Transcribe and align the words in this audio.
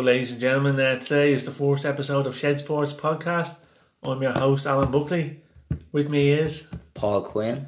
Hello, 0.00 0.12
ladies 0.12 0.32
and 0.32 0.40
gentlemen. 0.40 0.80
Uh, 0.80 0.98
today 0.98 1.30
is 1.34 1.44
the 1.44 1.50
fourth 1.50 1.84
episode 1.84 2.26
of 2.26 2.34
Shed 2.34 2.58
Sports 2.58 2.94
Podcast. 2.94 3.56
I'm 4.02 4.22
your 4.22 4.32
host, 4.32 4.64
Alan 4.64 4.90
Buckley. 4.90 5.42
With 5.92 6.08
me 6.08 6.30
is. 6.30 6.68
Paul 6.94 7.20
Quinn. 7.20 7.66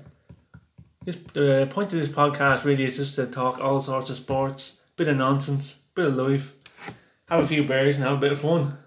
This, 1.05 1.17
the 1.35 1.69
point 1.71 1.93
of 1.93 1.99
this 1.99 2.09
podcast 2.09 2.65
really 2.65 2.85
is 2.85 2.97
just 2.97 3.17
to 3.17 3.27
talk 3.27 3.61
all 3.61 3.83
sorts 3.83 4.09
of 4.09 4.17
sports, 4.17 4.81
bit 4.97 5.09
of 5.09 5.19
nonsense, 5.19 5.83
bit 5.95 6.07
of 6.07 6.17
life, 6.17 6.55
have 7.29 7.41
a 7.41 7.47
few 7.47 7.65
beers 7.65 7.97
and 7.97 8.07
have 8.07 8.17
a 8.17 8.21
bit 8.21 8.33
of 8.33 8.41
fun. 8.41 8.79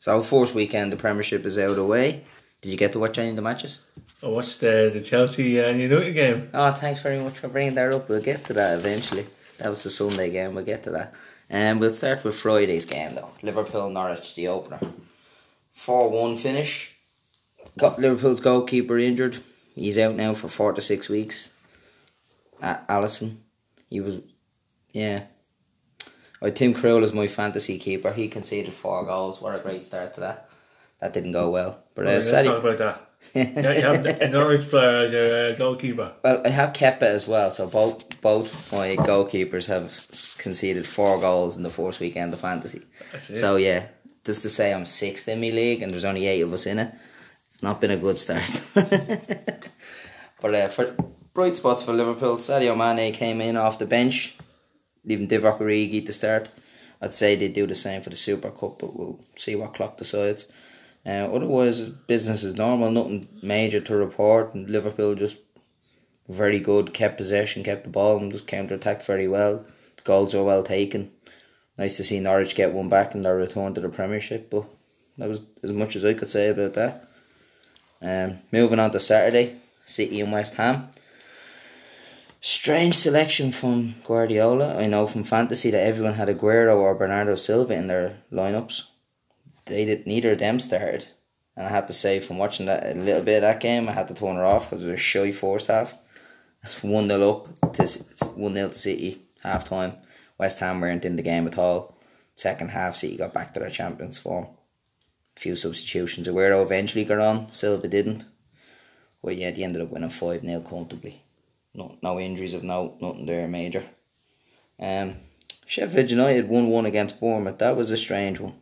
So, 0.00 0.20
fourth 0.22 0.56
weekend, 0.56 0.92
the 0.92 0.96
Premiership 0.96 1.46
is 1.46 1.56
out 1.56 1.70
of 1.70 1.76
the 1.76 1.84
way. 1.84 2.24
Did 2.62 2.70
you 2.70 2.76
get 2.76 2.90
to 2.94 2.98
watch 2.98 3.16
any 3.16 3.30
of 3.30 3.36
the 3.36 3.42
matches? 3.42 3.82
I 4.22 4.26
watched 4.26 4.62
uh, 4.64 4.90
the 4.90 5.00
Chelsea 5.00 5.58
and 5.60 5.80
United 5.80 6.12
game. 6.12 6.50
Oh, 6.52 6.72
thanks 6.72 7.02
very 7.02 7.20
much 7.20 7.38
for 7.38 7.48
bringing 7.48 7.74
that 7.74 7.92
up. 7.92 8.08
We'll 8.08 8.20
get 8.20 8.44
to 8.46 8.52
that 8.54 8.78
eventually. 8.78 9.26
That 9.58 9.70
was 9.70 9.84
the 9.84 9.90
Sunday 9.90 10.30
game. 10.30 10.54
We'll 10.54 10.64
get 10.64 10.82
to 10.84 10.90
that. 10.90 11.14
And 11.48 11.76
um, 11.76 11.78
we'll 11.78 11.92
start 11.92 12.24
with 12.24 12.34
Friday's 12.34 12.84
game 12.84 13.14
though. 13.14 13.30
Liverpool 13.42 13.90
Norwich, 13.90 14.34
the 14.34 14.48
opener. 14.48 14.80
4 15.72 16.10
1 16.10 16.36
finish. 16.36 16.96
Got 17.78 18.00
Liverpool's 18.00 18.40
goalkeeper 18.40 18.98
injured. 18.98 19.38
He's 19.76 19.98
out 19.98 20.16
now 20.16 20.34
for 20.34 20.48
four 20.48 20.72
to 20.72 20.82
six 20.82 21.08
weeks. 21.08 21.54
Uh, 22.60 22.78
Alisson. 22.88 23.36
He 23.88 24.00
was, 24.00 24.18
yeah. 24.92 25.24
Oh, 26.42 26.50
Tim 26.50 26.74
Krul 26.74 27.04
is 27.04 27.12
my 27.12 27.28
fantasy 27.28 27.78
keeper. 27.78 28.12
He 28.12 28.28
conceded 28.28 28.74
four 28.74 29.04
goals. 29.04 29.40
What 29.40 29.54
a 29.54 29.60
great 29.60 29.84
start 29.84 30.14
to 30.14 30.20
that. 30.20 30.47
That 31.00 31.12
didn't 31.12 31.32
go 31.32 31.50
well. 31.50 31.84
But 31.94 32.06
uh, 32.06 32.10
let's 32.10 32.30
talk 32.30 32.64
about 32.64 32.78
that. 32.78 33.04
yeah, 33.34 33.74
you 33.74 33.82
have 33.82 34.02
the 34.20 34.28
Norwich 34.28 34.68
player 34.68 35.04
as 35.04 35.12
your 35.12 35.50
uh, 35.50 35.54
goalkeeper. 35.54 36.12
Well, 36.22 36.42
I 36.44 36.50
have 36.50 36.72
Kepa 36.72 37.02
as 37.02 37.26
well, 37.26 37.52
so 37.52 37.68
both 37.68 38.20
both 38.20 38.72
my 38.72 38.96
goalkeepers 38.96 39.66
have 39.66 40.06
conceded 40.38 40.86
four 40.86 41.20
goals 41.20 41.56
in 41.56 41.62
the 41.62 41.70
first 41.70 42.00
weekend 42.00 42.32
of 42.32 42.40
fantasy. 42.40 42.82
So 43.20 43.56
yeah, 43.56 43.86
just 44.24 44.42
to 44.42 44.48
say 44.48 44.72
I'm 44.72 44.86
sixth 44.86 45.28
in 45.28 45.40
my 45.40 45.50
league 45.50 45.82
and 45.82 45.92
there's 45.92 46.04
only 46.04 46.26
eight 46.26 46.42
of 46.42 46.52
us 46.52 46.66
in 46.66 46.78
it, 46.78 46.94
it's 47.48 47.62
not 47.62 47.80
been 47.80 47.90
a 47.90 47.96
good 47.96 48.18
start. 48.18 48.62
but 48.74 50.54
uh, 50.54 50.68
for 50.68 50.94
bright 51.34 51.56
spots 51.56 51.82
for 51.82 51.92
Liverpool, 51.92 52.36
Sadio 52.36 52.76
Mane 52.76 53.12
came 53.12 53.40
in 53.40 53.56
off 53.56 53.78
the 53.78 53.86
bench, 53.86 54.36
leaving 55.04 55.28
Divock 55.28 55.58
Origi 55.60 56.04
to 56.06 56.12
start. 56.12 56.50
I'd 57.00 57.14
say 57.14 57.36
they 57.36 57.48
do 57.48 57.66
the 57.66 57.74
same 57.74 58.02
for 58.02 58.10
the 58.10 58.16
Super 58.16 58.50
Cup, 58.50 58.80
but 58.80 58.96
we'll 58.96 59.20
see 59.36 59.54
what 59.54 59.74
Klopp 59.74 59.98
decides. 59.98 60.46
Uh, 61.06 61.28
otherwise, 61.32 61.80
business 61.80 62.44
is 62.44 62.56
normal. 62.56 62.90
Nothing 62.90 63.28
major 63.42 63.80
to 63.80 63.96
report. 63.96 64.54
And 64.54 64.68
Liverpool 64.68 65.14
just 65.14 65.38
very 66.28 66.58
good. 66.58 66.92
Kept 66.92 67.16
possession, 67.16 67.64
kept 67.64 67.84
the 67.84 67.90
ball, 67.90 68.18
and 68.18 68.30
just 68.30 68.46
counter 68.46 68.74
attacked 68.74 69.06
very 69.06 69.28
well. 69.28 69.64
The 69.96 70.02
goals 70.02 70.34
were 70.34 70.44
well 70.44 70.62
taken. 70.62 71.10
Nice 71.78 71.96
to 71.96 72.04
see 72.04 72.20
Norwich 72.20 72.54
get 72.54 72.72
one 72.72 72.88
back 72.88 73.14
in 73.14 73.22
their 73.22 73.36
return 73.36 73.74
to 73.74 73.80
the 73.80 73.88
Premiership. 73.88 74.50
But 74.50 74.66
that 75.16 75.28
was 75.28 75.44
as 75.62 75.72
much 75.72 75.96
as 75.96 76.04
I 76.04 76.14
could 76.14 76.28
say 76.28 76.48
about 76.48 76.74
that. 76.74 77.08
Um, 78.02 78.38
moving 78.52 78.78
on 78.78 78.90
to 78.92 79.00
Saturday, 79.00 79.56
City 79.84 80.20
and 80.20 80.32
West 80.32 80.54
Ham. 80.56 80.90
Strange 82.40 82.94
selection 82.94 83.50
from 83.50 83.94
Guardiola. 84.06 84.76
I 84.76 84.86
know 84.86 85.06
from 85.06 85.24
fantasy 85.24 85.70
that 85.70 85.82
everyone 85.82 86.14
had 86.14 86.28
Aguero 86.28 86.76
or 86.76 86.94
Bernardo 86.94 87.34
Silva 87.34 87.74
in 87.74 87.88
their 87.88 88.18
lineups 88.32 88.84
they 89.68 89.84
did 89.84 90.06
neither 90.06 90.32
of 90.32 90.38
them 90.38 90.58
started. 90.58 91.06
And 91.56 91.66
I 91.66 91.70
have 91.70 91.86
to 91.88 91.92
say, 91.92 92.20
from 92.20 92.38
watching 92.38 92.66
that 92.66 92.96
a 92.96 92.98
little 92.98 93.22
bit 93.22 93.36
of 93.36 93.42
that 93.42 93.60
game, 93.60 93.88
I 93.88 93.92
had 93.92 94.08
to 94.08 94.14
turn 94.14 94.36
it 94.36 94.40
off 94.40 94.70
because 94.70 94.84
it 94.84 94.86
was 94.86 94.94
a 94.94 94.98
shy 94.98 95.32
first 95.32 95.66
half. 95.66 95.94
One 96.82 97.08
0 97.08 97.48
up 97.62 97.72
to 97.74 98.04
one 98.34 98.54
0 98.54 98.68
to 98.68 98.74
City 98.74 99.22
half 99.42 99.64
time. 99.64 99.94
West 100.38 100.58
Ham 100.60 100.80
weren't 100.80 101.04
in 101.04 101.16
the 101.16 101.22
game 101.22 101.46
at 101.46 101.58
all. 101.58 101.96
Second 102.36 102.70
half, 102.70 102.96
City 102.96 103.16
got 103.16 103.34
back 103.34 103.54
to 103.54 103.60
their 103.60 103.70
champions 103.70 104.18
form. 104.18 104.46
A 105.36 105.40
few 105.40 105.56
substitutions. 105.56 106.28
Aguero 106.28 106.62
eventually 106.62 107.04
got 107.04 107.18
on. 107.18 107.52
Silva 107.52 107.88
didn't. 107.88 108.24
But 109.22 109.36
yeah, 109.36 109.50
they 109.50 109.64
ended 109.64 109.82
up 109.82 109.90
winning 109.90 110.10
five 110.10 110.42
0 110.42 110.60
comfortably. 110.60 111.22
No, 111.74 111.96
no 112.02 112.18
injuries 112.18 112.54
of 112.54 112.62
note. 112.64 112.98
Nothing 113.00 113.26
there 113.26 113.48
major. 113.48 113.84
Um, 114.80 115.16
Sheffield 115.66 116.10
United 116.10 116.48
won 116.48 116.68
one 116.68 116.86
against 116.86 117.20
Bournemouth. 117.20 117.58
That 117.58 117.76
was 117.76 117.90
a 117.90 117.96
strange 117.96 118.40
one. 118.40 118.54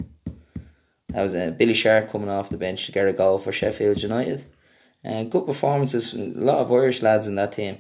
That 1.17 1.23
was 1.23 1.35
uh, 1.35 1.55
Billy 1.57 1.73
Sharp 1.73 2.11
coming 2.11 2.29
off 2.29 2.51
the 2.51 2.59
bench 2.59 2.85
to 2.85 2.93
get 2.93 3.09
a 3.09 3.13
goal 3.15 3.39
for 3.39 3.51
Sheffield 3.51 4.03
United. 4.03 4.45
Uh, 5.03 5.23
good 5.23 5.47
performances, 5.47 6.13
a 6.13 6.19
lot 6.19 6.59
of 6.59 6.71
Irish 6.71 7.01
lads 7.01 7.27
in 7.27 7.37
that 7.37 7.55
team. 7.55 7.79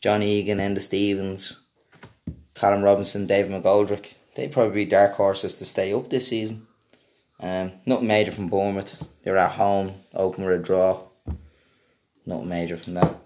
Johnny 0.00 0.30
Egan, 0.34 0.58
Enda 0.58 0.80
Stevens, 0.80 1.62
Callum 2.54 2.84
Robinson, 2.84 3.26
David 3.26 3.50
McGoldrick. 3.50 4.12
They'd 4.36 4.52
probably 4.52 4.84
be 4.84 4.84
dark 4.84 5.14
horses 5.14 5.58
to 5.58 5.64
stay 5.64 5.92
up 5.92 6.10
this 6.10 6.28
season. 6.28 6.68
Um, 7.40 7.72
nothing 7.86 8.06
major 8.06 8.30
from 8.30 8.46
Bournemouth. 8.46 9.04
They 9.24 9.32
were 9.32 9.38
at 9.38 9.50
home, 9.50 9.90
open 10.14 10.44
with 10.44 10.60
a 10.60 10.62
draw. 10.62 11.02
Nothing 12.24 12.48
major 12.48 12.76
from 12.76 12.94
that. 12.94 13.16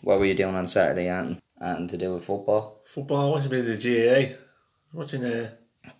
What 0.00 0.18
were 0.18 0.24
you 0.24 0.34
doing 0.34 0.54
on 0.54 0.66
Saturday, 0.66 1.08
Anton? 1.08 1.42
Anton 1.60 1.88
to 1.88 1.98
do 1.98 2.14
with 2.14 2.24
football? 2.24 2.80
Football, 2.86 3.32
watching 3.32 3.48
a 3.48 3.50
bit 3.50 3.68
of 3.68 3.82
the 3.82 4.32
GAA. 4.32 4.36
Watching 4.94 5.26
uh, 5.26 5.50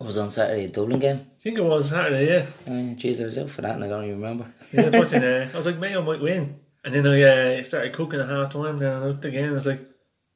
was 0.05 0.17
on 0.17 0.31
Saturday, 0.31 0.65
at 0.65 0.73
Dublin 0.73 0.99
game. 0.99 1.17
I 1.17 1.41
think 1.41 1.57
it 1.57 1.63
was 1.63 1.89
Saturday, 1.89 2.27
yeah. 2.27 2.45
Jeez, 2.95 3.21
I 3.21 3.25
was 3.25 3.37
out 3.37 3.49
for 3.49 3.61
that 3.61 3.75
and 3.75 3.83
I 3.83 3.87
don't 3.87 4.03
even 4.03 4.21
remember. 4.21 4.51
yeah, 4.71 4.81
I 4.81 4.89
was 4.89 4.95
watching. 4.95 5.23
Uh, 5.23 5.49
I 5.53 5.57
was 5.57 5.65
like, 5.65 5.77
Mayo 5.77 6.01
might 6.01 6.21
win, 6.21 6.59
and 6.83 6.93
then 6.93 7.07
I 7.07 7.21
uh, 7.21 7.63
started 7.63 7.93
cooking 7.93 8.19
at 8.19 8.29
half 8.29 8.53
time. 8.53 8.79
Then 8.79 8.93
I 8.93 9.05
looked 9.05 9.25
again. 9.25 9.45
and 9.45 9.53
I 9.53 9.55
was 9.55 9.65
like, 9.65 9.81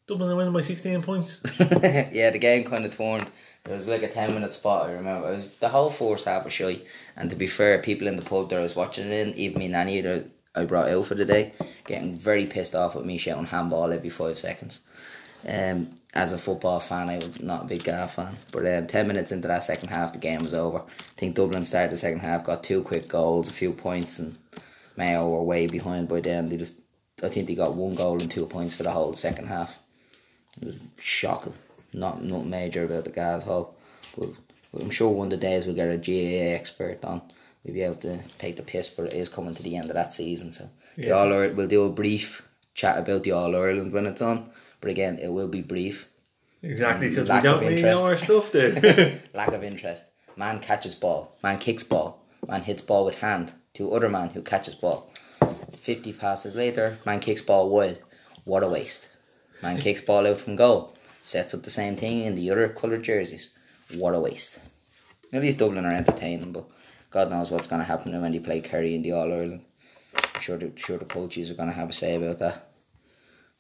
Dublin 0.08 0.30
are 0.32 0.36
winning 0.36 0.54
by 0.54 0.62
sixteen 0.62 1.02
points. 1.02 1.40
yeah, 1.60 2.30
the 2.30 2.38
game 2.40 2.64
kind 2.64 2.86
of 2.86 2.92
turned. 2.96 3.30
It 3.66 3.72
was 3.72 3.88
like 3.88 4.04
a 4.04 4.08
ten 4.08 4.34
minute 4.34 4.54
spot. 4.54 4.88
I 4.90 4.94
remember. 4.94 5.30
It 5.32 5.36
was 5.38 5.58
the 5.58 5.70
whole 5.70 5.90
first 5.90 6.26
half 6.26 6.44
was 6.44 6.54
shy. 6.54 6.80
And 7.16 7.30
to 7.32 7.36
be 7.36 7.48
fair, 7.48 7.82
people 7.82 8.08
in 8.08 8.16
the 8.16 8.26
pub 8.26 8.50
that 8.50 8.60
I 8.60 8.64
was 8.64 8.76
watching 8.76 9.08
it 9.08 9.28
in, 9.28 9.34
even 9.34 9.60
me 9.60 9.68
nanny 9.68 10.02
that 10.02 10.30
I 10.54 10.66
brought 10.66 10.90
out 10.90 11.08
for 11.08 11.16
the 11.16 11.26
day, 11.26 11.54
getting 11.86 12.16
very 12.16 12.46
pissed 12.46 12.76
off 12.76 12.96
at 12.96 13.06
me 13.06 13.18
shouting 13.18 13.46
handball 13.46 13.92
every 13.92 14.10
five 14.10 14.38
seconds. 14.38 14.82
Um, 15.48 15.90
as 16.16 16.32
a 16.32 16.38
football 16.38 16.80
fan, 16.80 17.10
I 17.10 17.18
was 17.18 17.42
not 17.42 17.64
a 17.64 17.68
big 17.68 17.84
Gaff 17.84 18.16
fan. 18.16 18.38
But 18.52 18.66
um, 18.66 18.88
10 18.88 19.08
minutes 19.08 19.34
into 19.34 19.50
that 19.50 19.66
second 19.66 19.90
half, 19.90 20.14
the 20.14 20.20
game 20.20 20.40
was 20.40 20.54
over. 20.54 20.80
I 20.80 21.14
think 21.18 21.36
Dublin 21.36 21.66
started 21.66 21.92
the 21.92 21.98
second 21.98 22.20
half, 22.20 22.46
got 22.46 22.64
two 22.64 22.82
quick 22.84 23.10
goals, 23.10 23.50
a 23.50 23.54
few 23.54 23.74
points, 23.74 24.18
and 24.18 24.38
Mayo 24.96 25.30
were 25.30 25.44
way 25.44 25.68
behind 25.68 26.08
by 26.08 26.22
then. 26.22 26.48
They 26.48 26.56
just, 26.56 26.80
I 27.22 27.28
think 27.28 27.48
they 27.48 27.56
got 27.56 27.76
one 27.76 27.96
goal 27.96 28.14
and 28.22 28.32
two 28.32 28.46
points 28.46 28.76
for 28.76 28.84
the 28.84 28.92
whole 28.92 29.14
second 29.14 29.48
half. 29.48 29.78
It 30.62 30.68
was 30.68 30.88
shocking. 31.00 31.54
Not 31.94 32.24
not 32.24 32.46
major 32.46 32.86
about 32.86 33.04
the 33.04 33.10
Gas 33.10 33.44
Hall. 33.44 33.76
But 34.18 34.30
I'm 34.80 34.90
sure 34.90 35.10
one 35.10 35.28
of 35.28 35.32
the 35.32 35.38
days 35.38 35.66
we'll 35.66 35.76
get 35.76 35.90
a 35.90 35.98
GAA 35.98 36.56
expert 36.56 37.04
on. 37.04 37.22
We'll 37.64 37.74
be 37.74 37.82
able 37.82 37.96
to 37.96 38.20
take 38.38 38.56
the 38.56 38.64
piss, 38.64 38.90
but 38.90 39.08
it 39.08 39.14
is 39.14 39.30
coming 39.30 39.56
to 39.56 39.64
the 39.64 39.76
end 39.76 39.90
of 39.90 39.96
that 39.96 40.14
season. 40.14 40.54
So 40.54 40.70
yeah. 40.96 41.08
the 41.08 41.18
All 41.18 41.30
we'll 41.30 41.68
do 41.68 41.86
a 41.86 41.90
brief 41.90 42.48
chat 42.74 42.98
about 42.98 43.24
the 43.24 43.32
All 43.32 43.56
Ireland 43.56 43.92
when 43.92 44.06
it's 44.06 44.22
on 44.22 44.50
but 44.86 44.92
again, 44.92 45.18
it 45.18 45.30
will 45.30 45.48
be 45.48 45.64
brief. 45.64 46.08
Exactly, 46.62 47.10
because 47.10 47.28
we 47.28 47.42
don't 47.42 47.60
really 47.60 47.82
know 47.82 48.06
our 48.06 48.20
stuff 48.20 48.52
there. 48.52 49.20
Lack 49.34 49.48
of 49.48 49.64
interest. 49.64 50.04
Man 50.38 50.60
catches 50.60 50.94
ball. 50.94 51.36
Man 51.42 51.58
kicks 51.58 51.82
ball. 51.82 52.24
Man 52.48 52.62
hits 52.62 52.84
ball 52.84 53.04
with 53.04 53.20
hand 53.20 53.54
to 53.74 53.92
other 53.92 54.10
man 54.10 54.30
who 54.30 54.44
catches 54.44 54.76
ball. 54.76 55.12
50 55.76 56.14
passes 56.14 56.54
later, 56.54 57.00
man 57.04 57.20
kicks 57.20 57.42
ball 57.42 57.68
wide. 57.68 57.98
What 58.44 58.62
a 58.62 58.70
waste. 58.70 59.10
Man 59.64 59.80
kicks 59.80 60.02
ball 60.02 60.28
out 60.28 60.38
from 60.38 60.56
goal. 60.56 60.94
Sets 61.24 61.56
up 61.56 61.64
the 61.64 61.72
same 61.72 61.96
thing 61.96 62.22
in 62.22 62.36
the 62.36 62.52
other 62.52 62.70
coloured 62.70 63.02
jerseys. 63.02 63.50
What 63.96 64.14
a 64.14 64.20
waste. 64.20 64.60
At 65.34 65.42
least 65.42 65.58
Dublin 65.58 65.88
are 65.88 65.94
entertaining, 65.96 66.52
but 66.52 66.70
God 67.10 67.32
knows 67.32 67.50
what's 67.50 67.66
going 67.66 67.82
to 67.82 67.88
happen 67.88 68.22
when 68.22 68.34
they 68.34 68.40
play 68.40 68.62
Kerry 68.62 68.94
in 68.94 69.02
the 69.02 69.14
All 69.14 69.34
Ireland. 69.34 69.66
I'm 70.36 70.42
sure 70.42 70.60
the, 70.60 70.72
sure 70.76 71.00
the 71.00 71.06
coaches 71.06 71.50
are 71.50 71.56
going 71.56 71.70
to 71.70 71.76
have 71.76 71.90
a 71.90 71.94
say 71.94 72.14
about 72.18 72.38
that. 72.38 72.70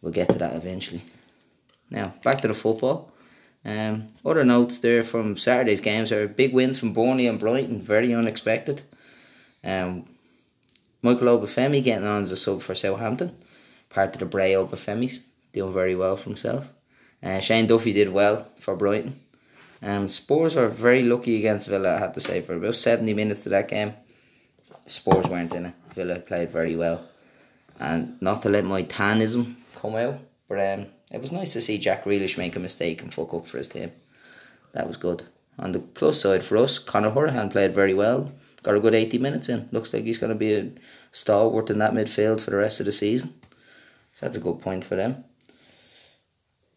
We'll 0.05 0.13
get 0.13 0.29
to 0.29 0.37
that 0.37 0.55
eventually. 0.55 1.01
Now, 1.89 2.13
back 2.23 2.41
to 2.41 2.47
the 2.47 2.53
football. 2.53 3.11
Um, 3.63 4.07
other 4.23 4.43
notes 4.43 4.79
there 4.79 5.03
from 5.03 5.37
Saturday's 5.37 5.81
games 5.81 6.11
are 6.11 6.27
big 6.27 6.53
wins 6.53 6.79
from 6.79 6.93
Burnley 6.93 7.27
and 7.27 7.39
Brighton, 7.39 7.81
very 7.81 8.13
unexpected. 8.13 8.83
Um, 9.63 10.05
Michael 11.01 11.39
Obafemi 11.39 11.83
getting 11.83 12.07
on 12.07 12.23
as 12.23 12.31
a 12.31 12.37
sub 12.37 12.61
for 12.61 12.75
Southampton, 12.75 13.35
part 13.89 14.13
of 14.13 14.19
the 14.19 14.25
Bray 14.25 14.53
Obafemis, 14.53 15.19
doing 15.53 15.73
very 15.73 15.95
well 15.95 16.15
for 16.15 16.29
himself. 16.29 16.71
Uh, 17.23 17.39
Shane 17.39 17.65
Duffy 17.65 17.93
did 17.93 18.09
well 18.09 18.47
for 18.59 18.75
Brighton. 18.75 19.19
Um, 19.81 20.09
Spurs 20.09 20.55
are 20.55 20.67
very 20.67 21.03
lucky 21.03 21.37
against 21.37 21.67
Villa, 21.67 21.95
I 21.95 21.99
have 21.99 22.13
to 22.13 22.21
say, 22.21 22.41
for 22.41 22.53
about 22.53 22.75
70 22.75 23.13
minutes 23.13 23.45
of 23.45 23.51
that 23.51 23.67
game. 23.67 23.93
Spurs 24.85 25.27
weren't 25.27 25.53
in 25.53 25.67
it. 25.67 25.73
Villa 25.91 26.19
played 26.19 26.49
very 26.49 26.75
well. 26.75 27.07
And 27.79 28.21
not 28.21 28.41
to 28.43 28.49
let 28.49 28.63
my 28.63 28.83
tanism 28.83 29.55
come 29.75 29.95
out, 29.95 30.19
but 30.47 30.59
um, 30.59 30.87
it 31.11 31.21
was 31.21 31.31
nice 31.31 31.53
to 31.53 31.61
see 31.61 31.77
Jack 31.77 32.03
Grealish 32.05 32.37
make 32.37 32.55
a 32.55 32.59
mistake 32.59 33.01
and 33.01 33.13
fuck 33.13 33.33
up 33.33 33.47
for 33.47 33.57
his 33.57 33.67
team. 33.67 33.91
That 34.73 34.87
was 34.87 34.97
good. 34.97 35.23
On 35.57 35.71
the 35.71 35.79
plus 35.79 36.21
side 36.21 36.43
for 36.43 36.57
us, 36.57 36.77
Conor 36.79 37.11
Hourihane 37.11 37.51
played 37.51 37.73
very 37.73 37.93
well. 37.93 38.31
Got 38.63 38.75
a 38.75 38.79
good 38.79 38.95
80 38.95 39.17
minutes 39.19 39.47
in. 39.49 39.69
Looks 39.71 39.93
like 39.93 40.03
he's 40.03 40.17
going 40.17 40.31
to 40.31 40.35
be 40.35 40.53
a 40.53 40.71
stalwart 41.11 41.69
in 41.69 41.79
that 41.79 41.93
midfield 41.93 42.41
for 42.41 42.51
the 42.51 42.57
rest 42.57 42.79
of 42.79 42.85
the 42.85 42.91
season. 42.91 43.33
So 44.15 44.25
that's 44.25 44.37
a 44.37 44.41
good 44.41 44.59
point 44.59 44.83
for 44.83 44.95
them. 44.95 45.23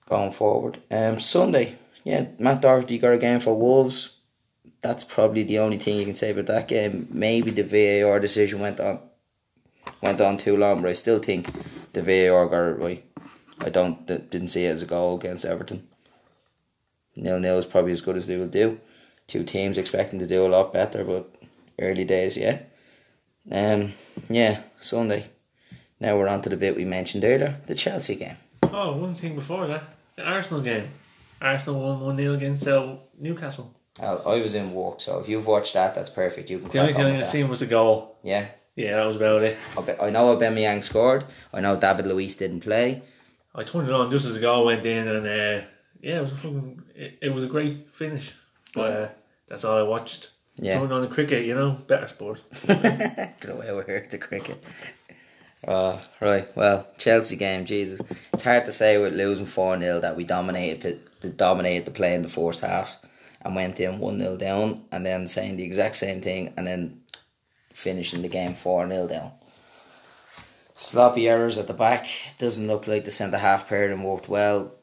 going 0.09 0.33
forward. 0.33 0.79
Um, 0.91 1.19
Sunday, 1.21 1.77
yeah, 2.05 2.29
Matt 2.39 2.63
Doherty 2.63 2.99
got 2.99 3.15
a 3.15 3.19
game 3.19 3.41
for 3.41 3.59
Wolves. 3.59 4.17
That's 4.81 5.05
probably 5.05 5.43
the 5.43 5.59
only 5.59 5.79
thing 5.79 5.99
you 5.99 6.05
can 6.07 6.15
say 6.15 6.31
about 6.31 6.47
that 6.47 6.69
game. 6.69 7.09
Maybe 7.11 7.51
the 7.51 7.63
VAR 7.63 8.21
decision 8.21 8.61
went 8.61 8.81
on 8.81 9.01
went 10.01 10.21
on 10.21 10.39
too 10.39 10.57
long, 10.57 10.83
but 10.83 10.91
I 10.91 10.93
still 10.93 11.19
think 11.19 11.49
the 11.93 12.03
VAR 12.03 12.47
got 12.47 12.69
it 12.69 12.79
right. 12.79 13.05
I 13.61 13.71
don't 13.71 14.07
didn't 14.07 14.49
see 14.49 14.65
it 14.65 14.71
as 14.71 14.83
a 14.83 14.87
goal 14.87 15.17
against 15.17 15.45
Everton. 15.45 15.87
Nil 17.17 17.41
nil 17.41 17.59
is 17.59 17.67
probably 17.67 17.93
as 17.93 18.01
good 18.01 18.17
as 18.17 18.27
they 18.27 18.37
will 18.37 18.49
do. 18.49 18.81
Two 19.27 19.45
teams 19.45 19.77
expecting 19.77 20.19
to 20.21 20.27
do 20.27 20.47
a 20.47 20.49
lot 20.49 20.73
better, 20.73 21.05
but 21.05 21.31
early 21.79 22.05
days, 22.05 22.37
yeah. 22.37 22.61
Um, 23.51 23.93
yeah, 24.29 24.63
Sunday. 24.79 25.27
Now 26.01 26.17
we're 26.17 26.29
on 26.29 26.43
to 26.43 26.49
the 26.49 26.57
bit 26.57 26.77
we 26.77 26.85
mentioned 26.85 27.25
earlier, 27.25 27.61
the 27.67 27.75
Chelsea 27.75 28.15
game. 28.15 28.37
Oh, 28.63 28.97
one 28.97 29.15
thing 29.15 29.35
before 29.35 29.67
that, 29.67 29.95
the 30.17 30.25
Arsenal 30.25 30.63
game. 30.63 30.89
Arsenal 31.41 31.81
won 31.81 32.01
one 32.01 32.17
0 32.17 32.35
against 32.35 32.67
uh, 32.67 32.97
Newcastle. 33.19 33.75
Well, 34.01 34.23
I 34.27 34.41
was 34.41 34.55
in 34.55 34.73
work, 34.75 35.01
so 35.01 35.19
if 35.19 35.29
you've 35.29 35.47
watched 35.47 35.75
that, 35.75 35.95
that's 35.95 36.11
perfect. 36.11 36.51
You 36.51 36.59
can. 36.59 36.69
The 36.69 36.79
only 36.79 36.93
thing 36.93 37.07
I 37.07 37.19
that. 37.19 37.29
seen 37.29 37.49
was 37.49 37.61
the 37.61 37.67
goal. 37.67 38.17
Yeah, 38.23 38.47
Yeah, 38.77 38.97
that 38.97 39.07
was 39.07 39.17
about 39.17 39.43
it. 39.43 39.57
I 40.01 40.11
know 40.11 40.37
Aubameyang 40.37 40.85
scored. 40.85 41.25
I 41.53 41.61
know 41.61 41.77
David 41.77 42.07
Luiz 42.07 42.37
didn't 42.37 42.61
play. 42.61 43.03
I 43.59 43.65
turned 43.65 43.89
it 43.89 43.95
on 43.95 44.11
just 44.11 44.25
as 44.25 44.35
the 44.35 44.41
goal 44.41 44.67
went 44.67 44.87
in, 44.87 45.09
and 45.09 45.27
uh, 45.27 45.67
yeah, 46.01 46.19
it 46.19 46.23
was 46.23 46.33
a 46.33 46.37
fucking. 46.37 46.83
It, 46.95 47.19
it 47.23 47.35
was 47.35 47.45
a 47.45 47.49
great 47.49 47.91
finish. 47.91 48.33
But 48.73 48.93
uh, 48.93 49.09
that's 49.49 49.65
all 49.65 49.79
I 49.79 49.83
watched. 49.83 50.31
Yeah. 50.57 50.79
Turned 50.79 50.93
on 50.93 51.03
the 51.03 51.09
cricket, 51.09 51.45
you 51.45 51.55
know, 51.55 51.73
better 51.73 52.09
sport. 52.09 52.43
Get 52.67 53.49
away 53.49 53.73
with 53.73 53.89
her, 53.89 54.07
the 54.11 54.19
cricket. 54.19 54.63
Uh, 55.67 55.99
right, 56.21 56.57
well, 56.57 56.87
Chelsea 56.99 57.37
game, 57.37 57.65
Jesus. 57.65 58.01
It's 58.33 58.45
hard 58.45 58.65
to 58.67 58.73
say 58.73 58.99
with 58.99 59.13
losing 59.15 59.47
4 59.47 59.81
0 59.81 60.01
that 60.01 60.17
we 60.17 60.25
dominated 60.25 61.01
the, 61.21 61.31
dominated 61.31 61.85
the 61.85 61.91
play 61.91 62.15
in 62.15 62.23
the 62.23 62.29
first 62.29 62.61
half 62.61 62.99
and 63.43 63.57
went 63.57 63.81
in 63.81 63.99
1 63.99 64.19
0 64.19 64.37
down 64.37 64.85
and 64.93 65.05
then 65.05 65.27
saying 65.27 65.57
the 65.57 65.65
exact 65.65 65.97
same 65.97 66.21
thing 66.21 66.55
and 66.57 66.67
then 66.67 67.01
finishing 67.73 68.23
the 68.23 68.29
game 68.29 68.55
4 68.55 68.89
0 68.89 69.09
down. 69.09 69.33
Sloppy 70.81 71.29
errors 71.29 71.59
at 71.59 71.67
the 71.67 71.75
back. 71.75 72.07
Doesn't 72.39 72.69
look 72.69 72.87
like 72.87 73.05
the 73.05 73.11
centre 73.11 73.37
half 73.37 73.69
pairing 73.69 74.05
worked 74.05 74.29
well. 74.29 74.77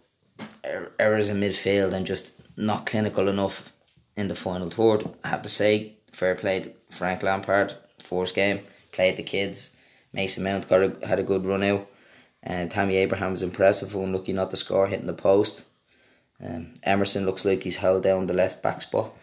Er- 0.66 0.92
errors 1.00 1.30
in 1.30 1.40
midfield 1.40 1.94
and 1.94 2.06
just 2.06 2.34
not 2.58 2.86
clinical 2.86 3.30
enough 3.30 3.72
in 4.18 4.28
the 4.28 4.36
final 4.36 4.70
third. 4.70 5.10
I 5.24 5.30
have 5.30 5.42
to 5.44 5.50
say, 5.50 5.94
fair 6.12 6.36
play 6.36 6.74
Frank 6.90 7.24
Lampard. 7.24 7.76
First 8.04 8.36
game, 8.36 8.60
played 8.92 9.16
the 9.16 9.24
kids. 9.24 9.74
Mason 10.12 10.44
Mount 10.44 10.68
got 10.68 10.82
a, 10.82 11.08
had 11.08 11.20
a 11.20 11.24
good 11.24 11.46
run 11.46 11.64
out. 11.64 11.88
And 12.44 12.70
Tammy 12.70 12.98
Abraham 12.98 13.32
was 13.32 13.42
impressive, 13.42 13.96
unlucky 13.96 14.34
not 14.34 14.52
to 14.52 14.58
score, 14.58 14.88
hitting 14.88 15.08
the 15.08 15.14
post. 15.14 15.64
Um, 16.46 16.74
Emerson 16.84 17.26
looks 17.26 17.46
like 17.46 17.64
he's 17.64 17.78
held 17.78 18.04
down 18.04 18.28
the 18.28 18.34
left 18.34 18.62
back 18.62 18.82
spot. 18.82 19.14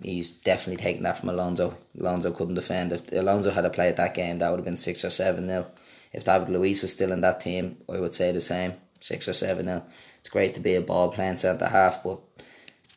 He's 0.00 0.30
definitely 0.30 0.84
taken 0.84 1.02
that 1.02 1.18
from 1.18 1.30
Alonso. 1.30 1.76
Alonso 1.98 2.30
couldn't 2.30 2.54
defend. 2.54 2.92
If 2.92 3.10
Alonso 3.10 3.50
had 3.50 3.62
to 3.62 3.70
play 3.70 3.88
at 3.88 3.96
that 3.96 4.14
game, 4.14 4.38
that 4.38 4.50
would 4.50 4.58
have 4.60 4.64
been 4.64 4.76
6 4.76 5.04
or 5.04 5.10
7 5.10 5.44
nil. 5.44 5.66
If 6.12 6.24
David 6.24 6.50
Luiz 6.50 6.82
was 6.82 6.92
still 6.92 7.12
in 7.12 7.20
that 7.22 7.40
team, 7.40 7.78
I 7.88 7.98
would 7.98 8.14
say 8.14 8.32
the 8.32 8.40
same 8.40 8.74
6 9.00 9.28
or 9.28 9.32
7 9.32 9.64
nil. 9.64 9.86
It's 10.20 10.28
great 10.28 10.54
to 10.54 10.60
be 10.60 10.74
a 10.74 10.80
ball 10.80 11.10
playing 11.10 11.38
centre 11.38 11.66
half, 11.66 12.02
but 12.04 12.20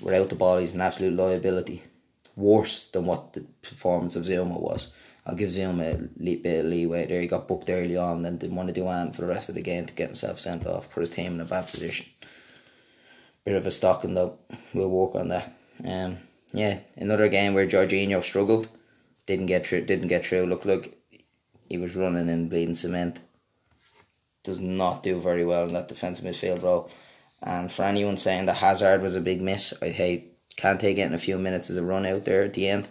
without 0.01 0.29
the 0.29 0.35
ball, 0.35 0.57
he's 0.57 0.75
an 0.75 0.81
absolute 0.81 1.15
liability. 1.15 1.83
Worse 2.35 2.85
than 2.89 3.05
what 3.05 3.33
the 3.33 3.45
performance 3.61 4.15
of 4.15 4.23
Zouma 4.23 4.59
was. 4.59 4.89
I'll 5.25 5.35
give 5.35 5.49
Zouma 5.49 6.09
a 6.19 6.35
bit 6.35 6.59
of 6.59 6.65
leeway 6.65 7.07
there. 7.07 7.21
He 7.21 7.27
got 7.27 7.47
booked 7.47 7.69
early 7.69 7.97
on, 7.97 8.21
then 8.21 8.37
didn't 8.37 8.55
want 8.55 8.69
to 8.69 8.75
do 8.75 8.87
anything 8.87 9.13
for 9.13 9.21
the 9.21 9.27
rest 9.27 9.49
of 9.49 9.55
the 9.55 9.61
game 9.61 9.85
to 9.85 9.93
get 9.93 10.07
himself 10.07 10.39
sent 10.39 10.67
off, 10.67 10.91
put 10.91 10.99
his 10.99 11.09
team 11.09 11.33
in 11.33 11.41
a 11.41 11.45
bad 11.45 11.67
position. 11.67 12.05
Bit 13.43 13.55
of 13.55 13.65
a 13.65 13.71
stocking 13.71 14.13
though. 14.13 14.37
We'll 14.73 14.89
work 14.89 15.15
on 15.15 15.29
that. 15.29 15.55
Um, 15.83 16.17
yeah, 16.51 16.79
another 16.95 17.27
game 17.27 17.53
where 17.53 17.65
Jorginho 17.65 18.21
struggled, 18.21 18.67
didn't 19.25 19.47
get 19.47 19.65
through. 19.65 19.85
Didn't 19.85 20.07
get 20.07 20.25
through. 20.25 20.45
Looked 20.45 20.65
like 20.65 20.94
he 21.69 21.77
was 21.77 21.95
running 21.95 22.29
in 22.29 22.49
bleeding 22.49 22.75
cement. 22.75 23.19
Does 24.43 24.59
not 24.59 25.03
do 25.03 25.19
very 25.19 25.45
well 25.45 25.67
in 25.67 25.73
that 25.73 25.87
defensive 25.87 26.25
midfield 26.25 26.61
role. 26.61 26.89
And 27.41 27.71
for 27.71 27.83
anyone 27.83 28.17
saying 28.17 28.45
that 28.45 28.57
Hazard 28.57 29.01
was 29.01 29.15
a 29.15 29.21
big 29.21 29.41
miss, 29.41 29.73
I 29.81 29.89
hate 29.89 30.33
Kante 30.55 30.95
in 30.95 31.13
a 31.13 31.17
few 31.17 31.37
minutes 31.37 31.69
as 31.69 31.77
a 31.77 31.83
run 31.83 32.05
out 32.05 32.25
there 32.25 32.43
at 32.43 32.53
the 32.53 32.67
end. 32.67 32.87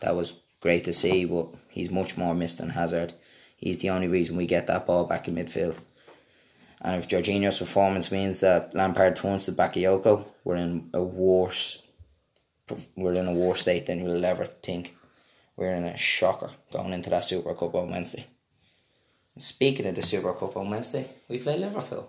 That 0.00 0.16
was 0.16 0.40
great 0.60 0.84
to 0.84 0.92
see, 0.92 1.24
but 1.24 1.48
he's 1.68 1.90
much 1.90 2.16
more 2.16 2.34
missed 2.34 2.58
than 2.58 2.70
Hazard. 2.70 3.14
He's 3.56 3.80
the 3.80 3.90
only 3.90 4.08
reason 4.08 4.36
we 4.36 4.46
get 4.46 4.66
that 4.66 4.86
ball 4.86 5.06
back 5.06 5.26
in 5.26 5.34
midfield. 5.34 5.76
And 6.80 7.02
if 7.02 7.08
Jorginho's 7.08 7.58
performance 7.58 8.12
means 8.12 8.40
that 8.40 8.74
Lampard 8.74 9.16
turns 9.16 9.46
to 9.46 9.52
Bakayoko, 9.52 10.24
we're 10.44 10.56
in 10.56 10.90
a 10.94 11.02
worse 11.02 11.82
we're 12.96 13.14
in 13.14 13.26
a 13.26 13.32
worse 13.32 13.62
state 13.62 13.86
than 13.86 14.04
we'll 14.04 14.24
ever 14.24 14.44
think. 14.44 14.94
We're 15.58 15.74
in 15.74 15.84
a 15.86 15.96
shocker 15.96 16.50
going 16.72 16.92
into 16.92 17.10
that 17.10 17.24
Super 17.24 17.52
Cup 17.52 17.74
on 17.74 17.90
Wednesday. 17.90 18.26
And 19.34 19.42
speaking 19.42 19.86
of 19.86 19.96
the 19.96 20.02
Super 20.02 20.32
Cup 20.32 20.56
on 20.56 20.70
Wednesday, 20.70 21.08
we 21.28 21.38
play 21.38 21.58
Liverpool. 21.58 22.08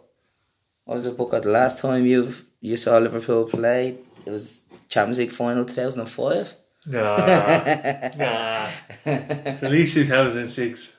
What 0.85 0.95
was 0.95 1.03
the 1.05 1.11
book 1.11 1.33
of 1.33 1.41
the 1.41 1.49
last 1.49 1.79
time 1.79 2.05
you've 2.05 2.45
you 2.61 2.77
saw 2.77 2.99
Liverpool 2.99 3.45
play? 3.45 3.97
It 4.23 4.29
was 4.29 4.61
Champions 4.87 5.17
League 5.17 5.31
final 5.31 5.65
two 5.65 5.73
thousand 5.73 6.01
and 6.01 6.09
five. 6.09 6.53
Nah, 6.85 7.17
nah. 8.17 8.69
At 9.05 9.63
least 9.63 9.95
2006. 9.95 10.93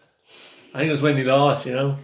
I 0.75 0.79
think 0.79 0.89
it 0.89 0.93
was 0.93 1.03
when 1.03 1.15
they 1.15 1.25
lost, 1.25 1.67
you 1.67 1.73
know. 1.75 1.99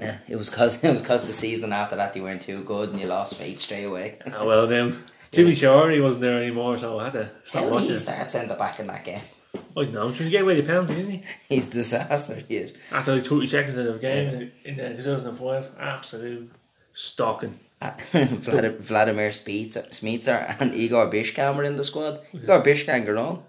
Yeah, 0.00 0.18
it 0.28 0.36
was 0.36 0.50
cause 0.50 0.82
it 0.84 0.92
was 0.92 1.02
cause 1.02 1.24
the 1.26 1.32
season 1.32 1.72
after 1.72 1.96
that 1.96 2.14
they 2.14 2.20
weren't 2.20 2.42
too 2.42 2.62
good 2.62 2.90
and 2.90 3.00
you 3.00 3.08
lost 3.08 3.34
faith 3.34 3.58
straight 3.58 3.84
away. 3.84 4.18
Ah, 4.32 4.44
well, 4.44 4.68
then 4.68 5.02
Jimmy 5.32 5.52
Shore, 5.54 5.90
he 5.90 6.00
wasn't 6.00 6.22
there 6.22 6.40
anymore, 6.40 6.78
so 6.78 7.00
I 7.00 7.04
had 7.04 7.12
to 7.14 7.30
stop 7.44 7.62
How 7.62 7.68
did 7.68 7.74
watching. 7.74 7.90
he 7.90 7.96
start 7.96 8.30
centre 8.30 8.54
back 8.54 8.78
in 8.78 8.86
that 8.86 9.04
game? 9.04 9.22
I 9.54 9.58
don't 9.84 9.92
know. 9.92 10.12
Should 10.12 10.26
he 10.26 10.30
get 10.30 10.42
away 10.42 10.60
the 10.60 10.66
penalty, 10.66 10.94
didn't 10.94 11.10
he? 11.10 11.22
He's 11.48 11.68
a 11.68 11.70
disaster. 11.70 12.42
He 12.48 12.56
is. 12.56 12.76
After 12.92 13.14
like 13.14 13.24
30 13.24 13.46
seconds 13.46 13.78
of 13.78 13.84
the 13.86 13.98
game 13.98 14.52
in 14.64 14.74
the 14.74 14.94
2005, 14.94 15.70
absolute 15.78 16.50
stalking. 16.92 17.58
Vlad- 17.80 18.78
Vladimir 18.78 19.30
Smicer, 19.30 20.56
and 20.60 20.74
Igor 20.74 21.10
Biscan 21.10 21.56
were 21.56 21.64
in 21.64 21.76
the 21.76 21.84
squad. 21.84 22.20
Igor 22.34 22.62
Biscan 22.62 23.06
got 23.06 23.16
on. 23.16 23.42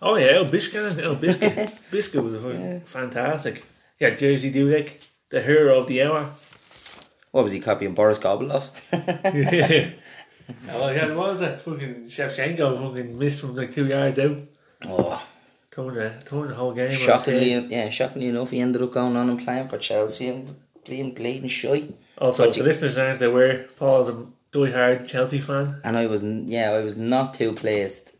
Oh 0.00 0.16
yeah, 0.16 0.32
El 0.32 0.44
Biscuit, 0.46 0.98
El 1.02 1.16
Biscuit, 1.16 1.72
Biscuit 1.90 2.22
was 2.22 2.40
fucking 2.42 2.80
fantastic. 2.82 3.64
Yeah, 3.98 4.10
Jerzy 4.10 4.52
Dudek, 4.52 5.06
the 5.30 5.40
hero 5.42 5.78
of 5.78 5.86
the 5.86 6.02
hour. 6.02 6.30
What 7.30 7.44
was 7.44 7.52
he 7.52 7.60
copying 7.60 7.94
Bruce 7.94 8.18
Grobbelaar? 8.18 8.62
yeah. 8.92 9.90
Oh 10.70 10.88
yeah, 10.90 11.06
what 11.14 11.30
was 11.30 11.40
that? 11.40 11.62
Fucking 11.62 12.04
Shevchenko 12.06 12.78
fucking 12.78 13.18
missed 13.18 13.40
from 13.40 13.56
like 13.56 13.70
two 13.72 13.86
yards 13.86 14.18
out. 14.18 14.38
Oh, 14.88 15.22
Throwing 15.70 15.94
the, 15.94 16.10
throwing 16.24 16.48
the 16.50 16.54
whole 16.54 16.72
game. 16.74 16.90
shockingly, 16.90 17.52
yeah, 17.70 17.88
shockingly 17.88 18.28
enough, 18.28 18.50
he 18.50 18.60
ended 18.60 18.82
up 18.82 18.92
going 18.92 19.16
on 19.16 19.30
and 19.30 19.42
playing 19.42 19.68
for 19.68 19.78
Chelsea 19.78 20.28
and 20.28 20.54
being 20.86 21.14
bleeding 21.14 21.48
shy. 21.48 21.84
Also, 22.18 22.44
But 22.44 22.52
the 22.52 22.58
you- 22.60 22.64
listeners 22.66 22.98
aren't 22.98 23.22
aware, 23.22 23.68
Paul's 23.76 24.08
a 24.10 24.26
die-hard 24.52 25.08
Chelsea 25.08 25.40
fan. 25.40 25.80
And 25.82 25.96
I 25.96 26.06
was, 26.06 26.22
yeah, 26.22 26.72
I 26.72 26.80
was 26.80 26.96
not 26.98 27.32
too 27.32 27.52
pleased. 27.54 28.10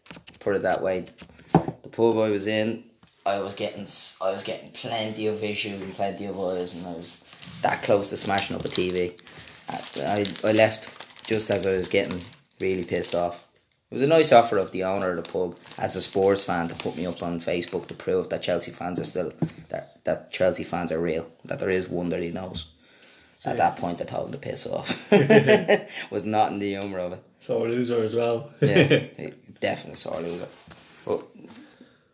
Put 0.41 0.57
it 0.57 0.63
that 0.63 0.83
way. 0.83 1.05
The 1.53 1.89
pub 1.91 2.17
I 2.17 2.31
was 2.31 2.47
in, 2.47 2.85
I 3.27 3.39
was 3.41 3.55
getting, 3.55 3.87
I 4.23 4.33
was 4.33 4.43
getting 4.43 4.71
plenty 4.73 5.27
of 5.27 5.45
issues 5.45 5.81
and 5.81 5.93
plenty 5.95 6.25
of 6.25 6.41
eyes, 6.41 6.75
and 6.75 6.87
I 6.87 6.93
was 6.93 7.19
that 7.61 7.83
close 7.83 8.09
to 8.11 8.17
smashing 8.17 8.57
up 8.57 8.65
a 8.65 8.69
TV. 8.69 9.21
I, 9.69 10.25
I, 10.45 10.49
I 10.49 10.53
left 10.53 10.91
just 11.27 11.51
as 11.51 11.67
I 11.67 11.73
was 11.77 11.89
getting 11.89 12.25
really 12.61 12.85
pissed 12.85 13.15
off. 13.15 13.47
It 13.93 13.97
was 13.97 14.03
a 14.03 14.07
nice 14.07 14.33
offer 14.33 14.57
of 14.57 14.73
the 14.73 14.85
owner 14.85 15.11
of 15.11 15.17
the 15.23 15.31
pub 15.31 15.59
as 15.77 15.97
a 15.97 16.01
Spurs 16.01 16.43
fan 16.43 16.67
to 16.69 16.75
put 16.75 16.97
me 16.97 17.05
up 17.05 17.23
on 17.23 17.41
Facebook 17.41 17.89
to 17.89 17.95
prove 17.95 18.31
that 18.31 18.43
Chelsea 18.43 18.71
fans 18.71 18.99
are 18.99 19.05
still 19.05 19.35
that 19.69 20.03
that 20.05 20.33
Chelsea 20.33 20.65
fans 20.65 20.91
are 20.91 20.99
real. 20.99 21.31
That 21.45 21.61
there 21.61 21.69
is 21.69 21.91
one 21.91 22.09
that 22.09 22.23
he 22.23 22.31
knows. 22.31 22.69
At 23.45 23.59
that 23.59 23.77
point, 23.77 24.01
I 24.01 24.05
told 24.05 24.29
him 24.29 24.33
to 24.33 24.39
piss 24.39 24.67
off. 24.67 24.99
was 26.11 26.25
not 26.25 26.53
in 26.53 26.59
the 26.59 26.71
humour 26.71 27.01
of 27.01 27.13
it. 27.13 27.23
So 27.41 27.61
loser 27.61 28.03
as 28.03 28.15
well. 28.15 28.49
Yeah, 28.63 29.09
definitely 29.61 29.97
sore 29.97 30.23
loser. 30.23 30.49
But 31.05 31.25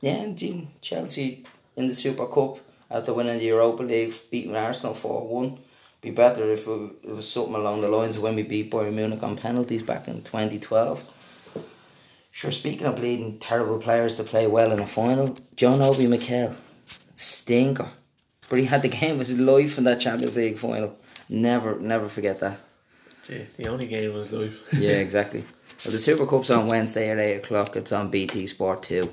yeah, 0.01 0.17
and 0.17 0.69
Chelsea 0.81 1.45
in 1.77 1.87
the 1.87 1.95
Super 1.95 2.27
Cup 2.27 2.59
after 2.91 3.15
winning 3.15 3.39
the 3.39 3.45
Europa 3.45 3.85
League, 3.85 4.15
beating 4.33 4.57
Arsenal 4.57 4.95
four 4.95 5.29
one. 5.29 5.61
Be 6.01 6.11
better 6.11 6.51
if 6.51 6.67
it, 6.67 6.91
it 7.05 7.15
was 7.15 7.31
something 7.31 7.55
along 7.55 7.83
the 7.83 7.89
lines 7.89 8.17
of 8.17 8.23
when 8.23 8.35
we 8.35 8.43
beat 8.43 8.73
Bayern 8.73 8.95
Munich 8.95 9.23
on 9.23 9.37
penalties 9.37 9.85
back 9.85 10.09
in 10.09 10.23
twenty 10.23 10.59
twelve. 10.59 11.09
Sure, 12.39 12.53
speaking 12.53 12.87
of 12.87 12.95
bleeding 12.95 13.37
terrible 13.41 13.79
players 13.79 14.15
to 14.15 14.23
play 14.23 14.47
well 14.47 14.71
in 14.71 14.79
a 14.79 14.87
final, 14.87 15.37
John 15.57 15.83
Obi 15.83 16.07
Mikel, 16.07 16.55
stinker. 17.17 17.89
But 18.49 18.61
he 18.61 18.67
had 18.67 18.83
the 18.83 18.89
game 18.89 19.21
of 19.21 19.27
his 19.27 19.37
life 19.37 19.77
in 19.77 19.83
that 19.83 20.01
Champions 20.01 20.37
League 20.37 20.57
final. 20.57 20.97
Never, 21.29 21.81
never 21.81 22.07
forget 22.07 22.39
that. 22.39 22.61
Gee, 23.27 23.45
the 23.57 23.67
only 23.67 23.89
game 23.89 24.11
of 24.11 24.19
his 24.19 24.33
life. 24.33 24.73
Yeah, 24.73 24.93
exactly. 25.07 25.41
Well, 25.85 25.91
the 25.91 25.99
Super 25.99 26.27
Cup's 26.27 26.51
on 26.51 26.69
Wednesday 26.69 27.11
at 27.11 27.19
8 27.19 27.39
o'clock. 27.39 27.75
It's 27.75 27.91
on 27.91 28.09
BT 28.09 28.47
Sport 28.47 28.85
2. 28.85 29.13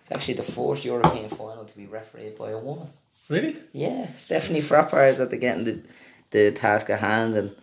It's 0.00 0.10
actually 0.10 0.34
the 0.34 0.42
first 0.42 0.84
European 0.84 1.28
final 1.28 1.64
to 1.64 1.76
be 1.76 1.86
refereed 1.86 2.36
by 2.36 2.50
a 2.50 2.58
woman. 2.58 2.88
really? 3.28 3.54
Yeah, 3.72 4.12
Stephanie 4.14 4.60
Frappart 4.60 5.10
is 5.10 5.20
at 5.20 5.30
the 5.30 5.36
getting 5.36 5.62
the, 5.62 5.80
the 6.30 6.50
task 6.50 6.90
at 6.90 6.98
hand, 6.98 7.36
and 7.36 7.54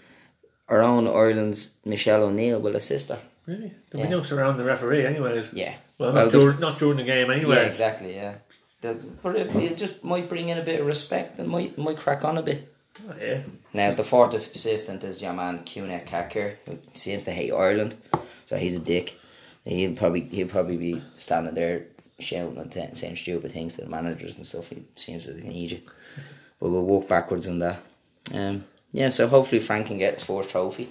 our 0.69 0.81
own 0.81 1.05
Ireland's 1.05 1.79
Michelle 1.83 2.23
O'Neill 2.23 2.61
will 2.61 2.77
assist 2.77 3.09
her. 3.09 3.19
Really? 3.45 3.73
There'll 3.89 4.05
Yeah. 4.05 4.09
be 4.11 4.17
no 4.17 4.23
surrounding 4.23 4.57
the 4.57 4.63
referee, 4.71 5.05
anyways. 5.05 5.51
Yeah. 5.53 5.73
Well, 5.97 6.13
Well, 6.13 6.25
not, 6.25 6.31
during, 6.31 6.59
not 6.59 6.77
during 6.77 6.97
the 6.97 7.03
game, 7.03 7.29
anyway. 7.31 7.55
Yeah, 7.57 7.61
exactly. 7.63 8.15
Yeah. 8.15 8.33
But 8.81 9.35
it, 9.35 9.55
it 9.55 9.77
just 9.77 10.03
might 10.03 10.27
bring 10.29 10.49
in 10.49 10.57
a 10.57 10.63
bit 10.63 10.79
of 10.79 10.87
respect 10.87 11.37
and 11.39 11.47
might 11.47 11.77
might 11.77 11.97
crack 11.97 12.25
on 12.25 12.37
a 12.37 12.41
bit. 12.41 12.67
Oh, 13.07 13.13
yeah. 13.21 13.41
Now 13.73 13.93
the 13.93 14.03
fourth 14.03 14.33
assistant 14.33 15.03
is 15.03 15.21
your 15.21 15.33
man 15.33 15.59
Cüneyt 15.65 16.07
Çakır, 16.07 16.55
who 16.65 16.77
seems 16.93 17.23
to 17.25 17.31
hate 17.31 17.51
Ireland, 17.53 17.95
so 18.47 18.57
he's 18.57 18.75
a 18.75 18.79
dick. 18.79 19.17
He'll 19.65 19.95
probably 19.95 20.21
he'll 20.21 20.47
probably 20.47 20.77
be 20.77 21.01
standing 21.15 21.53
there 21.53 21.85
shouting 22.19 22.57
and 22.57 22.71
t- 22.71 22.89
saying 22.93 23.15
stupid 23.17 23.51
things 23.51 23.75
to 23.75 23.81
the 23.81 23.89
managers 23.89 24.35
and 24.35 24.45
stuff. 24.47 24.69
He 24.69 24.83
seems 24.95 25.25
to 25.25 25.33
need 25.33 25.71
you, 25.71 25.81
but 26.59 26.69
we'll 26.71 26.81
walk 26.83 27.07
backwards 27.07 27.47
on 27.47 27.59
that. 27.59 27.77
Um, 28.33 28.65
yeah, 28.91 29.09
so 29.09 29.27
hopefully 29.27 29.61
Frank 29.61 29.87
can 29.87 29.99
get 29.99 30.15
his 30.15 30.23
fourth 30.23 30.49
trophy, 30.49 30.89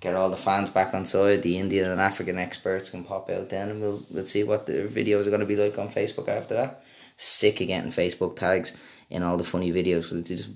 get 0.00 0.14
all 0.14 0.30
the 0.30 0.36
fans 0.36 0.70
back 0.70 0.94
on 0.94 1.04
side. 1.04 1.42
The 1.42 1.58
Indian 1.58 1.90
and 1.90 2.00
African 2.00 2.38
experts 2.38 2.90
can 2.90 3.04
pop 3.04 3.30
out 3.30 3.48
then, 3.48 3.70
and 3.70 3.80
we'll 3.80 4.02
we'll 4.10 4.26
see 4.26 4.44
what 4.44 4.66
the 4.66 4.72
videos 4.72 5.26
are 5.26 5.30
going 5.30 5.40
to 5.40 5.46
be 5.46 5.56
like 5.56 5.78
on 5.78 5.88
Facebook 5.88 6.28
after 6.28 6.54
that. 6.54 6.82
Sick 7.16 7.60
of 7.60 7.68
getting 7.68 7.90
Facebook 7.90 8.36
tags 8.36 8.74
in 9.10 9.22
all 9.22 9.38
the 9.38 9.44
funny 9.44 9.72
videos 9.72 10.10
because 10.10 10.22
just 10.22 10.50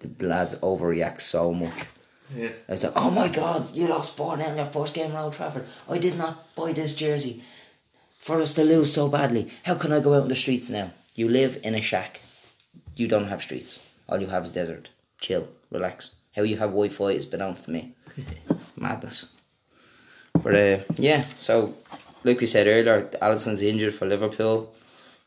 the 0.00 0.26
lads 0.26 0.54
overreact 0.56 1.20
so 1.20 1.52
much. 1.52 1.86
Yeah. 2.34 2.50
It's 2.68 2.82
like, 2.84 2.92
oh 2.96 3.10
my 3.10 3.28
god, 3.28 3.74
you 3.74 3.86
lost 3.86 4.16
4 4.16 4.36
0 4.36 4.50
in 4.50 4.56
your 4.56 4.66
first 4.66 4.94
game 4.94 5.10
in 5.10 5.16
Old 5.16 5.32
Trafford. 5.32 5.66
I 5.88 5.98
did 5.98 6.18
not 6.18 6.54
buy 6.54 6.72
this 6.72 6.94
jersey 6.94 7.42
for 8.18 8.40
us 8.40 8.54
to 8.54 8.64
lose 8.64 8.92
so 8.92 9.08
badly. 9.08 9.50
How 9.64 9.76
can 9.76 9.92
I 9.92 10.00
go 10.00 10.14
out 10.14 10.24
in 10.24 10.28
the 10.28 10.36
streets 10.36 10.68
now? 10.68 10.90
You 11.14 11.28
live 11.28 11.60
in 11.62 11.74
a 11.74 11.80
shack. 11.80 12.20
You 12.96 13.06
don't 13.06 13.28
have 13.28 13.42
streets. 13.42 13.88
All 14.08 14.20
you 14.20 14.26
have 14.26 14.44
is 14.44 14.52
desert. 14.52 14.90
Chill, 15.20 15.48
relax. 15.70 16.14
How 16.34 16.42
you 16.42 16.56
have 16.56 16.70
Wi 16.70 16.88
Fi 16.88 17.10
is 17.10 17.26
beknownst 17.26 17.64
to 17.66 17.70
me. 17.70 17.94
Madness. 18.76 19.32
But 20.42 20.54
uh, 20.54 20.78
yeah, 20.96 21.24
so 21.38 21.74
like 22.24 22.40
we 22.40 22.46
said 22.46 22.66
earlier, 22.66 23.10
Alisson's 23.22 23.62
injured 23.62 23.94
for 23.94 24.06
Liverpool. 24.06 24.74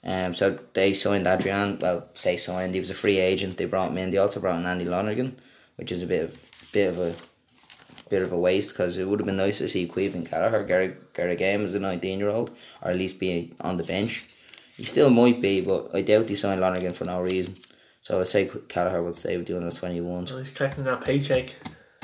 Um, 0.03 0.33
so 0.33 0.59
they 0.73 0.93
signed 0.93 1.27
Adrian. 1.27 1.79
Well, 1.79 2.07
say 2.13 2.37
signed. 2.37 2.73
He 2.73 2.79
was 2.79 2.91
a 2.91 2.95
free 2.95 3.19
agent. 3.19 3.57
They 3.57 3.65
brought 3.65 3.91
him 3.91 3.97
in. 3.97 4.11
They 4.11 4.17
also 4.17 4.39
brought 4.39 4.59
in 4.59 4.65
Andy 4.65 4.85
Lonergan, 4.85 5.37
which 5.75 5.91
is 5.91 6.03
a 6.03 6.07
bit 6.07 6.23
of 6.23 6.51
bit 6.71 6.89
of 6.89 6.99
a 6.99 7.15
bit 8.09 8.21
of 8.21 8.31
a 8.31 8.37
waste 8.37 8.73
because 8.73 8.97
it 8.97 9.07
would 9.07 9.19
have 9.19 9.25
been 9.25 9.37
nice 9.37 9.57
to 9.59 9.67
see 9.67 9.87
Caoimhín 9.87 10.29
Kelleher 10.29 10.63
get 10.63 11.13
get 11.13 11.29
a 11.29 11.35
game 11.35 11.63
as 11.63 11.75
a 11.75 11.79
nineteen 11.79 12.19
year 12.19 12.29
old, 12.29 12.51
or 12.81 12.91
at 12.91 12.97
least 12.97 13.19
be 13.19 13.53
on 13.61 13.77
the 13.77 13.83
bench. 13.83 14.27
He 14.77 14.85
still 14.85 15.09
might 15.09 15.41
be, 15.41 15.59
but 15.59 15.89
I 15.93 16.01
doubt 16.01 16.29
he 16.29 16.35
signed 16.35 16.61
Lonergan 16.61 16.93
for 16.93 17.05
no 17.05 17.21
reason. 17.21 17.55
So 18.01 18.21
I 18.21 18.23
say 18.23 18.49
Kelleher 18.69 19.03
will 19.03 19.13
stay 19.13 19.35
with 19.35 19.47
the 19.47 19.57
under 19.57 19.71
twenty 19.71 19.99
ones. 19.99 20.31
Oh, 20.31 20.37
he's 20.37 20.49
collecting 20.49 20.85
that 20.85 21.03
paycheck. 21.03 21.55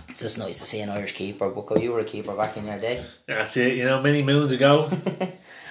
It's 0.09 0.21
just 0.21 0.37
nice 0.37 0.59
to 0.59 0.65
see 0.65 0.81
an 0.81 0.89
Irish 0.89 1.13
keeper. 1.13 1.49
Bucko, 1.49 1.77
you 1.77 1.91
were 1.91 1.99
a 1.99 2.05
keeper 2.05 2.35
back 2.35 2.57
in 2.57 2.65
your 2.65 2.79
day. 2.79 3.03
That's 3.27 3.57
it, 3.57 3.75
you 3.75 3.85
know, 3.85 4.01
many 4.01 4.23
moons 4.23 4.51
ago. 4.51 4.89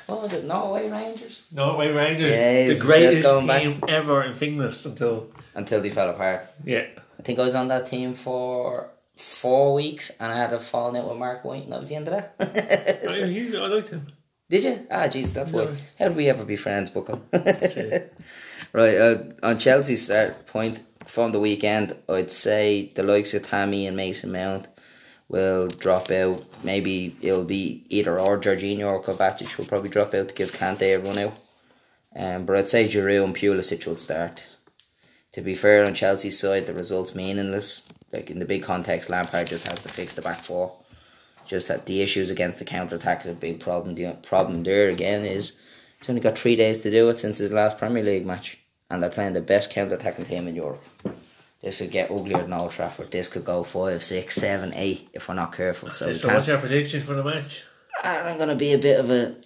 What 0.06 0.20
was 0.20 0.32
it? 0.34 0.44
Norway 0.44 0.90
Rangers 0.90 1.46
Norway 1.50 1.90
Rangers, 1.90 2.30
Jesus, 2.30 2.78
the 2.78 2.84
greatest 2.84 3.22
going 3.22 3.46
back. 3.46 3.62
team 3.62 3.80
ever 3.88 4.22
in 4.22 4.34
Finglas 4.34 4.84
until 4.84 5.30
until 5.54 5.80
they 5.80 5.90
fell 5.90 6.10
apart. 6.10 6.46
yeah. 6.64 6.86
I 7.18 7.22
think 7.22 7.38
I 7.38 7.44
was 7.44 7.54
on 7.54 7.68
that 7.68 7.86
team 7.86 8.12
for 8.12 8.90
four 9.16 9.72
weeks 9.72 10.10
and 10.20 10.30
I 10.30 10.36
had 10.36 10.52
a 10.52 10.60
falling 10.60 11.00
out 11.00 11.08
with 11.08 11.18
Mark 11.18 11.44
White 11.44 11.62
and 11.62 11.72
that 11.72 11.78
was 11.78 11.88
the 11.88 11.94
end 11.94 12.08
of 12.08 12.14
that. 12.14 13.28
you, 13.30 13.56
I 13.62 13.66
liked 13.68 13.88
him. 13.88 14.08
Did 14.50 14.64
you? 14.64 14.86
Ah, 14.90 15.04
jeez, 15.04 15.32
that's 15.32 15.50
why. 15.50 15.68
How 15.98 16.08
did 16.08 16.16
we 16.16 16.28
ever 16.28 16.44
be 16.44 16.56
friends, 16.56 16.90
Bucko? 16.90 17.22
it. 17.32 18.12
right, 18.72 18.98
uh, 18.98 19.16
on 19.42 19.58
Chelsea's 19.58 20.04
start 20.04 20.46
point 20.46 20.80
from 21.14 21.30
the 21.30 21.38
weekend, 21.38 21.94
I'd 22.08 22.32
say 22.32 22.90
the 22.96 23.04
likes 23.04 23.34
of 23.34 23.44
Tammy 23.44 23.86
and 23.86 23.96
Mason 23.96 24.32
Mount 24.32 24.66
will 25.28 25.68
drop 25.68 26.10
out. 26.10 26.44
Maybe 26.64 27.16
it'll 27.22 27.44
be 27.44 27.84
either 27.88 28.18
or 28.18 28.36
Jorginho 28.36 28.88
or 28.88 29.00
Kovacic 29.00 29.56
will 29.56 29.64
probably 29.64 29.90
drop 29.90 30.12
out 30.12 30.28
to 30.28 30.34
give 30.34 30.50
Kante 30.50 30.82
a 30.82 30.98
run 30.98 31.18
out. 31.18 31.38
Um, 32.16 32.44
but 32.44 32.56
I'd 32.56 32.68
say 32.68 32.88
Giroud 32.88 33.24
and 33.24 33.36
Pulisic 33.36 33.86
will 33.86 33.94
start. 33.94 34.44
To 35.32 35.40
be 35.40 35.54
fair, 35.54 35.86
on 35.86 35.94
Chelsea's 35.94 36.38
side, 36.38 36.66
the 36.66 36.74
result's 36.74 37.14
meaningless. 37.14 37.88
Like 38.12 38.28
in 38.28 38.40
the 38.40 38.44
big 38.44 38.64
context, 38.64 39.08
Lampard 39.08 39.46
just 39.46 39.68
has 39.68 39.80
to 39.84 39.88
fix 39.88 40.14
the 40.14 40.22
back 40.22 40.42
four. 40.42 40.72
Just 41.46 41.68
that 41.68 41.86
the 41.86 42.02
issues 42.02 42.28
against 42.28 42.58
the 42.58 42.64
counter 42.64 42.96
attack 42.96 43.20
is 43.20 43.30
a 43.30 43.34
big 43.34 43.60
problem. 43.60 43.94
The 43.94 44.16
problem 44.22 44.64
there 44.64 44.88
again 44.88 45.24
is 45.24 45.60
he's 45.98 46.08
only 46.08 46.20
got 46.20 46.36
three 46.36 46.56
days 46.56 46.80
to 46.80 46.90
do 46.90 47.08
it 47.08 47.20
since 47.20 47.38
his 47.38 47.52
last 47.52 47.78
Premier 47.78 48.02
League 48.02 48.26
match, 48.26 48.58
and 48.90 49.02
they're 49.02 49.10
playing 49.10 49.32
the 49.34 49.40
best 49.40 49.70
counter 49.70 49.94
attacking 49.94 50.24
team 50.26 50.48
in 50.48 50.54
Europe. 50.56 50.82
This 51.62 51.78
could 51.78 51.90
get 51.90 52.10
uglier 52.10 52.42
than 52.42 52.52
Old 52.52 52.72
Trafford. 52.72 53.10
This 53.10 53.28
could 53.28 53.44
go 53.44 53.62
five, 53.62 54.02
six, 54.02 54.34
seven, 54.36 54.72
eight 54.74 55.08
if 55.14 55.28
we're 55.28 55.34
not 55.34 55.54
careful. 55.54 55.90
So, 55.90 56.12
So, 56.12 56.28
what's 56.28 56.46
your 56.46 56.58
prediction 56.58 57.00
for 57.00 57.14
the 57.14 57.24
match? 57.24 57.64
I'm 58.02 58.36
gonna 58.36 58.54
be 58.54 58.72
a 58.72 58.78
bit 58.78 59.00
of 59.00 59.10
a 59.10 59.36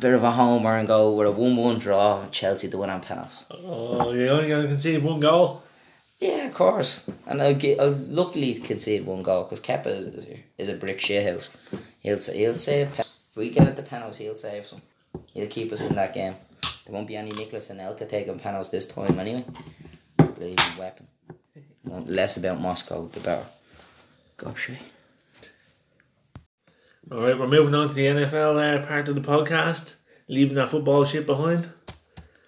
bit 0.00 0.12
of 0.12 0.24
a 0.24 0.30
homer 0.32 0.76
and 0.76 0.88
go 0.88 1.12
with 1.12 1.26
a 1.26 1.30
one-one 1.30 1.78
draw. 1.78 2.26
Chelsea 2.30 2.68
to 2.68 2.78
win 2.78 2.90
on 2.90 3.00
penalties. 3.00 3.46
Oh, 3.50 4.12
you're 4.12 4.32
only 4.34 4.48
going 4.48 4.62
to 4.62 4.68
concede 4.68 5.02
one 5.02 5.20
goal. 5.20 5.62
Yeah, 6.18 6.46
of 6.46 6.54
course. 6.54 7.08
And 7.26 7.42
I'll, 7.42 7.54
get, 7.54 7.80
I'll 7.80 7.90
luckily 7.90 8.54
concede 8.54 9.04
one 9.06 9.22
goal 9.22 9.44
because 9.44 9.60
Kepa 9.60 9.86
is, 9.86 10.26
is 10.58 10.68
a 10.68 10.74
brick 10.74 10.98
shithouse. 10.98 11.48
He'll 12.00 12.18
he'll 12.18 12.58
save. 12.58 12.98
If 12.98 13.36
we 13.36 13.50
get 13.50 13.68
at 13.68 13.76
the 13.76 13.82
penalties, 13.82 14.18
he'll 14.18 14.36
save 14.36 14.66
some. 14.66 14.80
He'll 15.34 15.48
keep 15.48 15.72
us 15.72 15.80
in 15.80 15.94
that 15.94 16.14
game. 16.14 16.36
There 16.86 16.94
won't 16.94 17.08
be 17.08 17.16
any 17.16 17.30
Nicolas 17.32 17.68
Anelka 17.68 18.08
taking 18.08 18.38
panels 18.38 18.70
this 18.70 18.86
time 18.86 19.18
anyway. 19.18 19.44
Blazing 20.16 20.78
weapon. 20.78 21.08
Less 21.84 22.36
about 22.36 22.60
Moscow, 22.60 23.06
the 23.08 23.20
better. 23.20 23.46
Gobshite. 24.38 24.76
All 27.10 27.20
right, 27.20 27.38
we're 27.38 27.46
moving 27.46 27.74
on 27.74 27.88
to 27.88 27.94
the 27.94 28.06
NFL 28.06 28.82
uh, 28.82 28.86
part 28.86 29.08
of 29.08 29.14
the 29.14 29.20
podcast, 29.20 29.94
leaving 30.28 30.54
that 30.56 30.68
football 30.70 31.04
shit 31.04 31.26
behind. 31.26 31.68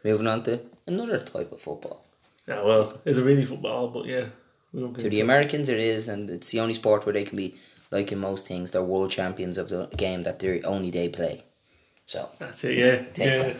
Moving 0.04 0.26
on 0.26 0.42
to 0.45 0.61
another 0.87 1.18
type 1.18 1.50
of 1.52 1.61
football. 1.61 2.04
Yeah, 2.47 2.62
well, 2.62 3.00
is 3.04 3.18
it 3.18 3.23
really 3.23 3.45
football? 3.45 3.88
But 3.88 4.07
yeah, 4.07 4.26
we 4.73 4.83
won't 4.83 4.97
get 4.97 5.04
To 5.04 5.11
the 5.11 5.21
Americans, 5.21 5.68
it 5.68 5.78
is, 5.78 6.09
and 6.09 6.30
it's 6.30 6.50
the 6.50 6.61
only 6.61 6.75
sport 6.75 7.07
where 7.07 7.12
they 7.12 7.25
can 7.25 7.37
be, 7.37 7.57
like 7.90 8.11
in 8.12 8.18
most 8.18 8.47
things, 8.47 8.71
they're 8.71 8.83
world 8.83 9.11
champions 9.11 9.59
of 9.59 9.68
the 9.68 9.88
game 9.97 10.23
that 10.25 10.38
they 10.38 10.62
only 10.62 10.90
they 10.90 11.09
play. 11.09 11.45
So 12.07 12.28
That's 12.38 12.64
it. 12.64 12.78
Yeah, 12.78 12.97
Take 13.12 13.26
yeah. 13.26 13.42
that. 13.42 13.57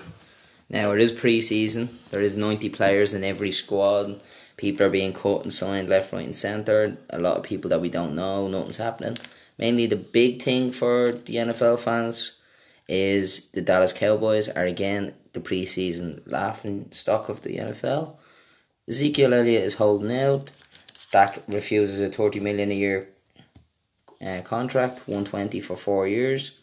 Now 0.71 0.93
it 0.93 1.01
is 1.01 1.13
pre-season. 1.13 1.99
There 2.11 2.21
is 2.21 2.37
ninety 2.37 2.69
players 2.69 3.15
in 3.15 3.25
every 3.25 3.53
squad. 3.53 4.21
People 4.57 4.87
are 4.87 4.91
being 4.91 5.13
cut 5.13 5.45
and 5.45 5.55
signed 5.55 5.89
left, 5.89 6.13
right, 6.13 6.27
and 6.27 6.37
centre. 6.37 6.99
A 7.11 7.19
lot 7.19 7.37
of 7.37 7.45
people 7.45 7.71
that 7.71 7.81
we 7.81 7.89
don't 7.89 8.15
know. 8.17 8.49
Nothing's 8.49 8.77
happening. 8.77 9.17
Mainly 9.57 9.87
the 9.87 9.97
big 9.97 10.43
thing 10.43 10.73
for 10.73 11.13
the 11.13 11.37
NFL 11.37 11.79
fans 11.79 12.39
is 12.89 13.51
the 13.51 13.61
Dallas 13.61 13.93
Cowboys 13.93 14.49
are 14.49 14.65
again 14.65 15.15
the 15.33 15.41
pre-season 15.41 16.23
laughing 16.27 16.89
stock 16.91 17.29
of 17.29 17.43
the 17.43 17.57
NFL. 17.59 18.17
Ezekiel 18.89 19.35
Elliott 19.35 19.65
is 19.65 19.75
holding 19.75 20.17
out. 20.17 20.51
Dak 21.11 21.43
refuses 21.49 22.01
a 22.01 22.11
thirty 22.11 22.41
million 22.41 22.71
a 22.71 22.75
year 22.75 23.09
uh, 24.25 24.43
contract, 24.43 25.07
one 25.09 25.25
twenty 25.25 25.61
for 25.61 25.77
four 25.77 26.07
years. 26.07 26.59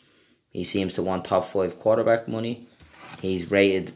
He 0.49 0.63
seems 0.63 0.93
to 0.93 1.03
want 1.03 1.25
top 1.25 1.45
five 1.45 1.79
quarterback 1.79 2.27
money. 2.27 2.67
He's 3.21 3.51
rated 3.51 3.91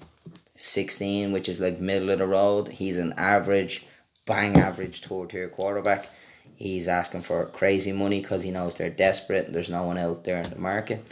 sixteen, 0.55 1.31
which 1.31 1.49
is 1.49 1.59
like 1.59 1.79
middle 1.79 2.09
of 2.09 2.19
the 2.19 2.27
road. 2.27 2.67
He's 2.69 2.97
an 2.97 3.13
average, 3.13 3.85
bang 4.25 4.55
average 4.55 5.01
third 5.01 5.29
tier 5.29 5.49
quarterback. 5.49 6.09
He's 6.55 6.87
asking 6.87 7.21
for 7.21 7.45
crazy 7.45 7.91
money 7.91 8.21
because 8.21 8.43
he 8.43 8.51
knows 8.51 8.75
they're 8.75 8.89
desperate. 8.89 9.53
There's 9.53 9.69
no 9.69 9.83
one 9.83 9.97
out 9.97 10.25
there 10.25 10.41
in 10.41 10.49
the 10.49 10.59
market. 10.59 11.05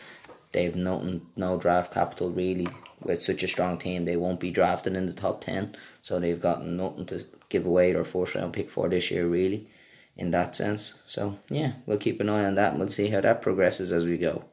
They've 0.51 0.75
nothing, 0.75 1.27
no 1.35 1.57
draft 1.57 1.93
capital 1.93 2.31
really. 2.31 2.67
With 2.99 3.21
such 3.21 3.43
a 3.43 3.47
strong 3.47 3.77
team, 3.77 4.05
they 4.05 4.17
won't 4.17 4.39
be 4.39 4.49
drafted 4.49 4.95
in 4.95 5.05
the 5.05 5.13
top 5.13 5.41
ten. 5.41 5.75
So 6.01 6.19
they've 6.19 6.41
got 6.41 6.65
nothing 6.65 7.05
to 7.07 7.25
give 7.47 7.65
away 7.65 7.93
their 7.93 8.03
first 8.03 8.33
round 8.33 8.53
pick 8.53 8.69
for 8.69 8.89
this 8.89 9.11
year, 9.11 9.27
really, 9.27 9.67
in 10.17 10.31
that 10.31 10.55
sense. 10.55 10.99
So 11.05 11.37
yeah, 11.49 11.73
we'll 11.85 11.99
keep 11.99 12.19
an 12.19 12.27
eye 12.27 12.45
on 12.45 12.55
that 12.55 12.71
and 12.71 12.79
we'll 12.79 12.89
see 12.89 13.09
how 13.09 13.21
that 13.21 13.41
progresses 13.41 13.91
as 13.91 14.05
we 14.05 14.17
go. 14.17 14.45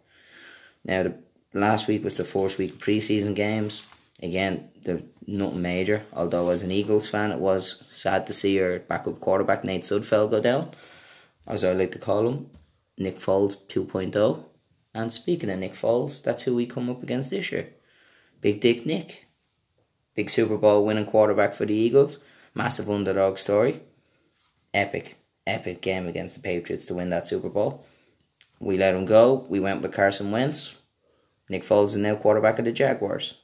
Now 0.84 1.04
the 1.04 1.14
last 1.54 1.86
week 1.88 2.04
was 2.04 2.16
the 2.16 2.24
first 2.24 2.58
week 2.58 2.72
of 2.72 2.78
preseason 2.78 3.34
games. 3.34 3.86
Again, 4.22 4.68
the 4.82 5.02
nothing 5.26 5.62
major. 5.62 6.02
Although 6.12 6.50
as 6.50 6.62
an 6.62 6.70
Eagles 6.70 7.08
fan, 7.08 7.30
it 7.30 7.38
was 7.38 7.84
sad 7.90 8.26
to 8.26 8.32
see 8.32 8.60
our 8.60 8.78
backup 8.80 9.20
quarterback 9.20 9.64
Nate 9.64 9.82
Sudfeld 9.82 10.30
go 10.30 10.40
down, 10.40 10.70
as 11.46 11.64
I 11.64 11.72
like 11.72 11.92
to 11.92 11.98
call 11.98 12.28
him, 12.28 12.50
Nick 12.98 13.18
Foles 13.18 13.56
2.0. 13.66 14.44
And 14.94 15.12
speaking 15.12 15.50
of 15.50 15.58
Nick 15.58 15.72
Foles, 15.72 16.22
that's 16.22 16.44
who 16.44 16.54
we 16.54 16.66
come 16.66 16.88
up 16.88 17.02
against 17.02 17.30
this 17.30 17.50
year. 17.50 17.68
Big 18.40 18.60
Dick 18.60 18.86
Nick. 18.86 19.26
Big 20.14 20.30
Super 20.30 20.56
Bowl 20.56 20.84
winning 20.84 21.06
quarterback 21.06 21.54
for 21.54 21.66
the 21.66 21.74
Eagles. 21.74 22.18
Massive 22.54 22.88
underdog 22.88 23.36
story. 23.38 23.80
Epic, 24.72 25.16
epic 25.46 25.80
game 25.80 26.06
against 26.06 26.36
the 26.36 26.42
Patriots 26.42 26.86
to 26.86 26.94
win 26.94 27.10
that 27.10 27.26
Super 27.26 27.48
Bowl. 27.48 27.84
We 28.60 28.76
let 28.76 28.94
him 28.94 29.06
go. 29.06 29.44
We 29.48 29.58
went 29.58 29.82
with 29.82 29.92
Carson 29.92 30.30
Wentz. 30.30 30.76
Nick 31.48 31.62
Foles 31.62 31.88
is 31.88 31.96
now 31.96 32.14
quarterback 32.14 32.58
of 32.58 32.64
the 32.64 32.72
Jaguars. 32.72 33.38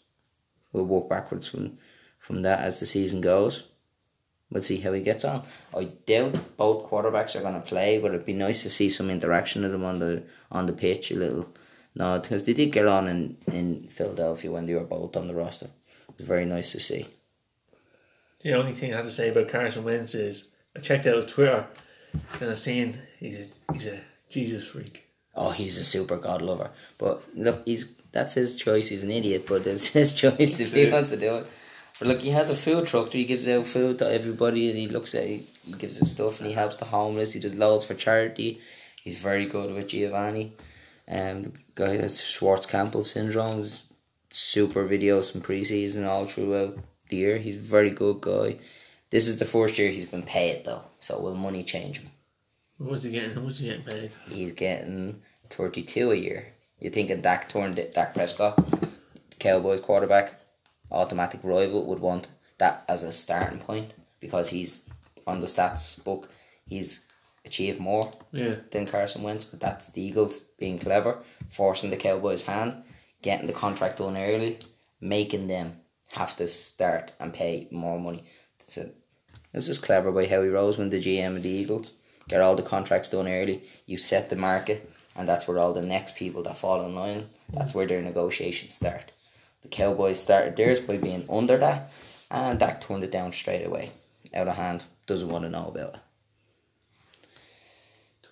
We'll 0.73 0.87
walk 0.87 1.09
backwards 1.09 1.49
from, 1.49 1.79
from 2.19 2.43
that 2.43 2.61
as 2.61 2.81
the 2.81 2.87
season 2.87 3.21
goes. 3.21 3.65
We'll 4.51 4.63
see 4.63 4.81
how 4.81 4.93
he 4.93 5.03
gets 5.03 5.25
on. 5.25 5.45
I 5.77 5.85
doubt 5.85 6.57
both 6.57 6.91
quarterbacks 6.91 7.37
are 7.37 7.43
going 7.43 7.55
to 7.55 7.61
play, 7.61 7.99
but 7.99 8.09
it'd 8.09 8.27
be 8.27 8.33
nice 8.33 8.63
to 8.65 8.71
see 8.71 8.91
some 8.91 9.09
interaction 9.11 9.65
of 9.65 9.71
them 9.71 9.85
on 9.85 10.01
the 10.01 10.25
on 10.51 10.67
the 10.67 10.73
pitch 10.73 11.13
a 11.13 11.17
little. 11.17 11.53
No, 11.95 12.19
because 12.19 12.45
they 12.45 12.53
did 12.53 12.73
get 12.73 12.87
on 12.87 13.07
in, 13.09 13.37
in 13.53 13.85
Philadelphia 13.89 14.51
when 14.51 14.67
they 14.67 14.75
were 14.75 14.85
both 14.85 15.17
on 15.17 15.29
the 15.29 15.35
roster. 15.35 15.67
It 16.09 16.19
was 16.19 16.27
very 16.27 16.45
nice 16.45 16.73
to 16.73 16.81
see. 16.81 17.07
The 18.43 18.55
only 18.55 18.73
thing 18.73 18.93
I 18.93 18.97
have 18.97 19.07
to 19.07 19.13
say 19.13 19.29
about 19.29 19.49
Carson 19.49 19.85
Wentz 19.85 20.15
is 20.15 20.49
I 20.77 20.81
checked 20.81 21.07
out 21.07 21.17
his 21.17 21.27
Twitter 21.27 21.67
and 22.41 22.51
I've 22.51 22.59
seen 22.59 22.99
he's 23.19 23.39
a, 23.39 23.73
he's 23.73 23.87
a 23.87 24.01
Jesus 24.29 24.67
freak. 24.67 25.10
Oh, 25.41 25.51
he's 25.51 25.79
a 25.79 25.85
super 25.87 26.19
god 26.19 26.43
lover. 26.43 26.71
But 26.99 27.23
look, 27.35 27.63
he's 27.65 27.95
that's 28.13 28.35
his 28.35 28.59
choice. 28.59 28.89
He's 28.89 29.03
an 29.03 29.11
idiot, 29.11 29.47
but 29.49 29.67
it's 29.67 29.87
his 29.99 30.15
choice 30.15 30.61
if 30.61 30.75
he 30.75 30.91
wants 30.91 31.11
to 31.11 31.17
do 31.17 31.37
it. 31.37 31.47
But 31.99 32.09
look, 32.09 32.21
he 32.21 32.31
has 32.31 32.51
a 32.51 32.55
food 32.55 32.87
truck. 32.87 33.11
He 33.11 33.25
gives 33.25 33.49
out 33.49 33.67
food 33.67 33.99
to 33.99 34.11
everybody, 34.11 34.69
and 34.69 34.79
he 34.79 34.87
looks 34.87 35.15
at 35.15 35.27
he, 35.27 35.47
he 35.65 35.73
gives 35.73 36.01
out 36.01 36.09
stuff, 36.09 36.41
and 36.41 36.47
he 36.47 36.53
helps 36.53 36.77
the 36.77 36.85
homeless. 36.85 37.33
He 37.33 37.41
does 37.41 37.55
loads 37.55 37.87
for 37.87 37.95
charity. 37.95 38.61
He's 39.03 39.19
very 39.19 39.47
good 39.47 39.75
with 39.75 39.89
Giovanni. 39.89 40.53
Um, 41.09 41.43
the 41.43 41.53
guy 41.75 41.97
has 41.97 42.21
Schwartz 42.23 42.67
Jampel 42.67 43.05
syndrome. 43.05 43.67
Super 44.33 44.87
videos 44.87 45.33
from 45.33 45.41
preseason 45.41 46.07
all 46.07 46.27
throughout 46.27 46.79
the 47.09 47.17
year. 47.17 47.39
He's 47.39 47.57
a 47.57 47.63
very 47.77 47.91
good 47.91 48.21
guy. 48.21 48.59
This 49.09 49.27
is 49.27 49.39
the 49.39 49.45
first 49.45 49.79
year 49.79 49.91
he's 49.91 50.05
been 50.05 50.23
paid 50.23 50.65
though, 50.65 50.83
so 50.99 51.19
will 51.19 51.35
money 51.35 51.65
change 51.65 51.99
him? 51.99 52.11
What's 52.79 53.03
he 53.03 53.11
getting? 53.11 53.45
What's 53.45 53.59
he 53.59 53.67
getting 53.67 53.85
paid? 53.85 54.15
He's 54.31 54.53
getting 54.53 55.21
thirty 55.51 55.83
two 55.83 56.11
a 56.11 56.15
year. 56.17 56.55
You 56.79 56.91
think 56.91 57.11
a 57.11 57.17
Dak 57.17 57.49
turned 57.49 57.77
Dak 57.95 58.15
Prescott, 58.15 58.59
Cowboys 59.39 59.81
quarterback, 59.81 60.35
automatic 60.91 61.41
rival 61.45 61.85
would 61.87 61.99
want 62.01 62.29
that 62.59 62.85
as 62.89 63.03
a 63.03 63.13
starting 63.13 63.59
point 63.59 63.95
because 64.21 64.49
he's 64.51 64.89
on 65.27 65.41
the 65.41 65.47
stats 65.47 66.03
book. 66.03 66.31
He's 66.67 67.07
achieved 67.45 67.81
more 67.81 68.13
Yeah. 68.33 68.57
than 68.71 68.87
Carson 68.87 69.23
Wentz, 69.23 69.45
but 69.45 69.61
that's 69.61 69.89
the 69.91 70.03
Eagles 70.03 70.41
being 70.59 70.79
clever, 70.79 71.23
forcing 71.49 71.91
the 71.91 71.97
Cowboys' 71.97 72.45
hand, 72.45 72.83
getting 73.23 73.47
the 73.47 73.53
contract 73.53 73.99
done 73.99 74.17
early, 74.17 74.59
making 75.01 75.49
them 75.49 75.81
have 76.13 76.37
to 76.37 76.49
start 76.49 77.13
and 77.19 77.33
pay 77.33 77.69
more 77.71 77.99
money. 77.99 78.25
So 78.67 78.83
it 78.83 78.95
was 79.57 79.67
just 79.67 79.83
clever 79.83 80.13
by 80.13 80.27
Howie 80.27 80.49
Roseman, 80.49 80.91
the 80.91 81.01
GM 81.01 81.37
of 81.37 81.43
the 81.43 81.49
Eagles. 81.49 81.93
Get 82.29 82.41
all 82.41 82.57
the 82.57 82.63
contracts 82.63 83.09
done 83.11 83.27
early. 83.29 83.65
You 83.87 83.97
set 83.97 84.29
the 84.31 84.37
market, 84.37 84.89
and 85.21 85.29
that's 85.29 85.47
where 85.47 85.59
all 85.59 85.75
the 85.75 85.83
next 85.83 86.17
people 86.17 86.43
that 86.43 86.57
fall 86.57 86.83
in 86.83 86.95
line. 86.95 87.29
That's 87.53 87.75
where 87.75 87.87
their 87.87 88.01
negotiations 88.01 88.73
start. 88.73 89.13
The 89.61 89.69
Cowboys 89.69 90.19
started 90.19 90.57
theirs 90.57 90.81
by 90.81 90.97
being 90.97 91.27
under 91.29 91.59
that, 91.59 91.93
and 92.31 92.59
Dak 92.59 92.81
turned 92.81 93.05
it 93.05 93.11
down 93.11 93.33
straight 93.33 93.67
away, 93.67 93.93
out 94.33 94.49
of 94.49 94.57
hand. 94.57 94.85
Doesn't 95.07 95.29
want 95.29 95.45
to 95.45 95.51
know 95.51 95.67
about 95.67 95.95
it. 95.95 96.01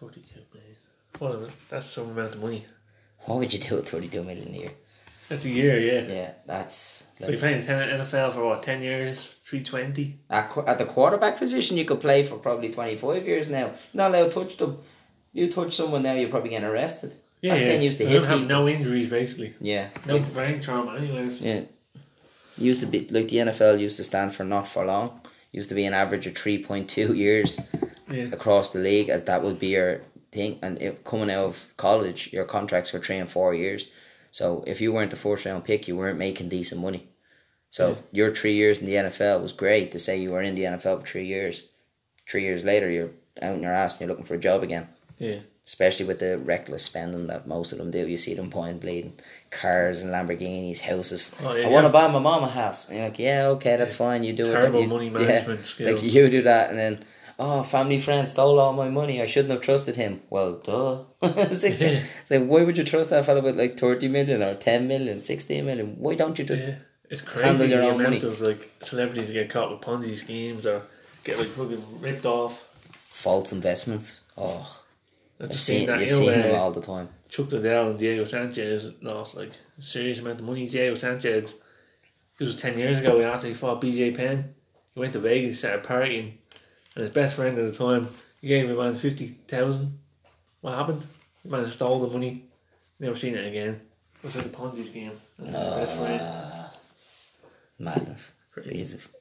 Thirty-two 0.00 0.40
million. 0.54 0.76
What 1.18 1.32
a, 1.32 1.52
that's 1.68 1.84
some 1.84 2.08
amount 2.08 2.34
of 2.34 2.40
money. 2.40 2.64
What 3.26 3.38
would 3.38 3.52
you 3.52 3.60
do 3.60 3.76
with 3.76 3.88
thirty-two 3.90 4.24
million 4.24 4.54
a 4.54 4.58
year? 4.58 4.70
That's 5.28 5.44
a 5.44 5.50
year, 5.50 5.78
yeah. 5.78 6.10
Yeah, 6.10 6.32
that's 6.46 7.04
So 7.20 7.28
you're 7.28 7.38
playing 7.38 7.62
ten 7.64 8.00
NFL 8.00 8.32
for 8.32 8.46
what? 8.46 8.62
Ten 8.62 8.80
years? 8.80 9.36
Three 9.44 9.62
twenty? 9.62 10.20
At, 10.30 10.56
at 10.66 10.78
the 10.78 10.86
quarterback 10.86 11.36
position, 11.36 11.76
you 11.76 11.84
could 11.84 12.00
play 12.00 12.22
for 12.22 12.38
probably 12.38 12.70
25 12.70 13.26
years 13.26 13.50
now. 13.50 13.66
You're 13.66 13.74
not 13.92 14.10
allowed 14.12 14.30
to 14.30 14.40
touch 14.40 14.56
them. 14.56 14.78
You 15.32 15.48
touch 15.48 15.74
someone 15.76 16.02
now, 16.02 16.14
you're 16.14 16.28
probably 16.30 16.50
getting 16.50 16.68
arrested. 16.68 17.14
Yeah, 17.40 17.52
Back 17.54 17.60
yeah. 17.62 17.68
then, 17.68 17.82
used 17.82 17.98
to 17.98 18.06
hit 18.06 18.24
have 18.24 18.46
no 18.46 18.68
injuries 18.68 19.08
basically. 19.10 19.54
Yeah. 19.60 19.88
No 20.06 20.18
brain 20.18 20.60
trauma, 20.60 20.96
anyways. 20.96 21.40
yeah. 21.40 21.62
Used 22.56 22.80
to 22.80 22.86
be, 22.86 23.00
like 23.08 23.28
the 23.28 23.36
NFL 23.36 23.78
used 23.78 23.96
to 23.98 24.04
stand 24.04 24.34
for 24.34 24.42
not 24.44 24.66
for 24.66 24.84
long. 24.84 25.20
Used 25.52 25.68
to 25.68 25.74
be 25.76 25.84
an 25.84 25.94
average 25.94 26.26
of 26.26 26.34
3.2 26.34 27.16
years 27.24 27.60
Yeah. 28.10 28.24
across 28.32 28.72
the 28.72 28.80
league, 28.80 29.08
as 29.08 29.22
that 29.24 29.42
would 29.44 29.58
be 29.60 29.68
your 29.68 30.00
thing. 30.32 30.58
And 30.62 30.80
if 30.82 31.04
coming 31.04 31.30
out 31.30 31.44
of 31.44 31.66
college, 31.76 32.32
your 32.32 32.44
contracts 32.44 32.92
were 32.92 32.98
three 33.00 33.16
and 33.18 33.30
four 33.30 33.54
years. 33.54 33.88
So 34.32 34.64
if 34.66 34.80
you 34.80 34.92
weren't 34.92 35.10
the 35.10 35.16
first 35.16 35.44
round 35.46 35.64
pick, 35.64 35.86
you 35.86 35.96
weren't 35.96 36.18
making 36.18 36.48
decent 36.48 36.80
money. 36.80 37.06
So 37.70 37.98
your 38.12 38.34
three 38.34 38.54
years 38.54 38.78
in 38.80 38.86
the 38.86 38.94
NFL 38.94 39.42
was 39.42 39.52
great 39.52 39.92
to 39.92 39.98
say 39.98 40.16
you 40.18 40.32
were 40.32 40.42
in 40.42 40.54
the 40.54 40.62
NFL 40.64 41.00
for 41.00 41.06
three 41.06 41.26
years. 41.26 41.68
Three 42.28 42.42
years 42.42 42.64
later, 42.64 42.90
you're 42.90 43.10
out 43.40 43.54
in 43.54 43.62
your 43.62 43.72
ass 43.72 43.94
and 43.94 44.00
you're 44.00 44.08
looking 44.08 44.24
for 44.24 44.34
a 44.34 44.38
job 44.38 44.62
again. 44.62 44.88
Yeah. 45.18 45.40
Especially 45.66 46.06
with 46.06 46.18
the 46.20 46.38
reckless 46.38 46.82
spending 46.84 47.26
that 47.26 47.46
most 47.46 47.72
of 47.72 47.78
them 47.78 47.90
do. 47.90 48.06
You 48.06 48.16
see 48.16 48.32
them 48.34 48.48
point 48.50 48.80
bleeding 48.80 49.12
cars 49.50 50.00
and 50.00 50.10
Lamborghinis, 50.12 50.80
houses. 50.80 51.30
Oh, 51.42 51.54
yeah, 51.54 51.66
I 51.66 51.70
want 51.70 51.84
to 51.84 51.88
yeah. 51.88 52.06
buy 52.06 52.12
my 52.12 52.18
mom 52.18 52.42
a 52.44 52.48
house. 52.48 52.88
And 52.88 52.96
you're 52.98 53.08
like, 53.08 53.18
yeah, 53.18 53.46
okay, 53.48 53.76
that's 53.76 53.94
fine. 53.94 54.24
You 54.24 54.32
do 54.32 54.44
it. 54.44 54.52
Terrible 54.52 54.86
money 54.86 55.06
yeah. 55.10 55.12
management 55.18 55.60
It's 55.60 55.70
skills. 55.70 56.02
like 56.02 56.12
you 56.12 56.30
do 56.30 56.42
that, 56.42 56.70
and 56.70 56.78
then 56.78 57.04
oh, 57.38 57.62
family 57.62 57.98
friend 57.98 58.30
stole 58.30 58.58
all 58.58 58.72
my 58.72 58.88
money. 58.88 59.20
I 59.20 59.26
shouldn't 59.26 59.50
have 59.52 59.60
trusted 59.60 59.96
him. 59.96 60.22
Well, 60.30 60.54
duh. 60.64 61.04
it's, 61.22 61.62
like, 61.62 61.78
Yeah. 61.78 62.00
it's 62.22 62.30
like 62.30 62.46
why 62.46 62.62
would 62.64 62.78
you 62.78 62.84
trust 62.84 63.10
that 63.10 63.26
fella 63.26 63.42
with 63.42 63.58
like 63.58 63.78
thirty 63.78 64.08
million 64.08 64.42
or 64.42 64.54
10 64.54 64.88
million, 64.88 65.20
16 65.20 65.66
million? 65.66 65.96
Why 65.98 66.14
don't 66.14 66.38
you 66.38 66.44
just 66.46 66.62
Yeah. 66.62 66.76
It's 67.10 67.20
Handle 67.32 67.56
crazy 67.58 67.66
your 67.72 67.80
the 67.82 67.86
own 67.88 67.94
amount 68.00 68.22
money. 68.22 68.32
of 68.32 68.40
like 68.40 68.70
celebrities 68.82 69.30
get 69.30 69.50
caught 69.50 69.70
with 69.70 69.80
Ponzi 69.80 70.16
schemes 70.16 70.64
or 70.66 70.82
get 71.24 71.38
like 71.38 71.48
fucking 71.48 72.00
ripped 72.00 72.24
off. 72.26 72.62
false 72.92 73.52
investments? 73.52 74.20
Oh, 74.36 74.76
I've 75.40 75.50
just 75.50 75.64
seen 75.64 75.78
seen 75.80 75.86
that. 75.86 76.00
you've 76.00 76.10
You 76.10 76.16
know, 76.16 76.22
seen 76.32 76.40
them 76.40 76.54
uh, 76.54 76.58
all 76.58 76.72
the 76.72 76.80
time. 76.80 77.08
Chuck 77.28 77.52
Liddell 77.52 77.90
and 77.90 77.98
Diego 77.98 78.24
Sanchez 78.24 78.90
lost 79.02 79.36
like 79.36 79.52
a 79.78 79.82
serious 79.82 80.18
amount 80.18 80.40
of 80.40 80.46
money. 80.46 80.66
Diego 80.68 80.94
Sanchez, 80.94 81.60
this 82.38 82.46
was 82.46 82.56
10 82.56 82.78
years 82.78 82.98
ago 83.00 83.20
after 83.22 83.46
he 83.46 83.54
fought 83.54 83.80
BJ 83.80 84.16
Penn. 84.16 84.54
He 84.94 85.00
went 85.00 85.12
to 85.12 85.18
Vegas, 85.20 85.60
started 85.60 85.84
partying, 85.84 86.32
and 86.94 87.02
his 87.02 87.10
best 87.10 87.36
friend 87.36 87.56
at 87.58 87.70
the 87.70 87.76
time, 87.76 88.08
he 88.40 88.48
gave 88.48 88.68
him 88.68 88.76
man 88.76 88.94
50000 88.94 89.98
What 90.60 90.74
happened? 90.74 91.06
The 91.44 91.50
man 91.50 91.66
stole 91.70 92.00
the 92.00 92.08
money. 92.08 92.44
Never 92.98 93.14
seen 93.16 93.34
it 93.36 93.46
again. 93.46 93.80
It 94.16 94.24
was 94.24 94.34
like 94.34 94.46
a 94.46 94.48
Ponzi 94.48 94.84
scheme. 94.84 95.12
That's 95.38 95.52
his 95.54 95.86
best 95.86 95.96
friend. 95.98 96.70
Madness. 97.78 98.32
Crazy. 98.50 98.70
Jesus. 98.72 99.14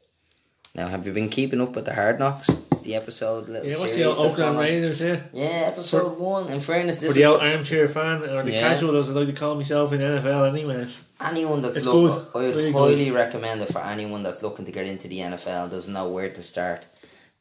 Now, 0.77 0.87
have 0.87 1.05
you 1.07 1.13
been 1.13 1.29
keeping 1.29 1.59
up 1.59 1.75
with 1.75 1.85
the 1.85 1.93
Hard 1.95 2.19
Knocks? 2.19 2.47
The 2.83 2.95
episode, 2.95 3.49
little 3.49 3.67
Yeah, 3.67 3.77
what's 3.79 3.95
the 3.95 4.03
Oakland? 4.05 4.59
Raiders, 4.59 5.01
yeah? 5.01 5.19
Yeah, 5.33 5.45
episode 5.73 6.17
one. 6.19 6.49
In 6.49 6.61
fairness, 6.61 6.97
For 6.97 7.05
this 7.05 7.15
the 7.15 7.21
is 7.21 7.25
old 7.25 7.41
armchair 7.41 7.87
fan 7.89 8.23
or 8.23 8.43
the 8.43 8.51
Yeah. 8.51 8.61
casual, 8.61 8.95
as 8.95 9.09
I 9.09 9.13
like 9.13 9.27
to 9.27 9.33
call 9.33 9.55
myself 9.55 9.91
in 9.91 9.99
NFL, 10.01 10.45
anyways. 10.45 10.99
anyone 11.19 11.61
that's 11.63 11.83
looking. 11.83 12.25
I 12.33 12.37
would 12.37 12.55
Really 12.55 12.71
good. 12.71 12.77
highly 12.77 13.11
recommend 13.11 13.61
it 13.61 13.73
for 13.73 13.79
anyone 13.83 14.21
that's 14.23 14.43
looking 14.43 14.65
to 14.65 14.71
get 14.71 14.85
into 14.87 15.07
the 15.07 15.19
NFL 15.19 15.67
doesn't 15.67 15.91
know 15.91 16.07
where 16.09 16.29
to 16.29 16.43
start. 16.43 16.85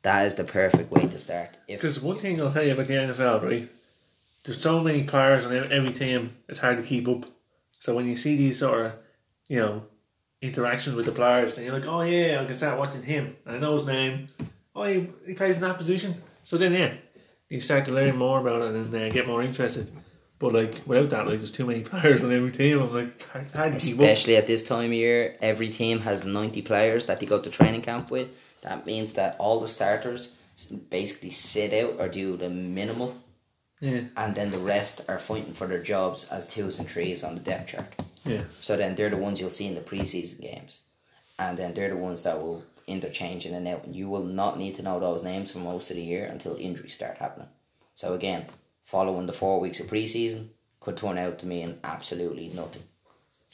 That 0.02 0.26
is 0.26 0.34
the 0.36 0.44
perfect 0.44 0.90
way 0.90 1.06
to 1.06 1.18
start. 1.18 1.50
Because 1.68 2.00
one 2.00 2.16
thing 2.16 2.40
I'll 2.40 2.50
tell 2.50 2.62
you 2.64 2.72
about 2.72 2.86
the 2.86 2.94
NFL, 2.94 3.40
right? 3.44 3.68
There's 4.44 4.60
so 4.60 4.80
many 4.80 5.02
players 5.04 5.44
on 5.44 5.52
every 5.70 5.92
team, 5.92 6.36
it's 6.48 6.60
hard 6.60 6.78
to 6.78 6.82
keep 6.82 7.06
up. 7.06 7.26
So 7.80 7.94
when 7.94 8.06
you 8.08 8.16
see 8.16 8.36
these 8.36 8.58
sort 8.60 8.86
of, 8.86 8.92
you 9.48 9.58
know, 9.60 9.82
interactions 10.46 10.96
with 10.96 11.06
the 11.06 11.12
players, 11.12 11.56
and 11.56 11.66
you're 11.66 11.74
like, 11.78 11.86
oh 11.86 12.02
yeah, 12.02 12.40
I 12.40 12.44
can 12.44 12.54
start 12.54 12.78
watching 12.78 13.02
him. 13.02 13.36
I 13.46 13.58
know 13.58 13.74
his 13.74 13.86
name. 13.86 14.28
Oh, 14.74 14.84
he, 14.84 15.08
he 15.26 15.34
plays 15.34 15.56
in 15.56 15.62
that 15.62 15.78
position. 15.78 16.22
So 16.44 16.56
then, 16.56 16.72
yeah, 16.72 16.94
you 17.48 17.60
start 17.60 17.84
to 17.86 17.92
learn 17.92 18.16
more 18.16 18.40
about 18.40 18.62
it 18.62 18.74
and 18.74 18.94
uh, 18.94 19.08
get 19.10 19.26
more 19.26 19.42
interested. 19.42 19.90
But 20.38 20.52
like 20.52 20.82
without 20.86 21.10
that, 21.10 21.26
like 21.26 21.38
there's 21.38 21.52
too 21.52 21.66
many 21.66 21.80
players 21.90 22.22
on 22.22 22.32
every 22.32 22.52
team. 22.52 22.80
I'm 22.80 22.92
like, 22.92 23.22
hard, 23.30 23.48
hard 23.54 23.72
to 23.72 23.78
keep. 23.78 23.94
Especially 23.94 24.36
at 24.36 24.46
this 24.46 24.62
time 24.62 24.90
of 24.90 24.92
year, 24.92 25.36
every 25.40 25.68
team 25.68 26.00
has 26.00 26.24
90 26.24 26.62
players 26.62 27.06
that 27.06 27.20
they 27.20 27.26
go 27.26 27.40
to 27.40 27.50
training 27.50 27.82
camp 27.82 28.10
with. 28.10 28.28
That 28.62 28.84
means 28.86 29.14
that 29.14 29.36
all 29.38 29.60
the 29.60 29.68
starters 29.68 30.32
basically 30.90 31.30
sit 31.30 31.72
out 31.72 31.96
or 31.98 32.08
do 32.08 32.36
the 32.36 32.48
minimal, 32.48 33.16
Yeah, 33.80 34.02
and 34.16 34.34
then 34.34 34.50
the 34.50 34.58
rest 34.58 35.02
are 35.08 35.18
fighting 35.18 35.52
for 35.54 35.66
their 35.66 35.82
jobs 35.82 36.28
as 36.28 36.46
twos 36.46 36.78
and 36.78 36.88
threes 36.88 37.22
on 37.22 37.34
the 37.34 37.40
depth 37.40 37.68
chart. 37.68 37.94
Yeah, 38.26 38.42
So 38.60 38.76
then 38.76 38.94
they're 38.94 39.10
the 39.10 39.16
ones 39.16 39.40
you'll 39.40 39.50
see 39.50 39.66
in 39.66 39.74
the 39.74 39.80
preseason 39.80 40.40
games. 40.40 40.82
And 41.38 41.56
then 41.58 41.74
they're 41.74 41.90
the 41.90 41.96
ones 41.96 42.22
that 42.22 42.40
will 42.40 42.64
interchange 42.86 43.46
in 43.46 43.54
and 43.54 43.66
out. 43.68 43.84
And 43.84 43.94
you 43.94 44.08
will 44.08 44.24
not 44.24 44.58
need 44.58 44.74
to 44.76 44.82
know 44.82 44.98
those 45.00 45.22
names 45.22 45.52
for 45.52 45.58
most 45.58 45.90
of 45.90 45.96
the 45.96 46.02
year 46.02 46.26
until 46.26 46.56
injuries 46.56 46.94
start 46.94 47.18
happening. 47.18 47.48
So 47.94 48.14
again, 48.14 48.46
following 48.82 49.26
the 49.26 49.32
four 49.32 49.60
weeks 49.60 49.80
of 49.80 49.86
preseason 49.86 50.48
could 50.80 50.96
turn 50.96 51.18
out 51.18 51.38
to 51.40 51.46
mean 51.46 51.78
absolutely 51.82 52.48
nothing. 52.48 52.84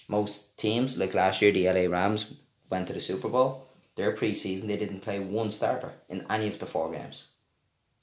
Most 0.08 0.56
teams, 0.58 0.98
like 0.98 1.14
last 1.14 1.40
year, 1.40 1.52
the 1.52 1.66
LA 1.66 1.90
Rams 1.90 2.34
went 2.68 2.88
to 2.88 2.92
the 2.92 3.00
Super 3.00 3.28
Bowl. 3.28 3.68
Their 3.96 4.12
preseason, 4.12 4.66
they 4.66 4.76
didn't 4.76 5.00
play 5.00 5.20
one 5.20 5.50
starter 5.50 5.92
in 6.08 6.26
any 6.28 6.48
of 6.48 6.58
the 6.58 6.66
four 6.66 6.90
games. 6.92 7.26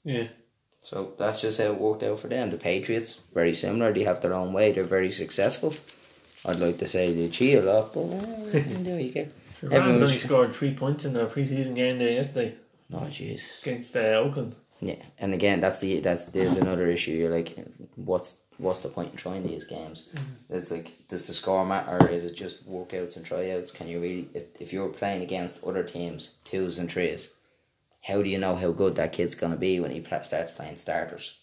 yeah. 0.04 0.28
So 0.82 1.12
that's 1.18 1.42
just 1.42 1.60
how 1.60 1.66
it 1.66 1.78
worked 1.80 2.02
out 2.02 2.18
for 2.18 2.28
them. 2.28 2.48
The 2.48 2.56
Patriots, 2.56 3.20
very 3.34 3.52
similar. 3.52 3.92
They 3.92 4.04
have 4.04 4.22
their 4.22 4.32
own 4.32 4.54
way. 4.54 4.72
They're 4.72 4.84
very 4.84 5.10
successful. 5.10 5.74
I'd 6.46 6.56
like 6.58 6.78
to 6.78 6.86
say 6.86 7.12
they 7.12 7.28
cheat 7.28 7.58
a 7.58 7.62
lot, 7.62 7.92
but 7.92 8.00
uh, 8.00 8.04
what 8.04 8.54
you 8.54 8.76
do? 8.76 8.98
You 8.98 9.12
get 9.12 9.32
The 9.60 9.68
Rams 9.68 9.74
everyone's. 9.80 10.02
only 10.02 10.18
scored 10.18 10.54
three 10.54 10.74
points 10.74 11.04
in 11.04 11.12
their 11.12 11.26
preseason 11.26 11.74
game 11.74 11.98
there 11.98 12.10
yesterday 12.10 12.54
Oh 12.92 13.00
jeez. 13.08 13.62
against 13.62 13.94
uh, 13.96 14.00
Oakland. 14.00 14.56
Yeah, 14.80 14.96
and 15.18 15.34
again, 15.34 15.60
that's 15.60 15.80
the 15.80 16.00
that's 16.00 16.24
there's 16.26 16.56
another 16.56 16.86
issue. 16.86 17.12
You're 17.12 17.30
like, 17.30 17.54
what's 17.96 18.38
what's 18.56 18.80
the 18.80 18.88
point 18.88 19.10
in 19.10 19.16
trying 19.16 19.42
these 19.46 19.64
games? 19.64 20.12
It's 20.48 20.70
like, 20.70 21.06
does 21.08 21.26
the 21.26 21.34
score 21.34 21.64
matter, 21.66 22.08
is 22.08 22.24
it 22.24 22.34
just 22.34 22.68
workouts 22.68 23.16
and 23.16 23.24
tryouts? 23.24 23.72
Can 23.72 23.88
you 23.88 24.00
really, 24.00 24.28
if, 24.34 24.44
if 24.60 24.72
you're 24.72 24.88
playing 24.88 25.22
against 25.22 25.62
other 25.64 25.82
teams, 25.82 26.36
twos 26.44 26.78
and 26.78 26.90
threes, 26.90 27.34
how 28.02 28.22
do 28.22 28.28
you 28.30 28.38
know 28.38 28.56
how 28.56 28.72
good 28.72 28.96
that 28.96 29.12
kid's 29.12 29.34
going 29.34 29.52
to 29.52 29.58
be 29.58 29.80
when 29.80 29.90
he 29.90 30.02
starts 30.22 30.50
playing 30.50 30.76
starters? 30.76 31.38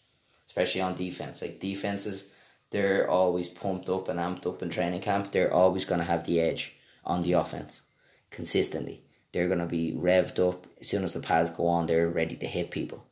Especially 0.47 0.81
on 0.81 0.95
defense. 0.95 1.41
Like 1.41 1.59
defenses, 1.59 2.31
they're 2.71 3.09
always 3.09 3.47
pumped 3.47 3.89
up 3.89 4.07
and 4.07 4.19
amped 4.19 4.45
up 4.45 4.61
in 4.61 4.69
training 4.69 5.01
camp. 5.01 5.31
They're 5.31 5.53
always 5.53 5.85
going 5.85 5.99
to 5.99 6.05
have 6.05 6.25
the 6.25 6.39
edge 6.39 6.75
on 7.05 7.23
the 7.23 7.33
offense 7.33 7.81
consistently. 8.29 9.03
They're 9.31 9.47
going 9.47 9.59
to 9.59 9.65
be 9.65 9.93
revved 9.93 10.39
up. 10.47 10.67
As 10.79 10.87
soon 10.87 11.03
as 11.03 11.13
the 11.13 11.19
pads 11.19 11.49
go 11.49 11.67
on, 11.67 11.87
they're 11.87 12.09
ready 12.09 12.35
to 12.35 12.45
hit 12.45 12.71
people. 12.71 13.05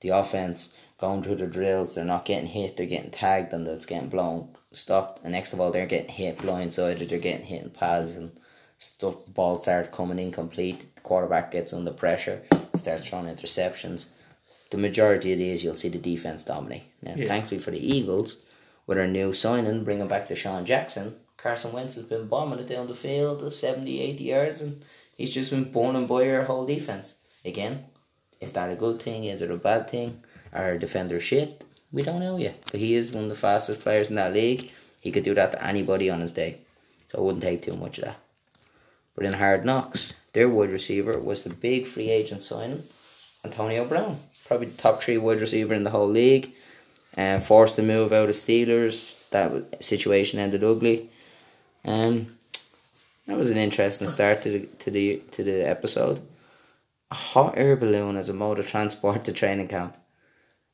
The 0.00 0.10
offense, 0.10 0.74
going 0.98 1.22
through 1.22 1.36
the 1.36 1.46
drills, 1.46 1.94
they're 1.94 2.04
not 2.04 2.24
getting 2.24 2.48
hit, 2.48 2.76
they're 2.76 2.86
getting 2.86 3.10
tagged 3.10 3.52
and 3.52 3.66
it's 3.66 3.86
getting 3.86 4.08
blown, 4.08 4.56
stopped. 4.72 5.22
And 5.22 5.32
next 5.32 5.52
of 5.52 5.60
all, 5.60 5.72
they're 5.72 5.86
getting 5.86 6.10
hit 6.10 6.38
blindsided, 6.38 7.08
they're 7.08 7.18
getting 7.18 7.46
hit 7.46 7.62
in 7.62 7.70
pads 7.70 8.12
and 8.12 8.32
stuff. 8.78 9.16
Balls 9.26 9.62
start 9.62 9.92
coming 9.92 10.18
incomplete. 10.18 10.94
The 10.94 11.00
quarterback 11.02 11.50
gets 11.50 11.72
under 11.72 11.92
pressure, 11.92 12.42
starts 12.74 13.08
throwing 13.08 13.26
interceptions. 13.26 14.08
The 14.70 14.78
majority 14.78 15.32
of 15.32 15.38
these, 15.38 15.64
you'll 15.64 15.76
see 15.76 15.88
the 15.88 15.98
defense 15.98 16.42
dominate. 16.44 16.84
Now, 17.02 17.14
yeah. 17.16 17.26
thankfully 17.26 17.60
for 17.60 17.72
the 17.72 17.96
Eagles, 17.96 18.36
with 18.90 18.98
our 18.98 19.06
new 19.06 19.32
signing, 19.32 19.84
bringing 19.84 20.08
back 20.08 20.28
DeSean 20.28 20.64
Jackson, 20.64 21.14
Carson 21.36 21.72
Wentz 21.72 21.94
has 21.94 22.06
been 22.06 22.26
bombing 22.26 22.58
it 22.58 22.66
down 22.66 22.88
the 22.88 22.92
field, 22.92 23.38
the 23.38 23.48
70, 23.48 24.00
80 24.00 24.24
yards, 24.24 24.62
and 24.62 24.82
he's 25.16 25.32
just 25.32 25.52
been 25.52 25.70
burning 25.70 26.08
by 26.08 26.28
our 26.28 26.42
whole 26.42 26.66
defense. 26.66 27.18
Again, 27.44 27.84
is 28.40 28.52
that 28.54 28.68
a 28.68 28.74
good 28.74 29.00
thing? 29.00 29.22
Is 29.22 29.42
it 29.42 29.50
a 29.52 29.56
bad 29.56 29.88
thing? 29.88 30.24
Are 30.52 30.76
defenders 30.76 31.22
shit? 31.22 31.62
We 31.92 32.02
don't 32.02 32.18
know 32.18 32.36
yet. 32.36 32.64
But 32.72 32.80
he 32.80 32.96
is 32.96 33.12
one 33.12 33.22
of 33.22 33.28
the 33.28 33.36
fastest 33.36 33.80
players 33.80 34.10
in 34.10 34.16
that 34.16 34.32
league. 34.32 34.72
He 34.98 35.12
could 35.12 35.22
do 35.22 35.34
that 35.34 35.52
to 35.52 35.64
anybody 35.64 36.10
on 36.10 36.18
his 36.18 36.32
day. 36.32 36.58
So 37.06 37.18
I 37.18 37.20
wouldn't 37.20 37.44
take 37.44 37.62
too 37.62 37.76
much 37.76 37.98
of 37.98 38.06
that. 38.06 38.18
But 39.14 39.24
in 39.24 39.34
Hard 39.34 39.64
Knocks, 39.64 40.14
their 40.32 40.48
wide 40.48 40.70
receiver 40.70 41.16
was 41.16 41.44
the 41.44 41.50
big 41.50 41.86
free 41.86 42.10
agent 42.10 42.42
signing, 42.42 42.82
Antonio 43.44 43.84
Brown. 43.84 44.16
Probably 44.48 44.66
the 44.66 44.82
top 44.82 45.00
three 45.00 45.16
wide 45.16 45.40
receiver 45.40 45.74
in 45.74 45.84
the 45.84 45.90
whole 45.90 46.08
league. 46.08 46.52
Uh, 47.16 47.40
forced 47.40 47.76
to 47.76 47.82
move 47.82 48.12
out 48.12 48.28
of 48.28 48.34
Steelers. 48.34 49.16
That 49.30 49.82
situation 49.82 50.38
ended 50.38 50.64
ugly. 50.64 51.10
Um, 51.84 52.36
that 53.26 53.36
was 53.36 53.50
an 53.50 53.56
interesting 53.56 54.08
start 54.08 54.42
to 54.42 54.50
the 54.50 54.66
to 54.78 54.90
the 54.90 55.22
to 55.32 55.44
the 55.44 55.68
episode. 55.68 56.20
A 57.10 57.14
hot 57.14 57.54
air 57.56 57.76
balloon 57.76 58.16
as 58.16 58.28
a 58.28 58.32
mode 58.32 58.58
of 58.58 58.68
transport 58.68 59.24
to 59.24 59.32
training 59.32 59.68
camp, 59.68 59.96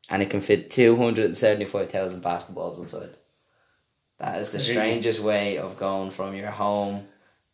and 0.08 0.22
it 0.22 0.30
can 0.30 0.40
fit 0.40 0.70
two 0.70 0.96
hundred 0.96 1.26
and 1.26 1.36
seventy 1.36 1.64
five 1.64 1.90
thousand 1.90 2.22
basketballs 2.22 2.78
inside. 2.78 3.10
That 4.18 4.40
is 4.40 4.50
the 4.50 4.60
strangest 4.60 5.20
way 5.20 5.58
of 5.58 5.78
going 5.78 6.10
from 6.10 6.34
your 6.34 6.50
home 6.50 7.06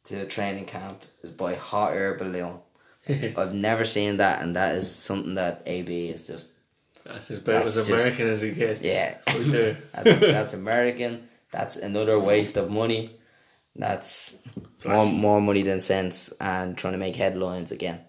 to 0.05 0.21
a 0.21 0.27
training 0.27 0.67
camp 0.67 1.03
is 1.23 1.31
by 1.31 1.55
hot 1.55 1.93
air 1.93 2.17
balloon. 2.17 2.59
I've 3.09 3.55
never 3.55 3.85
seen 3.85 4.19
that, 4.19 4.43
and 4.43 4.55
that 4.55 4.77
is 4.77 4.91
something 4.91 5.35
that 5.35 5.63
AB 5.67 6.09
is 6.09 6.27
just. 6.27 6.52
That's 7.05 7.31
about 7.31 7.67
as 7.67 7.89
American 7.89 8.29
just, 8.29 8.43
as 8.43 8.43
it 8.43 8.57
gets. 8.57 8.81
Yeah, 8.83 9.19
that's, 10.03 10.21
that's 10.21 10.55
American. 10.55 11.29
That's 11.51 11.77
another 11.77 12.19
waste 12.19 12.57
of 12.57 12.71
money. 12.71 13.11
That's 13.75 14.39
more 14.85 15.07
more 15.07 15.41
money 15.41 15.63
than 15.63 15.81
sense, 15.81 16.33
and 16.41 16.77
trying 16.77 16.93
to 16.93 16.99
make 16.99 17.17
headlines 17.17 17.73
again. 17.73 18.01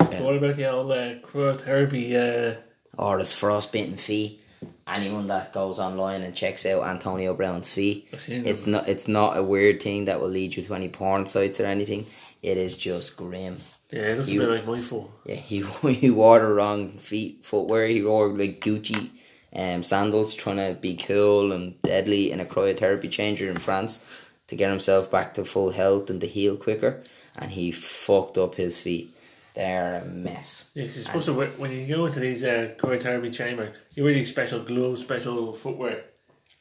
Yeah. 0.00 0.22
What 0.22 0.36
about 0.36 0.56
the 0.56 0.70
old 0.70 0.90
uh, 0.90 1.14
cryotherapy? 1.20 2.14
Uh... 2.14 2.60
Or 2.96 3.18
his 3.18 3.32
frostbitten 3.32 3.96
feet 3.96 4.44
anyone 4.86 5.26
that 5.28 5.52
goes 5.52 5.78
online 5.78 6.22
and 6.22 6.34
checks 6.34 6.66
out 6.66 6.84
Antonio 6.84 7.34
Brown's 7.34 7.72
fee, 7.72 8.06
it's 8.10 8.66
not 8.66 8.88
it's 8.88 9.08
not 9.08 9.36
a 9.36 9.42
weird 9.42 9.82
thing 9.82 10.04
that 10.06 10.20
will 10.20 10.28
lead 10.28 10.56
you 10.56 10.62
to 10.62 10.74
any 10.74 10.88
porn 10.88 11.26
sites 11.26 11.60
or 11.60 11.66
anything. 11.66 12.06
It 12.42 12.56
is 12.56 12.76
just 12.76 13.16
grim. 13.16 13.58
Yeah, 13.94 14.00
it 14.00 14.16
doesn't 14.16 14.34
feel 14.34 14.48
like 14.48 14.66
my 14.66 14.80
foot. 14.80 15.06
Yeah, 15.24 15.36
he 15.36 15.62
he 15.92 16.10
wore 16.10 16.40
the 16.40 16.52
wrong 16.52 16.88
feet 16.90 17.44
footwear. 17.44 17.86
He 17.86 18.02
wore 18.02 18.28
like 18.28 18.60
Gucci 18.60 19.10
um, 19.54 19.84
sandals, 19.84 20.34
trying 20.34 20.56
to 20.56 20.78
be 20.80 20.96
cool 20.96 21.52
and 21.52 21.80
deadly 21.82 22.32
in 22.32 22.40
a 22.40 22.44
cryotherapy 22.44 23.08
changer 23.08 23.48
in 23.48 23.58
France 23.58 24.04
to 24.48 24.56
get 24.56 24.70
himself 24.70 25.12
back 25.12 25.34
to 25.34 25.44
full 25.44 25.70
health 25.70 26.10
and 26.10 26.20
to 26.22 26.26
heal 26.26 26.56
quicker. 26.56 27.04
And 27.36 27.52
he 27.52 27.70
fucked 27.70 28.36
up 28.36 28.56
his 28.56 28.80
feet. 28.80 29.14
They're 29.54 30.02
a 30.02 30.04
mess. 30.04 30.72
Yeah, 30.74 30.82
because 30.82 30.96
you're 30.96 31.04
supposed 31.04 31.26
to 31.26 31.60
when 31.60 31.70
you 31.70 31.86
go 31.86 32.06
into 32.06 32.18
these 32.18 32.42
uh, 32.42 32.74
cryotherapy 32.76 33.32
chamber, 33.32 33.74
you 33.94 34.02
wear 34.02 34.12
these 34.12 34.30
special 34.30 34.58
gloves, 34.58 35.02
special 35.02 35.52
footwear. 35.52 36.02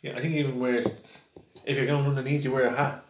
Yeah, 0.04 0.16
I 0.16 0.22
think 0.22 0.36
even 0.36 0.60
wear 0.60 0.84
if 1.66 1.78
you're 1.78 1.88
going 1.88 2.06
underneath, 2.06 2.46
you 2.46 2.52
wear 2.52 2.66
a 2.66 2.76
hat. 2.76 3.04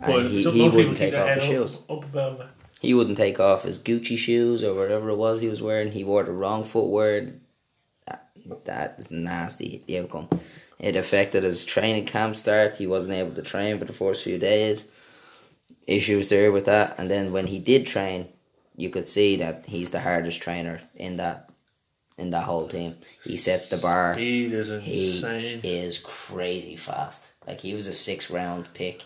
But 0.00 0.20
and 0.20 0.28
he, 0.30 0.50
he 0.50 0.68
wouldn't 0.70 0.96
take 0.96 1.12
off 1.12 1.34
his 1.34 1.44
shoes. 1.44 1.78
Up, 1.90 2.04
above. 2.04 2.48
He 2.80 2.94
wouldn't 2.94 3.16
take 3.16 3.40
off 3.40 3.64
his 3.64 3.78
Gucci 3.78 4.16
shoes 4.16 4.62
or 4.62 4.74
whatever 4.74 5.10
it 5.10 5.16
was 5.16 5.40
he 5.40 5.48
was 5.48 5.62
wearing. 5.62 5.92
He 5.92 6.04
wore 6.04 6.22
the 6.22 6.32
wrong 6.32 6.64
footwear. 6.64 7.32
That, 8.06 8.30
that 8.64 8.94
is 8.98 9.10
nasty. 9.10 9.82
The 9.86 9.98
outcome. 9.98 10.28
It 10.78 10.94
affected 10.94 11.42
his 11.42 11.64
training 11.64 12.06
camp 12.06 12.36
start. 12.36 12.76
He 12.76 12.86
wasn't 12.86 13.14
able 13.14 13.34
to 13.34 13.42
train 13.42 13.78
for 13.78 13.84
the 13.84 13.92
first 13.92 14.22
few 14.22 14.38
days. 14.38 14.86
Issues 15.86 16.28
there 16.28 16.52
with 16.52 16.66
that, 16.66 16.98
and 16.98 17.10
then 17.10 17.32
when 17.32 17.46
he 17.46 17.58
did 17.58 17.86
train, 17.86 18.28
you 18.76 18.90
could 18.90 19.08
see 19.08 19.36
that 19.36 19.64
he's 19.66 19.90
the 19.90 20.00
hardest 20.00 20.40
trainer 20.42 20.80
in 20.94 21.16
that 21.16 21.50
in 22.18 22.30
that 22.30 22.44
whole 22.44 22.68
team. 22.68 22.96
He 23.24 23.36
sets 23.36 23.68
the 23.68 23.78
bar. 23.78 24.14
Speed 24.14 24.52
is 24.52 24.70
insane. 24.70 25.60
He 25.62 25.78
is 25.78 25.98
crazy 25.98 26.76
fast. 26.76 27.32
Like 27.46 27.60
he 27.60 27.74
was 27.74 27.86
a 27.86 27.92
six 27.92 28.30
round 28.30 28.72
pick. 28.74 29.04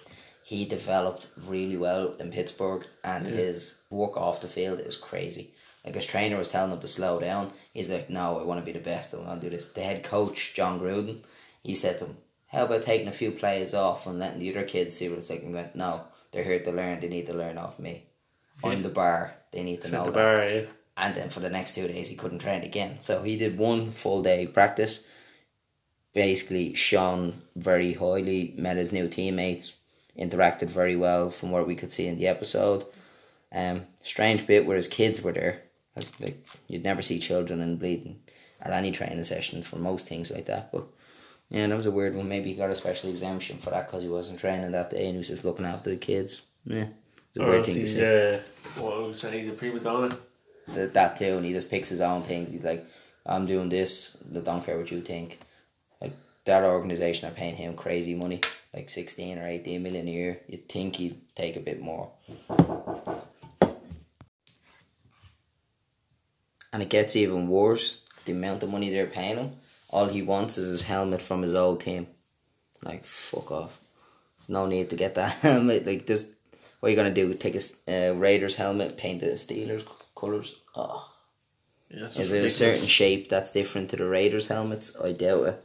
He 0.53 0.67
developed 0.67 1.29
really 1.47 1.79
well 1.79 2.15
in 2.21 2.31
Pittsburgh, 2.31 2.87
and 3.03 3.27
yeah. 3.27 3.33
his 3.33 3.81
work 3.89 4.19
off 4.19 4.43
the 4.43 4.49
field 4.49 4.81
is 4.81 4.97
crazy. 4.97 5.55
Like 5.83 5.95
his 5.95 6.05
trainer 6.05 6.37
was 6.37 6.51
telling 6.51 6.73
him 6.73 6.81
to 6.81 6.89
slow 6.89 7.19
down. 7.19 7.53
He's 7.73 7.89
like, 7.89 8.11
"No, 8.11 8.39
I 8.39 8.45
want 8.45 8.61
to 8.61 8.67
be 8.67 8.79
the 8.79 8.85
best. 8.85 9.15
I 9.15 9.17
want 9.17 9.41
to 9.41 9.49
do 9.49 9.57
this." 9.57 9.69
The 9.69 9.81
head 9.81 10.05
coach, 10.05 10.53
Jon 10.53 10.79
Gruden, 10.79 11.25
he 11.63 11.75
said 11.75 11.99
to 11.99 12.05
him, 12.05 12.19
"How 12.49 12.67
about 12.67 12.83
taking 12.83 13.09
a 13.09 13.13
few 13.13 13.31
plays 13.31 13.73
off 13.73 14.07
and 14.07 14.19
letting 14.19 14.41
the 14.41 14.51
other 14.51 14.65
kids 14.65 14.95
see 14.95 15.09
what 15.09 15.17
it's 15.17 15.31
like?" 15.31 15.43
And 15.43 15.55
went, 15.55 15.75
"No, 15.75 16.03
they're 16.33 16.45
here 16.45 16.63
to 16.63 16.71
learn. 16.71 17.01
They 17.01 17.09
need 17.09 17.29
to 17.29 17.35
learn 17.35 17.57
off 17.57 17.79
me. 17.79 18.05
Yeah. 18.63 18.71
I'm 18.71 18.83
the 18.83 18.91
bar. 18.91 19.35
They 19.53 19.63
need 19.63 19.81
to 19.81 19.89
Set 19.89 19.93
know 19.93 20.05
the 20.05 20.13
bar, 20.13 20.49
yeah. 20.49 20.63
And 20.99 21.15
then 21.15 21.31
for 21.31 21.41
the 21.41 21.49
next 21.49 21.75
two 21.75 21.89
days, 21.89 22.11
he 22.11 22.17
couldn't 22.17 22.41
train 22.41 22.63
again. 22.63 23.01
So 23.01 23.23
he 23.23 23.39
did 23.39 23.57
one 23.57 23.93
full 23.93 24.23
day 24.23 24.47
practice. 24.47 25.05
Basically, 26.13 26.75
shone 26.75 27.41
very 27.57 27.95
highly, 27.95 28.53
met 28.59 28.77
his 28.77 28.93
new 28.93 29.09
teammates, 29.09 29.77
interacted 30.19 30.69
very 30.69 30.97
well 30.97 31.31
from 31.31 31.51
what 31.51 31.67
we 31.67 31.75
could 31.75 31.93
see 31.93 32.07
in 32.07 32.19
the 32.19 32.29
episode. 32.29 32.85
Um, 33.53 33.83
strange 34.03 34.47
bit 34.47 34.67
where 34.67 34.77
his 34.77 34.89
kids 34.89 35.23
were 35.23 35.33
there. 35.33 35.63
Like 36.21 36.47
you'd 36.69 36.85
never 36.85 37.03
see 37.03 37.19
children 37.19 37.61
and 37.61 37.79
bleeding 37.79 38.21
at 38.61 38.73
any 38.73 38.93
training 38.93 39.25
session 39.25 39.63
for 39.63 39.77
most 39.77 40.07
things 40.07 40.31
like 40.31 40.47
that. 40.47 40.73
But 40.73 40.85
yeah, 41.51 41.67
that 41.67 41.77
was 41.77 41.87
a 41.87 41.91
weird 41.91 42.15
one. 42.15 42.29
Maybe 42.29 42.51
he 42.51 42.57
got 42.57 42.71
a 42.71 42.77
special 42.77 43.11
exemption 43.11 43.59
for 43.59 43.71
that 43.71 43.87
because 43.87 44.03
he 44.03 44.09
wasn't 44.09 44.39
training 44.39 44.73
that 44.73 44.91
day 44.91 45.05
and 45.07 45.13
he 45.15 45.19
was 45.19 45.29
just 45.29 45.45
looking 45.45 45.67
after 45.67 45.91
the 45.91 45.97
kids. 45.97 46.43
Yeah, 46.65 46.87
it's 47.35 47.39
a 47.39 47.45
weird 47.45 47.67
thing 47.67 47.75
to 47.75 47.87
say. 47.87 48.37
Uh, 48.37 48.41
what 48.81 48.95
I 48.95 48.99
was 49.01 49.21
saying, 49.21 49.39
he's 49.39 49.49
a 49.49 49.53
prima 49.53 49.81
donna. 49.81 50.17
That, 50.69 50.95
that 50.95 51.17
too, 51.17 51.37
and 51.37 51.45
he 51.45 51.53
just 51.53 51.69
picks 51.69 51.89
his 51.89 52.01
own 52.01 52.23
things. 52.23 52.53
He's 52.53 52.65
like, 52.65 52.87
I'm 53.27 53.47
doing 53.47 53.69
this. 53.69 54.17
I 54.35 54.39
don't 54.39 54.65
care 54.65 54.79
what 54.79 54.91
you 54.91 55.01
think. 55.01 55.41
Like 56.01 56.13
that 56.45 56.65
organization 56.65 57.29
are 57.29 57.35
paying 57.35 57.57
him 57.57 57.75
crazy 57.75 58.15
money, 58.15 58.41
like 58.75 58.89
sixteen 58.91 59.39
or 59.39 59.47
eighteen 59.47 59.83
million 59.83 60.09
a 60.09 60.11
year. 60.11 60.41
You'd 60.49 60.69
think 60.69 60.97
he'd 60.97 61.21
take 61.35 61.57
a 61.57 61.61
bit 61.61 61.81
more. 61.81 62.11
And 66.73 66.83
it 66.83 66.89
gets 66.89 67.17
even 67.17 67.49
worse. 67.49 68.01
The 68.25 68.33
amount 68.33 68.63
of 68.63 68.71
money 68.71 68.89
they're 68.91 69.07
paying 69.07 69.37
him. 69.37 69.53
All 69.91 70.07
he 70.07 70.23
wants 70.23 70.57
is 70.57 70.71
his 70.71 70.83
helmet 70.83 71.21
from 71.21 71.43
his 71.43 71.55
old 71.55 71.81
team. 71.81 72.07
Like 72.83 73.05
fuck 73.05 73.51
off. 73.51 73.79
There's 74.39 74.49
no 74.49 74.67
need 74.67 74.91
to 74.91 74.97
get 74.97 75.15
that 75.17 75.33
helmet. 75.43 75.87
Like 75.87 76.07
just 76.07 76.29
what 76.81 76.89
are 76.89 76.91
you 76.91 76.97
gonna 76.97 77.13
do? 77.13 77.35
Take 77.35 77.57
a 77.89 78.11
uh, 78.11 78.15
Raiders 78.15 78.55
helmet, 78.57 78.97
paint 78.97 79.21
the 79.21 79.27
Steelers 79.29 79.87
colours? 80.17 80.57
Oh. 80.75 81.09
Yeah, 81.91 82.07
Is 82.07 82.17
it 82.17 82.21
ridiculous. 82.21 82.55
a 82.55 82.59
certain 82.59 82.87
shape 82.89 83.29
that's 83.29 83.51
different 83.51 83.91
to 83.91 83.97
the 83.97 84.09
Raiders 84.09 84.47
helmets? 84.47 84.97
I 84.99 85.13
doubt 85.13 85.47
it. 85.47 85.65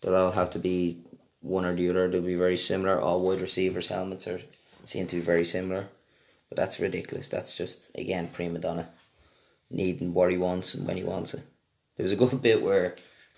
They'll 0.00 0.16
all 0.16 0.32
have 0.32 0.50
to 0.50 0.58
be 0.58 1.04
one 1.40 1.64
or 1.64 1.74
the 1.74 1.88
other. 1.90 2.08
They'll 2.08 2.22
be 2.22 2.34
very 2.34 2.58
similar. 2.58 3.00
All 3.00 3.20
wide 3.20 3.40
receivers' 3.40 3.88
helmets 3.88 4.26
are 4.26 4.40
seem 4.84 5.06
to 5.08 5.16
be 5.16 5.22
very 5.22 5.44
similar. 5.44 5.88
But 6.48 6.56
that's 6.56 6.80
ridiculous. 6.80 7.28
That's 7.28 7.56
just 7.56 7.90
again 7.94 8.28
prima 8.28 8.58
donna. 8.58 8.88
Needing 9.70 10.12
what 10.14 10.30
he 10.30 10.36
wants 10.36 10.74
and 10.74 10.86
when 10.86 10.96
he 10.96 11.04
wants 11.04 11.34
it. 11.34 11.42
There 11.96 12.04
was 12.04 12.12
a 12.12 12.16
good 12.16 12.42
bit 12.48 12.62
where 12.62 12.96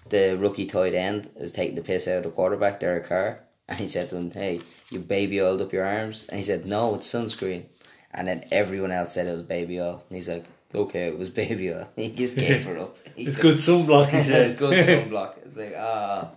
the 0.08 0.36
rookie 0.38 0.66
tight 0.66 0.94
end 0.94 1.30
was 1.38 1.52
taking 1.52 1.76
the 1.76 1.82
piss 1.82 2.08
out 2.08 2.18
of 2.18 2.22
the 2.24 2.30
quarterback, 2.30 2.80
Derek 2.80 3.06
Carr, 3.08 3.40
and 3.68 3.78
he 3.78 3.88
said 3.88 4.08
to 4.10 4.16
him, 4.16 4.30
Hey, 4.30 4.60
you 4.90 4.98
baby 4.98 5.40
oiled 5.40 5.62
up 5.62 5.72
your 5.72 5.86
arms? 5.86 6.26
And 6.28 6.38
he 6.38 6.44
said, 6.44 6.66
No, 6.66 6.94
it's 6.94 7.12
sunscreen. 7.12 7.66
And 8.12 8.28
then 8.28 8.44
everyone 8.50 8.92
else 8.92 9.14
said 9.14 9.26
it 9.26 9.32
was 9.32 9.42
baby 9.42 9.80
oil. 9.80 10.04
And 10.08 10.16
he's 10.16 10.28
like, 10.28 10.46
Okay, 10.74 11.08
it 11.08 11.18
was 11.18 11.28
baby 11.28 11.72
oil. 11.72 11.88
He 11.96 12.10
just 12.12 12.36
gave 12.36 12.66
it 12.66 12.78
up. 12.78 12.96
It's 13.16 13.36
good 13.36 13.56
sunblock, 13.56 14.08
It's 14.12 14.56
good 14.58 14.78
sunblock. 14.86 15.34
It's 15.44 15.56
like, 15.56 15.74
ah. 15.76 16.30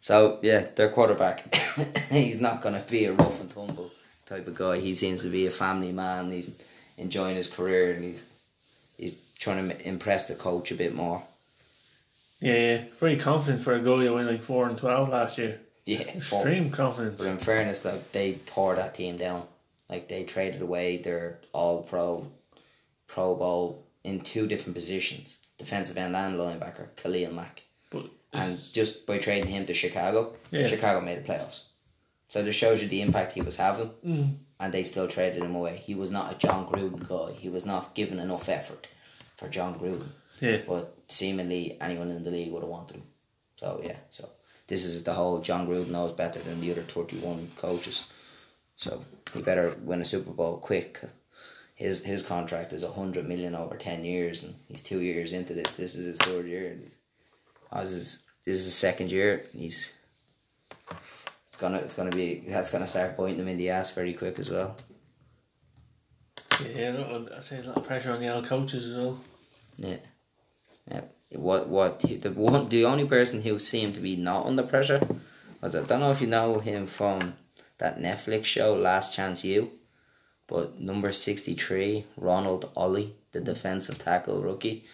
So, 0.00 0.38
yeah, 0.42 0.66
their 0.74 0.88
quarterback, 0.88 1.54
he's 2.10 2.40
not 2.40 2.62
going 2.62 2.74
to 2.74 2.90
be 2.90 3.04
a 3.04 3.12
rough 3.12 3.40
and 3.40 3.50
tumble 3.50 3.90
type 4.26 4.46
of 4.46 4.54
guy. 4.54 4.78
He 4.78 4.94
seems 4.94 5.22
to 5.22 5.28
be 5.28 5.46
a 5.46 5.50
family 5.50 5.92
man. 5.92 6.30
He's 6.30 6.56
enjoying 6.96 7.36
his 7.36 7.48
career 7.48 7.92
and 7.92 8.04
he's 8.04 8.24
he's 8.96 9.20
trying 9.38 9.68
to 9.68 9.88
impress 9.88 10.26
the 10.26 10.34
coach 10.34 10.70
a 10.70 10.74
bit 10.74 10.94
more. 10.94 11.22
Yeah, 12.40 12.54
yeah. 12.54 12.84
Very 12.98 13.16
confident 13.16 13.62
for 13.62 13.74
a 13.74 13.80
goal 13.80 14.00
who 14.00 14.14
went 14.14 14.30
like 14.30 14.42
4 14.42 14.68
and 14.68 14.78
12 14.78 15.08
last 15.10 15.38
year. 15.38 15.60
Yeah, 15.84 16.00
Extreme 16.00 16.70
confidence. 16.70 17.18
But 17.18 17.26
in 17.26 17.38
fairness, 17.38 17.84
like 17.84 18.12
they 18.12 18.34
tore 18.46 18.76
that 18.76 18.94
team 18.94 19.16
down. 19.16 19.42
Like 19.88 20.08
they 20.08 20.24
traded 20.24 20.62
away 20.62 20.98
their 20.98 21.38
all 21.52 21.82
pro, 21.82 22.30
pro 23.08 23.34
bowl 23.34 23.84
in 24.04 24.20
two 24.20 24.46
different 24.46 24.76
positions, 24.76 25.40
defensive 25.58 25.98
end 25.98 26.14
and 26.14 26.38
linebacker, 26.38 26.94
Khalil 26.96 27.32
Mack. 27.32 27.62
But 27.90 28.06
And 28.32 28.58
just 28.72 29.06
by 29.06 29.18
trading 29.18 29.48
him 29.50 29.66
to 29.66 29.74
Chicago, 29.74 30.36
Yeah. 30.50 30.66
Chicago 30.66 31.00
made 31.00 31.18
the 31.24 31.28
playoffs. 31.32 31.64
So 32.28 32.42
this 32.42 32.54
shows 32.54 32.80
you 32.82 32.88
the 32.88 33.02
impact 33.02 33.32
he 33.32 33.42
was 33.42 33.56
having, 33.56 33.90
Mm. 34.06 34.36
and 34.60 34.72
they 34.72 34.84
still 34.84 35.08
traded 35.08 35.42
him 35.42 35.56
away. 35.56 35.78
He 35.78 35.94
was 35.94 36.10
not 36.10 36.32
a 36.32 36.38
Jon 36.38 36.66
Gruden 36.68 37.08
guy. 37.08 37.32
He 37.32 37.48
was 37.48 37.66
not 37.66 37.94
given 37.94 38.20
enough 38.20 38.48
effort 38.48 38.86
for 39.36 39.48
Jon 39.48 39.78
Gruden. 39.80 40.10
yeah, 40.40 40.58
But 40.66 40.94
seemingly 41.08 41.76
anyone 41.80 42.10
in 42.10 42.22
the 42.24 42.30
league 42.30 42.52
would 42.52 42.62
have 42.62 42.70
wanted 42.70 42.96
him. 42.96 43.02
So 43.56 43.80
yeah, 43.84 43.96
so 44.10 44.28
this 44.68 44.84
is 44.84 45.02
the 45.02 45.14
whole 45.14 45.40
Jon 45.40 45.66
Gruden 45.66 45.88
knows 45.88 46.12
better 46.12 46.38
than 46.40 46.60
the 46.60 46.70
other 46.70 46.82
thirty 46.82 47.18
one 47.18 47.50
coaches. 47.56 48.06
So 48.76 49.04
he 49.34 49.42
better 49.42 49.76
win 49.82 50.00
a 50.00 50.04
Super 50.06 50.30
Bowl 50.30 50.56
quick. 50.58 51.00
His 51.74 52.04
his 52.04 52.22
contract 52.22 52.72
is 52.72 52.82
a 52.84 52.92
hundred 52.92 53.26
million 53.28 53.54
over 53.54 53.76
ten 53.76 54.04
years, 54.04 54.42
and 54.44 54.54
he's 54.68 54.82
two 54.82 55.00
years 55.00 55.32
into 55.32 55.52
this. 55.52 55.72
This 55.74 55.94
is 55.94 56.06
his 56.06 56.18
third 56.18 56.46
year, 56.46 56.70
and 56.70 56.80
he's 56.80 56.96
this 57.72 57.92
is 57.92 58.24
this 58.44 58.56
is 58.56 58.64
his 58.64 58.74
second 58.74 59.10
year. 59.10 59.44
He's 59.52 59.94
it's 61.48 61.56
gonna 61.58 61.78
it's 61.78 61.94
gonna 61.94 62.10
be 62.10 62.42
that's 62.46 62.70
gonna 62.70 62.86
start 62.86 63.16
biting 63.16 63.38
him 63.38 63.48
in 63.48 63.56
the 63.56 63.70
ass 63.70 63.92
very 63.92 64.12
quick 64.14 64.38
as 64.38 64.50
well. 64.50 64.76
yeah. 66.74 67.26
I 67.36 67.40
say 67.40 67.60
a 67.60 67.62
lot 67.62 67.76
of 67.76 67.84
pressure 67.84 68.12
on 68.12 68.20
the 68.20 68.34
old 68.34 68.46
coaches 68.46 68.90
as 68.90 68.96
well. 68.96 69.20
Yeah. 69.78 69.96
Yeah. 70.90 71.02
What 71.32 71.68
what 71.68 72.00
the 72.00 72.32
one 72.32 72.68
the 72.68 72.84
only 72.84 73.04
person 73.06 73.42
who 73.42 73.58
seemed 73.58 73.94
to 73.94 74.00
be 74.00 74.16
not 74.16 74.46
under 74.46 74.64
pressure 74.64 75.00
was 75.60 75.76
I 75.76 75.82
don't 75.82 76.00
know 76.00 76.10
if 76.10 76.20
you 76.20 76.26
know 76.26 76.58
him 76.58 76.86
from 76.86 77.34
that 77.78 77.98
Netflix 77.98 78.44
show 78.46 78.74
Last 78.74 79.14
Chance 79.14 79.44
U, 79.44 79.70
but 80.48 80.80
number 80.80 81.12
sixty 81.12 81.54
three 81.54 82.06
Ronald 82.16 82.70
Ollie, 82.74 83.14
the 83.32 83.40
defensive 83.40 83.98
tackle 83.98 84.42
rookie. 84.42 84.84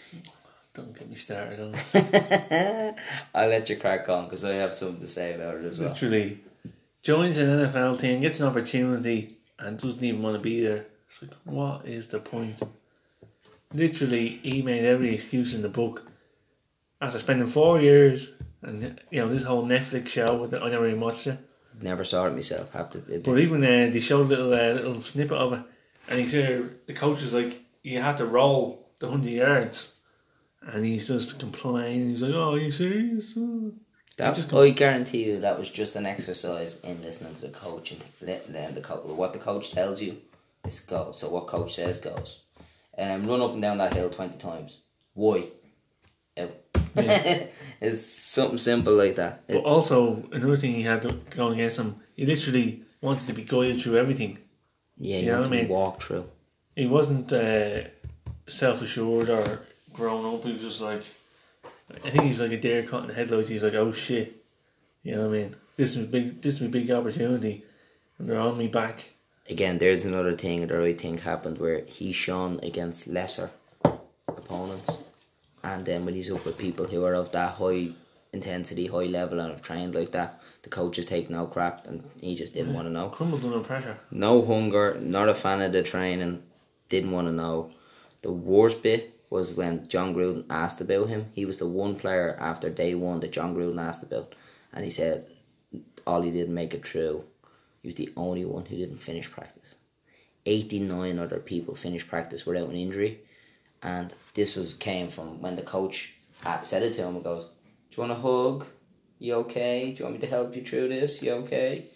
Don't 0.76 0.96
get 0.96 1.08
me 1.08 1.16
started 1.16 1.58
on 1.58 1.74
it. 1.94 2.94
I'll 3.34 3.48
let 3.48 3.70
you 3.70 3.76
crack 3.76 4.06
on 4.10 4.24
because 4.24 4.44
I 4.44 4.56
have 4.56 4.74
something 4.74 5.00
to 5.00 5.08
say 5.08 5.34
about 5.34 5.54
it 5.54 5.64
as 5.64 5.78
well. 5.78 5.88
Literally 5.88 6.40
joins 7.02 7.38
an 7.38 7.48
NFL 7.48 7.98
team, 7.98 8.20
gets 8.20 8.40
an 8.40 8.46
opportunity, 8.46 9.38
and 9.58 9.78
doesn't 9.78 10.04
even 10.04 10.20
want 10.20 10.36
to 10.36 10.42
be 10.42 10.60
there. 10.60 10.84
It's 11.08 11.22
like, 11.22 11.30
what 11.44 11.86
is 11.86 12.08
the 12.08 12.18
point? 12.18 12.62
Literally, 13.72 14.38
he 14.42 14.60
made 14.60 14.84
every 14.84 15.14
excuse 15.14 15.54
in 15.54 15.62
the 15.62 15.70
book. 15.70 16.10
After 17.00 17.18
spending 17.20 17.48
four 17.48 17.80
years, 17.80 18.32
and 18.60 19.00
you 19.10 19.20
know 19.20 19.28
this 19.28 19.44
whole 19.44 19.64
Netflix 19.64 20.08
show, 20.08 20.36
with 20.36 20.50
the, 20.50 20.60
I 20.60 20.68
never 20.68 20.86
even 20.86 21.00
watched 21.00 21.26
it. 21.26 21.38
Never 21.80 22.04
saw 22.04 22.26
it 22.26 22.34
myself. 22.34 22.74
Have 22.74 22.90
to. 22.90 22.98
admit. 22.98 23.24
But 23.24 23.38
even 23.38 23.64
uh, 23.64 23.90
they 23.90 24.00
showed 24.00 24.26
a 24.26 24.28
little 24.28 24.52
uh, 24.52 24.74
little 24.74 25.00
snippet 25.00 25.38
of 25.38 25.52
it, 25.54 25.60
and 26.10 26.20
he 26.20 26.26
said 26.26 26.86
the 26.86 26.92
coach 26.92 27.22
was 27.22 27.32
like, 27.32 27.62
"You 27.82 28.00
have 28.00 28.16
to 28.16 28.26
roll 28.26 28.90
the 28.98 29.08
hundred 29.08 29.30
yards," 29.32 29.95
and 30.72 30.84
he's 30.84 31.08
just 31.08 31.38
complaining. 31.38 32.10
He's 32.10 32.22
like, 32.22 32.34
"Oh, 32.34 32.54
are 32.54 32.58
you 32.58 32.70
serious?" 32.70 33.34
Oh." 33.36 33.72
That, 34.16 34.34
just 34.34 34.52
I 34.54 34.70
guarantee 34.70 35.24
you 35.26 35.40
that 35.40 35.58
was 35.58 35.68
just 35.68 35.94
an 35.94 36.06
exercise 36.06 36.80
in 36.80 37.02
listening 37.02 37.34
to 37.34 37.42
the 37.42 37.48
coach 37.48 37.92
and 37.92 38.00
them 38.48 38.74
the 38.74 38.80
coach 38.80 39.04
what 39.04 39.34
the 39.34 39.38
coach 39.38 39.72
tells 39.72 40.00
you 40.00 40.16
is 40.64 40.80
go. 40.80 41.12
So 41.12 41.28
what 41.28 41.46
coach 41.46 41.74
says 41.74 41.98
goes. 41.98 42.40
Um, 42.96 43.26
run 43.26 43.42
up 43.42 43.52
and 43.52 43.60
down 43.60 43.76
that 43.78 43.92
hill 43.92 44.08
twenty 44.08 44.38
times. 44.38 44.78
Why? 45.12 45.44
Out. 46.38 46.50
it's 47.80 48.06
something 48.06 48.56
simple 48.56 48.94
like 48.94 49.16
that. 49.16 49.46
But 49.48 49.64
also 49.64 50.24
another 50.32 50.56
thing 50.56 50.72
he 50.72 50.82
had 50.82 51.02
to- 51.02 51.20
going 51.30 51.54
against 51.54 51.78
him, 51.78 51.96
he 52.14 52.24
literally 52.24 52.82
wanted 53.02 53.26
to 53.26 53.34
be 53.34 53.42
guided 53.42 53.82
through 53.82 53.98
everything. 53.98 54.38
yeah, 54.96 55.18
you 55.18 55.26
know 55.26 55.40
what 55.40 55.48
I 55.48 55.50
mean? 55.50 55.68
walk 55.68 56.00
through. 56.02 56.26
He 56.74 56.86
wasn't 56.86 57.30
uh, 57.32 57.82
self 58.48 58.80
assured 58.80 59.28
or 59.28 59.60
grown 59.96 60.34
up. 60.34 60.44
He 60.44 60.52
was 60.52 60.62
just 60.62 60.80
like, 60.80 61.02
I 62.04 62.10
think 62.10 62.24
he's 62.24 62.40
like 62.40 62.52
a 62.52 62.60
deer 62.60 62.82
caught 62.82 63.02
in 63.02 63.08
the 63.08 63.14
headlights. 63.14 63.48
He's 63.48 63.62
like, 63.62 63.74
oh 63.74 63.92
shit, 63.92 64.44
you 65.02 65.14
know 65.14 65.28
what 65.28 65.36
I 65.36 65.38
mean? 65.38 65.56
This 65.76 65.96
is 65.96 66.04
a 66.04 66.06
big, 66.06 66.42
this 66.42 66.54
is 66.56 66.62
a 66.62 66.68
big 66.68 66.90
opportunity, 66.90 67.64
and 68.18 68.28
they're 68.28 68.38
on 68.38 68.58
me 68.58 68.68
back. 68.68 69.10
Again, 69.48 69.78
there's 69.78 70.04
another 70.04 70.32
thing 70.32 70.66
that 70.66 70.80
I 70.80 70.92
think 70.92 71.20
happened 71.20 71.58
where 71.58 71.84
he 71.84 72.12
shone 72.12 72.58
against 72.62 73.06
lesser 73.06 73.50
opponents, 74.28 74.98
and 75.62 75.84
then 75.84 76.04
when 76.04 76.14
he's 76.14 76.30
up 76.30 76.44
with 76.44 76.58
people 76.58 76.86
who 76.86 77.04
are 77.04 77.14
of 77.14 77.32
that 77.32 77.56
high 77.56 77.90
intensity, 78.32 78.88
high 78.88 79.04
level, 79.04 79.40
and 79.40 79.50
have 79.50 79.62
trained 79.62 79.94
like 79.94 80.12
that, 80.12 80.40
the 80.62 80.68
coaches 80.68 81.06
take 81.06 81.30
no 81.30 81.46
crap, 81.46 81.86
and 81.86 82.02
he 82.20 82.34
just 82.34 82.54
didn't 82.54 82.74
want 82.74 82.86
to 82.86 82.92
know. 82.92 83.08
Crumbled 83.08 83.44
under 83.44 83.60
pressure. 83.60 83.98
No 84.10 84.44
hunger, 84.44 84.96
not 85.00 85.28
a 85.28 85.34
fan 85.34 85.62
of 85.62 85.72
the 85.72 85.82
training, 85.82 86.42
didn't 86.88 87.12
want 87.12 87.28
to 87.28 87.32
know. 87.32 87.70
The 88.22 88.32
worst 88.32 88.82
bit 88.82 89.15
was 89.30 89.54
when 89.54 89.88
Jon 89.88 90.14
Gruden 90.14 90.44
asked 90.48 90.80
about 90.80 91.08
him. 91.08 91.26
He 91.32 91.44
was 91.44 91.58
the 91.58 91.66
one 91.66 91.96
player 91.96 92.36
after 92.38 92.70
day 92.70 92.94
one 92.94 93.20
that 93.20 93.32
Jon 93.32 93.54
Gruden 93.54 93.80
asked 93.80 94.02
about, 94.02 94.34
and 94.72 94.84
he 94.84 94.90
said 94.90 95.28
Ollie 96.06 96.30
didn't 96.30 96.54
make 96.54 96.74
it 96.74 96.86
through. 96.86 97.24
He 97.82 97.88
was 97.88 97.96
the 97.96 98.12
only 98.16 98.44
one 98.44 98.66
who 98.66 98.76
didn't 98.76 98.98
finish 98.98 99.30
practice. 99.30 99.76
89 100.46 101.18
other 101.18 101.38
people 101.38 101.74
finished 101.74 102.08
practice 102.08 102.46
without 102.46 102.68
an 102.68 102.76
injury, 102.76 103.20
and 103.82 104.14
this 104.34 104.54
was 104.54 104.74
came 104.74 105.08
from 105.08 105.40
when 105.42 105.56
the 105.56 105.62
coach 105.62 106.14
said 106.62 106.82
it 106.82 106.92
to 106.94 107.02
him 107.02 107.16
and 107.16 107.24
goes, 107.24 107.44
Do 107.44 107.50
you 107.96 108.00
want 108.08 108.12
a 108.12 108.22
hug? 108.22 108.66
You 109.18 109.34
okay? 109.36 109.92
Do 109.92 109.98
you 109.98 110.04
want 110.04 110.16
me 110.16 110.20
to 110.20 110.26
help 110.26 110.54
you 110.54 110.62
through 110.62 110.88
this? 110.88 111.22
You 111.22 111.32
okay? 111.32 111.86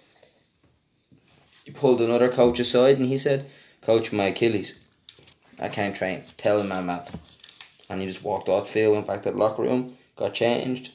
He 1.64 1.70
pulled 1.70 2.00
another 2.00 2.30
coach 2.30 2.58
aside 2.58 2.98
and 2.98 3.06
he 3.06 3.18
said, 3.18 3.48
Coach, 3.82 4.12
my 4.12 4.24
Achilles. 4.24 4.78
I 5.60 5.68
can't 5.68 5.94
train. 5.94 6.22
Tell 6.36 6.60
him 6.60 6.72
I'm 6.72 6.90
out. 6.90 7.08
And 7.88 8.00
he 8.00 8.06
just 8.06 8.22
walked 8.24 8.48
off 8.48 8.66
the 8.66 8.72
field, 8.72 8.94
went 8.94 9.06
back 9.06 9.22
to 9.22 9.30
the 9.30 9.36
locker 9.36 9.62
room, 9.62 9.94
got 10.16 10.34
changed. 10.34 10.92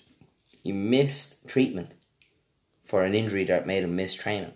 He 0.63 0.71
missed 0.71 1.47
treatment 1.47 1.93
for 2.84 3.04
an 3.04 3.13
injury 3.13 3.43
that 3.45 3.67
made 3.67 3.84
him 3.84 3.95
miss 3.95 4.13
training. 4.15 4.54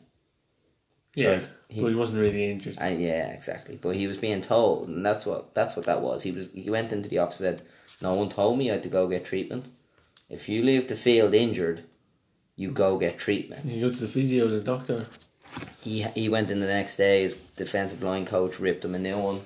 Yeah, 1.16 1.40
So 1.42 1.46
he- 1.70 1.82
but 1.82 1.88
he 1.90 1.96
wasn't 1.96 2.22
really 2.22 2.50
injured. 2.50 2.78
And 2.80 3.02
yeah, 3.02 3.28
exactly. 3.32 3.78
But 3.82 3.96
he 3.96 4.08
was 4.08 4.18
being 4.18 4.42
told, 4.42 4.88
and 4.90 5.06
that's 5.06 5.26
what 5.26 5.54
that's 5.54 5.76
what 5.76 5.86
that 5.86 6.02
was. 6.02 6.24
He 6.24 6.32
was 6.32 6.52
he 6.54 6.70
went 6.70 6.92
into 6.92 7.10
the 7.10 7.18
office 7.20 7.42
and 7.42 7.60
said, 7.60 7.68
"No 8.02 8.14
one 8.14 8.30
told 8.30 8.58
me 8.58 8.70
I 8.70 8.74
had 8.76 8.84
to 8.84 8.90
go 8.90 9.08
get 9.08 9.26
treatment. 9.26 9.66
If 10.30 10.48
you 10.48 10.64
leave 10.64 10.88
the 10.88 10.96
field 10.96 11.34
injured, 11.34 11.84
you 12.56 12.72
go 12.72 12.98
get 12.98 13.18
treatment." 13.20 13.66
you 13.66 13.88
go 13.88 13.94
to 13.94 14.00
the 14.02 14.08
physio, 14.08 14.48
the 14.48 14.62
doctor. 14.62 15.08
He 15.82 16.04
he 16.16 16.30
went 16.30 16.52
in 16.52 16.60
the 16.60 16.68
next 16.68 16.96
day. 16.98 17.24
His 17.24 17.36
defensive 17.36 18.02
line 18.04 18.26
coach 18.26 18.60
ripped 18.60 18.86
him 18.86 18.96
a 18.96 19.00
new 19.00 19.18
one, 19.18 19.42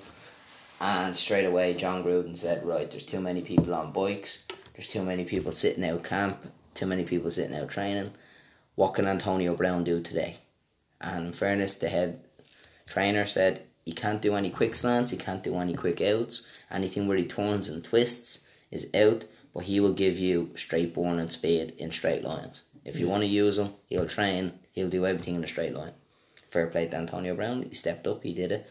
and 0.80 1.16
straight 1.16 1.44
away 1.44 1.74
John 1.74 2.04
Gruden 2.04 2.36
said, 2.36 2.64
"Right, 2.64 2.90
there's 2.90 3.04
too 3.04 3.20
many 3.20 3.42
people 3.42 3.74
on 3.74 3.92
bikes. 3.92 4.44
There's 4.74 4.88
too 4.88 5.02
many 5.02 5.24
people 5.24 5.52
sitting 5.52 5.84
out 5.84 6.04
camp. 6.04 6.52
Too 6.74 6.86
many 6.86 7.04
people 7.04 7.30
sitting 7.30 7.56
out 7.56 7.68
training. 7.68 8.12
What 8.74 8.94
can 8.94 9.06
Antonio 9.06 9.54
Brown 9.54 9.84
do 9.84 10.00
today?" 10.00 10.38
And 11.00 11.26
in 11.26 11.32
fairness, 11.32 11.74
the 11.74 11.88
head 11.88 12.20
trainer 12.86 13.26
said 13.26 13.62
he 13.84 13.92
can't 13.92 14.22
do 14.22 14.34
any 14.34 14.50
quick 14.50 14.74
slants. 14.74 15.10
He 15.10 15.16
can't 15.16 15.42
do 15.42 15.56
any 15.56 15.74
quick 15.74 16.00
outs. 16.00 16.46
Anything 16.70 17.06
where 17.06 17.18
he 17.18 17.26
turns 17.26 17.68
and 17.68 17.84
twists 17.84 18.46
is 18.70 18.88
out. 18.94 19.24
But 19.52 19.64
he 19.64 19.78
will 19.78 19.92
give 19.92 20.18
you 20.18 20.50
straight 20.56 20.94
born 20.94 21.18
and 21.18 21.30
speed 21.30 21.74
in 21.78 21.92
straight 21.92 22.24
lines. 22.24 22.62
If 22.84 22.98
you 22.98 23.06
mm. 23.06 23.10
want 23.10 23.22
to 23.22 23.28
use 23.28 23.58
him, 23.58 23.74
he'll 23.86 24.08
train. 24.08 24.58
He'll 24.72 24.88
do 24.88 25.06
everything 25.06 25.36
in 25.36 25.44
a 25.44 25.46
straight 25.46 25.74
line. 25.74 25.92
Fair 26.48 26.66
play 26.66 26.88
to 26.88 26.96
Antonio 26.96 27.34
Brown. 27.34 27.62
He 27.62 27.74
stepped 27.74 28.06
up. 28.06 28.22
He 28.22 28.34
did 28.34 28.50
it. 28.50 28.68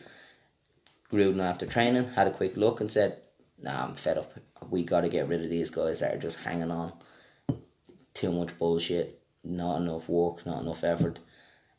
Gruden, 1.13 1.41
after 1.41 1.67
training, 1.67 2.09
had 2.15 2.27
a 2.27 2.31
quick 2.31 2.57
look 2.57 2.81
and 2.81 2.91
said, 2.91 3.17
"Nah, 3.61 3.85
I'm 3.85 3.93
fed 3.93 4.17
up. 4.17 4.33
We 4.69 4.83
got 4.83 5.01
to 5.01 5.09
get 5.09 5.27
rid 5.27 5.43
of 5.43 5.49
these 5.51 5.69
guys 5.69 5.99
that 5.99 6.15
are 6.15 6.19
just 6.19 6.43
hanging 6.43 6.71
on. 6.71 6.93
Too 8.15 8.31
much 8.31 8.57
bullshit. 8.57 9.21
Not 9.43 9.81
enough 9.81 10.09
work. 10.09 10.45
Not 10.45 10.61
enough 10.63 10.83
effort." 10.83 11.19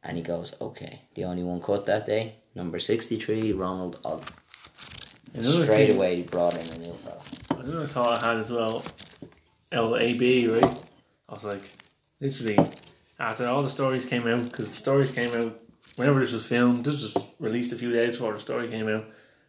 And 0.03 0.17
he 0.17 0.23
goes, 0.23 0.55
"Okay." 0.61 1.03
The 1.17 1.25
only 1.25 1.43
one 1.43 1.61
cut 1.61 1.85
that 1.87 2.07
day, 2.07 2.37
number 2.55 2.79
sixty-three, 2.79 3.53
Ronald 3.53 3.99
Ollie. 4.05 4.23
Another 5.35 5.65
Straight 5.65 5.89
thing- 5.89 5.97
away, 5.97 6.17
he 6.17 6.23
brought 6.23 6.55
in 6.57 6.73
a 6.81 6.87
new 6.87 6.93
fella. 6.95 7.21
Another 7.61 7.87
thought 7.89 8.23
I 8.23 8.27
had 8.29 8.37
as 8.37 8.51
well, 8.51 8.85
LAB, 9.73 10.47
right? 10.47 10.79
I 11.29 11.35
was 11.35 11.43
like, 11.45 11.63
literally, 12.21 12.59
after 13.19 13.47
all 13.49 13.63
the 13.63 13.71
stories 13.71 14.05
came 14.05 14.29
out, 14.29 14.45
because 14.49 14.69
the 14.69 14.77
stories 14.77 15.11
came 15.13 15.35
out 15.35 15.59
whenever 15.97 16.21
this 16.21 16.33
was 16.33 16.47
filmed, 16.47 16.85
this 16.85 17.03
was 17.03 17.17
released 17.41 17.73
a 17.73 17.77
few 17.77 17.91
days 17.91 18.13
before 18.13 18.35
the 18.35 18.39
story 18.39 18.69
came 18.69 18.87
out. 18.89 19.07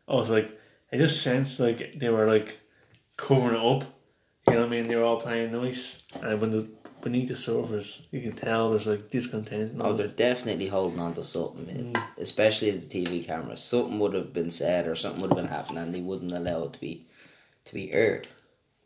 I 0.07 0.15
was 0.15 0.29
like, 0.29 0.57
I 0.91 0.97
just 0.97 1.21
sensed 1.21 1.59
like 1.59 1.93
they 1.97 2.09
were 2.09 2.27
like 2.27 2.59
covering 3.17 3.55
it 3.55 3.65
up. 3.65 3.91
You 4.47 4.53
know 4.53 4.59
what 4.61 4.67
I 4.67 4.69
mean? 4.69 4.87
They 4.87 4.95
were 4.95 5.03
all 5.03 5.19
playing 5.19 5.51
nice, 5.51 6.03
and 6.21 6.39
when 6.39 6.51
the 6.51 6.67
beneath 7.01 7.27
the 7.27 7.35
surface, 7.35 8.01
you 8.11 8.19
can 8.19 8.33
tell 8.33 8.71
there's 8.71 8.87
like 8.87 9.09
discontent. 9.09 9.79
Oh, 9.79 9.93
they're 9.93 10.07
definitely 10.07 10.67
holding 10.67 10.99
on 10.99 11.13
to 11.13 11.23
something, 11.23 11.67
man. 11.67 11.93
Mm. 11.93 12.03
especially 12.17 12.71
the 12.71 12.85
TV 12.85 13.25
cameras. 13.25 13.63
Something 13.63 13.99
would 13.99 14.13
have 14.13 14.33
been 14.33 14.49
said 14.49 14.87
or 14.87 14.95
something 14.95 15.21
would 15.21 15.31
have 15.31 15.37
been 15.37 15.47
happening, 15.47 15.83
and 15.83 15.95
they 15.95 16.01
wouldn't 16.01 16.31
allow 16.31 16.63
it 16.63 16.73
to 16.73 16.79
be 16.79 17.05
to 17.65 17.73
be 17.73 17.91
aired. 17.91 18.27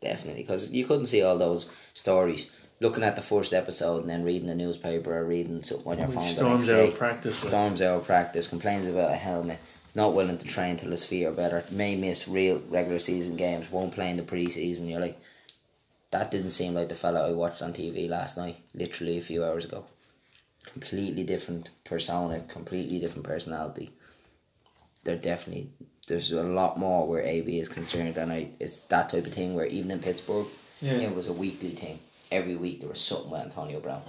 Definitely, 0.00 0.42
because 0.42 0.70
you 0.70 0.86
couldn't 0.86 1.06
see 1.06 1.22
all 1.22 1.38
those 1.38 1.68
stories. 1.92 2.50
Looking 2.82 3.04
at 3.04 3.14
the 3.14 3.20
first 3.20 3.52
episode 3.52 4.00
and 4.00 4.08
then 4.08 4.24
reading 4.24 4.48
the 4.48 4.54
newspaper 4.54 5.14
or 5.14 5.26
reading 5.26 5.62
something 5.62 5.92
on 5.92 5.98
your 5.98 6.08
phone. 6.08 6.24
Storms 6.24 6.68
out 6.70 6.88
of 6.88 6.94
practice. 6.96 7.36
storms 7.36 7.82
out 7.82 8.06
practice, 8.06 8.48
complains 8.48 8.86
about 8.86 9.10
a 9.10 9.16
helmet. 9.16 9.58
He's 9.90 9.96
not 9.96 10.14
willing 10.14 10.38
to 10.38 10.46
train 10.46 10.76
till 10.76 10.92
his 10.92 11.04
feet 11.04 11.24
are 11.24 11.32
better. 11.32 11.64
May 11.72 11.96
miss 11.96 12.28
real 12.28 12.62
regular 12.68 13.00
season 13.00 13.34
games. 13.34 13.72
Won't 13.72 13.92
play 13.92 14.08
in 14.08 14.18
the 14.18 14.22
preseason. 14.22 14.88
You're 14.88 15.00
like, 15.00 15.20
that 16.12 16.30
didn't 16.30 16.50
seem 16.50 16.74
like 16.74 16.88
the 16.88 16.94
fella 16.94 17.28
I 17.28 17.32
watched 17.32 17.60
on 17.60 17.72
TV 17.72 18.08
last 18.08 18.36
night. 18.36 18.58
Literally 18.72 19.18
a 19.18 19.20
few 19.20 19.44
hours 19.44 19.64
ago. 19.64 19.86
Completely 20.64 21.24
different 21.24 21.70
persona. 21.82 22.38
Completely 22.42 23.00
different 23.00 23.26
personality. 23.26 23.90
They're 25.02 25.16
definitely 25.16 25.70
there's 26.06 26.30
a 26.30 26.44
lot 26.44 26.78
more 26.78 27.08
where 27.08 27.22
AB 27.22 27.58
is 27.58 27.68
concerned, 27.68 28.16
and 28.16 28.30
I 28.30 28.50
it's 28.60 28.78
that 28.92 29.08
type 29.08 29.26
of 29.26 29.34
thing 29.34 29.54
where 29.54 29.66
even 29.66 29.90
in 29.90 29.98
Pittsburgh, 29.98 30.46
Yeah. 30.80 30.92
it 30.98 31.16
was 31.16 31.26
a 31.26 31.32
weekly 31.32 31.70
thing. 31.70 31.98
Every 32.30 32.54
week 32.54 32.78
there 32.78 32.88
was 32.88 33.00
something 33.00 33.30
with 33.32 33.40
Antonio 33.42 33.80
Brown, 33.80 34.02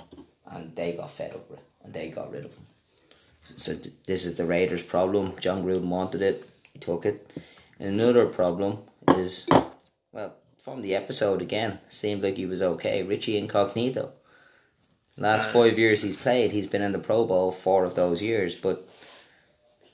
and 0.45 0.75
they 0.75 0.93
got 0.93 1.09
fed 1.09 1.31
up 1.33 1.49
with 1.49 1.59
it, 1.59 1.65
and 1.83 1.91
they 1.93 2.09
got 2.09 2.31
rid 2.31 2.45
of 2.45 2.53
him. 2.53 2.67
So 3.41 3.73
th- 3.73 3.93
this 4.05 4.25
is 4.25 4.35
the 4.35 4.45
Raiders' 4.45 4.83
problem. 4.83 5.33
Jon 5.39 5.63
Gruden 5.63 5.87
wanted 5.89 6.21
it, 6.21 6.47
he 6.73 6.79
took 6.79 7.05
it. 7.05 7.29
And 7.79 7.89
another 7.99 8.25
problem 8.27 8.79
is, 9.09 9.45
well, 10.11 10.35
from 10.59 10.81
the 10.81 10.95
episode 10.95 11.41
again, 11.41 11.79
seemed 11.87 12.23
like 12.23 12.37
he 12.37 12.45
was 12.45 12.61
okay. 12.61 13.01
Richie 13.03 13.37
Incognito. 13.37 14.13
Last 15.17 15.49
Uh, 15.49 15.53
five 15.53 15.79
years 15.79 16.03
he's 16.03 16.15
played, 16.15 16.51
he's 16.51 16.67
been 16.67 16.81
in 16.81 16.91
the 16.93 16.99
Pro 16.99 17.25
Bowl 17.25 17.51
four 17.51 17.83
of 17.83 17.95
those 17.95 18.21
years, 18.21 18.55
but 18.59 18.87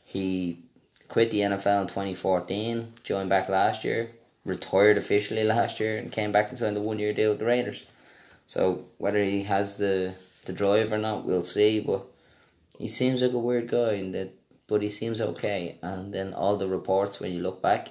he 0.04 0.60
quit 1.08 1.32
the 1.32 1.40
NFL 1.42 1.82
in 1.82 1.88
2014, 1.88 2.94
joined 3.04 3.30
back 3.30 3.50
last 3.50 3.84
year, 3.84 4.12
retired 4.46 4.98
officially 4.98 5.44
last 5.56 5.80
year, 5.80 5.98
and 5.98 6.12
came 6.12 6.32
back 6.32 6.50
and 6.50 6.60
signed 6.60 6.78
a 6.78 6.82
one 6.82 7.00
year 7.00 7.14
deal 7.14 7.30
with 7.32 7.40
the 7.40 7.46
Raiders. 7.46 7.86
So 8.46 8.86
whether 8.98 9.24
he 9.24 9.44
has 9.44 9.78
the, 9.78 10.14
the 10.46 10.54
drive 10.54 10.92
or 10.94 10.98
not, 10.98 11.26
we'll 11.26 11.44
see. 11.44 11.80
But 11.80 12.06
he 12.78 12.88
seems 12.88 13.22
like 13.22 13.34
a 13.34 13.40
weird 13.40 13.68
guy, 13.70 13.94
and 13.94 14.14
that, 14.14 14.34
but 14.68 14.82
he 14.82 14.90
seems 14.90 15.22
okay. 15.22 15.78
And 15.82 16.14
then 16.14 16.34
all 16.34 16.58
the 16.58 16.68
reports 16.68 17.20
when 17.20 17.32
you 17.34 17.42
look 17.42 17.62
back 17.62 17.90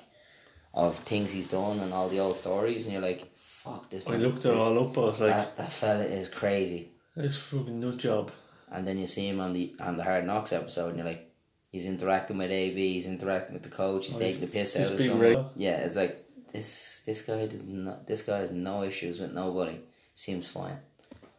of 0.74 0.98
things 0.98 1.32
he's 1.32 1.48
done 1.48 1.80
and 1.80 1.92
all 1.92 2.08
the 2.08 2.20
old 2.20 2.36
stories, 2.36 2.84
and 2.84 2.92
you're 2.92 3.02
like, 3.02 3.34
fuck 3.36 3.88
this. 3.90 4.06
I 4.06 4.10
man- 4.12 4.22
looked 4.22 4.44
it 4.44 4.54
all 4.54 4.78
up. 4.88 4.96
I 4.98 5.00
was 5.00 5.20
like, 5.20 5.30
that, 5.34 5.56
that 5.56 5.72
fella 5.72 6.04
is 6.04 6.28
crazy. 6.28 6.90
this 7.16 7.36
fucking 7.38 7.80
nut 7.80 7.96
job. 7.96 8.30
And 8.70 8.86
then 8.86 8.98
you 8.98 9.06
see 9.06 9.28
him 9.28 9.40
on 9.40 9.52
the 9.52 9.74
on 9.80 9.96
the 9.96 10.02
Hard 10.04 10.24
Knocks 10.26 10.52
episode, 10.52 10.88
and 10.88 10.98
you're 10.98 11.06
like, 11.06 11.30
he's 11.72 11.86
interacting 11.86 12.36
with 12.38 12.50
AB, 12.50 12.94
he's 12.94 13.06
interacting 13.06 13.54
with 13.54 13.62
the 13.62 13.68
coach, 13.68 14.06
he's 14.08 14.16
Oh, 14.16 14.18
taking 14.18 14.40
the 14.40 14.48
piss 14.48 14.76
out 14.76 14.92
of 14.92 15.00
someone. 15.00 15.46
Yeah, 15.54 15.76
it's 15.78 15.94
like 15.96 16.24
this 16.52 17.02
this 17.06 17.22
guy 17.22 17.46
does 17.46 17.64
not 17.64 18.06
this 18.06 18.22
guy 18.22 18.38
has 18.38 18.50
no 18.50 18.82
issues 18.82 19.20
with 19.20 19.32
nobody. 19.32 19.78
Seems 20.14 20.48
fine. 20.48 20.78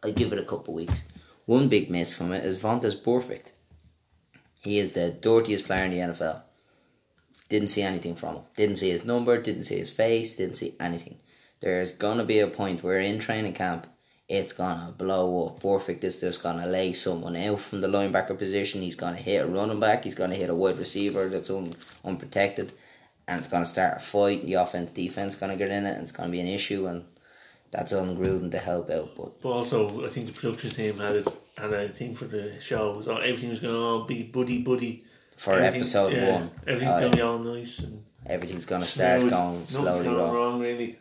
I 0.02 0.10
give 0.10 0.32
it 0.32 0.38
a 0.38 0.44
couple 0.44 0.74
weeks. 0.74 1.02
One 1.48 1.70
big 1.70 1.88
miss 1.88 2.14
from 2.14 2.34
it 2.34 2.44
is 2.44 2.58
Vontaze 2.58 3.02
Burfict. 3.02 3.52
He 4.60 4.78
is 4.78 4.92
the 4.92 5.10
dirtiest 5.10 5.64
player 5.64 5.84
in 5.84 5.92
the 5.92 5.96
NFL. 5.96 6.42
Didn't 7.48 7.68
see 7.68 7.80
anything 7.80 8.16
from 8.16 8.34
him. 8.34 8.42
Didn't 8.54 8.76
see 8.76 8.90
his 8.90 9.06
number, 9.06 9.40
didn't 9.40 9.64
see 9.64 9.78
his 9.78 9.90
face, 9.90 10.36
didn't 10.36 10.56
see 10.56 10.74
anything. 10.78 11.16
There's 11.60 11.94
gonna 11.94 12.26
be 12.26 12.38
a 12.40 12.48
point 12.48 12.82
where 12.82 13.00
in 13.00 13.18
training 13.18 13.54
camp 13.54 13.86
it's 14.28 14.52
gonna 14.52 14.92
blow 14.98 15.46
up. 15.46 15.62
Burfict 15.62 16.04
is 16.04 16.20
just 16.20 16.42
gonna 16.42 16.66
lay 16.66 16.92
someone 16.92 17.34
out 17.34 17.60
from 17.60 17.80
the 17.80 17.88
linebacker 17.88 18.38
position. 18.38 18.82
He's 18.82 18.94
gonna 18.94 19.16
hit 19.16 19.42
a 19.42 19.46
running 19.46 19.80
back. 19.80 20.04
He's 20.04 20.14
gonna 20.14 20.34
hit 20.34 20.50
a 20.50 20.54
wide 20.54 20.78
receiver 20.78 21.30
that's 21.30 21.48
un- 21.48 21.72
unprotected, 22.04 22.74
and 23.26 23.38
it's 23.38 23.48
gonna 23.48 23.64
start 23.64 23.96
a 23.96 24.00
fight. 24.00 24.44
The 24.44 24.52
offense 24.52 24.92
defense 24.92 25.34
gonna 25.34 25.56
get 25.56 25.70
in 25.70 25.86
it, 25.86 25.94
and 25.94 26.02
it's 26.02 26.12
gonna 26.12 26.28
be 26.28 26.40
an 26.40 26.46
issue. 26.46 26.86
And 26.86 27.06
that's 27.70 27.92
on 27.92 28.16
Gruden 28.16 28.50
to 28.52 28.58
help 28.58 28.90
out. 28.90 29.10
But 29.16 29.40
But 29.40 29.50
also, 29.50 30.04
I 30.04 30.08
think 30.08 30.26
the 30.26 30.32
production 30.32 30.70
team 30.70 30.98
had 30.98 31.16
it, 31.16 31.28
and 31.58 31.74
I 31.74 31.88
think 31.88 32.16
for 32.18 32.24
the 32.26 32.60
show, 32.60 33.02
so 33.02 33.16
everything 33.16 33.50
was 33.50 33.60
going 33.60 33.74
to 33.74 33.80
all 33.80 34.04
be 34.04 34.22
buddy 34.22 34.58
buddy. 34.62 35.04
for 35.36 35.52
Everything- 35.54 35.80
episode 35.80 36.12
yeah, 36.12 36.32
one, 36.40 36.50
everything's 36.66 36.92
uh, 36.92 37.00
going 37.00 37.10
to 37.12 37.16
be 37.16 37.22
all 37.22 37.38
nice 37.38 37.78
and 37.80 38.04
everything's 38.26 38.66
gonna 38.66 38.84
start 38.84 39.20
smooth. 39.20 39.32
going 39.32 39.66
slowly. 39.66 40.04
going 40.04 40.16
wrong. 40.16 40.34
wrong, 40.34 40.60
really. 40.60 40.98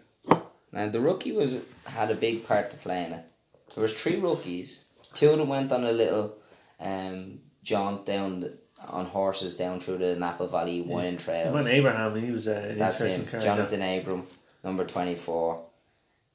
And 0.74 0.94
the 0.94 1.00
rookie 1.02 1.32
was 1.32 1.62
had 1.86 2.12
a 2.12 2.16
big 2.16 2.46
part 2.48 2.70
to 2.72 2.78
play 2.78 3.04
in 3.06 3.14
it. 3.14 3.26
There 3.74 3.82
was 3.82 3.94
three 3.94 4.18
rookies. 4.18 4.84
Two 5.14 5.30
of 5.32 5.38
them 5.40 5.50
went 5.50 5.72
on 5.72 5.84
a 5.84 5.92
little 5.92 6.36
um, 6.80 7.40
jaunt 7.64 8.06
down 8.06 8.42
the, 8.42 8.58
on 8.88 9.06
horses 9.08 9.56
down 9.56 9.80
through 9.80 9.98
the 9.98 10.16
Napa 10.16 10.48
Valley 10.48 10.82
wine 10.82 11.18
trails. 11.18 11.54
When 11.56 11.68
Abraham, 11.68 12.16
he 12.24 12.30
was 12.32 12.48
uh, 12.48 12.76
That's 12.78 13.02
interesting 13.02 13.22
him, 13.24 13.26
character. 13.28 13.48
Jonathan 13.48 13.82
Abram, 13.82 14.24
number 14.64 14.86
twenty 14.86 15.16
four. 15.16 15.66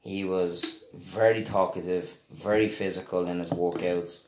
He 0.02 0.24
was 0.24 0.84
very 0.94 1.42
talkative, 1.42 2.16
very 2.30 2.68
physical 2.68 3.26
in 3.26 3.38
his 3.38 3.50
workouts. 3.50 4.24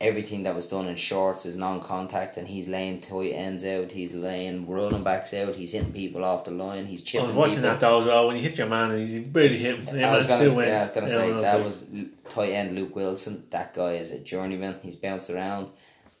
Everything 0.00 0.44
that 0.44 0.54
was 0.54 0.66
done 0.66 0.86
in 0.86 0.96
shorts 0.96 1.44
is 1.44 1.56
non-contact, 1.56 2.38
and 2.38 2.48
he's 2.48 2.66
laying 2.66 3.02
tight 3.02 3.32
ends 3.32 3.62
out. 3.66 3.92
He's 3.92 4.14
laying 4.14 4.66
rolling 4.66 5.04
backs 5.04 5.34
out. 5.34 5.56
He's 5.56 5.72
hitting 5.72 5.92
people 5.92 6.24
off 6.24 6.46
the 6.46 6.52
line. 6.52 6.86
He's 6.86 7.02
chipping. 7.02 7.26
I 7.26 7.28
was 7.28 7.36
watching 7.36 7.56
people. 7.56 7.70
that 7.70 7.80
though 7.80 8.00
as 8.00 8.06
well. 8.06 8.26
When 8.28 8.36
you 8.36 8.42
hit 8.42 8.56
your 8.56 8.66
man, 8.66 8.92
and 8.92 9.06
you 9.06 9.20
barely 9.20 9.58
hit 9.58 9.80
him. 9.80 10.02
I 10.02 10.14
was 10.14 10.24
gonna, 10.24 10.44
yeah, 10.44 10.78
I 10.78 10.80
was 10.80 10.90
gonna 10.90 11.08
say 11.08 11.30
that 11.32 11.56
like, 11.56 11.64
was 11.64 11.86
tight 12.30 12.52
end 12.52 12.74
Luke 12.74 12.96
Wilson. 12.96 13.44
That 13.50 13.74
guy 13.74 13.92
is 13.96 14.10
a 14.10 14.18
journeyman. 14.18 14.76
He's 14.82 14.96
bounced 14.96 15.28
around, 15.28 15.68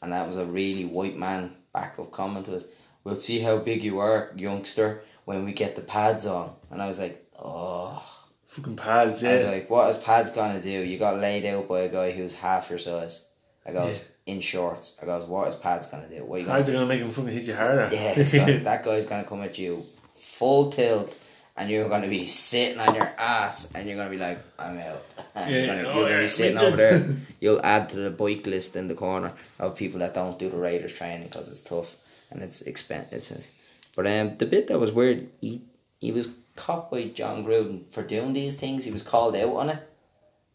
and 0.02 0.12
that 0.12 0.26
was 0.26 0.36
a 0.36 0.44
really 0.44 0.84
white 0.84 1.16
man 1.16 1.54
back 1.72 1.96
backup 1.96 2.10
comment 2.10 2.44
to 2.46 2.56
us. 2.56 2.66
We'll 3.02 3.14
see 3.14 3.38
how 3.40 3.56
big 3.56 3.82
you 3.82 3.98
are, 3.98 4.30
youngster, 4.36 5.02
when 5.24 5.46
we 5.46 5.54
get 5.54 5.74
the 5.74 5.80
pads 5.80 6.26
on. 6.26 6.52
And 6.70 6.82
I 6.82 6.86
was 6.86 6.98
like, 6.98 7.26
oh. 7.38 8.19
Fucking 8.50 8.76
pads. 8.76 9.22
yeah. 9.22 9.30
I 9.30 9.34
was 9.34 9.44
like, 9.44 9.70
what 9.70 9.90
is 9.90 9.96
pads 9.96 10.30
gonna 10.30 10.60
do? 10.60 10.68
You 10.68 10.98
got 10.98 11.18
laid 11.18 11.44
out 11.46 11.68
by 11.68 11.80
a 11.80 11.88
guy 11.88 12.10
who's 12.10 12.34
half 12.34 12.68
your 12.68 12.78
size. 12.78 13.26
I 13.66 13.72
goes 13.72 14.04
in 14.26 14.40
shorts. 14.40 14.98
I 15.00 15.06
goes, 15.06 15.26
what 15.26 15.48
is 15.48 15.54
pads 15.54 15.86
gonna 15.86 16.08
do? 16.08 16.24
What 16.24 16.36
are 16.36 16.38
you 16.40 16.46
gonna 16.46 16.58
pads 16.58 16.68
are 16.68 16.72
going 16.72 16.88
to 16.88 16.94
make 16.94 17.00
him 17.00 17.10
fucking 17.10 17.32
hit 17.32 17.42
you 17.44 17.54
harder. 17.54 17.88
yeah, 17.92 18.14
gonna, 18.14 18.58
that 18.64 18.84
guy's 18.84 19.06
gonna 19.06 19.24
come 19.24 19.42
at 19.42 19.58
you 19.58 19.86
full 20.12 20.70
tilt, 20.70 21.16
and 21.56 21.70
you're 21.70 21.88
gonna 21.88 22.08
be 22.08 22.26
sitting 22.26 22.80
on 22.80 22.94
your 22.94 23.10
ass, 23.18 23.72
and 23.74 23.86
you're 23.86 23.96
gonna 23.96 24.10
be 24.10 24.18
like, 24.18 24.38
"I'm 24.58 24.78
out." 24.78 25.04
And 25.34 25.54
you're 25.54 25.66
gonna, 25.66 25.88
oh, 25.88 25.94
you're 25.94 26.02
gonna 26.02 26.14
yeah, 26.14 26.20
be 26.20 26.26
sitting 26.26 26.58
over 26.58 26.76
there. 26.76 27.16
You'll 27.40 27.60
add 27.64 27.88
to 27.90 27.96
the 27.96 28.10
bike 28.10 28.46
list 28.46 28.76
in 28.76 28.88
the 28.88 28.94
corner 28.94 29.32
of 29.58 29.76
people 29.76 30.00
that 30.00 30.12
don't 30.12 30.38
do 30.38 30.50
the 30.50 30.56
Raiders 30.56 30.92
training 30.92 31.28
because 31.28 31.48
it's 31.48 31.60
tough 31.60 31.96
and 32.30 32.42
it's 32.42 32.62
expensive. 32.62 33.48
But 33.94 34.06
um, 34.06 34.36
the 34.38 34.46
bit 34.46 34.68
that 34.68 34.80
was 34.80 34.92
weird, 34.92 35.28
he 35.40 35.62
he 36.00 36.12
was 36.12 36.28
caught 36.56 36.90
by 36.90 37.04
Jon 37.08 37.44
Gruden 37.44 37.90
for 37.90 38.02
doing 38.02 38.32
these 38.32 38.56
things. 38.56 38.84
He 38.84 38.92
was 38.92 39.02
called 39.02 39.36
out 39.36 39.56
on 39.56 39.70
it, 39.70 39.90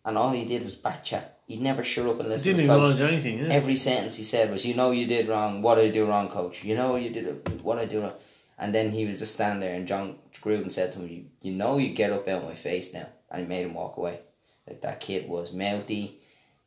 and 0.03 0.17
all 0.17 0.31
he 0.31 0.45
did 0.45 0.63
was 0.63 0.75
back 0.75 1.03
chat. 1.03 1.39
He'd 1.47 1.61
never 1.61 1.83
shut 1.83 2.07
up 2.07 2.19
and 2.19 2.29
listen 2.29 2.55
Didn't 2.55 2.67
to 2.67 2.73
acknowledge 2.73 3.01
anything. 3.01 3.39
Yeah. 3.39 3.53
Every 3.53 3.75
sentence 3.75 4.15
he 4.15 4.23
said 4.23 4.51
was, 4.51 4.65
"You 4.65 4.73
know 4.73 4.91
you 4.91 5.05
did 5.05 5.27
wrong. 5.27 5.61
What 5.61 5.75
did 5.75 5.85
I 5.85 5.89
do 5.89 6.07
wrong, 6.07 6.27
coach? 6.27 6.63
You 6.63 6.75
know 6.75 6.95
you 6.95 7.11
did 7.11 7.63
what 7.63 7.77
I 7.77 7.85
do 7.85 8.01
wrong." 8.01 8.13
And 8.57 8.73
then 8.73 8.91
he 8.91 9.05
was 9.05 9.19
just 9.19 9.33
standing 9.33 9.59
there, 9.59 9.75
and 9.75 9.87
Jon 9.87 10.17
Gruden 10.33 10.71
said 10.71 10.91
to 10.93 10.99
him, 10.99 11.09
"You, 11.09 11.25
you 11.41 11.51
know 11.53 11.77
you 11.77 11.93
get 11.93 12.11
up 12.11 12.27
out 12.27 12.41
of 12.41 12.49
my 12.49 12.55
face 12.55 12.93
now," 12.93 13.07
and 13.29 13.41
he 13.41 13.47
made 13.47 13.65
him 13.65 13.73
walk 13.73 13.97
away. 13.97 14.21
Like 14.67 14.81
that 14.81 14.99
kid 14.99 15.29
was 15.29 15.51
mouthy. 15.51 16.19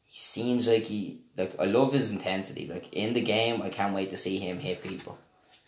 He 0.04 0.16
seems 0.16 0.68
like 0.68 0.84
he 0.84 1.20
like 1.36 1.58
I 1.60 1.64
love 1.64 1.92
his 1.92 2.10
intensity. 2.10 2.66
Like 2.66 2.92
in 2.92 3.14
the 3.14 3.20
game, 3.20 3.62
I 3.62 3.70
can't 3.70 3.94
wait 3.94 4.10
to 4.10 4.16
see 4.16 4.38
him 4.38 4.58
hit 4.58 4.82
people. 4.82 5.18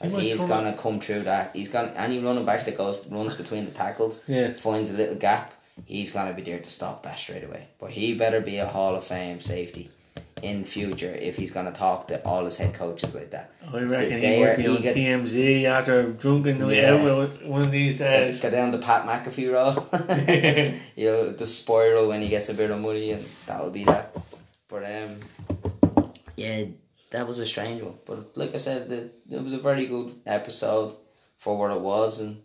As 0.01 0.13
might 0.13 0.23
he's 0.23 0.43
gonna 0.45 0.73
come 0.77 0.99
through 1.01 1.25
that. 1.25 1.51
He's 1.55 1.69
gonna 1.69 1.93
any 1.97 2.19
running 2.21 2.45
back 2.47 2.65
that 2.65 2.77
goes 2.77 2.99
runs 3.11 3.35
between 3.35 3.65
the 3.67 3.71
tackles, 3.71 4.23
Yeah. 4.27 4.53
finds 4.55 4.91
a 4.91 4.95
little 4.95 5.17
gap. 5.17 5.53
He's 5.87 6.11
gonna 6.11 6.33
be 6.33 6.43
there 6.43 6.59
to 6.59 6.71
stop 6.71 7.03
that 7.03 7.19
straight 7.19 7.45
away. 7.45 7.65
But 7.79 7.91
he 7.91 8.15
better 8.15 8.41
be 8.41 8.59
a 8.59 8.67
Hall 8.67 8.95
of 8.95 9.05
Fame 9.05 9.41
safety 9.41 9.91
in 10.43 10.65
future 10.65 11.13
if 11.13 11.37
he's 11.37 11.51
gonna 11.51 11.71
talk 11.73 12.09
to 12.09 12.23
all 12.25 12.47
his 12.47 12.57
head 12.57 12.73
coaches 12.73 13.15
like 13.15 13.31
that. 13.31 13.51
I 13.73 13.81
reckon 13.81 14.21
he 14.21 14.43
might 14.45 14.57
be 14.57 14.67
on 14.69 14.77
eager- 14.79 14.95
TMZ 14.95 15.65
after 15.67 16.03
drunken 16.13 16.59
night 16.61 16.77
Yeah. 16.77 16.95
out 16.95 17.45
one 17.45 17.61
of 17.61 17.71
these 17.71 17.99
days. 17.99 18.41
Go 18.41 18.49
down 18.51 18.71
the 18.71 18.79
Pat 18.79 19.05
McAfee 19.07 19.53
road. 19.53 19.77
you 20.97 21.05
know, 21.07 21.31
the 21.33 21.47
spiral 21.47 22.09
when 22.09 22.23
he 22.23 22.29
gets 22.29 22.49
a 22.49 22.55
bit 22.55 22.71
of 22.71 22.81
money 22.81 23.11
and 23.13 23.23
that'll 23.47 23.71
be 23.71 23.85
that. 23.85 24.17
But 24.69 24.85
um 24.85 25.17
yeah, 26.37 26.65
that 27.11 27.27
was 27.27 27.39
a 27.39 27.47
strange 27.47 27.83
one. 27.83 27.99
But 28.07 28.37
like 28.37 28.55
I 28.55 28.59
said, 28.59 28.89
the, 28.89 29.11
it 29.31 29.43
was 29.43 29.53
a 29.53 29.59
very 29.59 29.87
good 29.87 30.15
episode 30.27 30.95
for 31.37 31.57
what 31.59 31.71
it 31.71 31.81
was 31.81 32.21
and 32.21 32.43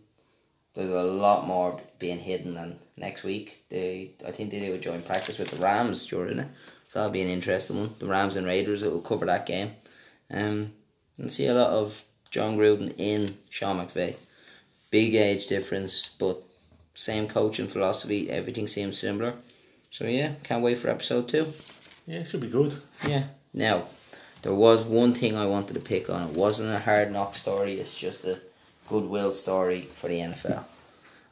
there's 0.74 0.90
a 0.90 1.02
lot 1.02 1.46
more 1.46 1.80
being 1.98 2.18
hidden 2.18 2.56
and 2.56 2.78
next 2.96 3.22
week 3.22 3.64
they 3.68 4.12
I 4.26 4.30
think 4.30 4.50
they 4.50 4.60
do 4.60 4.74
a 4.74 4.78
joint 4.78 5.06
practice 5.06 5.38
with 5.38 5.50
the 5.50 5.56
Rams 5.56 6.06
during 6.06 6.38
it. 6.38 6.48
So 6.88 6.98
that'll 6.98 7.12
be 7.12 7.22
an 7.22 7.28
interesting 7.28 7.78
one. 7.78 7.94
The 7.98 8.06
Rams 8.06 8.36
and 8.36 8.46
Raiders 8.46 8.82
it 8.82 8.90
will 8.90 9.00
cover 9.00 9.26
that 9.26 9.46
game. 9.46 9.72
Um 10.30 10.72
and 11.18 11.32
see 11.32 11.46
a 11.46 11.54
lot 11.54 11.70
of 11.70 12.04
Jon 12.30 12.56
Gruden 12.56 12.94
in 12.98 13.38
Sean 13.48 13.78
McVay. 13.78 14.16
Big 14.90 15.14
age 15.14 15.46
difference, 15.46 16.10
but 16.18 16.42
same 16.94 17.28
coaching 17.28 17.68
philosophy, 17.68 18.30
everything 18.30 18.66
seems 18.66 18.98
similar. 18.98 19.34
So 19.90 20.06
yeah, 20.06 20.32
can't 20.42 20.62
wait 20.62 20.78
for 20.78 20.88
episode 20.88 21.28
two. 21.28 21.46
Yeah, 22.06 22.20
it 22.20 22.28
should 22.28 22.40
be 22.40 22.48
good. 22.48 22.74
Yeah. 23.06 23.24
Now, 23.52 23.86
there 24.46 24.54
was 24.54 24.84
one 24.84 25.12
thing 25.12 25.36
I 25.36 25.44
wanted 25.44 25.74
to 25.74 25.80
pick 25.80 26.08
on. 26.08 26.28
It 26.28 26.36
wasn't 26.36 26.72
a 26.72 26.78
hard 26.78 27.10
knock 27.10 27.34
story, 27.34 27.80
it's 27.80 27.98
just 27.98 28.24
a 28.24 28.38
goodwill 28.88 29.32
story 29.32 29.88
for 29.92 30.06
the 30.06 30.20
NFL. 30.20 30.62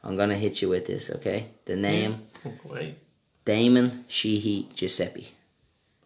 I'm 0.03 0.17
gonna 0.17 0.35
hit 0.35 0.61
you 0.61 0.67
with 0.67 0.85
this, 0.85 1.09
okay? 1.09 1.45
The 1.63 1.77
name 1.77 2.23
Wait. 2.65 2.97
Damon 3.45 4.03
Sheehy-Guiseppi. 4.09 5.31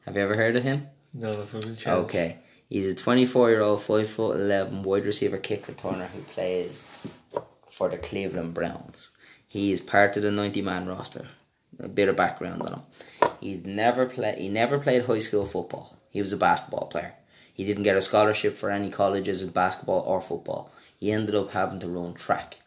Have 0.05 0.17
you 0.17 0.21
ever 0.21 0.35
heard 0.35 0.55
of 0.55 0.61
him? 0.61 0.85
No, 1.11 1.33
the 1.33 1.47
fucking 1.47 1.77
chance. 1.77 1.87
Okay. 1.87 2.37
He's 2.69 2.85
a 2.85 2.93
24 2.93 3.49
year 3.49 3.61
old, 3.61 3.81
5 3.81 4.07
foot 4.07 4.35
11 4.35 4.83
wide 4.83 5.07
receiver 5.07 5.39
kick 5.39 5.65
returner 5.65 6.05
who 6.09 6.21
plays 6.21 6.85
for 7.71 7.89
the 7.89 7.97
Cleveland 7.97 8.53
Browns. 8.53 9.09
He 9.47 9.71
is 9.71 9.81
part 9.81 10.15
of 10.15 10.21
the 10.21 10.31
90 10.31 10.61
man 10.61 10.85
roster. 10.85 11.25
A 11.79 11.87
bit 11.87 12.07
of 12.07 12.15
background 12.15 12.61
on 12.61 12.73
him. 12.73 12.81
He's 13.39 13.63
never 13.63 14.05
play, 14.05 14.35
he 14.37 14.49
never 14.49 14.79
played 14.79 15.05
high 15.05 15.19
school 15.19 15.45
football. 15.45 15.97
He 16.09 16.21
was 16.21 16.33
a 16.33 16.37
basketball 16.37 16.87
player. 16.87 17.13
He 17.53 17.65
didn't 17.65 17.83
get 17.83 17.97
a 17.97 18.01
scholarship 18.01 18.55
for 18.55 18.69
any 18.69 18.89
colleges 18.89 19.41
in 19.41 19.49
basketball 19.49 20.01
or 20.01 20.21
football. 20.21 20.71
He 20.97 21.11
ended 21.11 21.35
up 21.35 21.51
having 21.51 21.79
to 21.79 21.87
run 21.87 22.13
track. 22.13 22.57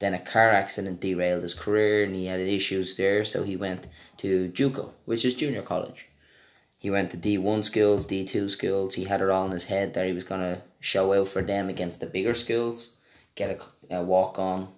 Then 0.00 0.14
a 0.14 0.18
car 0.18 0.50
accident 0.50 1.00
derailed 1.00 1.42
his 1.42 1.54
career 1.54 2.04
and 2.04 2.14
he 2.14 2.26
had 2.26 2.40
issues 2.40 2.96
there, 2.96 3.24
so 3.24 3.44
he 3.44 3.56
went 3.56 3.86
to 4.18 4.48
JUCO, 4.48 4.90
which 5.04 5.24
is 5.24 5.34
junior 5.34 5.62
college. 5.62 6.08
He 6.78 6.90
went 6.90 7.10
to 7.10 7.18
D1 7.18 7.62
schools, 7.64 8.06
D2 8.06 8.48
schools. 8.48 8.94
He 8.94 9.04
had 9.04 9.20
it 9.20 9.28
all 9.28 9.44
in 9.44 9.52
his 9.52 9.66
head 9.66 9.92
that 9.94 10.06
he 10.06 10.12
was 10.14 10.24
going 10.24 10.40
to 10.40 10.62
show 10.80 11.12
out 11.12 11.28
for 11.28 11.42
them 11.42 11.68
against 11.68 12.00
the 12.00 12.06
bigger 12.06 12.34
schools, 12.34 12.94
get 13.34 13.62
a, 13.90 13.98
a 13.98 14.02
walk 14.02 14.38
on 14.38 14.68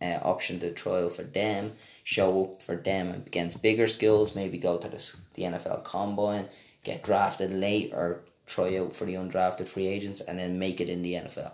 uh, 0.00 0.20
option 0.22 0.60
to 0.60 0.70
trial 0.70 1.10
for 1.10 1.24
them, 1.24 1.72
show 2.10 2.46
up 2.46 2.60
for 2.60 2.74
them 2.74 3.22
against 3.24 3.62
bigger 3.62 3.86
schools, 3.86 4.34
maybe 4.34 4.58
go 4.58 4.76
to 4.78 4.88
the, 4.88 5.16
the 5.34 5.44
NFL 5.44 5.84
combine, 5.84 6.48
get 6.82 7.04
drafted 7.04 7.52
late 7.52 7.92
or 7.94 8.22
try 8.48 8.76
out 8.78 8.96
for 8.96 9.04
the 9.04 9.14
undrafted 9.14 9.68
free 9.68 9.86
agents, 9.86 10.20
and 10.20 10.36
then 10.36 10.58
make 10.58 10.80
it 10.80 10.88
in 10.88 11.02
the 11.02 11.14
NFL. 11.14 11.52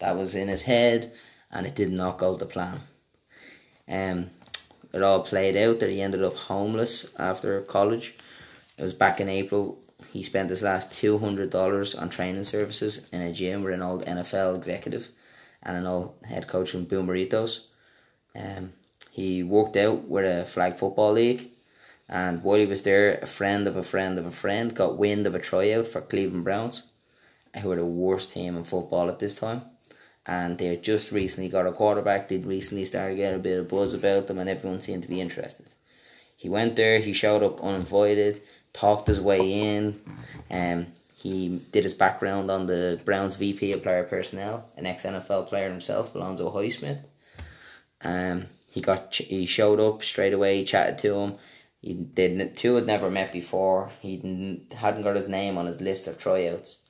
That 0.00 0.14
was 0.14 0.34
in 0.34 0.48
his 0.48 0.62
head, 0.62 1.10
and 1.50 1.66
it 1.66 1.74
did 1.74 1.90
not 1.90 2.18
go 2.18 2.36
to 2.36 2.44
plan. 2.44 2.82
Um, 3.88 4.28
it 4.92 5.02
all 5.02 5.22
played 5.22 5.56
out 5.56 5.80
that 5.80 5.90
he 5.90 6.02
ended 6.02 6.22
up 6.22 6.36
homeless 6.36 7.18
after 7.18 7.62
college. 7.62 8.14
It 8.76 8.82
was 8.82 8.92
back 8.92 9.20
in 9.20 9.30
April. 9.30 9.78
He 10.12 10.22
spent 10.22 10.50
his 10.50 10.62
last 10.62 10.92
two 10.92 11.16
hundred 11.16 11.48
dollars 11.48 11.94
on 11.94 12.10
training 12.10 12.44
services 12.44 13.08
in 13.10 13.22
a 13.22 13.32
gym 13.32 13.62
with 13.62 13.72
an 13.72 13.80
old 13.80 14.04
NFL 14.04 14.54
executive 14.54 15.08
and 15.62 15.78
an 15.78 15.86
old 15.86 16.14
head 16.24 16.46
coach 16.46 16.72
from 16.72 16.84
Boomeritos. 16.84 17.68
Um, 18.36 18.74
he 19.14 19.42
worked 19.42 19.76
out 19.76 20.08
with 20.08 20.24
a 20.24 20.44
flag 20.44 20.76
football 20.76 21.12
league, 21.12 21.50
and 22.08 22.42
while 22.42 22.58
he 22.58 22.66
was 22.66 22.82
there, 22.82 23.18
a 23.18 23.26
friend 23.26 23.68
of 23.68 23.76
a 23.76 23.82
friend 23.82 24.18
of 24.18 24.26
a 24.26 24.30
friend 24.30 24.74
got 24.74 24.98
wind 24.98 25.26
of 25.26 25.34
a 25.34 25.38
tryout 25.38 25.86
for 25.86 26.00
Cleveland 26.00 26.44
Browns, 26.44 26.82
who 27.60 27.68
were 27.68 27.76
the 27.76 27.84
worst 27.84 28.32
team 28.32 28.56
in 28.56 28.64
football 28.64 29.08
at 29.08 29.20
this 29.20 29.38
time. 29.38 29.62
And 30.26 30.58
they 30.58 30.66
had 30.66 30.82
just 30.82 31.12
recently 31.12 31.48
got 31.50 31.66
a 31.66 31.72
quarterback. 31.72 32.28
They'd 32.28 32.46
recently 32.46 32.86
started 32.86 33.16
getting 33.16 33.38
a 33.38 33.42
bit 33.42 33.58
of 33.58 33.68
buzz 33.68 33.94
about 33.94 34.26
them, 34.26 34.38
and 34.38 34.48
everyone 34.50 34.80
seemed 34.80 35.02
to 35.02 35.08
be 35.08 35.20
interested. 35.20 35.66
He 36.36 36.48
went 36.48 36.76
there. 36.76 36.98
He 36.98 37.12
showed 37.12 37.42
up 37.42 37.62
uninvited 37.62 38.40
talked 38.74 39.06
his 39.06 39.20
way 39.20 39.76
in. 39.76 39.98
Um, 40.50 40.88
he 41.16 41.62
did 41.72 41.84
his 41.84 41.94
background 41.94 42.50
on 42.50 42.66
the 42.66 43.00
Browns 43.06 43.36
VP 43.36 43.72
of 43.72 43.82
player 43.82 44.04
personnel, 44.04 44.68
an 44.76 44.84
ex 44.84 45.04
NFL 45.04 45.46
player 45.46 45.70
himself, 45.70 46.14
Alonzo 46.14 46.52
Highsmith. 46.52 46.98
Um, 48.02 48.46
he 48.74 48.80
got 48.80 49.14
he 49.14 49.46
showed 49.46 49.78
up 49.78 50.02
straight 50.02 50.32
away, 50.32 50.64
chatted 50.64 50.98
to 50.98 51.14
him. 51.14 51.34
He 51.80 51.94
didn't. 51.94 52.56
two 52.56 52.74
had 52.74 52.86
never 52.86 53.08
met 53.08 53.30
before. 53.30 53.92
He 54.00 54.64
hadn't 54.74 55.04
got 55.04 55.14
his 55.14 55.28
name 55.28 55.56
on 55.56 55.66
his 55.66 55.80
list 55.80 56.08
of 56.08 56.18
tryouts, 56.18 56.82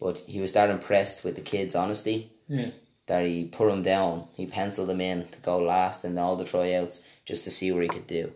but 0.00 0.18
he 0.26 0.40
was 0.40 0.54
that 0.54 0.70
impressed 0.70 1.22
with 1.22 1.36
the 1.36 1.40
kid's 1.40 1.76
honesty. 1.76 2.32
Yeah. 2.48 2.70
That 3.06 3.26
he 3.26 3.44
put 3.44 3.72
him 3.72 3.84
down. 3.84 4.26
He 4.32 4.46
penciled 4.46 4.90
him 4.90 5.00
in 5.00 5.28
to 5.28 5.38
go 5.38 5.60
last 5.60 6.04
in 6.04 6.18
all 6.18 6.34
the 6.34 6.44
tryouts 6.44 7.06
just 7.24 7.44
to 7.44 7.50
see 7.50 7.70
what 7.70 7.84
he 7.84 7.88
could 7.88 8.08
do. 8.08 8.32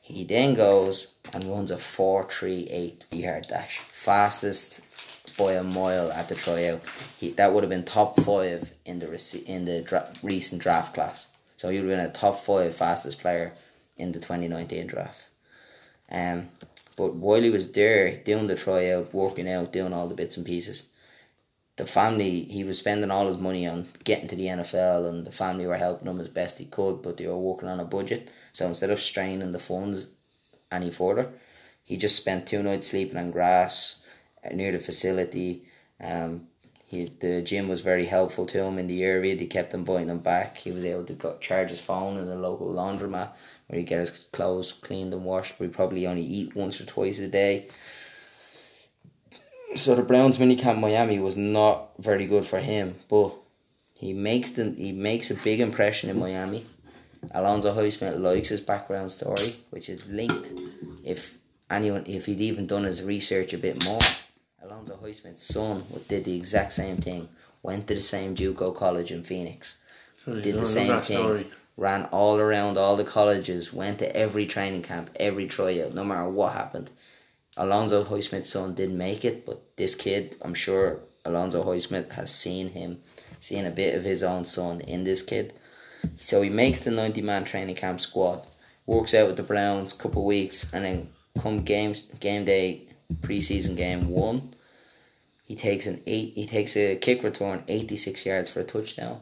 He 0.00 0.24
then 0.24 0.54
goes 0.54 1.18
and 1.32 1.44
runs 1.44 1.70
a 1.70 1.78
438 1.78 3.04
VR 3.12 3.46
dash. 3.46 3.78
Fastest 3.78 4.80
by 5.36 5.52
a 5.52 5.62
mile 5.62 6.10
at 6.10 6.28
the 6.28 6.34
tryout. 6.34 6.82
He, 7.20 7.30
that 7.30 7.52
would 7.52 7.62
have 7.62 7.70
been 7.70 7.84
top 7.84 8.18
five 8.20 8.72
in 8.84 8.98
the 8.98 9.44
in 9.46 9.64
the 9.64 9.82
dra- 9.82 10.12
recent 10.24 10.60
draft 10.60 10.92
class. 10.92 11.28
So 11.56 11.70
he 11.70 11.80
would 11.80 11.88
have 11.88 11.98
been 11.98 12.10
a 12.10 12.12
top 12.12 12.38
five 12.38 12.74
fastest 12.74 13.20
player 13.20 13.52
in 13.96 14.12
the 14.12 14.18
2019 14.18 14.86
draft. 14.86 15.28
Um, 16.10 16.48
but 16.96 17.14
while 17.14 17.42
he 17.42 17.50
was 17.50 17.72
there 17.72 18.16
doing 18.16 18.46
the 18.46 18.56
tryout, 18.56 19.12
working 19.12 19.48
out, 19.48 19.72
doing 19.72 19.92
all 19.92 20.08
the 20.08 20.14
bits 20.14 20.36
and 20.36 20.46
pieces, 20.46 20.90
the 21.76 21.86
family 21.86 22.44
he 22.44 22.64
was 22.64 22.78
spending 22.78 23.10
all 23.10 23.28
his 23.28 23.38
money 23.38 23.66
on 23.66 23.86
getting 24.04 24.28
to 24.28 24.36
the 24.36 24.46
NFL, 24.46 25.08
and 25.08 25.26
the 25.26 25.32
family 25.32 25.66
were 25.66 25.76
helping 25.76 26.08
him 26.08 26.20
as 26.20 26.28
best 26.28 26.58
he 26.58 26.64
could, 26.64 27.02
but 27.02 27.18
they 27.18 27.26
were 27.26 27.36
working 27.36 27.68
on 27.68 27.80
a 27.80 27.84
budget. 27.84 28.30
So 28.52 28.66
instead 28.66 28.90
of 28.90 29.00
straining 29.00 29.52
the 29.52 29.58
funds 29.58 30.06
any 30.72 30.90
further, 30.90 31.30
he 31.84 31.96
just 31.96 32.16
spent 32.16 32.46
two 32.46 32.62
nights 32.62 32.88
sleeping 32.88 33.18
on 33.18 33.30
grass 33.30 34.02
uh, 34.44 34.54
near 34.54 34.72
the 34.72 34.78
facility. 34.78 35.64
Um, 36.00 36.48
he 36.86 37.04
the 37.20 37.42
gym 37.42 37.68
was 37.68 37.80
very 37.80 38.06
helpful 38.06 38.46
to 38.46 38.64
him 38.64 38.78
in 38.78 38.86
the 38.86 39.02
area. 39.02 39.36
They 39.36 39.46
kept 39.46 39.74
inviting 39.74 40.08
him 40.08 40.20
back. 40.20 40.58
He 40.58 40.70
was 40.70 40.84
able 40.84 41.04
to 41.04 41.14
go, 41.14 41.36
charge 41.38 41.70
his 41.70 41.80
phone 41.80 42.16
in 42.16 42.26
the 42.26 42.36
local 42.36 42.72
laundromat 42.72 43.30
where 43.66 43.78
he 43.78 43.84
get 43.84 44.00
his 44.00 44.10
clothes 44.10 44.72
cleaned 44.72 45.12
and 45.12 45.24
washed. 45.24 45.58
We 45.58 45.68
probably 45.68 46.06
only 46.06 46.22
eat 46.22 46.54
once 46.54 46.80
or 46.80 46.84
twice 46.84 47.18
a 47.18 47.28
day. 47.28 47.66
So 49.74 49.94
the 49.94 50.02
Browns 50.02 50.38
minicamp 50.38 50.78
Miami 50.78 51.18
was 51.18 51.36
not 51.36 51.90
very 51.98 52.26
good 52.26 52.44
for 52.44 52.60
him, 52.60 52.94
but 53.08 53.34
he 53.98 54.12
makes 54.12 54.50
the 54.50 54.70
he 54.70 54.92
makes 54.92 55.30
a 55.30 55.34
big 55.34 55.60
impression 55.60 56.08
in 56.08 56.20
Miami. 56.20 56.66
Alonzo 57.32 57.74
Highsmith 57.74 58.20
likes 58.20 58.50
his 58.50 58.60
background 58.60 59.10
story, 59.10 59.56
which 59.70 59.88
is 59.88 60.06
linked. 60.06 60.52
If 61.04 61.36
anyone, 61.68 62.04
if 62.06 62.26
he'd 62.26 62.40
even 62.40 62.68
done 62.68 62.84
his 62.84 63.02
research 63.02 63.52
a 63.52 63.58
bit 63.58 63.84
more, 63.84 63.98
Alonzo 64.66 64.98
Highsmith's 65.00 65.44
son 65.44 65.84
did 66.08 66.24
the 66.24 66.34
exact 66.34 66.72
same 66.72 66.96
thing. 66.96 67.28
Went 67.62 67.86
to 67.86 67.94
the 67.94 68.00
same 68.00 68.34
JUCO 68.34 68.74
college 68.74 69.12
in 69.12 69.22
Phoenix. 69.22 69.78
Sorry, 70.24 70.42
did 70.42 70.58
the 70.58 70.66
same 70.66 71.00
thing. 71.02 71.18
story. 71.18 71.50
Ran 71.76 72.06
all 72.06 72.38
around 72.38 72.76
all 72.76 72.96
the 72.96 73.04
colleges. 73.04 73.72
Went 73.72 74.00
to 74.00 74.16
every 74.16 74.44
training 74.44 74.82
camp, 74.82 75.10
every 75.20 75.46
tryout, 75.46 75.94
no 75.94 76.02
matter 76.02 76.28
what 76.28 76.54
happened. 76.54 76.90
Alonzo 77.56 78.04
Highsmith's 78.04 78.50
son 78.50 78.74
didn't 78.74 78.98
make 78.98 79.24
it, 79.24 79.46
but 79.46 79.76
this 79.76 79.94
kid, 79.94 80.34
I'm 80.42 80.54
sure 80.54 80.98
Alonzo 81.24 81.62
Highsmith 81.62 82.10
has 82.12 82.34
seen 82.34 82.70
him, 82.70 83.00
seen 83.38 83.66
a 83.66 83.70
bit 83.70 83.94
of 83.94 84.02
his 84.02 84.24
own 84.24 84.44
son 84.44 84.80
in 84.80 85.04
this 85.04 85.22
kid. 85.22 85.52
So 86.18 86.42
he 86.42 86.50
makes 86.50 86.80
the 86.80 86.90
90 86.90 87.20
man 87.22 87.44
training 87.44 87.76
camp 87.76 88.00
squad, 88.00 88.42
works 88.84 89.14
out 89.14 89.28
with 89.28 89.36
the 89.36 89.42
Browns 89.44 89.92
a 89.92 89.96
couple 89.96 90.22
of 90.22 90.26
weeks, 90.26 90.66
and 90.72 90.84
then 90.84 91.08
come 91.38 91.62
games 91.62 92.02
game 92.18 92.44
day 92.44 92.82
preseason 93.20 93.76
game 93.76 94.08
one, 94.08 94.52
he 95.46 95.54
takes 95.54 95.86
an 95.86 96.02
eight 96.06 96.32
he 96.34 96.44
takes 96.46 96.76
a 96.76 96.96
kick 96.96 97.22
return 97.22 97.62
86 97.68 98.26
yards 98.26 98.50
for 98.50 98.60
a 98.60 98.64
touchdown 98.64 99.20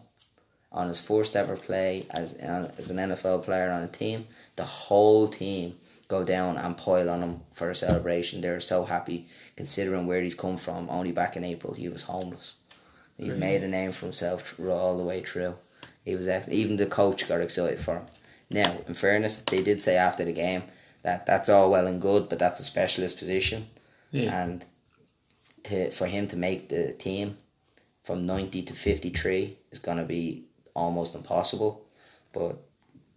on 0.73 0.89
his 0.89 0.99
first 1.01 1.37
ever 1.37 1.57
play 1.57 2.07
as 2.11 2.33
as 2.35 2.91
an 2.91 2.97
NFL 2.97 3.45
player 3.45 3.71
on 3.71 3.83
a 3.83 3.89
team. 3.89 4.27
The 4.57 4.65
whole 4.65 5.29
team 5.29 5.77
go 6.09 6.25
down 6.25 6.57
and 6.57 6.77
pile 6.77 7.09
on 7.11 7.23
him 7.23 7.41
for 7.53 7.71
a 7.71 7.75
celebration. 7.77 8.41
They're 8.41 8.61
so 8.61 8.85
happy 8.85 9.27
considering 9.57 10.07
where 10.07 10.21
he's 10.23 10.35
come 10.35 10.57
from. 10.57 10.91
Only 10.91 11.13
back 11.13 11.37
in 11.37 11.45
April 11.45 11.75
he 11.75 11.89
was 11.89 12.03
homeless. 12.03 12.57
He 13.17 13.29
Really? 13.29 13.39
made 13.39 13.63
a 13.63 13.69
name 13.69 13.93
for 13.93 14.07
himself 14.07 14.59
all 14.61 14.97
the 14.97 15.05
way 15.05 15.23
through. 15.23 15.55
He 16.05 16.15
was 16.17 16.27
ex- 16.27 16.49
even 16.49 16.77
the 16.77 16.87
coach 16.87 17.29
got 17.29 17.41
excited 17.41 17.79
for 17.81 17.95
him. 17.99 18.07
Now, 18.51 18.77
in 18.89 18.95
fairness, 18.95 19.39
they 19.39 19.63
did 19.63 19.83
say 19.83 19.97
after 19.97 20.25
the 20.25 20.33
game 20.33 20.65
that 21.03 21.25
that's 21.27 21.49
all 21.49 21.71
well 21.71 21.87
and 21.87 22.01
good, 22.03 22.29
but 22.29 22.39
that's 22.39 22.61
a 22.61 22.65
specialist 22.65 23.19
position, 23.19 23.69
Yeah. 24.11 24.43
and 24.43 24.65
to 25.65 25.91
for 25.91 26.07
him 26.07 26.29
to 26.29 26.37
make 26.37 26.69
the 26.69 26.93
team 26.93 27.37
from 28.05 28.27
ninety 28.27 28.63
to 28.63 28.75
fifty 28.75 29.11
three 29.11 29.59
is 29.71 29.79
gonna 29.79 30.05
be 30.05 30.45
almost 30.75 31.15
impossible. 31.15 31.83
But 32.33 32.57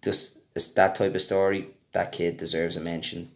just 0.04 0.40
it's 0.56 0.68
that 0.74 0.96
type 0.96 1.16
of 1.16 1.22
story, 1.22 1.68
that 1.94 2.12
kid 2.12 2.38
deserves 2.38 2.76
a 2.76 2.80
mention. 2.80 3.30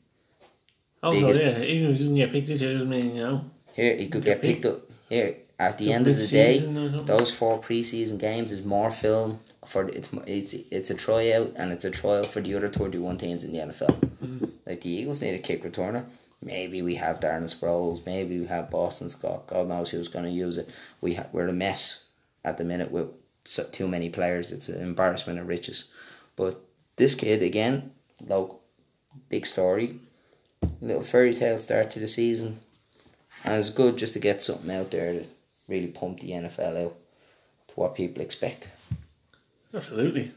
Oh, 1.03 1.12
biggest- 1.12 1.41
yeah, 1.41 1.59
even 1.62 1.91
if 1.91 1.97
he 1.97 2.03
doesn't 2.03 2.16
get 2.16 2.32
picked 2.32 2.47
this 2.47 2.62
year, 2.62 2.74
doesn't 2.74 2.89
mean, 2.89 3.16
you 3.16 3.24
know. 3.24 3.45
Here 3.74 3.95
he 3.95 4.07
could 4.07 4.24
Get 4.24 4.41
get 4.41 4.41
picked 4.41 4.66
up. 4.66 4.82
Here 5.09 5.38
at 5.57 5.78
the 5.78 5.93
end 5.93 6.07
of 6.07 6.18
the 6.18 6.28
day, 6.28 6.53
mid-season 6.53 6.78
or 6.78 6.89
something. 6.89 7.05
those 7.05 7.34
four 7.34 7.59
preseason 7.59 8.18
games 8.20 8.51
is 8.51 8.64
more 8.66 8.91
film 8.91 9.39
for 9.66 9.88
it's 9.89 10.09
it's 10.26 10.53
it's 10.72 10.89
a 10.89 10.95
tryout 10.95 11.53
and 11.55 11.72
it's 11.72 11.86
a 11.86 11.91
trial 11.91 12.24
for 12.24 12.41
the 12.41 12.55
other 12.55 12.70
thirty 12.70 12.97
one 12.97 13.18
teams 13.18 13.43
in 13.43 13.51
the 13.51 13.59
NFL. 13.59 13.95
Mm-hmm. 14.24 14.45
Like 14.66 14.82
the 14.82 14.89
Eagles 14.89 15.22
need 15.22 15.36
a 15.36 15.39
kick 15.39 15.64
returner. 15.64 16.05
Maybe 16.43 16.81
we 16.81 16.95
have 16.95 17.19
Darren 17.19 17.43
Sproles. 17.43 18.05
Maybe 18.05 18.39
we 18.39 18.47
have 18.47 18.71
Boston 18.71 19.09
Scott. 19.09 19.47
God 19.47 19.67
knows 19.67 19.91
who's 19.91 20.07
going 20.07 20.25
to 20.25 20.31
use 20.31 20.57
it. 20.57 20.69
We 20.99 21.15
ha- 21.15 21.27
we're 21.31 21.47
a 21.47 21.53
mess 21.53 22.05
at 22.43 22.57
the 22.57 22.63
minute 22.63 22.91
with 22.91 23.09
so, 23.45 23.63
too 23.71 23.87
many 23.87 24.09
players. 24.09 24.51
It's 24.51 24.67
an 24.67 24.81
embarrassment 24.81 25.39
of 25.39 25.47
riches. 25.47 25.91
But 26.35 26.59
this 26.95 27.13
kid 27.13 27.43
again, 27.43 27.91
low, 28.25 28.59
big 29.29 29.45
story, 29.45 29.99
little 30.81 31.03
fairy 31.03 31.35
tale 31.35 31.59
start 31.59 31.91
to 31.91 31.99
the 31.99 32.07
season, 32.07 32.59
and 33.43 33.59
it's 33.59 33.69
good 33.69 33.97
just 33.97 34.13
to 34.13 34.19
get 34.19 34.41
something 34.41 34.71
out 34.71 34.91
there 34.91 35.13
to 35.13 35.25
really 35.67 35.87
pump 35.87 36.19
the 36.19 36.31
NFL 36.31 36.85
out 36.85 36.99
to 37.67 37.73
what 37.75 37.95
people 37.95 38.21
expect. 38.21 38.67
Absolutely. 39.73 40.31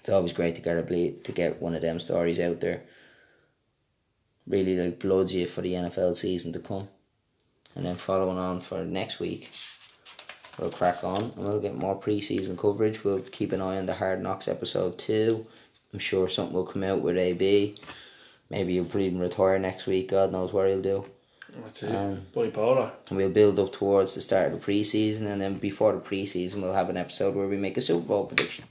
It's 0.00 0.08
always 0.08 0.32
great 0.32 0.54
to 0.56 0.62
get 0.62 0.78
a 0.78 0.82
bleed 0.82 1.24
to 1.24 1.32
get 1.32 1.60
one 1.60 1.74
of 1.74 1.82
them 1.82 1.98
stories 1.98 2.38
out 2.38 2.60
there. 2.60 2.82
Really 4.46 4.76
like 4.76 5.00
bloods 5.00 5.34
you 5.34 5.46
for 5.46 5.60
the 5.60 5.74
NFL 5.74 6.16
season 6.16 6.52
to 6.52 6.58
come. 6.58 6.88
And 7.74 7.84
then 7.84 7.96
following 7.96 8.38
on 8.38 8.60
for 8.60 8.84
next 8.84 9.20
week, 9.20 9.50
we'll 10.58 10.70
crack 10.70 11.02
on 11.04 11.22
and 11.22 11.36
we'll 11.36 11.60
get 11.60 11.74
more 11.74 12.00
preseason 12.00 12.58
coverage. 12.58 13.04
We'll 13.04 13.20
keep 13.20 13.52
an 13.52 13.60
eye 13.60 13.76
on 13.76 13.86
the 13.86 13.94
Hard 13.94 14.22
Knocks 14.22 14.48
episode 14.48 14.98
two. 14.98 15.46
I'm 15.92 15.98
sure 15.98 16.28
something 16.28 16.54
will 16.54 16.64
come 16.64 16.84
out 16.84 17.02
with 17.02 17.18
AB. 17.18 17.76
Maybe 18.50 18.74
he'll 18.74 18.98
even 18.98 19.18
retire 19.18 19.58
next 19.58 19.86
week. 19.86 20.10
God 20.10 20.32
knows 20.32 20.52
what 20.52 20.68
he'll 20.68 20.82
do. 20.82 21.06
That's 21.62 21.82
it. 21.82 21.94
Um, 21.94 22.20
Bipolar. 22.32 22.92
And 23.08 23.16
we'll 23.16 23.30
build 23.30 23.58
up 23.58 23.72
towards 23.72 24.14
the 24.14 24.20
start 24.20 24.52
of 24.52 24.60
the 24.60 24.72
preseason, 24.72 25.26
and 25.26 25.40
then 25.40 25.58
before 25.58 25.92
the 25.92 26.00
preseason, 26.00 26.62
we'll 26.62 26.74
have 26.74 26.90
an 26.90 26.96
episode 26.96 27.34
where 27.34 27.48
we 27.48 27.56
make 27.56 27.76
a 27.76 27.82
Super 27.82 28.06
Bowl 28.06 28.26
prediction. 28.26 28.64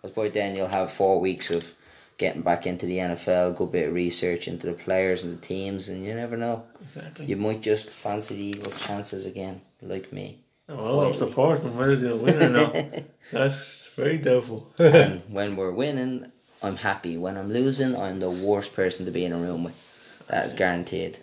Because 0.00 0.14
by 0.14 0.28
then, 0.28 0.56
you'll 0.56 0.68
have 0.68 0.90
four 0.90 1.20
weeks 1.20 1.50
of 1.50 1.74
getting 2.18 2.42
back 2.42 2.66
into 2.66 2.86
the 2.86 2.98
NFL, 2.98 3.56
good 3.56 3.72
bit 3.72 3.88
of 3.88 3.94
research 3.94 4.48
into 4.48 4.66
the 4.66 4.72
players 4.72 5.24
and 5.24 5.36
the 5.36 5.46
teams, 5.46 5.88
and 5.88 6.04
you 6.04 6.14
never 6.14 6.36
know. 6.36 6.64
Exactly. 6.82 7.26
You 7.26 7.36
might 7.36 7.60
just 7.60 7.90
fancy 7.90 8.36
the 8.36 8.42
Eagles' 8.42 8.86
chances 8.86 9.26
again, 9.26 9.60
like 9.80 10.12
me. 10.12 10.38
Oh, 10.68 10.76
well, 10.76 11.00
I'll 11.00 11.12
support 11.12 11.62
them 11.62 11.76
whether 11.76 11.96
they'll 11.96 12.18
win 12.18 12.42
or 12.42 12.48
not. 12.48 12.76
That's 13.32 13.88
very 13.88 14.18
doubtful. 14.18 14.68
and 14.78 15.22
when 15.28 15.56
we're 15.56 15.72
winning, 15.72 16.30
I'm 16.62 16.76
happy. 16.76 17.18
When 17.18 17.36
I'm 17.36 17.52
losing, 17.52 17.96
I'm 17.96 18.20
the 18.20 18.30
worst 18.30 18.74
person 18.74 19.04
to 19.06 19.10
be 19.10 19.24
in 19.24 19.32
a 19.32 19.38
room 19.38 19.64
with. 19.64 20.24
That 20.28 20.46
is 20.46 20.54
guaranteed. 20.54 21.18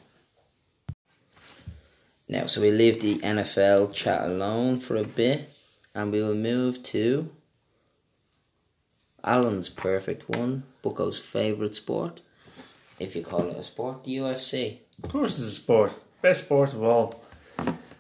Now, 2.28 2.46
so 2.46 2.62
we 2.62 2.70
leave 2.70 3.02
the 3.02 3.18
NFL 3.20 3.94
chat 3.94 4.22
alone 4.22 4.80
for 4.80 4.96
a 4.96 5.04
bit, 5.04 5.50
and 5.96 6.12
we 6.12 6.22
will 6.22 6.36
move 6.36 6.84
to 6.84 7.32
Alan's 9.24 9.70
perfect 9.70 10.30
one, 10.30 10.63
Bucko's 10.84 11.20
favourite 11.20 11.76
sport, 11.76 12.22
if 12.99 13.15
you 13.15 13.24
call 13.24 13.49
it 13.49 13.57
a 13.57 13.63
sport, 13.63 14.03
the 14.03 14.17
UFC. 14.17 14.80
Of 15.03 15.09
course, 15.09 15.38
it's 15.38 15.47
a 15.47 15.51
sport. 15.51 15.97
Best 16.22 16.45
sport 16.45 16.74
of 16.74 16.84
all. 16.84 17.24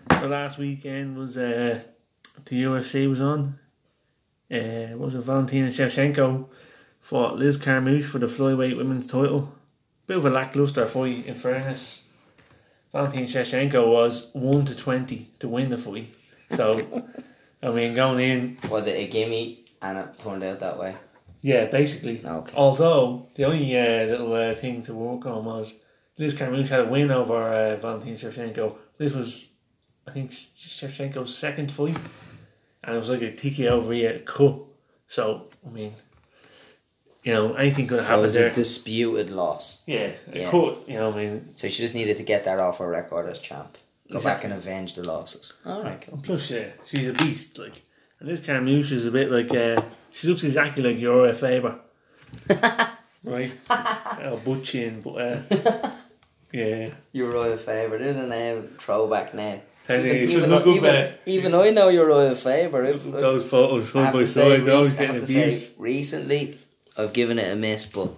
The 0.09 0.27
last 0.27 0.57
weekend 0.57 1.17
was 1.17 1.37
uh, 1.37 1.81
the 2.45 2.63
UFC 2.63 3.09
was 3.09 3.21
on. 3.21 3.57
Uh, 4.51 4.97
was 4.97 5.15
it 5.15 5.21
Valentina 5.21 5.67
Shevchenko 5.67 6.47
fought 6.99 7.37
Liz 7.37 7.57
Carmouche 7.57 8.03
for 8.03 8.19
the 8.19 8.27
flyweight 8.27 8.75
women's 8.75 9.07
title. 9.07 9.55
Bit 10.07 10.17
of 10.17 10.25
a 10.25 10.29
lackluster 10.29 10.85
fight, 10.85 11.25
in 11.25 11.35
fairness. 11.35 12.07
Valentina 12.91 13.27
Shevchenko 13.27 13.87
was 13.87 14.31
one 14.33 14.65
to 14.65 14.75
twenty 14.75 15.29
to 15.39 15.47
win 15.47 15.69
the 15.69 15.77
fight. 15.77 16.13
So, 16.51 17.05
I 17.63 17.69
mean, 17.69 17.95
going 17.95 18.19
in 18.19 18.57
was 18.69 18.87
it 18.87 18.97
a 18.97 19.07
gimme 19.07 19.63
and 19.81 19.97
it 19.99 20.17
turned 20.17 20.43
out 20.43 20.59
that 20.59 20.77
way. 20.77 20.95
Yeah, 21.41 21.65
basically. 21.65 22.21
Okay. 22.25 22.53
Although 22.55 23.27
the 23.35 23.45
only 23.45 23.77
uh, 23.77 24.05
little 24.05 24.33
uh, 24.33 24.55
thing 24.55 24.81
to 24.83 24.93
work 24.93 25.25
on 25.25 25.45
was 25.45 25.79
Liz 26.17 26.33
Carmouche 26.33 26.67
had 26.67 26.81
a 26.81 26.85
win 26.85 27.11
over 27.11 27.35
uh, 27.35 27.75
Valentina 27.77 28.17
Shevchenko. 28.17 28.75
This 28.97 29.13
was, 29.13 29.53
I 30.05 30.11
think, 30.11 30.31
Shevchenko's 30.31 31.35
second 31.35 31.71
fight, 31.71 31.97
and 32.83 32.95
it 32.95 32.99
was 32.99 33.09
like 33.09 33.21
a 33.21 33.31
tiki 33.31 33.63
TKO 33.63 33.81
via 33.83 34.19
cut. 34.19 34.55
So 35.07 35.47
I 35.65 35.69
mean, 35.69 35.93
you 37.23 37.33
know, 37.33 37.53
anything 37.53 37.87
could 37.87 38.03
so 38.03 38.09
happen 38.09 38.25
it 38.25 38.33
there. 38.33 38.51
a 38.51 38.53
disputed 38.53 39.29
loss. 39.29 39.83
Yeah, 39.85 40.11
yeah. 40.31 40.51
cut. 40.51 40.87
You 40.87 40.95
know, 40.95 41.09
what 41.09 41.19
I 41.19 41.25
mean. 41.25 41.53
So 41.55 41.69
she 41.69 41.81
just 41.81 41.95
needed 41.95 42.17
to 42.17 42.23
get 42.23 42.45
that 42.45 42.59
off 42.59 42.79
her 42.79 42.89
record 42.89 43.27
as 43.29 43.39
champ. 43.39 43.77
Go 44.11 44.17
exactly. 44.17 44.31
back 44.31 44.43
and 44.45 44.53
avenge 44.53 44.95
the 44.95 45.03
losses. 45.03 45.53
All 45.65 45.83
right, 45.83 46.01
cool. 46.01 46.19
Plus, 46.23 46.49
yeah, 46.49 46.65
she's 46.85 47.07
a 47.07 47.13
beast. 47.13 47.59
Like, 47.59 47.83
and 48.19 48.29
Liz 48.29 48.41
Carmouche 48.41 48.91
is 48.91 49.05
a 49.05 49.11
bit 49.11 49.31
like. 49.31 49.53
Uh, 49.53 49.81
she 50.11 50.27
looks 50.27 50.43
exactly 50.43 50.83
like 50.83 50.99
Uriah 50.99 51.33
Faber. 51.33 51.79
right? 53.23 53.51
oh, 53.69 54.41
butchin, 54.43 55.01
but 55.01 55.11
uh, 55.11 55.91
yeah. 56.51 56.89
Uriah 57.11 57.57
Faber, 57.57 57.97
there's 57.97 58.15
a 58.15 58.27
name, 58.27 58.69
throwback 58.77 59.33
name. 59.33 59.61
Even, 59.89 60.05
even, 60.05 60.53
even, 60.53 60.67
even, 60.75 61.13
even 61.25 61.55
I 61.55 61.71
know 61.71 61.89
Uriah 61.89 62.35
Faber. 62.35 62.83
If, 62.83 63.05
Those 63.05 63.49
photos 63.49 63.91
side 63.91 64.13
by 64.13 64.23
side, 64.23 64.69
always 64.69 64.93
getting 64.93 65.21
abused. 65.23 65.73
recently, 65.79 66.59
I've 66.95 67.13
given 67.13 67.39
it 67.39 67.51
a 67.51 67.55
miss, 67.55 67.87
but 67.87 68.11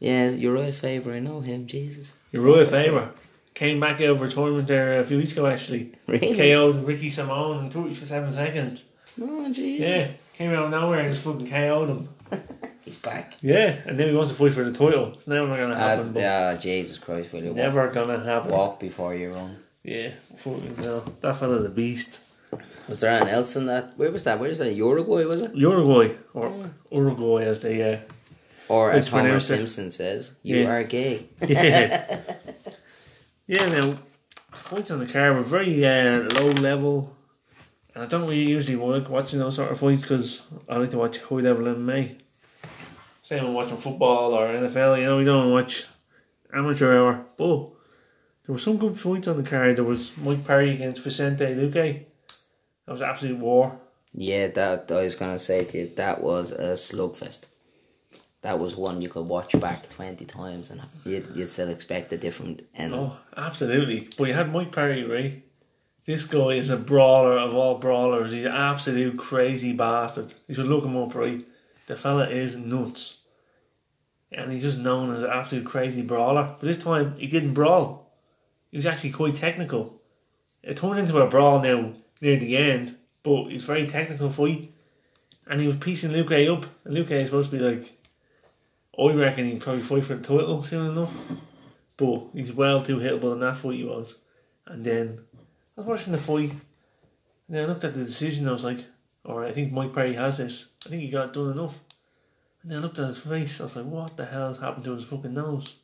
yeah, 0.00 0.30
Uriah 0.30 0.72
Faber, 0.72 1.12
I 1.12 1.20
know 1.20 1.40
him, 1.40 1.66
Jesus. 1.66 2.16
Uriah 2.32 2.66
Faber 2.66 3.12
came 3.54 3.78
back 3.78 4.00
over 4.00 4.24
of 4.24 4.34
retirement 4.34 4.66
there 4.66 4.98
a 4.98 5.04
few 5.04 5.18
weeks 5.18 5.32
ago 5.32 5.46
actually. 5.46 5.92
Really? 6.08 6.36
KO'd 6.36 6.84
Ricky 6.84 7.10
Simón 7.10 7.62
in 7.64 7.70
27 7.70 8.32
seconds. 8.32 8.84
Oh, 9.20 9.52
Jesus. 9.52 9.86
Yeah. 9.86 10.16
Came 10.36 10.52
out 10.52 10.64
of 10.64 10.70
nowhere 10.70 11.00
and 11.00 11.12
just 11.12 11.24
fucking 11.24 11.48
KO'd 11.48 11.88
him. 11.88 12.08
He's 12.84 12.96
back. 12.96 13.36
Yeah, 13.40 13.76
and 13.86 13.98
then 13.98 14.08
he 14.08 14.14
wants 14.14 14.32
to 14.32 14.38
fight 14.38 14.52
for 14.52 14.62
the 14.62 14.72
title. 14.72 15.12
It's 15.14 15.26
never 15.26 15.56
gonna 15.56 15.76
happen. 15.76 16.10
As, 16.10 16.16
yeah, 16.16 16.56
Jesus 16.56 16.98
Christ, 16.98 17.32
will 17.32 17.42
you? 17.42 17.54
Never 17.54 17.88
gonna 17.88 18.20
happen. 18.20 18.50
Walk 18.50 18.78
before 18.78 19.14
you 19.14 19.32
run. 19.32 19.56
Yeah, 19.82 20.10
fucking 20.36 20.76
no. 20.78 21.00
That 21.22 21.36
fella's 21.36 21.64
a 21.64 21.70
beast. 21.70 22.20
Was 22.88 23.00
there 23.00 23.10
anything 23.10 23.34
else 23.34 23.56
in 23.56 23.66
that? 23.66 23.96
Where 23.96 24.10
was 24.10 24.24
that? 24.24 24.38
Where 24.38 24.50
is 24.50 24.58
that? 24.58 24.74
Uruguay 24.74 25.24
was 25.24 25.40
it? 25.40 25.54
Uruguay 25.54 26.14
or 26.34 26.50
yeah. 26.50 26.66
Uruguay 26.90 27.44
as 27.44 27.60
they 27.60 27.82
uh, 27.82 27.98
or 28.68 28.90
as 28.90 29.08
Homer 29.08 29.40
Simpson 29.40 29.90
says, 29.90 30.32
you 30.42 30.58
yeah. 30.58 30.70
are 30.70 30.84
gay. 30.84 31.26
yeah. 31.48 32.20
yeah. 33.46 33.68
Now 33.68 33.98
fights 34.52 34.90
on 34.90 34.98
the 34.98 35.06
car 35.06 35.32
were 35.32 35.42
very 35.42 35.86
uh, 35.86 36.28
low 36.34 36.50
level 36.50 37.13
and 37.94 38.02
I 38.02 38.06
don't 38.06 38.22
really 38.22 38.48
usually 38.48 38.76
like 38.76 39.08
watching 39.08 39.38
those 39.38 39.56
sort 39.56 39.70
of 39.70 39.78
fights 39.78 40.02
because 40.02 40.42
I 40.68 40.76
like 40.76 40.90
to 40.90 40.98
watch 40.98 41.18
high 41.18 41.36
level 41.36 41.64
MMA. 41.64 42.18
Same 43.22 43.44
when 43.44 43.54
watching 43.54 43.76
football 43.78 44.34
or 44.34 44.48
NFL, 44.48 44.98
you 44.98 45.04
know, 45.04 45.16
we 45.16 45.24
don't 45.24 45.50
watch 45.50 45.86
amateur 46.52 46.98
hour. 46.98 47.24
But 47.36 47.70
there 48.44 48.52
were 48.52 48.58
some 48.58 48.76
good 48.76 48.98
fights 48.98 49.28
on 49.28 49.42
the 49.42 49.48
card. 49.48 49.76
There 49.76 49.84
was 49.84 50.16
Mike 50.18 50.44
Perry 50.44 50.74
against 50.74 51.02
Vicente 51.02 51.44
Luque. 51.54 52.04
That 52.84 52.92
was 52.92 53.00
absolute 53.00 53.38
war. 53.38 53.80
Yeah, 54.12 54.48
that 54.48 54.92
I 54.92 55.04
was 55.04 55.14
gonna 55.14 55.38
say 55.38 55.64
to 55.64 55.78
you, 55.78 55.90
that 55.96 56.22
was 56.22 56.52
a 56.52 56.74
slugfest. 56.74 57.46
That 58.42 58.58
was 58.58 58.76
one 58.76 59.00
you 59.00 59.08
could 59.08 59.26
watch 59.26 59.58
back 59.58 59.88
twenty 59.88 60.26
times 60.26 60.70
and 60.70 60.82
you'd, 61.04 61.34
you'd 61.34 61.48
still 61.48 61.70
expect 61.70 62.12
a 62.12 62.18
different 62.18 62.62
end. 62.74 62.94
Oh, 62.94 63.16
absolutely. 63.36 64.08
But 64.18 64.24
you 64.28 64.34
had 64.34 64.52
Mike 64.52 64.70
Perry, 64.70 65.04
right? 65.04 65.42
This 66.06 66.26
guy 66.26 66.50
is 66.50 66.68
a 66.68 66.76
brawler 66.76 67.38
of 67.38 67.54
all 67.54 67.78
brawlers. 67.78 68.32
He's 68.32 68.44
an 68.44 68.52
absolute 68.52 69.16
crazy 69.16 69.72
bastard. 69.72 70.34
You 70.46 70.54
should 70.54 70.66
look 70.66 70.84
him 70.84 70.96
up, 70.96 71.14
right? 71.14 71.46
The 71.86 71.96
fella 71.96 72.28
is 72.28 72.56
nuts. 72.56 73.18
And 74.30 74.52
he's 74.52 74.64
just 74.64 74.78
known 74.78 75.14
as 75.14 75.22
an 75.22 75.30
absolute 75.30 75.64
crazy 75.64 76.02
brawler. 76.02 76.56
But 76.60 76.66
this 76.66 76.82
time, 76.82 77.14
he 77.16 77.26
didn't 77.26 77.54
brawl. 77.54 78.12
He 78.70 78.76
was 78.76 78.86
actually 78.86 79.12
quite 79.12 79.34
technical. 79.34 80.02
It 80.62 80.76
turned 80.76 80.98
into 80.98 81.18
a 81.20 81.26
brawl 81.26 81.60
now 81.62 81.92
near 82.20 82.38
the 82.38 82.56
end, 82.56 82.96
but 83.22 83.46
he's 83.46 83.64
very 83.64 83.86
technical 83.86 84.28
fight. 84.28 84.72
And 85.46 85.60
he 85.60 85.66
was 85.66 85.76
piecing 85.76 86.10
Luque 86.10 86.52
up. 86.52 86.66
And 86.84 86.94
Luque 86.94 87.12
is 87.12 87.28
supposed 87.28 87.50
to 87.50 87.56
be 87.56 87.62
like, 87.62 87.98
I 88.98 89.14
reckon 89.14 89.46
he'd 89.46 89.60
probably 89.60 89.82
fight 89.82 90.04
for 90.04 90.16
the 90.16 90.22
title 90.22 90.62
soon 90.62 90.90
enough. 90.90 91.14
But 91.96 92.26
he's 92.34 92.52
well 92.52 92.82
too 92.82 92.98
hittable 92.98 93.32
in 93.32 93.40
that 93.40 93.56
fight 93.56 93.76
he 93.76 93.84
was. 93.84 94.16
And 94.66 94.84
then 94.84 95.20
I 95.76 95.80
was 95.80 95.86
watching 95.86 96.12
the 96.12 96.18
fight, 96.18 96.52
and 97.48 97.58
I 97.58 97.64
looked 97.64 97.84
at 97.84 97.94
the 97.94 98.04
decision. 98.04 98.48
I 98.48 98.52
was 98.52 98.64
like, 98.64 98.84
"All 99.24 99.38
right, 99.38 99.50
I 99.50 99.52
think 99.52 99.72
Mike 99.72 99.92
Perry 99.92 100.14
has 100.14 100.38
this. 100.38 100.68
I 100.86 100.88
think 100.88 101.02
he 101.02 101.08
got 101.08 101.32
done 101.32 101.52
enough." 101.52 101.80
And 102.62 102.70
then 102.70 102.78
I 102.78 102.82
looked 102.82 102.98
at 102.98 103.08
his 103.08 103.18
face. 103.18 103.60
I 103.60 103.64
was 103.64 103.76
like, 103.76 103.86
"What 103.86 104.16
the 104.16 104.26
hell 104.26 104.48
has 104.48 104.58
happened 104.58 104.84
to 104.84 104.94
his 104.94 105.04
fucking 105.04 105.34
nose?" 105.34 105.78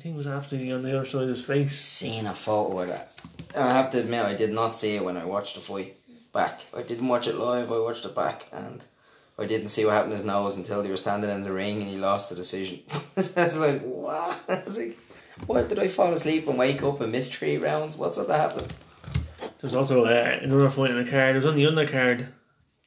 Think 0.00 0.14
it 0.14 0.18
was 0.18 0.28
absolutely 0.28 0.70
on 0.72 0.82
the 0.82 0.96
other 0.96 1.04
side 1.04 1.24
of 1.24 1.30
his 1.30 1.44
face. 1.44 1.80
Seeing 1.80 2.26
a 2.26 2.34
photo 2.34 2.82
of 2.82 2.88
that, 2.88 3.12
I 3.56 3.72
have 3.72 3.90
to 3.90 3.98
admit, 3.98 4.24
I 4.24 4.34
did 4.34 4.50
not 4.50 4.76
see 4.76 4.94
it 4.94 5.04
when 5.04 5.16
I 5.16 5.24
watched 5.24 5.56
the 5.56 5.60
fight 5.60 5.96
back. 6.32 6.60
I 6.76 6.82
didn't 6.82 7.08
watch 7.08 7.26
it 7.26 7.34
live. 7.34 7.72
I 7.72 7.80
watched 7.80 8.04
it 8.04 8.14
back, 8.14 8.46
and 8.52 8.84
I 9.36 9.46
didn't 9.46 9.68
see 9.68 9.84
what 9.84 9.94
happened 9.94 10.12
to 10.12 10.18
his 10.18 10.24
nose 10.24 10.54
until 10.54 10.84
they 10.84 10.90
were 10.90 10.96
standing 10.96 11.30
in 11.30 11.42
the 11.42 11.52
ring 11.52 11.80
and 11.80 11.90
he 11.90 11.96
lost 11.96 12.30
the 12.30 12.36
decision. 12.36 12.80
I 13.16 13.44
was 13.44 13.58
like, 13.58 13.82
"What?" 13.82 14.40
I 14.48 14.62
was 14.66 14.78
like, 14.78 14.96
"What? 15.46 15.68
Did 15.68 15.80
I 15.80 15.88
fall 15.88 16.12
asleep 16.12 16.46
and 16.46 16.58
wake 16.58 16.84
up 16.84 17.00
and 17.00 17.10
miss 17.10 17.28
three 17.28 17.56
rounds? 17.58 17.96
What's 17.96 18.18
that 18.18 18.28
happened?" 18.28 18.72
There's 19.60 19.74
also 19.74 20.04
uh, 20.04 20.38
another 20.42 20.70
fight 20.70 20.90
in 20.90 21.04
the 21.04 21.10
card. 21.10 21.32
It 21.32 21.34
was 21.36 21.46
on 21.46 21.56
the 21.56 21.64
undercard. 21.64 22.28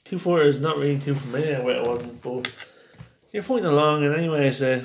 Two 0.04 0.18
fighters 0.18 0.60
not 0.60 0.78
really 0.78 0.98
too 0.98 1.16
familiar 1.16 1.62
with 1.62 1.78
it 1.78 1.88
wasn't, 1.88 2.22
but 2.22 2.54
you're 3.32 3.44
fighting 3.44 3.66
along, 3.66 4.04
and 4.04 4.16
anyways, 4.16 4.62
uh, 4.62 4.84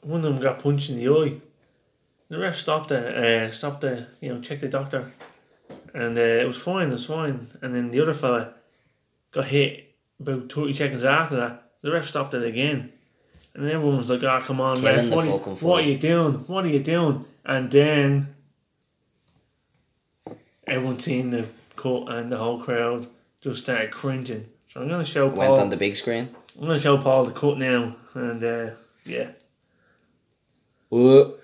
one 0.00 0.24
of 0.24 0.32
them 0.32 0.42
got 0.42 0.58
punched 0.58 0.90
in 0.90 0.96
the 0.96 1.08
eye. 1.08 1.40
The 2.28 2.38
ref 2.38 2.56
stopped 2.56 2.90
it, 2.90 3.16
uh, 3.16 3.50
stopped 3.50 3.82
the, 3.82 4.06
you 4.20 4.32
know, 4.32 4.40
checked 4.40 4.62
the 4.62 4.68
doctor, 4.68 5.12
and 5.92 6.16
uh, 6.16 6.20
it 6.20 6.46
was 6.46 6.56
fine, 6.56 6.88
it 6.88 6.92
was 6.92 7.06
fine. 7.06 7.48
And 7.60 7.74
then 7.74 7.90
the 7.90 8.00
other 8.00 8.14
fella 8.14 8.54
got 9.32 9.46
hit 9.46 9.94
about 10.18 10.50
30 10.50 10.72
seconds 10.72 11.04
after 11.04 11.36
that. 11.36 11.72
The 11.82 11.92
ref 11.92 12.06
stopped 12.06 12.34
it 12.34 12.42
again. 12.42 12.92
And 13.54 13.70
everyone 13.70 13.98
was 13.98 14.10
like, 14.10 14.22
oh, 14.22 14.40
come 14.44 14.60
on, 14.60 14.82
man, 14.82 15.10
what, 15.10 15.62
what 15.62 15.84
are 15.84 15.86
you 15.86 15.98
doing? 15.98 16.34
What 16.46 16.64
are 16.64 16.68
you 16.68 16.80
doing? 16.80 17.24
And 17.44 17.70
then 17.70 18.33
everyone 20.66 20.98
seen 20.98 21.30
the 21.30 21.46
cut 21.76 22.08
and 22.08 22.32
the 22.32 22.38
whole 22.38 22.60
crowd 22.60 23.06
just 23.40 23.64
started 23.64 23.90
cringing. 23.90 24.46
So 24.68 24.80
I'm 24.80 24.88
going 24.88 25.04
to 25.04 25.10
show 25.10 25.28
Paul. 25.28 25.38
Went 25.38 25.60
on 25.60 25.70
the 25.70 25.76
big 25.76 25.96
screen. 25.96 26.34
I'm 26.56 26.66
gonna 26.66 26.78
show 26.78 26.98
Paul 26.98 27.24
the 27.24 27.32
cut 27.32 27.58
now, 27.58 27.96
and 28.14 28.42
uh, 28.44 28.70
yeah, 29.04 29.30
Whoa. 30.88 31.34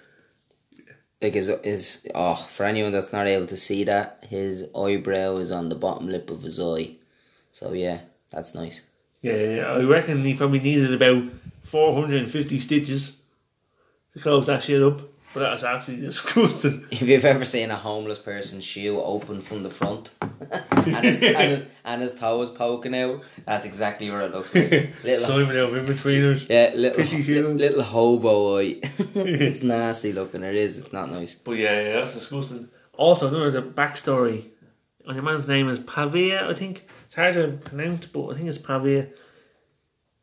Like 1.20 1.34
his 1.34 1.52
his 1.64 2.06
oh 2.14 2.34
for 2.34 2.64
anyone 2.64 2.92
that's 2.92 3.12
not 3.12 3.26
able 3.26 3.46
to 3.48 3.56
see 3.56 3.84
that 3.84 4.24
his 4.28 4.68
eyebrow 4.74 5.36
is 5.36 5.50
on 5.50 5.68
the 5.68 5.74
bottom 5.74 6.08
lip 6.08 6.30
of 6.30 6.42
his 6.42 6.60
eye, 6.60 6.92
so 7.50 7.72
yeah, 7.72 8.00
that's 8.30 8.54
nice. 8.54 8.86
yeah, 9.20 9.34
yeah. 9.34 9.62
I 9.64 9.82
reckon 9.82 10.24
he 10.24 10.34
probably 10.34 10.60
needed 10.60 10.94
about 10.94 11.24
450 11.64 12.60
stitches 12.60 13.20
to 14.14 14.20
close 14.20 14.46
that 14.46 14.62
shit 14.62 14.82
up. 14.82 15.02
But 15.32 15.40
that 15.40 15.54
is 15.54 15.64
absolutely 15.64 16.06
disgusting. 16.06 16.86
If 16.90 17.02
you've 17.02 17.24
ever 17.24 17.44
seen 17.44 17.70
a 17.70 17.76
homeless 17.76 18.18
person's 18.18 18.64
shoe 18.64 19.00
open 19.00 19.40
from 19.40 19.62
the 19.62 19.70
front 19.70 20.10
and, 20.20 21.04
his, 21.04 21.22
and, 21.22 21.50
his, 21.50 21.62
and 21.84 22.02
his 22.02 22.14
toe 22.18 22.42
is 22.42 22.50
poking 22.50 22.96
out, 22.96 23.22
that's 23.46 23.64
exactly 23.64 24.10
what 24.10 24.22
it 24.22 24.32
looks 24.32 24.52
like. 24.54 24.70
Little, 25.04 25.14
Simon 25.14 25.56
over 25.56 25.78
in 25.78 25.86
between 25.86 26.24
us. 26.24 26.46
yeah, 26.48 26.72
little, 26.74 26.98
pissy 26.98 27.24
li- 27.26 27.42
little 27.42 27.82
hobo 27.82 28.58
eye. 28.58 28.80
it's 29.14 29.62
nasty 29.62 30.12
looking. 30.12 30.42
It 30.42 30.56
is. 30.56 30.78
It's 30.78 30.92
not 30.92 31.10
nice. 31.12 31.36
But 31.36 31.52
yeah, 31.52 31.80
yeah, 31.80 31.92
that's 32.00 32.14
disgusting. 32.14 32.68
Also, 32.94 33.28
another 33.28 33.50
the 33.52 33.62
backstory 33.62 34.46
on 35.06 35.14
your 35.14 35.24
man's 35.24 35.48
name 35.48 35.68
is 35.68 35.78
Pavia, 35.78 36.48
I 36.48 36.54
think. 36.54 36.88
It's 37.06 37.14
hard 37.14 37.34
to 37.34 37.58
pronounce, 37.64 38.06
but 38.06 38.30
I 38.30 38.34
think 38.34 38.48
it's 38.48 38.58
Pavia. 38.58 39.08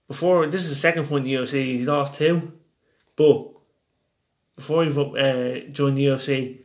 Before 0.08 0.46
this 0.48 0.64
is 0.64 0.70
the 0.70 0.76
second 0.76 1.06
point 1.06 1.26
in 1.26 1.32
the 1.32 1.42
UFC, 1.42 1.64
he's 1.64 1.88
lost 1.88 2.16
two, 2.16 2.54
but 3.16 3.52
before 4.58 4.84
he 4.84 4.90
uh, 4.90 5.60
joined 5.72 5.98
the 5.98 6.08
UFC, 6.08 6.58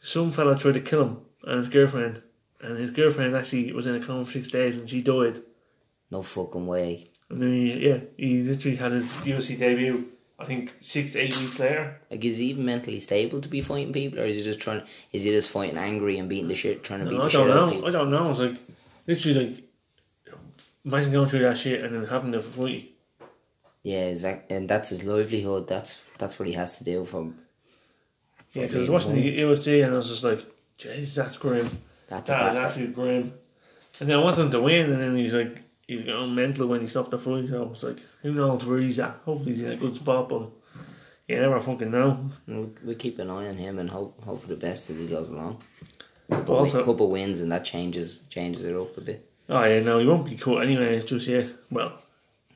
some 0.00 0.30
fella 0.30 0.56
tried 0.58 0.74
to 0.74 0.80
kill 0.80 1.04
him 1.04 1.18
and 1.44 1.58
his 1.58 1.68
girlfriend, 1.68 2.22
and 2.62 2.78
his 2.78 2.90
girlfriend 2.90 3.36
actually 3.36 3.70
was 3.72 3.86
in 3.86 3.94
a 3.96 4.00
coma 4.04 4.24
for 4.24 4.32
six 4.32 4.50
days 4.50 4.76
and 4.78 4.88
she 4.88 5.02
died. 5.02 5.38
No 6.10 6.22
fucking 6.22 6.66
way. 6.66 7.08
And 7.28 7.42
then 7.42 7.52
he, 7.52 7.88
yeah, 7.88 7.98
he 8.16 8.42
literally 8.42 8.76
had 8.76 8.92
his 8.92 9.06
UFC 9.16 9.58
debut. 9.58 10.08
I 10.38 10.46
think 10.46 10.74
six 10.80 11.12
to 11.12 11.18
eight 11.20 11.36
weeks 11.38 11.58
later. 11.58 12.00
Like, 12.10 12.24
is 12.24 12.38
he 12.38 12.46
even 12.46 12.64
mentally 12.64 12.98
stable 12.98 13.42
to 13.42 13.48
be 13.48 13.60
fighting 13.60 13.92
people, 13.92 14.20
or 14.20 14.24
is 14.24 14.36
he 14.38 14.42
just 14.42 14.58
trying? 14.58 14.82
Is 15.12 15.24
he 15.24 15.30
just 15.30 15.50
fighting 15.50 15.76
angry 15.76 16.16
and 16.18 16.30
beating 16.30 16.48
the 16.48 16.54
shit, 16.54 16.82
trying 16.82 17.00
to 17.00 17.10
beat 17.10 17.18
No, 17.18 17.22
the 17.22 17.26
I 17.26 17.28
shit 17.28 17.40
don't 17.40 17.50
out 17.50 17.56
of 17.56 17.66
know. 17.68 17.72
people? 17.74 17.88
I 17.88 17.92
don't 17.92 18.10
know. 18.10 18.30
It's 18.30 18.38
like 18.38 18.56
literally 19.06 19.46
like 19.46 19.64
imagine 20.84 21.12
going 21.12 21.28
through 21.28 21.40
that 21.40 21.58
shit 21.58 21.84
and 21.84 21.94
then 21.94 22.06
having 22.06 22.32
to 22.32 22.40
fight. 22.40 22.90
Yeah, 23.82 24.06
exactly. 24.06 24.56
And 24.56 24.68
that's 24.68 24.88
his 24.88 25.04
livelihood. 25.04 25.68
That's 25.68 26.00
that's 26.20 26.38
what 26.38 26.46
he 26.46 26.54
has 26.54 26.78
to 26.78 26.84
do 26.84 27.04
from. 27.04 27.38
Yeah, 28.52 28.66
because 28.66 28.88
I 28.88 28.92
was 28.92 29.04
being 29.04 29.16
watching 29.16 29.22
the 29.22 29.38
UFC 29.40 29.84
and 29.84 29.94
I 29.94 29.96
was 29.96 30.08
just 30.08 30.24
like, 30.24 30.44
jeez, 30.78 31.14
that's 31.14 31.36
grim. 31.36 31.68
That's 32.08 32.30
a 32.30 32.32
That 32.32 32.50
is 32.52 32.56
absolutely 32.56 32.94
grim. 32.94 33.34
And 34.00 34.08
then 34.08 34.18
I 34.18 34.22
wanted 34.22 34.42
him 34.42 34.50
to 34.52 34.60
win, 34.62 34.90
and 34.92 35.00
then 35.02 35.14
he's 35.16 35.34
like, 35.34 35.62
he 35.86 35.96
was 35.96 36.06
going 36.06 36.34
mental 36.34 36.66
when 36.68 36.80
he 36.80 36.86
stopped 36.86 37.10
the 37.10 37.18
fight. 37.18 37.48
So 37.48 37.62
I 37.62 37.66
was 37.66 37.82
like, 37.82 37.98
who 38.22 38.32
knows 38.32 38.64
where 38.64 38.78
he's 38.78 38.98
at? 38.98 39.16
Hopefully 39.24 39.52
he's 39.54 39.62
in 39.62 39.72
a 39.72 39.76
good 39.76 39.94
spot, 39.96 40.28
but 40.28 40.48
you 41.28 41.36
never 41.38 41.60
fucking 41.60 41.90
know. 41.90 42.30
We, 42.46 42.68
we 42.84 42.94
keep 42.94 43.18
an 43.18 43.30
eye 43.30 43.48
on 43.48 43.56
him 43.56 43.78
and 43.78 43.90
hope 43.90 44.22
hope 44.24 44.40
for 44.42 44.48
the 44.48 44.56
best 44.56 44.88
as 44.90 44.98
he 44.98 45.06
goes 45.06 45.28
along. 45.28 45.60
But 46.28 46.48
a 46.48 46.52
also, 46.52 46.84
couple 46.84 47.10
wins 47.10 47.40
and 47.40 47.50
that 47.52 47.64
changes 47.64 48.20
changes 48.30 48.64
it 48.64 48.74
up 48.74 48.96
a 48.96 49.00
bit. 49.00 49.30
oh 49.48 49.62
yeah, 49.64 49.80
no, 49.82 49.98
he 49.98 50.06
won't 50.06 50.24
be 50.26 50.36
caught 50.36 50.62
anyway. 50.64 50.96
It's 50.96 51.04
just 51.06 51.26
yeah, 51.26 51.42
well, 51.70 51.92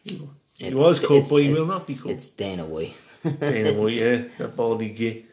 he 0.03 0.17
It's- 0.61 0.73
was 0.75 0.99
caught, 1.01 1.29
but 1.29 1.37
he 1.43 1.53
will 1.53 1.67
not 1.67 1.87
be 1.87 1.97
caught. 1.97 2.13
It's 2.13 2.29
Dana 2.29 2.65
White. 2.65 2.95
Anyway, 3.41 3.93
yeah, 3.95 4.23
that 4.39 4.57
baldy 4.57 4.91
git. 4.91 5.25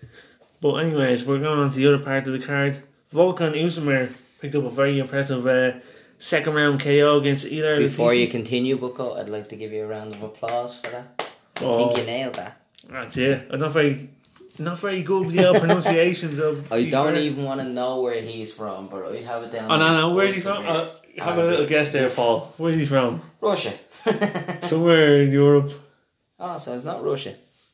But 0.62 0.76
anyways, 0.76 1.26
we're 1.26 1.40
going 1.40 1.60
on 1.60 1.70
to 1.72 1.76
the 1.76 1.88
other 1.88 2.04
part 2.04 2.28
of 2.28 2.34
the 2.34 2.40
card. 2.46 2.82
Volkan 3.14 3.54
Usumir 3.56 4.14
picked 4.40 4.56
up 4.56 4.64
a 4.64 4.70
very 4.70 5.00
impressive 5.00 5.46
uh, 5.48 5.80
second 6.20 6.54
round 6.54 6.80
KO 6.82 7.18
against 7.20 7.46
Ilir 7.46 7.78
Before 7.78 8.14
you 8.14 8.28
continue, 8.28 8.78
Bucko, 8.78 9.16
I'd 9.16 9.30
like 9.30 9.50
to 9.50 9.56
give 9.56 9.72
you 9.72 9.84
a 9.84 9.88
round 9.88 10.16
of 10.16 10.24
applause 10.24 10.80
for 10.80 10.92
that. 10.92 11.32
I 11.60 11.64
Oh. 11.66 11.74
think 11.78 11.98
you 11.98 12.06
nailed 12.06 12.36
that. 12.36 12.58
That's 12.90 13.18
it. 13.18 13.48
I'm 13.52 13.60
not 13.60 13.72
very, 13.72 14.10
not 14.58 14.80
very 14.80 15.04
good 15.04 15.28
with 15.28 15.36
the 15.36 15.54
pronunciations 15.60 16.40
of. 16.40 16.72
I 16.72 16.90
don't 16.90 17.14
fair. 17.16 17.22
even 17.24 17.44
want 17.44 17.60
to 17.62 17.68
know 17.68 18.02
where 18.02 18.20
he's 18.22 18.54
from, 18.54 18.88
but 18.88 19.06
I 19.12 19.18
have 19.22 19.44
it 19.44 19.52
down. 19.52 19.70
Oh 19.72 19.78
no, 19.78 19.94
no. 19.94 20.10
Where's 20.16 20.36
he 20.36 20.42
from? 20.42 20.66
Uh, 20.66 20.90
have 21.20 21.38
a 21.38 21.44
little 21.44 21.66
it? 21.66 21.70
guess 21.70 21.92
there, 21.92 22.10
Paul. 22.10 22.54
Where's 22.58 22.78
he 22.78 22.86
from? 22.86 23.22
Russia. 23.42 23.74
Somewhere 24.64 25.22
in 25.24 25.32
Europe. 25.32 25.72
oh, 26.40 26.58
so 26.58 26.74
it's 26.74 26.84
not 26.86 27.04
Russia. 27.04 27.34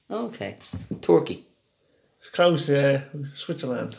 Okay. 0.10 0.58
Turkey. 1.01 1.45
It's 2.20 2.30
close. 2.30 2.70
Uh, 2.70 3.01
Switzerland. 3.34 3.95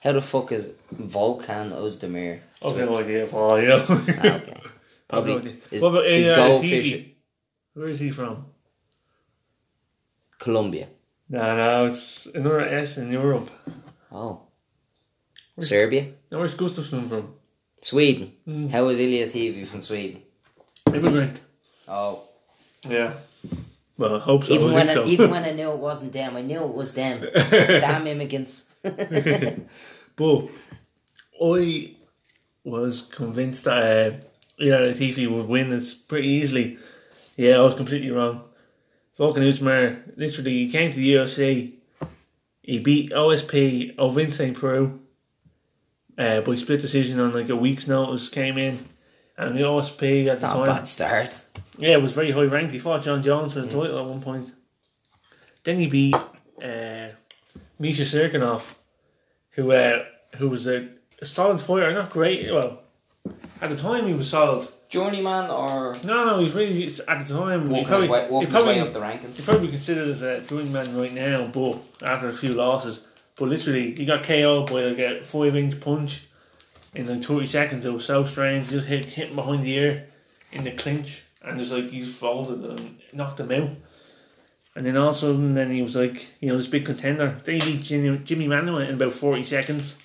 How 0.00 0.12
the 0.12 0.20
fuck 0.20 0.52
is 0.52 0.70
Volkan 0.94 1.70
Ozdemir? 1.72 2.40
I've 2.64 2.76
no 2.76 2.98
idea, 2.98 3.26
Paul. 3.26 3.60
You 3.60 3.68
know. 3.68 3.84
Ah, 3.88 4.36
okay. 4.36 4.60
Probably 5.08 5.60
is, 5.70 5.82
What 5.82 5.88
about 5.90 6.06
is 6.06 6.28
Ilir 6.28 6.36
goldfish? 6.36 7.04
Where 7.74 7.88
is 7.88 8.00
he 8.00 8.10
from? 8.10 8.46
Colombia. 10.38 10.88
No, 11.28 11.56
no, 11.56 11.86
it's 11.86 12.26
another 12.34 12.60
S 12.60 12.98
in 12.98 13.12
Europe. 13.12 13.50
Oh. 14.10 14.42
Serbia? 15.60 16.06
No, 16.30 16.38
where's 16.38 16.54
Gustafsson 16.54 17.08
from? 17.08 17.34
Sweden. 17.80 18.32
Hmm. 18.44 18.68
How 18.68 18.88
is 18.88 18.98
Ilya 18.98 19.26
TV 19.28 19.66
from 19.66 19.80
Sweden? 19.82 20.22
Immigrant. 20.92 21.40
Oh. 21.86 22.22
Yeah. 22.88 23.14
Well, 23.98 24.16
I 24.16 24.18
hope 24.20 24.44
so. 24.44 24.52
Even 24.52 24.70
I 24.70 24.74
when 24.74 24.90
I, 24.90 24.94
so. 24.94 25.06
even 25.06 25.30
when 25.30 25.44
I 25.50 25.52
knew 25.52 25.70
it 25.70 25.78
wasn't 25.78 26.12
them, 26.12 26.36
I 26.36 26.42
knew 26.42 26.64
it 26.64 26.74
was 26.74 26.94
them. 26.94 27.20
Damn 27.50 28.06
immigrants. 28.06 28.72
But 30.14 30.48
I 31.42 31.94
was 32.64 33.02
convinced 33.02 33.64
that 33.64 34.12
uh, 34.12 34.16
Latifi 34.62 35.26
would 35.26 35.48
win 35.48 35.70
this 35.70 35.94
pretty 35.94 36.28
easily. 36.28 36.78
Yeah, 37.36 37.56
I 37.56 37.60
was 37.60 37.74
completely 37.74 38.10
wrong. 38.10 38.44
Volkan 39.18 39.42
Usmar, 39.42 40.16
literally, 40.16 40.64
he 40.64 40.70
came 40.70 40.90
to 40.92 40.98
the 40.98 41.14
UFC. 41.14 41.72
He 42.62 42.78
beat 42.78 43.10
OSP 43.10 43.96
Ovince 43.96 44.34
St. 44.34 44.56
Preux 44.56 45.00
uh, 46.18 46.40
by 46.42 46.54
split 46.54 46.80
decision 46.80 47.18
on 47.20 47.32
like 47.32 47.48
a 47.48 47.56
week's 47.56 47.88
notice. 47.88 48.28
Came 48.28 48.58
in, 48.58 48.84
and 49.36 49.56
the 49.56 49.62
OSP 49.62 50.26
at 50.26 50.40
the 50.40 50.46
Not 50.46 50.56
a 50.56 50.66
time, 50.66 50.76
bad 50.76 50.88
start. 50.88 51.42
Yeah, 51.78 51.92
it 51.92 52.02
was 52.02 52.12
very 52.12 52.30
high 52.30 52.44
ranked. 52.44 52.72
He 52.72 52.78
fought 52.78 53.02
Jon 53.02 53.22
Jones 53.22 53.54
for 53.54 53.60
the 53.60 53.66
title 53.68 53.98
at 53.98 54.04
one 54.04 54.20
point. 54.20 54.52
Then 55.64 55.78
he 55.78 55.86
beat 55.86 56.14
uh, 56.14 57.08
Misha 57.78 58.02
Cirkunov, 58.02 58.74
who 59.52 59.72
uh, 59.72 60.04
who 60.36 60.48
was 60.48 60.66
a, 60.66 60.88
a 61.20 61.24
solid 61.24 61.60
fighter, 61.60 61.92
not 61.92 62.10
great. 62.10 62.50
Well, 62.52 62.82
at 63.60 63.70
the 63.70 63.76
time 63.76 64.06
he 64.06 64.14
was 64.14 64.28
solid. 64.28 64.68
Journeyman 64.88 65.48
or 65.48 65.96
No, 66.04 66.26
no, 66.26 66.38
he's 66.40 66.52
really 66.52 66.84
at 67.08 67.26
the 67.26 67.34
time. 67.34 67.62
he 67.62 67.68
walking, 67.68 67.86
probably, 67.86 68.06
his, 68.08 68.10
way, 68.12 68.24
he 68.26 68.30
walking 68.30 68.46
his 68.46 68.52
probably, 68.52 68.74
way 68.74 68.80
up 68.80 68.92
the 68.92 69.06
He's 69.06 69.08
rankings? 69.40 69.44
probably 69.46 69.68
considered 69.68 70.08
as 70.08 70.20
a 70.20 70.42
journeyman 70.42 70.94
right 70.98 71.14
now, 71.14 71.46
but 71.46 71.78
after 72.02 72.28
a 72.28 72.32
few 72.34 72.50
losses. 72.50 73.08
But 73.36 73.48
literally, 73.48 73.94
he 73.94 74.04
got 74.04 74.22
KO'd 74.22 74.66
by 74.66 74.82
like 74.84 74.98
a 74.98 75.22
five 75.22 75.56
inch 75.56 75.80
punch 75.80 76.26
in 76.94 77.06
like 77.06 77.22
30 77.24 77.46
seconds. 77.46 77.86
It 77.86 77.92
was 77.94 78.04
so 78.04 78.24
strange. 78.24 78.68
Just 78.68 78.86
hit, 78.86 79.06
hit 79.06 79.28
him 79.28 79.36
behind 79.36 79.62
the 79.62 79.72
ear 79.72 80.08
in 80.52 80.64
the 80.64 80.72
clinch, 80.72 81.21
and 81.44 81.60
it's 81.60 81.70
like 81.70 81.90
he's 81.90 82.14
folded 82.14 82.64
and 82.64 82.98
knocked 83.12 83.40
him 83.40 83.50
out. 83.50 83.70
And 84.74 84.86
then 84.86 84.96
all 84.96 85.10
of 85.10 85.16
a 85.16 85.18
sudden, 85.18 85.54
then 85.54 85.70
he 85.70 85.82
was 85.82 85.96
like, 85.96 86.28
you 86.40 86.48
know, 86.48 86.56
this 86.56 86.66
big 86.66 86.86
contender. 86.86 87.38
Then 87.44 87.60
he 87.60 87.72
beat 87.72 87.82
Jimmy, 87.82 88.18
Jimi 88.18 88.46
Manuwa 88.46 88.88
in 88.88 88.94
about 88.94 89.12
40 89.12 89.44
seconds. 89.44 90.02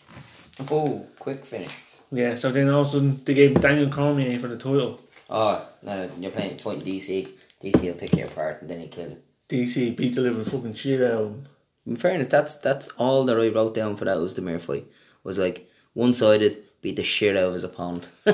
Oh, 0.69 1.07
quick 1.19 1.45
finish. 1.45 1.71
Yeah, 2.11 2.35
so 2.35 2.51
then 2.51 2.69
all 2.69 2.81
of 2.81 2.87
a 2.87 2.89
sudden, 2.89 3.21
they 3.23 3.33
gave 3.33 3.61
Daniel 3.61 3.89
Cormier 3.89 4.37
for 4.39 4.47
the 4.47 4.57
title. 4.57 4.99
Oh, 5.29 5.65
no, 5.83 6.09
you're 6.19 6.31
playing 6.31 6.57
fighting 6.57 6.81
DC. 6.81 7.29
DC 7.61 7.81
will 7.81 7.93
pick 7.93 8.15
you 8.15 8.25
apart 8.25 8.61
and 8.61 8.69
then 8.69 8.79
he 8.79 8.87
kill 8.87 9.09
you. 9.09 9.17
DC 9.49 9.95
beat 9.95 10.15
the 10.15 10.21
living 10.21 10.43
fucking 10.43 10.73
shit 10.73 11.01
out 11.01 11.21
of 11.21 11.27
him. 11.27 11.45
In 11.85 11.95
fairness, 11.95 12.27
that's 12.27 12.55
that's 12.55 12.89
all 12.97 13.23
that 13.25 13.39
I 13.39 13.47
wrote 13.47 13.73
down 13.73 13.95
for 13.95 14.05
that 14.05 14.17
was 14.17 14.35
the 14.35 14.41
mere 14.41 14.59
fight. 14.59 14.85
Was 15.23 15.37
like 15.37 15.69
one 15.93 16.13
sided, 16.13 16.57
beat 16.87 16.95
the 16.95 17.03
shit 17.03 17.35
out 17.35 17.43
of 17.45 17.53
his 17.53 17.63
opponent. 17.63 18.09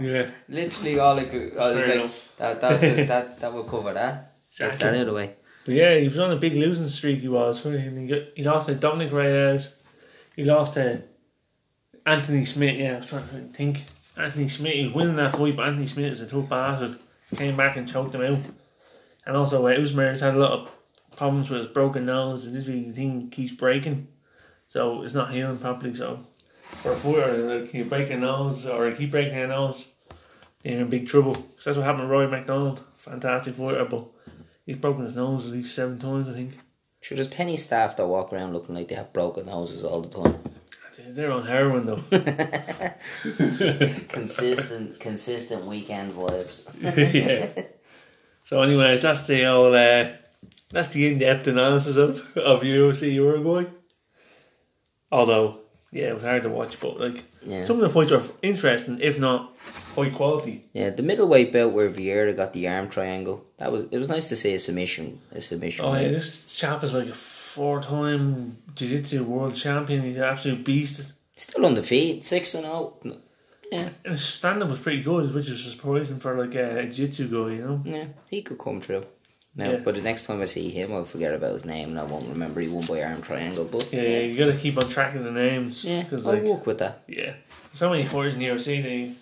Yeah. 0.00 0.26
Literally 0.48 0.98
all 0.98 1.16
I 1.16 1.24
could. 1.26 1.56
I 1.56 1.70
was 1.70 1.84
Fair 1.84 1.86
like, 1.94 2.04
enough. 2.04 2.36
that 2.38 2.60
that's 2.60 2.82
it, 2.82 3.06
that 3.12 3.38
that 3.38 3.52
will 3.52 3.62
cover 3.62 3.92
that. 3.92 4.34
Get 4.50 4.58
that 4.58 4.74
Exactly. 4.74 4.88
out 4.88 5.00
of 5.02 5.06
the 5.06 5.12
way. 5.12 5.34
But 5.64 5.74
yeah, 5.74 5.96
he 5.98 6.08
was 6.08 6.18
on 6.18 6.32
a 6.32 6.36
big 6.36 6.54
losing 6.54 6.88
streak. 6.88 7.20
He 7.20 7.28
was. 7.28 7.64
And 7.64 7.98
he, 7.98 8.06
got, 8.08 8.22
he 8.34 8.42
lost 8.42 8.66
to 8.66 8.74
Dominick 8.74 9.12
Reyes. 9.12 9.76
He 10.34 10.44
lost 10.44 10.74
to 10.74 11.02
Anthony 12.04 12.44
Smith. 12.44 12.76
Yeah, 12.80 12.94
I 12.94 12.96
was 12.96 13.06
trying 13.06 13.28
to 13.28 13.56
think. 13.56 13.84
Anthony 14.16 14.48
Smith. 14.48 14.72
He 14.72 14.86
was 14.86 14.94
winning 14.94 15.16
that 15.16 15.32
fight, 15.32 15.54
but 15.56 15.68
Anthony 15.68 15.86
Smith 15.86 16.12
is 16.14 16.20
a 16.22 16.26
tough 16.26 16.48
bastard. 16.48 16.98
Came 17.36 17.56
back 17.56 17.76
and 17.76 17.86
choked 17.86 18.14
him 18.16 18.22
out. 18.22 18.44
And 19.24 19.36
also, 19.36 19.64
uh, 19.68 19.70
Usmer's 19.70 20.20
had 20.20 20.34
a 20.34 20.38
lot 20.38 20.52
of 20.52 20.70
problems 21.16 21.48
with 21.48 21.60
his 21.60 21.68
broken 21.68 22.06
nose. 22.06 22.46
And 22.46 22.56
this 22.56 22.66
really 22.66 22.84
the 22.88 22.92
thing 22.92 23.30
keeps 23.30 23.52
breaking, 23.52 24.08
so 24.66 25.02
it's 25.04 25.14
not 25.14 25.30
healing 25.30 25.58
properly. 25.58 25.94
So 25.94 26.24
for 26.76 26.92
a 26.92 26.96
fighter, 26.96 27.58
like, 27.60 27.72
you 27.74 27.84
break 27.84 28.08
your 28.10 28.18
nose 28.18 28.66
or 28.66 28.88
you 28.88 28.94
keep 28.96 29.10
breaking 29.10 29.36
your 29.38 29.48
nose, 29.48 29.86
you're 30.64 30.80
in 30.80 30.88
big 30.88 31.06
trouble. 31.06 31.34
'Cause 31.34 31.64
that's 31.64 31.76
what 31.76 31.84
happened 31.86 32.02
to 32.04 32.08
Rory 32.08 32.28
MacDonald. 32.28 32.80
Fantastic 32.96 33.54
fighter, 33.54 33.84
but 33.84 34.04
he's 34.66 34.76
broken 34.76 35.04
his 35.04 35.16
nose 35.16 35.46
at 35.46 35.52
least 35.52 35.74
seven 35.74 35.98
times, 35.98 36.28
I 36.28 36.32
think. 36.34 36.58
Sure, 37.00 37.16
there's 37.16 37.26
penny 37.28 37.56
staff 37.56 37.96
that 37.96 38.06
walk 38.06 38.32
around 38.32 38.52
looking 38.52 38.74
like 38.74 38.88
they 38.88 38.94
have 38.94 39.12
broken 39.12 39.46
noses 39.46 39.82
all 39.84 40.00
the 40.02 40.22
time. 40.22 40.38
They're 41.08 41.32
on 41.32 41.46
heroin 41.46 41.84
though. 41.86 42.04
consistent, 44.08 45.00
consistent 45.00 45.64
weekend 45.66 46.12
vibes. 46.12 46.68
yeah. 47.14 47.64
So, 48.44 48.62
anyways, 48.62 49.02
that's 49.02 49.26
the 49.26 49.44
old. 49.46 49.74
Uh, 49.74 50.12
that's 50.70 50.88
the 50.88 51.08
in-depth 51.08 51.48
analysis 51.48 51.96
of 51.96 52.36
of 52.36 52.62
UFC 52.62 53.12
Uruguay. 53.14 53.64
Although, 55.10 55.58
yeah, 55.92 56.06
it 56.08 56.14
was 56.14 56.24
hard 56.24 56.42
to 56.42 56.48
watch, 56.48 56.80
but 56.80 56.98
like 56.98 57.24
Yeah. 57.46 57.64
some 57.64 57.76
of 57.76 57.82
the 57.82 57.90
fights 57.90 58.10
are 58.12 58.22
interesting, 58.42 58.98
if 59.00 59.18
not 59.18 59.52
high 59.94 60.10
quality. 60.10 60.64
Yeah, 60.72 60.90
the 60.90 61.02
middleweight 61.02 61.52
belt 61.52 61.72
where 61.72 61.90
Vieira 61.90 62.34
got 62.36 62.52
the 62.54 62.66
arm 62.68 62.88
triangle. 62.88 63.44
That 63.58 63.70
was 63.72 63.84
it 63.90 63.98
was 63.98 64.08
nice 64.08 64.28
to 64.30 64.36
see 64.36 64.54
a 64.54 64.58
submission 64.58 65.20
a 65.32 65.40
submission. 65.40 65.84
Oh 65.84 65.94
yeah, 65.94 66.08
this 66.08 66.54
chap 66.54 66.82
is 66.84 66.94
like 66.94 67.08
a 67.08 67.14
four-time 67.14 68.56
jiu-jitsu 68.74 69.22
world 69.24 69.54
champion. 69.54 70.02
He's 70.02 70.16
an 70.16 70.24
absolute 70.24 70.64
beast. 70.64 71.12
Still 71.36 71.66
undefeated, 71.66 72.24
six 72.24 72.54
and 72.54 72.66
oh. 72.66 72.96
Yeah, 73.70 73.88
And 74.04 74.12
his 74.12 74.22
stand-up 74.24 74.68
was 74.68 74.78
pretty 74.78 75.02
good, 75.02 75.32
which 75.34 75.48
is 75.48 75.64
surprising 75.64 76.18
for 76.20 76.36
like 76.38 76.54
a 76.54 76.84
jiu-jitsu 76.84 77.28
guy, 77.28 77.54
you 77.56 77.62
know. 77.64 77.80
yeah, 77.84 78.06
he 78.28 78.42
could 78.42 78.58
come 78.58 78.80
true. 78.80 79.02
Now, 79.54 79.72
Yeah. 79.72 79.76
but 79.84 79.94
the 79.94 80.00
next 80.00 80.24
time 80.26 80.40
I 80.40 80.46
see 80.46 80.70
him, 80.70 80.92
I'll 80.94 81.04
forget 81.04 81.34
about 81.34 81.52
his 81.52 81.64
name 81.66 81.90
and 81.90 81.98
I 82.00 82.04
won't 82.04 82.28
remember 82.28 82.60
he 82.60 82.68
won 82.68 82.86
by 82.86 83.02
arm 83.02 83.20
triangle. 83.20 83.64
But 83.66 83.92
Yeah, 83.92 84.00
yeah, 84.02 84.18
you 84.20 84.38
gotta 84.38 84.56
keep 84.56 84.78
on 84.78 84.88
tracking 84.88 85.24
the 85.24 85.30
names. 85.30 85.84
yeah, 85.84 86.02
because 86.02 86.26
I'll 86.26 86.32
like 86.34 86.42
work 86.42 86.66
with 86.66 86.78
that. 86.78 87.02
yeah, 87.06 87.34
so 87.74 87.90
many 87.90 88.04
fighters 88.06 88.32
in 88.34 88.38
the 88.40 88.46
UFC. 88.46 88.82
They, 88.82 89.12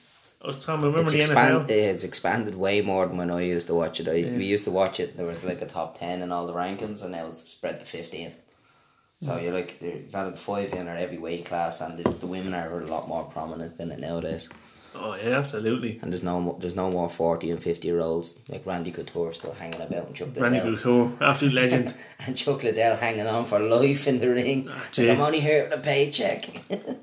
I 0.43 0.47
was 0.47 0.57
talking. 0.64 0.83
Remember 0.87 1.03
It's, 1.03 1.12
the 1.12 1.18
expand, 1.18 1.66
NFL? 1.66 1.70
it's 1.70 2.05
expanded 2.05 2.55
way 2.55 2.81
more 2.81 3.07
than 3.07 3.16
when 3.18 3.31
I 3.31 3.41
used 3.43 3.66
to 3.66 3.74
watch 3.74 3.99
it. 4.01 4.09
I, 4.09 4.12
Yeah. 4.14 4.37
We 4.37 4.45
used 4.47 4.64
to 4.64 4.70
watch 4.70 5.01
it. 5.01 5.16
There 5.16 5.26
was 5.26 5.43
like 5.45 5.61
a 5.62 5.66
top 5.66 5.99
ten 5.99 6.22
in 6.22 6.31
all 6.33 6.47
the 6.47 6.55
rankings, 6.55 7.03
and 7.03 7.12
now 7.12 7.26
it's 7.26 7.41
spread 7.51 7.81
to 7.81 7.87
fifteen. 7.87 8.33
So 9.20 9.37
you're 9.37 9.53
like 9.53 9.83
you've 9.83 10.14
added 10.14 10.39
five 10.39 10.72
in 10.72 10.89
or 10.89 10.97
every 10.97 11.18
weight 11.18 11.45
class, 11.45 11.81
and 11.83 11.99
the, 11.99 12.09
the 12.09 12.26
women 12.26 12.55
are 12.55 12.78
a 12.78 12.87
lot 12.87 13.07
more 13.07 13.24
prominent 13.24 13.76
than 13.76 13.91
it 13.91 13.99
nowadays. 13.99 14.49
Oh 14.95 15.14
yeah, 15.14 15.38
absolutely. 15.38 15.99
And 16.03 16.12
there's 16.12 16.22
no 16.24 16.57
there's 16.61 16.74
no 16.74 16.91
more 16.91 17.09
forty 17.09 17.51
and 17.51 17.62
fifty 17.62 17.88
year 17.88 18.01
olds 18.01 18.38
like 18.49 18.66
Randy 18.66 18.91
Couture 18.91 19.32
still 19.32 19.53
hanging 19.53 19.80
about 19.80 20.07
and 20.09 20.14
Chuck 20.16 20.28
Randy 20.36 20.59
Liddell. 20.61 20.76
Couture, 20.76 21.12
absolute 21.20 21.55
legend. 21.55 21.95
and 22.26 22.36
Chuck 22.36 22.62
Liddell 22.64 22.97
hanging 22.97 23.26
on 23.26 23.45
for 23.47 23.61
life 23.61 24.09
in 24.09 24.18
the 24.20 24.28
ring. 24.28 24.66
Ah, 24.68 24.74
Like, 24.74 24.93
gee. 24.93 25.11
I'm 25.11 25.20
only 25.20 25.41
here 25.41 25.64
with 25.64 25.78
a 25.78 25.82
paycheck. 25.82 26.47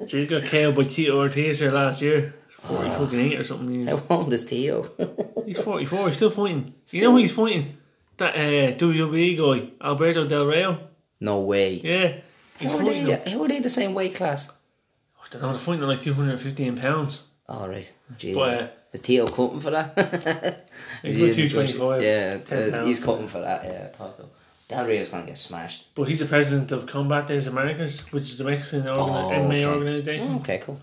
so 0.08 0.18
he 0.18 0.26
got 0.26 0.44
KO'd 0.44 0.76
by 0.76 0.84
Tito 0.84 1.18
Ortiz 1.18 1.60
here 1.60 1.72
last 1.72 2.02
year. 2.02 2.34
Forty 2.50 2.90
Ah. 2.90 2.98
fucking 3.00 3.20
eight 3.20 3.40
or 3.40 3.44
something. 3.46 3.74
He's, 3.74 3.88
How 3.88 4.02
old 4.10 4.34
is 4.34 4.44
Tio? 4.46 4.90
he's 5.46 5.62
forty 5.64 5.86
four. 5.86 6.08
He's 6.08 6.18
still 6.18 6.30
fighting. 6.30 6.74
You 6.92 7.02
know 7.04 7.12
who 7.12 7.18
he's 7.18 7.32
fighting? 7.34 7.78
That 8.18 8.36
uh, 8.36 8.76
WWE 8.78 9.38
guy, 9.38 9.72
Alberto 9.80 10.28
Del 10.28 10.46
Rio. 10.46 10.80
no 11.22 11.40
way. 11.40 11.76
Yeah, 11.84 12.20
How 12.60 12.78
are, 12.80 12.84
they, 12.84 13.32
how 13.32 13.44
are 13.44 13.48
they 13.48 13.60
the 13.60 13.70
same 13.70 13.94
weight 13.94 14.16
class? 14.16 14.50
I 14.50 15.28
don't 15.30 15.42
know. 15.42 15.52
They're 15.52 15.60
fighting 15.60 15.84
like 15.84 16.02
two 16.02 16.14
hundred 16.16 16.32
and 16.32 16.42
fifteen 16.42 16.76
pounds. 16.78 17.24
All 17.50 17.70
right, 17.70 17.90
jeez. 18.18 18.36
But, 18.36 18.62
uh, 18.64 18.68
is 18.94 19.02
Tio 19.02 19.28
cutting 19.28 19.60
for 19.62 19.72
that? 19.72 20.68
He's 21.02 21.16
Is 21.18 21.22
got 21.30 21.36
he 21.36 21.42
in 21.44 21.48
the 21.48 21.50
225, 21.50 22.02
Yeah, 22.04 22.38
10 22.38 22.74
uh, 22.74 22.86
he's 22.86 23.00
pounds. 23.00 23.06
cutting 23.06 23.28
for 23.28 23.40
that. 23.42 23.64
Yeah, 23.64 23.84
I 23.86 23.96
thought 23.96 24.16
so. 24.16 24.30
Del 24.68 24.86
Rio's 24.86 25.10
gonna 25.10 25.26
get 25.26 25.38
smashed. 25.38 25.94
But 25.96 26.04
he's 26.10 26.20
the 26.20 26.26
president 26.26 26.72
of 26.74 26.86
Combate 26.86 27.46
Americas, 27.48 28.02
which 28.12 28.24
is 28.24 28.38
the 28.38 28.44
Mexican 28.44 28.88
organ- 28.88 29.16
Oh, 29.16 29.30
MMA 29.50 29.66
organization. 29.66 30.28
Oh, 30.30 30.36
okay, 30.40 30.58
cool. 30.58 30.80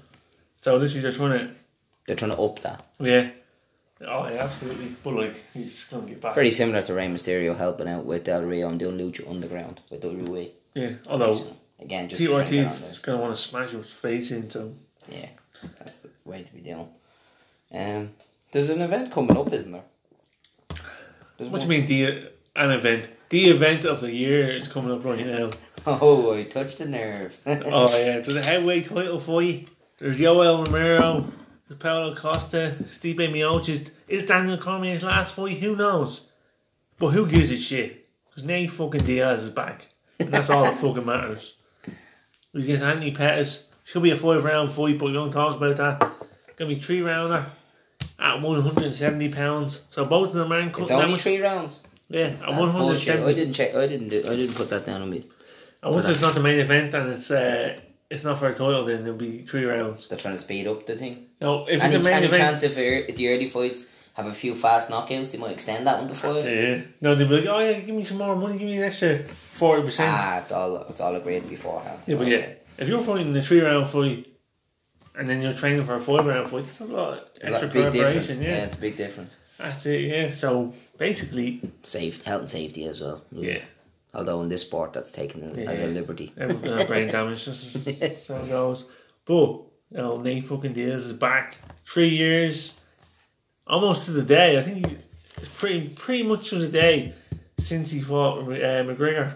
So 0.62 0.78
this 0.78 0.94
is 0.96 1.02
they're 1.02 1.12
trying 1.12 1.38
to, 1.38 1.50
They're 2.06 2.16
trying 2.16 2.30
to 2.30 2.38
up 2.38 2.58
that. 2.60 2.86
yeah. 2.98 3.30
Oh 4.06 4.28
yeah, 4.28 4.44
absolutely. 4.44 4.88
But 5.02 5.14
like 5.14 5.34
he's 5.54 5.84
gonna 5.84 6.06
get 6.06 6.20
back. 6.20 6.34
Very 6.34 6.50
similar 6.50 6.80
to 6.82 6.94
Rey 6.94 7.08
Mysterio 7.08 7.56
helping 7.56 7.88
out 7.88 8.04
with 8.06 8.24
Del 8.24 8.44
Rio 8.44 8.68
and 8.68 8.78
doing 8.78 8.98
Lucha 8.98 9.28
Underground 9.30 9.80
with 9.90 10.02
WWE. 10.02 10.50
Yeah. 10.74 10.92
Although 11.08 11.32
So, 11.34 11.56
again, 11.78 12.08
just 12.08 12.18
Tito 12.18 12.34
trying 12.36 12.46
to 12.46 12.52
get 12.52 12.60
on 12.60 12.66
Ortiz 12.66 12.80
this. 12.80 12.92
is 12.92 12.98
gonna 13.00 13.18
want 13.18 13.34
to 13.36 13.40
smash 13.40 13.70
his 13.70 13.92
face 13.92 14.30
into. 14.30 14.60
Him. 14.60 14.78
Yeah, 15.10 15.28
that's 15.78 15.96
the 15.98 16.03
way 16.24 16.42
to 16.42 16.52
be 16.52 16.60
doing. 16.60 16.88
Um, 17.72 18.10
there's 18.52 18.70
an 18.70 18.80
event 18.80 19.12
coming 19.12 19.36
up, 19.36 19.52
isn't 19.52 19.72
there? 19.72 19.84
There's 21.36 21.50
What 21.50 21.60
do 21.60 21.64
you 21.64 21.68
mean 21.68 21.86
the 21.86 22.30
an 22.56 22.70
event? 22.70 23.08
The 23.28 23.46
event 23.46 23.84
of 23.84 24.00
the 24.00 24.12
year 24.12 24.50
is 24.56 24.68
coming 24.68 24.92
up 24.92 25.04
right 25.04 25.24
now. 25.24 25.50
Oh, 25.86 26.34
I 26.34 26.44
touched 26.44 26.80
a 26.80 26.86
nerve. 26.86 27.38
oh 27.46 27.98
yeah, 27.98 28.20
there's 28.20 28.36
a 28.36 28.42
heavyweight 28.42 28.86
title 28.86 29.20
fight. 29.20 29.68
There's 29.98 30.18
Yoel 30.18 30.64
Romero, 30.64 31.30
there's 31.68 31.78
Paulo 31.78 32.14
Costa, 32.14 32.76
Stipe 32.84 33.16
Miocic. 33.16 33.90
Is 34.08 34.24
Daniel 34.24 34.56
Cormier's 34.56 35.02
last 35.02 35.34
fight? 35.34 35.58
Who 35.58 35.76
knows? 35.76 36.30
But 36.98 37.08
who 37.08 37.26
gives 37.26 37.50
a 37.50 37.56
shit? 37.56 38.08
Because 38.30 38.44
Nate 38.44 38.70
fucking 38.70 39.02
Diaz 39.02 39.44
is 39.44 39.50
back. 39.50 39.88
And 40.18 40.32
that's 40.32 40.48
all 40.48 40.64
that 40.64 40.78
fucking 40.78 41.04
matters. 41.04 41.54
He's 42.54 42.64
against 42.64 42.84
Anthony 42.84 43.10
Pettis. 43.10 43.68
Should 43.84 44.02
be 44.02 44.10
a 44.10 44.16
five 44.16 44.42
round 44.44 44.72
fight, 44.72 44.98
but 44.98 45.06
we 45.06 45.12
don't 45.12 45.30
talk 45.30 45.56
about 45.56 45.76
that. 45.76 46.00
Gonna 46.56 46.68
be 46.74 46.80
three 46.80 47.02
rounder 47.02 47.46
at 48.18 48.40
170 48.40 49.28
pounds. 49.30 49.86
So 49.90 50.04
both 50.04 50.28
of 50.28 50.34
them 50.34 50.52
aren't 50.52 50.68
it's 50.68 50.78
cutting 50.78 50.96
that 50.96 51.02
only 51.02 51.12
much. 51.14 51.22
three 51.22 51.40
rounds. 51.40 51.80
Yeah, 52.08 52.28
at 52.42 52.48
170. 52.54 53.24
I 53.24 53.32
didn't 53.34 53.54
check. 53.54 53.74
I 53.74 53.86
didn't 53.86 54.08
do. 54.08 54.18
I 54.26 54.36
didn't 54.36 54.54
put 54.54 54.70
that 54.70 54.86
down 54.86 55.02
on 55.02 55.10
me. 55.10 55.24
And 55.82 55.94
once 55.94 56.08
it's 56.08 56.20
not 56.20 56.34
the 56.34 56.40
main 56.40 56.58
event 56.60 56.94
and 56.94 57.10
it's 57.12 57.30
uh, 57.30 57.78
it's 58.10 58.24
not 58.24 58.38
for 58.38 58.48
a 58.48 58.52
title, 58.52 58.84
then 58.84 59.02
it'll 59.02 59.14
be 59.14 59.38
three 59.42 59.64
rounds. 59.64 60.08
They're 60.08 60.18
trying 60.18 60.34
to 60.34 60.40
speed 60.40 60.66
up 60.66 60.86
the 60.86 60.96
thing. 60.96 61.26
No, 61.40 61.66
if 61.66 61.82
Any, 61.82 61.94
it's 61.96 62.04
the 62.04 62.08
main 62.10 62.18
any 62.18 62.26
event, 62.26 62.42
chance 62.42 62.62
if 62.62 62.74
the 62.76 63.28
early 63.28 63.46
fights 63.46 63.92
have 64.14 64.26
a 64.26 64.32
few 64.32 64.54
fast 64.54 64.90
knockouts, 64.90 65.32
they 65.32 65.38
might 65.38 65.50
extend 65.50 65.86
that 65.86 65.98
one 65.98 66.08
to 66.08 66.14
five. 66.14 66.36
yeah. 66.46 66.80
No, 67.00 67.14
they'll 67.14 67.28
be 67.28 67.40
like, 67.40 67.46
oh 67.46 67.58
yeah, 67.58 67.80
give 67.80 67.94
me 67.94 68.04
some 68.04 68.18
more 68.18 68.36
money, 68.36 68.56
give 68.56 68.68
me 68.68 68.76
an 68.78 68.84
extra 68.84 69.24
forty 69.24 69.82
percent. 69.82 70.10
Ah, 70.12 70.38
it's 70.38 70.52
all 70.52 70.76
it's 70.88 71.00
all 71.00 71.14
agreed 71.16 71.48
beforehand. 71.48 71.98
Yeah, 72.06 72.16
but 72.16 72.28
yeah, 72.28 72.46
if 72.78 72.88
you're 72.88 73.00
fighting 73.02 73.36
a 73.36 73.42
three 73.42 73.60
round 73.60 73.86
fight 73.88 74.26
and 75.16 75.28
then 75.28 75.40
you're 75.42 75.52
training 75.52 75.84
for 75.84 75.94
a 75.96 76.00
five 76.00 76.26
round 76.26 76.48
fight, 76.48 76.64
that's 76.64 76.80
a 76.80 76.84
lot 76.84 77.12
of 77.18 77.28
extra 77.40 77.68
preparation. 77.68 78.42
Yeah. 78.42 78.48
Yeah. 78.48 78.64
it's 78.64 78.76
a 78.76 78.80
big 78.80 78.96
difference. 78.96 79.36
that's 79.58 79.86
it. 79.86 80.00
Yeah, 80.02 80.30
so 80.30 80.74
basically, 80.98 81.60
Safe 81.82 82.24
health 82.24 82.40
and 82.40 82.50
safety 82.50 82.84
as 82.86 83.00
well. 83.00 83.22
yeah, 83.30 83.60
Although 84.12 84.42
in 84.42 84.48
this 84.48 84.62
sport, 84.62 84.92
that's 84.92 85.10
taken 85.10 85.42
as 85.68 85.80
a 85.80 85.86
liberty. 85.86 86.32
everyone's 86.36 86.66
gonna 86.68 86.84
brain 86.86 87.08
damage. 87.08 87.44
Just 87.44 87.72
so 88.26 88.36
it 88.36 88.48
goes. 88.48 88.84
But 89.24 89.34
you 89.90 89.98
know, 89.98 90.20
Nate 90.20 90.46
fucking 90.48 90.72
Diaz 90.72 91.06
is 91.06 91.12
back. 91.12 91.58
Three 91.86 92.08
years, 92.08 92.80
almost 93.66 94.04
to 94.06 94.10
the 94.10 94.22
day. 94.22 94.58
I 94.58 94.62
think 94.62 94.98
it's 95.36 95.58
pretty 95.58 95.88
pretty 95.88 96.22
much 96.24 96.50
to 96.50 96.58
the 96.58 96.68
day 96.68 97.14
since 97.58 97.90
he 97.92 98.00
fought 98.00 98.40
uh, 98.40 98.82
McGregor. 98.84 99.34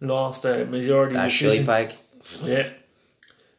Lost 0.00 0.44
a 0.46 0.64
majority. 0.66 1.14
That 1.14 1.24
decision. 1.30 1.66
Yeah. 2.42 2.68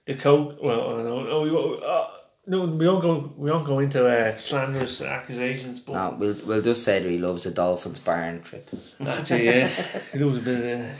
The 0.05 0.15
coke. 0.15 0.57
Well, 0.61 0.81
I 0.81 1.03
don't 1.03 1.05
know. 1.05 1.27
Oh, 1.29 1.41
we, 1.43 1.85
uh, 1.85 2.07
no, 2.47 2.65
we 2.65 2.85
don't 2.85 2.99
go. 3.01 3.31
We 3.37 3.49
don't 3.49 3.63
go 3.63 3.79
into 3.79 4.05
uh, 4.05 4.37
slanderous 4.37 5.01
accusations, 5.01 5.79
but 5.79 5.93
No, 5.93 6.17
we'll 6.19 6.35
we'll 6.45 6.61
just 6.61 6.83
say 6.83 6.99
that 6.99 7.09
he 7.09 7.17
loves 7.17 7.45
a 7.45 7.51
Dolphins 7.51 7.99
barn 7.99 8.41
trip. 8.41 8.69
that's 8.99 9.31
it. 9.31 9.43
Yeah, 9.45 9.69
it 10.13 10.23
was 10.25 10.37
a 10.39 10.41
bit 10.41 10.79
of 10.79 10.81
uh, 10.81 10.93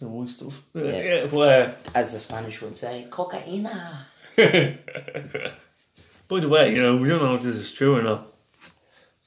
the 0.00 0.08
white 0.08 0.28
stuff. 0.30 0.62
Uh, 0.74 0.82
Yeah. 0.84 1.02
yeah. 1.02 1.26
but 1.26 1.86
As 1.94 2.12
the 2.12 2.18
Spanish 2.18 2.60
would 2.62 2.74
say, 2.76 3.06
cocaína. 3.08 4.06
uh, 4.38 4.40
by 6.28 6.40
the 6.40 6.48
way, 6.48 6.74
you 6.74 6.82
know, 6.82 6.96
we 6.96 7.08
don't 7.08 7.22
know 7.22 7.34
if 7.34 7.42
this 7.42 7.56
is 7.56 7.72
true 7.72 7.96
or 7.98 8.02
not. 8.02 8.26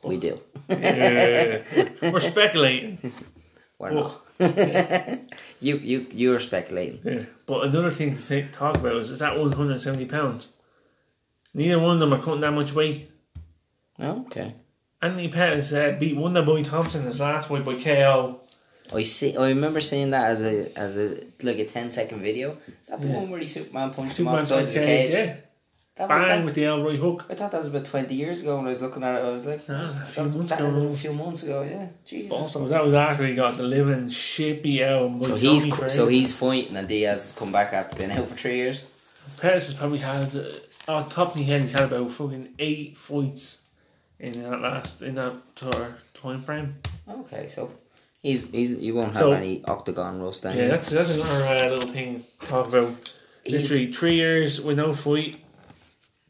We 0.03 0.17
do. 0.17 0.37
Uh, 0.69 1.59
we're 2.11 2.19
speculating. 2.19 2.97
We're 3.79 3.93
Well, 3.93 4.21
not. 4.39 4.51
You 5.63 5.77
you 5.77 6.05
you're 6.11 6.39
speculating. 6.39 6.99
Yeah. 7.03 7.23
But 7.45 7.65
another 7.65 7.91
thing 7.91 8.11
to 8.11 8.21
think, 8.21 8.51
talk 8.51 8.77
about 8.77 8.95
is 8.97 9.09
is 9.11 9.19
that 9.19 9.37
one 9.37 9.51
hundred 9.51 9.73
and 9.73 9.81
seventy 9.81 10.05
pounds. 10.05 10.47
Neither 11.53 11.79
one 11.79 11.95
of 11.95 11.99
them 11.99 12.13
are 12.13 12.21
cutting 12.21 12.41
that 12.41 12.51
much 12.51 12.73
weight. 12.73 13.11
Oh, 13.99 14.21
okay. 14.25 14.55
Anthony 15.01 15.27
Pettis 15.27 15.71
uh, 15.73 15.95
beat 15.99 16.15
Wonderboy 16.17 16.65
Thompson 16.65 17.03
his 17.03 17.19
last 17.19 17.49
fight 17.49 17.63
by 17.65 17.75
KO. 17.75 18.39
I 18.93 19.03
see. 19.03 19.35
I 19.37 19.49
remember 19.49 19.81
seeing 19.81 20.11
that 20.11 20.31
as 20.31 20.41
a 20.43 20.77
as 20.77 20.97
a 20.97 21.23
like 21.43 21.57
a 21.59 21.65
10 21.65 21.91
second 21.91 22.21
video. 22.21 22.57
Is 22.81 22.87
that 22.87 23.01
the 23.01 23.07
Yeah. 23.09 23.15
one 23.15 23.29
where 23.29 23.39
he 23.39 23.47
Superman 23.47 23.91
punched 23.93 24.13
Superman 24.15 24.35
him 24.35 24.41
outside 24.41 24.61
took 24.65 24.73
the 24.73 24.79
cage, 24.81 25.11
cage? 25.11 25.13
yeah. 25.13 25.35
That 25.95 26.09
was 26.09 26.23
Bang 26.23 26.39
that. 26.39 26.45
with 26.45 26.55
the 26.55 26.65
Elroy 26.65 26.97
hook. 26.97 27.25
I 27.29 27.35
thought 27.35 27.51
that 27.51 27.59
was 27.59 27.67
about 27.67 27.85
twenty 27.85 28.15
years 28.15 28.41
ago 28.41 28.57
when 28.57 28.65
I 28.65 28.69
was 28.69 28.81
looking 28.81 29.03
at 29.03 29.21
it. 29.21 29.25
I 29.25 29.29
was 29.29 29.45
like, 29.45 29.63
That 29.67 29.85
was 29.85 29.95
a 29.95 30.05
few 30.05 30.23
was 30.23 30.35
months 30.35 30.49
that 30.49 30.59
ago. 30.59 30.87
a 30.87 30.93
few 30.95 31.13
months 31.13 31.43
ago. 31.43 31.61
Yeah, 31.61 31.87
Jesus. 32.03 32.31
Also, 32.31 32.67
that 32.67 32.83
was 32.83 32.95
after 32.95 33.27
he 33.27 33.35
got 33.35 33.57
the 33.57 33.63
living 33.63 34.09
shit 34.09 34.63
beat 34.63 34.81
out. 34.81 35.03
of 35.03 35.11
him 35.11 35.19
by 35.19 35.27
So 35.27 35.35
he's 35.35 35.65
co- 35.65 35.87
so 35.87 36.07
he's 36.07 36.33
fighting 36.33 36.75
and 36.77 36.87
Diaz 36.87 37.21
has 37.29 37.31
come 37.37 37.51
back 37.51 37.73
after 37.73 37.95
being 37.95 38.11
out 38.11 38.25
for 38.27 38.35
three 38.35 38.55
years. 38.55 38.85
Pettis 39.39 39.67
has 39.67 39.73
probably 39.75 39.99
had 39.99 40.35
uh, 40.35 40.91
off 40.91 41.09
top 41.13 41.29
of 41.29 41.35
my 41.35 41.43
head, 41.43 41.61
he's 41.61 41.71
had 41.71 41.83
about 41.83 42.09
fucking 42.09 42.55
eight 42.57 42.97
fights 42.97 43.61
in 44.19 44.41
that 44.41 44.61
last 44.61 45.03
in 45.03 45.13
that 45.15 45.33
tour 45.55 45.95
time 46.15 46.41
frame. 46.41 46.75
Okay, 47.07 47.45
so 47.47 47.71
he's 48.23 48.49
he's 48.49 48.71
he 48.79 48.91
won't 48.91 49.13
have 49.13 49.21
So- 49.21 49.33
any 49.33 49.63
octagon 49.65 50.19
rust 50.19 50.43
Yeah, 50.43 50.69
that's 50.69 50.89
that's 50.89 51.13
another 51.13 51.45
uh, 51.45 51.69
little 51.69 51.87
thing 51.89 52.23
to 52.41 52.47
talk 52.47 52.67
about. 52.69 52.95
He's- 53.45 53.61
Literally 53.61 53.91
three 53.93 54.15
years 54.15 54.59
with 54.59 54.77
no 54.77 54.93
fight. 54.93 55.39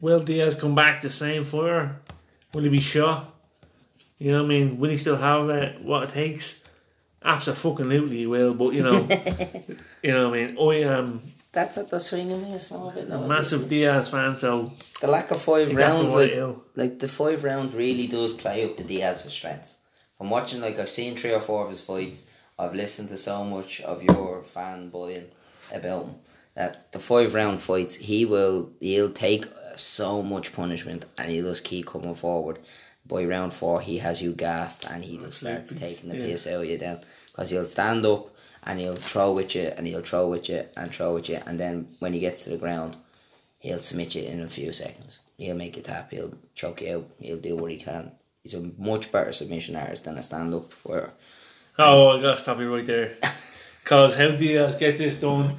Will 0.04 0.20
Diaz 0.20 0.54
come 0.54 0.74
back 0.74 1.00
the 1.00 1.08
same 1.08 1.44
fighter? 1.44 1.96
Will 2.52 2.64
he 2.64 2.68
be 2.68 2.78
shot? 2.78 3.34
You 4.18 4.32
know 4.32 4.42
what 4.42 4.44
I 4.44 4.48
mean? 4.48 4.78
Will 4.78 4.90
he 4.90 4.98
still 4.98 5.16
have 5.16 5.48
uh, 5.48 5.70
what 5.80 6.02
it 6.02 6.08
takes? 6.10 6.62
Absolutely, 7.24 8.18
he 8.18 8.26
will. 8.26 8.52
But 8.52 8.74
you 8.74 8.82
know, 8.82 9.08
you 10.02 10.12
know 10.12 10.28
what 10.28 10.38
I 10.38 10.46
mean. 10.46 10.58
I 10.58 10.98
am 10.98 11.22
that's 11.52 11.78
at 11.78 11.88
the 11.88 11.98
swinging 11.98 12.42
me 12.42 12.52
a 12.52 12.60
small 12.60 12.90
bit. 12.90 13.08
No, 13.08 13.26
Massive 13.26 13.66
Diaz 13.66 14.10
fan, 14.10 14.36
so 14.36 14.72
the 15.00 15.06
lack 15.06 15.30
of 15.30 15.40
five 15.40 15.74
rounds, 15.74 16.12
like, 16.12 16.36
like 16.76 16.98
the 16.98 17.08
five 17.08 17.42
rounds, 17.42 17.74
really 17.74 18.06
does 18.06 18.34
play 18.34 18.62
up 18.62 18.76
to 18.76 18.84
Diaz's 18.84 19.32
strengths. 19.32 19.78
I'm 20.20 20.28
watching, 20.28 20.60
like 20.60 20.78
I've 20.78 20.90
seen 20.90 21.16
three 21.16 21.32
or 21.32 21.40
four 21.40 21.64
of 21.64 21.70
his 21.70 21.80
fights. 21.80 22.26
I've 22.58 22.74
listened 22.74 23.08
to 23.08 23.16
so 23.16 23.42
much 23.42 23.80
of 23.80 24.02
your 24.02 24.42
fanboying 24.42 25.28
about 25.72 26.04
him 26.04 26.14
that 26.56 26.92
the 26.92 26.98
five 26.98 27.32
round 27.32 27.62
fights, 27.62 27.94
he 27.94 28.26
will 28.26 28.70
he'll 28.80 29.10
take 29.10 29.46
so 29.80 30.22
much 30.22 30.52
punishment 30.52 31.04
and 31.18 31.30
he'll 31.30 31.50
just 31.50 31.64
keep 31.64 31.86
coming 31.86 32.14
forward. 32.14 32.58
By 33.06 33.24
round 33.24 33.52
four, 33.52 33.80
he 33.80 33.98
has 33.98 34.22
you 34.22 34.32
gassed 34.32 34.90
and 34.90 35.04
he 35.04 35.18
just 35.18 35.40
starts 35.40 35.72
taking 35.72 36.08
the 36.10 36.16
piss 36.16 36.46
out 36.46 36.62
of 36.62 36.70
you 36.70 36.78
then 36.78 37.00
because 37.26 37.50
he'll 37.50 37.66
stand 37.66 38.06
up 38.06 38.34
and 38.62 38.80
he'll 38.80 38.96
throw 38.96 39.32
with 39.32 39.54
you 39.54 39.72
and 39.76 39.86
he'll 39.86 40.00
throw 40.00 40.26
with 40.28 40.48
you 40.48 40.64
and 40.76 40.90
throw 40.92 41.14
with 41.14 41.28
you 41.28 41.40
and 41.46 41.60
then 41.60 41.88
when 41.98 42.12
he 42.14 42.20
gets 42.20 42.44
to 42.44 42.50
the 42.50 42.56
ground, 42.56 42.96
he'll 43.58 43.78
submit 43.78 44.14
you 44.14 44.22
in 44.22 44.40
a 44.40 44.48
few 44.48 44.72
seconds. 44.72 45.20
He'll 45.36 45.56
make 45.56 45.76
you 45.76 45.82
tap. 45.82 46.10
He'll 46.10 46.34
choke 46.54 46.80
you 46.80 46.96
out. 46.96 47.10
He'll 47.20 47.40
do 47.40 47.56
what 47.56 47.70
he 47.70 47.76
can. 47.76 48.12
He's 48.42 48.54
a 48.54 48.70
much 48.78 49.10
better 49.12 49.32
submission 49.32 49.76
artist 49.76 50.04
than 50.04 50.16
a 50.16 50.22
stand 50.22 50.54
up 50.54 50.72
for. 50.72 51.10
Oh, 51.78 52.10
I 52.10 52.22
gotta 52.22 52.40
stop 52.40 52.58
you 52.58 52.74
right 52.74 52.86
there. 52.86 53.16
Because 53.84 54.16
how 54.16 54.30
Diaz 54.30 54.76
get 54.76 54.96
this 54.96 55.20
done, 55.20 55.56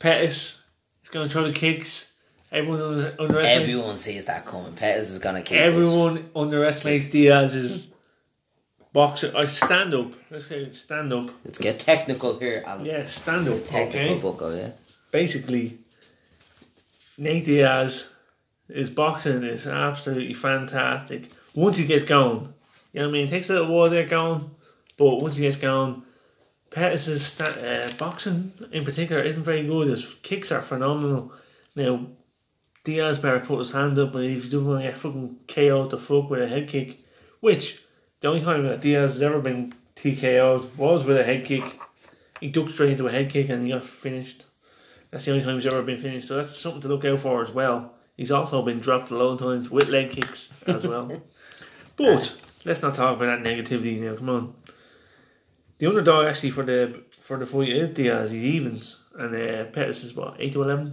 Pettis 0.00 0.60
is 1.04 1.08
going 1.08 1.28
to 1.28 1.32
throw 1.32 1.44
the 1.44 1.52
kicks. 1.52 2.11
Everyone 2.52 3.12
underestimates. 3.18 3.48
Everyone 3.68 3.98
sees 3.98 4.24
that 4.26 4.44
coming. 4.44 4.74
Pettis 4.74 5.10
is 5.10 5.18
gonna 5.18 5.42
keep 5.42 5.56
Everyone 5.58 6.28
underestimates 6.36 7.08
Diaz's 7.10 7.88
boxer 8.92 9.32
or 9.34 9.46
stand 9.46 9.94
up. 9.94 10.12
Let's 10.30 10.46
say 10.46 10.70
stand 10.72 11.12
up. 11.12 11.30
Let's 11.44 11.58
get 11.58 11.78
technical 11.78 12.38
here. 12.38 12.62
Alan. 12.66 12.84
Yeah, 12.84 13.06
stand 13.06 13.48
up. 13.48 13.66
Technical 13.66 14.00
Okay. 14.16 14.18
bucko, 14.20 14.54
yeah. 14.56 14.70
Basically, 15.10 15.78
Nate 17.16 17.44
Diaz, 17.46 18.10
his 18.72 18.90
boxing 18.90 19.42
is 19.44 19.66
absolutely 19.66 20.34
fantastic. 20.34 21.30
Once 21.54 21.78
he 21.78 21.86
gets 21.86 22.04
going, 22.04 22.52
you 22.92 23.00
know 23.00 23.06
what 23.06 23.08
I 23.08 23.12
mean. 23.12 23.26
It 23.26 23.30
takes 23.30 23.48
a 23.48 23.54
little 23.54 23.74
while 23.74 23.88
to 23.88 23.96
get 23.96 24.10
going, 24.10 24.50
but 24.98 25.22
once 25.22 25.36
he 25.36 25.42
gets 25.42 25.56
going, 25.56 26.02
Pettis' 26.70 27.26
sta- 27.26 27.44
uh, 27.44 27.90
boxing 27.98 28.52
in 28.72 28.84
particular 28.84 29.22
isn't 29.22 29.42
very 29.42 29.66
good. 29.66 29.88
His 29.88 30.04
kicks 30.22 30.50
are 30.52 30.62
phenomenal. 30.62 31.32
Now, 31.76 32.06
Diaz 32.84 33.20
better 33.20 33.38
put 33.38 33.60
his 33.60 33.70
hand 33.70 33.98
up, 33.98 34.12
but 34.12 34.24
if 34.24 34.44
you 34.44 34.50
don't 34.50 34.66
want 34.66 34.82
to 34.82 34.88
get 34.88 34.98
fucking 34.98 35.36
KO'd 35.46 35.90
the 35.90 35.98
fuck 35.98 36.28
with 36.28 36.42
a 36.42 36.48
head 36.48 36.68
kick, 36.68 36.98
which 37.40 37.84
the 38.20 38.28
only 38.28 38.40
time 38.40 38.66
that 38.66 38.80
Diaz 38.80 39.12
has 39.12 39.22
ever 39.22 39.40
been 39.40 39.72
TKO'd 39.94 40.76
was 40.76 41.04
with 41.04 41.18
a 41.18 41.24
head 41.24 41.44
kick. 41.44 41.80
He 42.40 42.48
ducked 42.48 42.70
straight 42.70 42.92
into 42.92 43.06
a 43.06 43.12
head 43.12 43.30
kick 43.30 43.48
and 43.48 43.64
he 43.64 43.72
got 43.72 43.82
finished. 43.82 44.46
That's 45.10 45.24
the 45.24 45.32
only 45.32 45.44
time 45.44 45.56
he's 45.56 45.66
ever 45.66 45.82
been 45.82 46.00
finished, 46.00 46.26
so 46.26 46.36
that's 46.36 46.56
something 46.56 46.80
to 46.82 46.88
look 46.88 47.04
out 47.04 47.20
for 47.20 47.42
as 47.42 47.52
well. 47.52 47.94
He's 48.16 48.30
also 48.30 48.62
been 48.62 48.80
dropped 48.80 49.10
a 49.10 49.16
lot 49.16 49.32
of 49.32 49.38
times 49.40 49.70
with 49.70 49.88
leg 49.88 50.10
kicks 50.10 50.50
as 50.66 50.86
well. 50.86 51.22
but 51.96 52.34
let's 52.64 52.82
not 52.82 52.94
talk 52.94 53.16
about 53.16 53.44
that 53.44 53.48
negativity 53.48 54.00
now. 54.00 54.16
Come 54.16 54.30
on. 54.30 54.54
The 55.78 55.86
underdog 55.86 56.28
actually 56.28 56.50
for 56.50 56.64
the 56.64 57.02
for 57.10 57.36
the 57.36 57.46
fight 57.46 57.68
is 57.68 57.88
Diaz. 57.88 58.30
He's 58.30 58.44
evens, 58.44 59.00
and 59.16 59.34
uh, 59.34 59.64
Pettis 59.64 60.04
is 60.04 60.14
what 60.14 60.36
eight 60.38 60.52
to 60.52 60.62
eleven. 60.62 60.92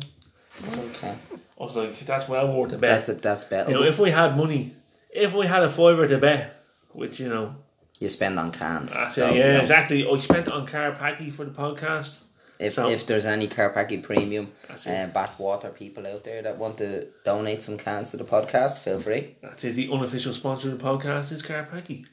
Okay. 0.67 1.15
I 1.59 1.63
was 1.63 1.75
like, 1.75 1.99
that's 1.99 2.27
well 2.29 2.53
worth 2.53 2.71
a 2.73 2.77
bet. 2.77 2.81
That's 3.05 3.09
it. 3.09 3.21
That's 3.21 3.43
better. 3.43 3.69
you 3.71 3.75
know, 3.77 3.83
if 3.83 3.99
we 3.99 4.11
had 4.11 4.37
money, 4.37 4.73
if 5.11 5.33
we 5.33 5.45
had 5.45 5.63
a 5.63 5.69
fiver 5.69 6.07
to 6.07 6.17
bet, 6.17 6.55
which 6.93 7.19
you 7.19 7.27
know, 7.29 7.55
you 7.99 8.07
spend 8.09 8.39
on 8.39 8.51
cans. 8.51 8.95
I 8.95 9.09
So, 9.09 9.27
say 9.27 9.33
you 9.35 9.39
yeah, 9.41 9.53
know, 9.53 9.59
exactly. 9.59 10.07
I 10.09 10.17
spent 10.19 10.47
it 10.47 10.53
on 10.53 10.65
Karpacki 10.65 11.31
for 11.33 11.43
the 11.45 11.51
podcast. 11.51 12.21
If 12.59 12.73
So- 12.73 12.87
if 12.89 13.05
there's 13.05 13.25
any 13.25 13.47
Karpacki 13.47 14.01
premium 14.03 14.51
and 14.85 15.11
uh, 15.11 15.19
bathwater 15.19 15.73
people 15.73 16.05
out 16.07 16.23
there 16.25 16.41
that 16.41 16.57
want 16.57 16.77
to 16.79 17.07
donate 17.25 17.61
some 17.63 17.77
cans 17.77 18.11
to 18.11 18.17
the 18.17 18.23
podcast, 18.25 18.79
feel 18.79 18.99
free. 18.99 19.35
That's 19.41 19.63
it. 19.65 19.73
The 19.75 19.89
unofficial 19.91 20.33
sponsor 20.33 20.69
of 20.71 20.79
the 20.79 20.83
podcast 20.85 21.31
is 21.31 21.41
Karpacki. 21.43 22.05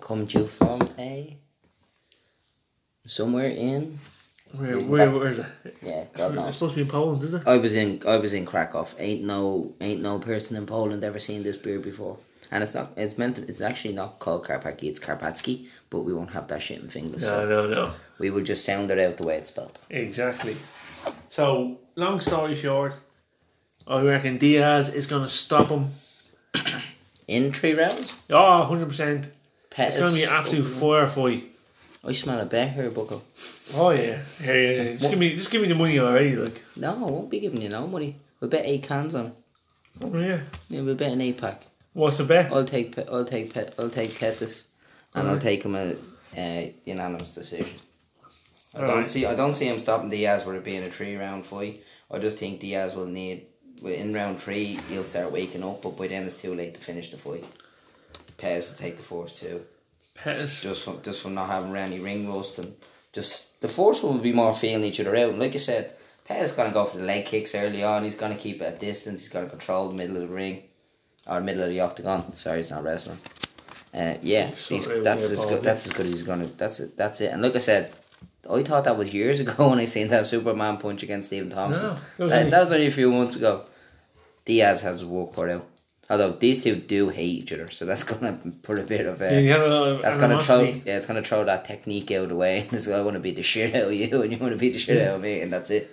Come 0.00 0.26
to 0.26 0.38
you 0.40 0.46
from 0.48 0.88
a 0.98 1.36
somewhere 3.06 3.48
in 3.50 3.98
Where, 4.56 4.78
where, 4.80 5.10
where 5.10 5.28
is 5.28 5.38
it? 5.38 5.46
yeah, 5.82 6.04
God 6.12 6.34
knows. 6.34 6.48
It's 6.48 6.56
supposed 6.58 6.74
to 6.74 6.76
be 6.76 6.82
in 6.82 6.88
Poland, 6.88 7.22
is 7.22 7.34
it? 7.34 7.46
I 7.46 7.56
was 7.56 7.74
in 7.74 8.02
I 8.06 8.16
was 8.18 8.32
in 8.34 8.44
Krakow. 8.44 8.86
Ain't 8.98 9.22
no 9.24 9.74
ain't 9.80 10.02
no 10.02 10.18
person 10.18 10.56
in 10.56 10.66
Poland 10.66 11.02
ever 11.04 11.18
seen 11.18 11.42
this 11.42 11.56
beer 11.56 11.78
before. 11.78 12.18
And 12.50 12.62
it's 12.62 12.74
not 12.74 12.92
it's 12.96 13.16
meant 13.16 13.36
to, 13.36 13.42
it's 13.48 13.62
actually 13.62 13.94
not 13.94 14.18
called 14.18 14.44
Karpacki, 14.46 14.84
it's 14.84 15.00
Karpatski, 15.00 15.66
but 15.88 16.00
we 16.00 16.12
won't 16.12 16.32
have 16.32 16.48
that 16.48 16.60
shit 16.62 16.80
in 16.82 16.90
English. 16.90 17.22
No, 17.22 17.28
So 17.28 17.48
no, 17.48 17.66
no. 17.66 17.92
we 18.18 18.28
will 18.30 18.42
just 18.42 18.64
sound 18.64 18.90
it 18.90 18.98
out 18.98 19.16
the 19.16 19.24
way 19.24 19.38
it's 19.38 19.50
spelled. 19.50 19.78
Exactly. 19.88 20.56
So, 21.30 21.78
long 21.96 22.20
story 22.20 22.54
short, 22.54 22.94
I 23.86 24.00
reckon 24.02 24.36
Diaz 24.38 24.92
is 24.94 25.06
going 25.06 25.22
to 25.22 25.28
stop 25.28 25.68
him. 25.70 25.92
In 27.26 27.52
three 27.52 27.72
rounds? 27.72 28.16
Oh, 28.28 28.68
100%. 28.70 29.28
Pettis. 29.70 29.96
It's 29.96 30.06
going 30.06 30.14
to 30.14 30.20
be 30.20 30.24
an 30.24 30.30
absolute 30.30 30.66
oh, 30.66 30.68
fire 30.68 31.08
fight. 31.08 31.44
I 32.04 32.12
smell 32.12 32.40
a 32.40 32.44
bet 32.44 32.72
here, 32.72 32.90
Bucko. 32.90 33.22
Oh, 33.74 33.90
yeah. 33.90 34.20
Yeah, 34.42 34.52
yeah, 34.52 34.70
yeah. 34.82 34.84
Just, 34.94 35.10
give 35.10 35.18
me, 35.18 35.34
just 35.34 35.50
give 35.50 35.62
me 35.62 35.68
the 35.68 35.74
money 35.74 35.98
already. 35.98 36.36
Like, 36.36 36.62
No, 36.76 36.90
I 36.92 37.10
won't 37.10 37.30
be 37.30 37.40
giving 37.40 37.60
you 37.62 37.68
no 37.68 37.86
money. 37.86 38.16
We'll 38.40 38.50
bet 38.50 38.64
eight 38.66 38.82
cans 38.82 39.14
on 39.14 39.26
it. 39.26 39.32
oh, 40.02 40.18
yeah. 40.18 40.40
Yeah, 40.68 40.82
we'll 40.82 40.94
bet 40.94 41.12
an 41.12 41.20
eight 41.20 41.38
pack. 41.40 41.66
What's 41.92 42.18
the 42.18 42.24
bet? 42.24 42.50
I'll 42.52 42.64
take 42.64 42.96
Pe- 42.96 43.06
I'll 43.06 43.24
take 43.24 43.52
Pe- 43.52 43.70
I'll 43.78 43.90
take 43.90 44.18
Pettis, 44.18 44.66
and 45.14 45.24
I'll 45.24 45.34
Alright. 45.34 45.42
take 45.42 45.62
him 45.62 45.74
a, 45.74 45.94
a 46.36 46.74
unanimous 46.86 47.34
decision. 47.34 47.78
I 48.74 48.80
don't 48.80 48.88
Alright. 48.90 49.08
see 49.08 49.26
I 49.26 49.34
don't 49.34 49.54
see 49.54 49.66
him 49.68 49.78
stopping 49.78 50.08
Diaz 50.08 50.46
with 50.46 50.56
it 50.56 50.64
being 50.64 50.82
a 50.82 50.88
three 50.90 51.16
round 51.16 51.44
fight. 51.44 51.84
I 52.10 52.18
just 52.18 52.38
think 52.38 52.60
Diaz 52.60 52.94
will 52.94 53.04
need 53.06 53.44
in 53.84 54.14
round 54.14 54.40
three 54.40 54.78
he'll 54.88 55.04
start 55.04 55.30
waking 55.32 55.62
up, 55.62 55.82
but 55.82 55.96
by 55.98 56.06
then 56.06 56.24
it's 56.24 56.40
too 56.40 56.54
late 56.54 56.72
to 56.74 56.80
finish 56.80 57.10
the 57.10 57.18
fight. 57.18 57.44
Pettis 58.38 58.70
will 58.70 58.78
take 58.78 58.96
the 58.96 59.02
force 59.02 59.38
too, 59.38 59.62
Pettis. 60.14 60.62
just 60.62 60.86
from 60.86 61.02
just 61.02 61.22
from 61.22 61.34
not 61.34 61.48
having 61.50 61.76
any 61.76 62.00
ring 62.00 62.26
rust 62.32 62.58
and 62.58 62.74
just 63.12 63.60
the 63.60 63.68
force 63.68 64.02
will 64.02 64.18
be 64.18 64.32
more 64.32 64.54
feeling 64.54 64.84
each 64.84 65.00
other 65.00 65.14
out. 65.16 65.30
And 65.30 65.38
like 65.38 65.54
I 65.54 65.58
said, 65.58 65.94
Pettis 66.24 66.52
gonna 66.52 66.70
go 66.72 66.84
for 66.84 66.98
the 66.98 67.04
leg 67.04 67.26
kicks 67.26 67.54
early 67.54 67.82
on. 67.84 68.04
He's 68.04 68.14
gonna 68.14 68.36
keep 68.36 68.60
it 68.62 68.64
at 68.64 68.80
distance. 68.80 69.20
He's 69.22 69.28
gonna 69.28 69.48
control 69.48 69.88
the 69.88 69.94
middle 69.94 70.16
of 70.16 70.22
the 70.22 70.34
ring 70.34 70.62
or 71.26 71.40
middle 71.40 71.62
of 71.62 71.68
the 71.70 71.80
octagon. 71.80 72.34
Sorry, 72.36 72.60
it's 72.60 72.70
not 72.70 72.84
wrestling. 72.84 73.18
Uh, 73.94 74.14
yeah, 74.22 74.46
he's, 74.46 74.86
that's 75.02 75.24
as 75.30 75.44
good. 75.44 75.62
That's 75.62 75.86
as 75.86 75.92
good 75.92 76.06
as 76.06 76.12
he's 76.12 76.22
gonna. 76.22 76.46
That's 76.46 76.80
it. 76.80 76.96
That's 76.96 77.20
it. 77.20 77.32
And 77.32 77.42
like 77.42 77.54
I 77.56 77.58
said, 77.58 77.92
I 78.50 78.62
thought 78.62 78.84
that 78.84 78.96
was 78.96 79.12
years 79.12 79.40
ago 79.44 79.68
when 79.68 79.78
I 79.78 79.84
seen 79.84 80.08
that 80.08 80.26
Superman 80.26 80.78
punch 80.78 81.02
against 81.02 81.28
Stephen 81.28 81.50
Thompson. 81.50 81.82
No, 81.82 81.88
that 81.94 82.18
was 82.18 82.30
that, 82.30 82.38
only- 82.38 82.50
that 82.50 82.60
was 82.60 82.72
only 82.72 82.86
a 82.86 82.90
few 82.90 83.10
months 83.12 83.36
ago. 83.36 83.66
Diaz 84.44 84.80
has 84.80 85.00
his 85.00 85.04
work 85.04 85.34
cut 85.34 85.50
out. 85.50 85.66
Although 86.10 86.32
these 86.32 86.62
two 86.62 86.76
do 86.76 87.08
hate 87.08 87.42
each 87.44 87.52
other, 87.52 87.70
so 87.70 87.86
that's 87.86 88.02
gonna 88.10 88.38
put 88.62 88.78
a 88.78 88.82
bit 88.82 89.06
of 89.06 89.20
Yeah, 89.20 89.30
a. 89.30 89.40
you 89.40 89.50
have 89.52 89.62
a 89.62 89.66
lot 89.68 89.88
of 89.88 90.02
That's 90.02 90.18
gonna 90.18 90.40
throw. 90.40 90.62
Yeah, 90.62 90.96
it's 90.96 91.06
gonna 91.06 91.22
throw 91.22 91.44
that 91.44 91.64
technique 91.64 92.10
out 92.10 92.24
of 92.24 92.28
the 92.30 92.36
way. 92.36 92.68
It's 92.72 92.86
like, 92.86 92.96
I 93.00 93.02
want 93.02 93.14
to 93.14 93.20
beat 93.20 93.36
the 93.36 93.42
shit 93.42 93.74
out 93.74 93.84
of 93.88 93.92
you, 93.94 94.22
and 94.22 94.32
you 94.32 94.38
want 94.38 94.52
to 94.52 94.58
beat 94.58 94.72
the 94.72 94.78
shit 94.78 95.00
out 95.06 95.16
of 95.16 95.20
me, 95.22 95.40
and 95.40 95.52
that's 95.52 95.70
it. 95.70 95.90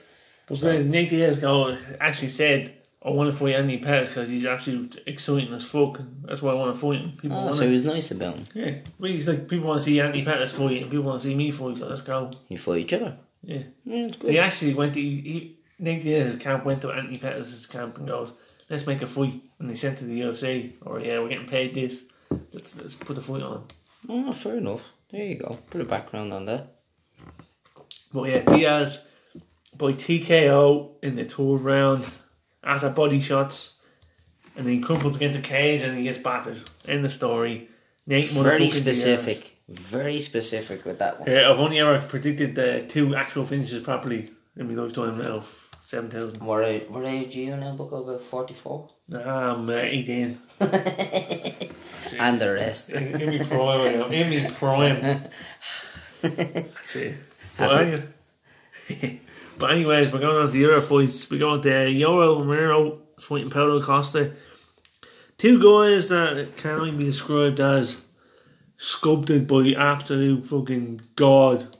But 0.47 0.59
when 0.61 0.89
Nate 0.89 1.09
Diaz 1.09 1.37
go, 1.39 1.77
actually 2.01 2.29
said, 2.29 2.73
I 3.05 3.11
want 3.11 3.31
to 3.31 3.37
fight 3.37 3.53
Andy 3.55 3.77
Pettis 3.77 4.09
because 4.09 4.29
he's 4.29 4.45
absolute 4.45 5.01
exciting 5.05 5.53
as 5.53 5.63
fuck. 5.63 5.99
and 5.99 6.23
That's 6.25 6.41
why 6.41 6.51
I 6.51 6.55
want 6.55 6.73
to 6.75 6.81
fight 6.81 6.99
him. 6.99 7.11
People 7.11 7.37
Oh, 7.37 7.43
want 7.45 7.55
so 7.55 7.65
he 7.67 7.71
was 7.71 7.85
nice 7.85 8.11
about 8.11 8.37
him. 8.39 8.45
Yeah. 8.55 8.71
Well, 8.99 9.11
he's 9.11 9.27
like, 9.27 9.47
people 9.47 9.67
want 9.67 9.81
to 9.81 9.85
see 9.85 10.01
Andy 10.01 10.25
Pettis 10.25 10.51
fight 10.51 10.81
and 10.81 10.91
people 10.91 11.05
want 11.05 11.21
to 11.21 11.27
see 11.29 11.35
me 11.35 11.51
fight, 11.51 11.77
so 11.77 11.87
let's 11.87 12.01
go. 12.01 12.31
You 12.49 12.57
fight 12.57 12.79
each 12.81 12.93
other. 12.93 13.15
Yeah. 13.43 13.61
Yeah, 13.85 14.07
it's 14.07 14.17
good. 14.17 14.31
They 14.31 14.39
actually 14.39 14.73
went 14.73 14.95
to, 14.95 14.99
he, 14.99 15.21
he, 15.21 15.55
Nate 15.77 16.03
Diaz's 16.03 16.41
camp 16.41 16.65
went 16.65 16.81
to 16.81 16.91
Anthony 16.91 17.19
Pettis' 17.19 17.65
camp 17.67 17.97
and 17.99 18.07
goes, 18.07 18.33
let's 18.69 18.87
make 18.87 19.01
a 19.01 19.07
fight. 19.07 19.41
And 19.59 19.69
they 19.69 19.75
sent 19.75 19.97
to 19.99 20.05
the 20.05 20.21
UFC, 20.21 20.73
or 20.81 20.99
oh, 20.99 21.03
yeah, 21.03 21.19
we're 21.19 21.29
getting 21.29 21.47
paid 21.47 21.73
this. 21.73 22.03
Let's, 22.53 22.77
let's 22.77 22.95
put 22.95 23.17
a 23.17 23.21
fight 23.21 23.41
on. 23.41 23.65
Oh, 24.07 24.33
fair 24.33 24.57
enough. 24.57 24.91
There 25.11 25.25
you 25.25 25.35
go. 25.35 25.57
Put 25.69 25.81
a 25.81 25.85
background 25.85 26.31
on 26.31 26.45
that. 26.45 26.75
But 28.13 28.29
yeah, 28.29 28.43
Diaz 28.43 29.05
by 29.77 29.93
TKO 29.93 30.91
in 31.01 31.15
the 31.15 31.25
third 31.25 31.61
round 31.61 32.05
after 32.63 32.89
body 32.89 33.19
shots, 33.19 33.75
and 34.55 34.65
then 34.65 34.75
he 34.75 34.79
crumples 34.79 35.15
against 35.15 35.39
the 35.41 35.47
cage 35.47 35.81
and 35.81 35.97
he 35.97 36.03
gets 36.03 36.19
battered. 36.19 36.59
End 36.87 37.03
the 37.03 37.09
story. 37.09 37.69
Nate 38.05 38.29
Very 38.29 38.69
specific. 38.69 39.57
Very 39.67 40.19
specific 40.19 40.83
with 40.85 40.99
that 40.99 41.19
one. 41.19 41.29
Yeah, 41.29 41.49
I've 41.49 41.59
only 41.59 41.79
ever 41.79 41.99
predicted 42.01 42.55
the 42.55 42.85
two 42.87 43.15
actual 43.15 43.45
finishes 43.45 43.81
properly 43.81 44.31
in 44.57 44.67
my 44.67 44.81
lifetime 44.81 45.19
now 45.19 45.43
of 45.93 46.11
7,000. 46.11 46.43
What 46.43 46.65
age, 46.65 46.89
what 46.89 47.05
age 47.05 47.35
are 47.35 47.39
you 47.39 47.55
now, 47.57 47.75
Buck? 47.75 47.91
About 47.91 48.21
44? 48.21 48.87
I'm 49.13 49.69
uh, 49.69 49.73
18. 49.73 50.39
And 52.17 52.41
the 52.41 52.53
rest. 52.53 52.89
In, 52.89 53.21
in 53.21 53.37
my 53.37 53.45
prime 53.45 53.99
now. 53.99 54.07
In 54.07 54.43
my 54.43 54.49
prime. 54.49 55.23
That's 56.21 56.95
it. 56.95 57.15
But, 57.55 57.81
anyway, 57.81 59.21
but 59.59 59.71
anyways, 59.71 60.11
we're 60.11 60.19
going 60.19 60.37
on 60.37 60.47
to 60.47 60.51
the 60.51 60.65
other 60.65 60.81
fights. 60.81 61.29
We're 61.29 61.39
going 61.39 61.61
to 61.61 61.69
Yoel 61.69 62.39
Romero 62.39 62.99
fighting 63.19 63.51
Paulo 63.51 63.81
Costa. 63.81 64.31
Two 65.37 65.61
guys 65.61 66.09
that 66.09 66.57
can 66.57 66.71
only 66.71 66.91
be 66.91 67.03
described 67.05 67.59
as 67.59 68.01
sculpted 68.77 69.47
by 69.47 69.73
absolute 69.77 70.45
fucking 70.47 71.01
God. 71.15 71.77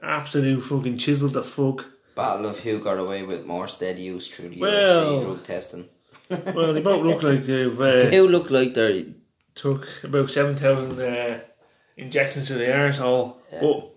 absolute 0.00 0.60
fucking 0.60 0.98
chiseled 0.98 1.32
the 1.32 1.42
fuck. 1.42 1.86
Battle 2.18 2.46
of 2.46 2.58
who 2.58 2.80
got 2.80 2.98
away 2.98 3.22
with 3.22 3.46
more 3.46 3.68
steady 3.68 4.02
use 4.02 4.26
through 4.26 4.48
the 4.48 4.58
Well- 4.58 5.20
UFC 5.20 5.22
drug 5.22 5.44
testing. 5.44 5.88
Well, 6.28 6.72
they 6.74 6.82
both 6.82 7.04
look 7.04 7.22
like 7.22 7.44
they've 7.44 7.76
They 7.76 8.06
uh, 8.08 8.10
do 8.10 8.28
look 8.28 8.50
like 8.50 8.74
they're 8.74 9.04
took 9.54 9.86
about 10.02 10.28
seven 10.28 10.56
thousand 10.56 11.00
uh, 11.00 11.38
injections 11.96 12.48
to 12.48 12.54
the 12.54 12.64
arsehole. 12.64 13.36
Yeah. 13.52 13.60
But 13.62 13.90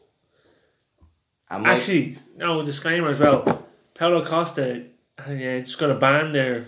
and 1.50 1.64
my- 1.64 1.74
actually, 1.74 2.20
no 2.38 2.64
disclaimer 2.64 3.10
as 3.10 3.18
well. 3.18 3.68
Paulo 3.96 4.24
Costa 4.24 4.84
uh, 5.18 5.26
just 5.66 5.80
got 5.80 5.90
a 5.90 5.96
ban 5.96 6.32
there 6.32 6.68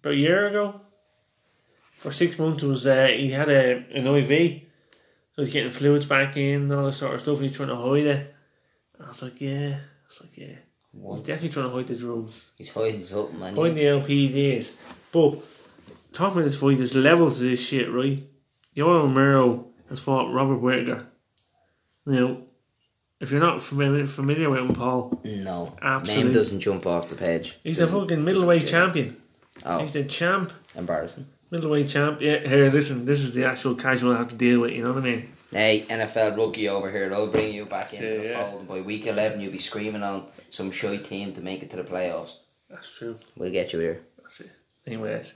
about 0.00 0.14
a 0.14 0.16
year 0.16 0.48
ago. 0.48 0.80
For 1.96 2.10
six 2.10 2.36
months, 2.36 2.64
it 2.64 2.68
was 2.68 2.84
uh, 2.84 3.06
he 3.06 3.30
had 3.30 3.48
a 3.48 3.84
an 3.94 4.08
IV, 4.08 4.62
so 5.36 5.42
he's 5.42 5.52
getting 5.52 5.70
fluids 5.70 6.06
back 6.06 6.36
in 6.36 6.62
and 6.62 6.72
all 6.72 6.86
this 6.86 6.96
sort 6.96 7.14
of 7.14 7.20
stuff. 7.20 7.38
He's 7.40 7.56
trying 7.56 7.68
to 7.68 7.76
hide 7.76 8.06
it. 8.06 8.34
And 8.94 9.06
I 9.06 9.08
was 9.08 9.22
like, 9.22 9.40
yeah, 9.40 9.78
I 10.08 10.10
was 10.10 10.20
like, 10.22 10.36
yeah, 10.38 10.46
he's 10.46 10.56
What? 11.02 11.18
definitely 11.24 11.48
trying 11.50 11.68
to 11.70 11.76
hide 11.76 11.86
the 11.86 11.96
drugs. 11.96 12.46
he's 12.56 12.72
hiding 12.72 13.04
something, 13.04 13.38
man. 13.38 13.54
Hiding 13.56 13.74
the 13.74 13.82
LPDs. 13.82 14.74
But 15.12 15.38
talking 16.12 16.38
about 16.38 16.44
this 16.50 16.58
fight, 16.58 16.78
there's 16.78 16.94
levels 16.94 17.38
to 17.38 17.44
this 17.44 17.60
shit, 17.66 17.90
right? 17.92 18.22
Yoel 18.76 19.02
Romero 19.02 19.66
has 19.88 20.00
fought 20.00 20.32
Robert 20.32 20.58
Whittaker. 20.58 21.06
Now, 22.06 22.38
if 23.20 23.30
you're 23.30 23.40
not 23.40 23.60
familiar, 23.60 24.06
familiar 24.06 24.48
with 24.48 24.60
him, 24.60 24.72
Paul, 24.74 25.20
No, 25.24 25.76
Absolutely. 25.82 26.24
name 26.24 26.32
doesn't 26.32 26.60
jump 26.60 26.86
off 26.86 27.08
the 27.08 27.16
page. 27.16 27.58
he's 27.62 27.80
a 27.80 27.86
fucking 27.86 28.24
middleweight 28.24 28.66
champion. 28.66 29.16
Oh, 29.66 29.80
He's 29.80 29.92
the 29.92 30.04
champ, 30.04 30.52
embarrassing. 30.76 31.26
middleweight 31.50 31.88
champ. 31.88 32.20
Yeah, 32.22 32.46
here, 32.48 32.70
listen, 32.70 33.04
this 33.04 33.20
is 33.20 33.34
the 33.34 33.44
actual 33.44 33.74
casual 33.74 34.14
I 34.14 34.18
have 34.18 34.28
to 34.28 34.36
deal 34.36 34.60
with, 34.60 34.70
you 34.72 34.84
know 34.84 34.92
what 34.92 35.02
I 35.02 35.06
mean? 35.06 35.32
Hey, 35.50 35.86
NFL 35.88 36.36
rookie 36.36 36.68
over 36.68 36.90
here, 36.90 37.08
they'll 37.08 37.30
bring 37.32 37.54
you 37.54 37.64
back 37.64 37.94
into 37.94 38.04
Yeah, 38.06 38.16
the 38.22 38.28
yeah. 38.28 38.44
fold. 38.50 38.58
And 38.60 38.68
by 38.68 38.80
week 38.82 39.06
11, 39.06 39.40
you'll 39.40 39.52
be 39.52 39.58
screaming 39.58 40.02
on 40.02 40.26
some 40.50 40.70
shy 40.70 40.96
team 40.98 41.32
to 41.34 41.40
make 41.40 41.62
it 41.62 41.70
to 41.70 41.76
the 41.76 41.84
playoffs. 41.84 42.36
That's 42.68 42.98
true. 42.98 43.16
We'll 43.36 43.50
get 43.50 43.72
you 43.72 43.78
here. 43.78 44.00
That's 44.20 44.40
it. 44.40 44.50
Anyways, 44.86 45.32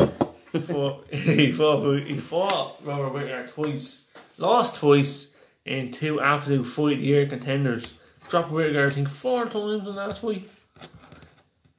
he 0.53 0.59
fought, 0.61 1.07
he 1.11 1.53
fought, 1.53 2.03
he 2.07 2.19
fought 2.19 2.77
Robert 2.85 3.13
Whittaker 3.15 3.47
twice, 3.47 4.03
lost 4.37 4.77
twice 4.77 5.31
in 5.65 5.91
two 5.93 6.21
absolute 6.21 6.65
fight 6.65 6.99
year 6.99 7.27
contenders. 7.27 7.95
Dropped 8.29 8.51
Whittaker, 8.51 8.87
I 8.87 8.91
think, 8.91 9.09
four 9.09 9.47
times 9.47 9.89
in 9.89 9.95
that 9.97 10.19
fight. 10.19 10.45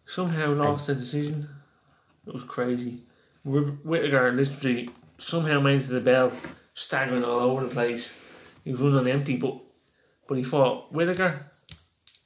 Somehow 0.05 0.53
lost 0.53 0.87
the 0.87 0.95
decision. 0.95 1.49
It 2.27 2.33
was 2.33 2.43
crazy. 2.43 3.03
Whit- 3.43 3.85
Whittaker 3.85 4.31
literally 4.31 4.89
somehow 5.17 5.59
made 5.59 5.81
it 5.81 5.85
to 5.85 5.91
the 5.93 6.01
bell, 6.01 6.31
staggering 6.73 7.23
all 7.23 7.39
over 7.39 7.63
the 7.65 7.73
place. 7.73 8.19
He 8.63 8.71
was 8.71 8.81
running 8.81 8.99
on 8.99 9.07
empty, 9.07 9.37
but 9.37 9.57
but 10.27 10.37
he 10.37 10.43
fought 10.43 10.91
Whittaker 10.91 11.47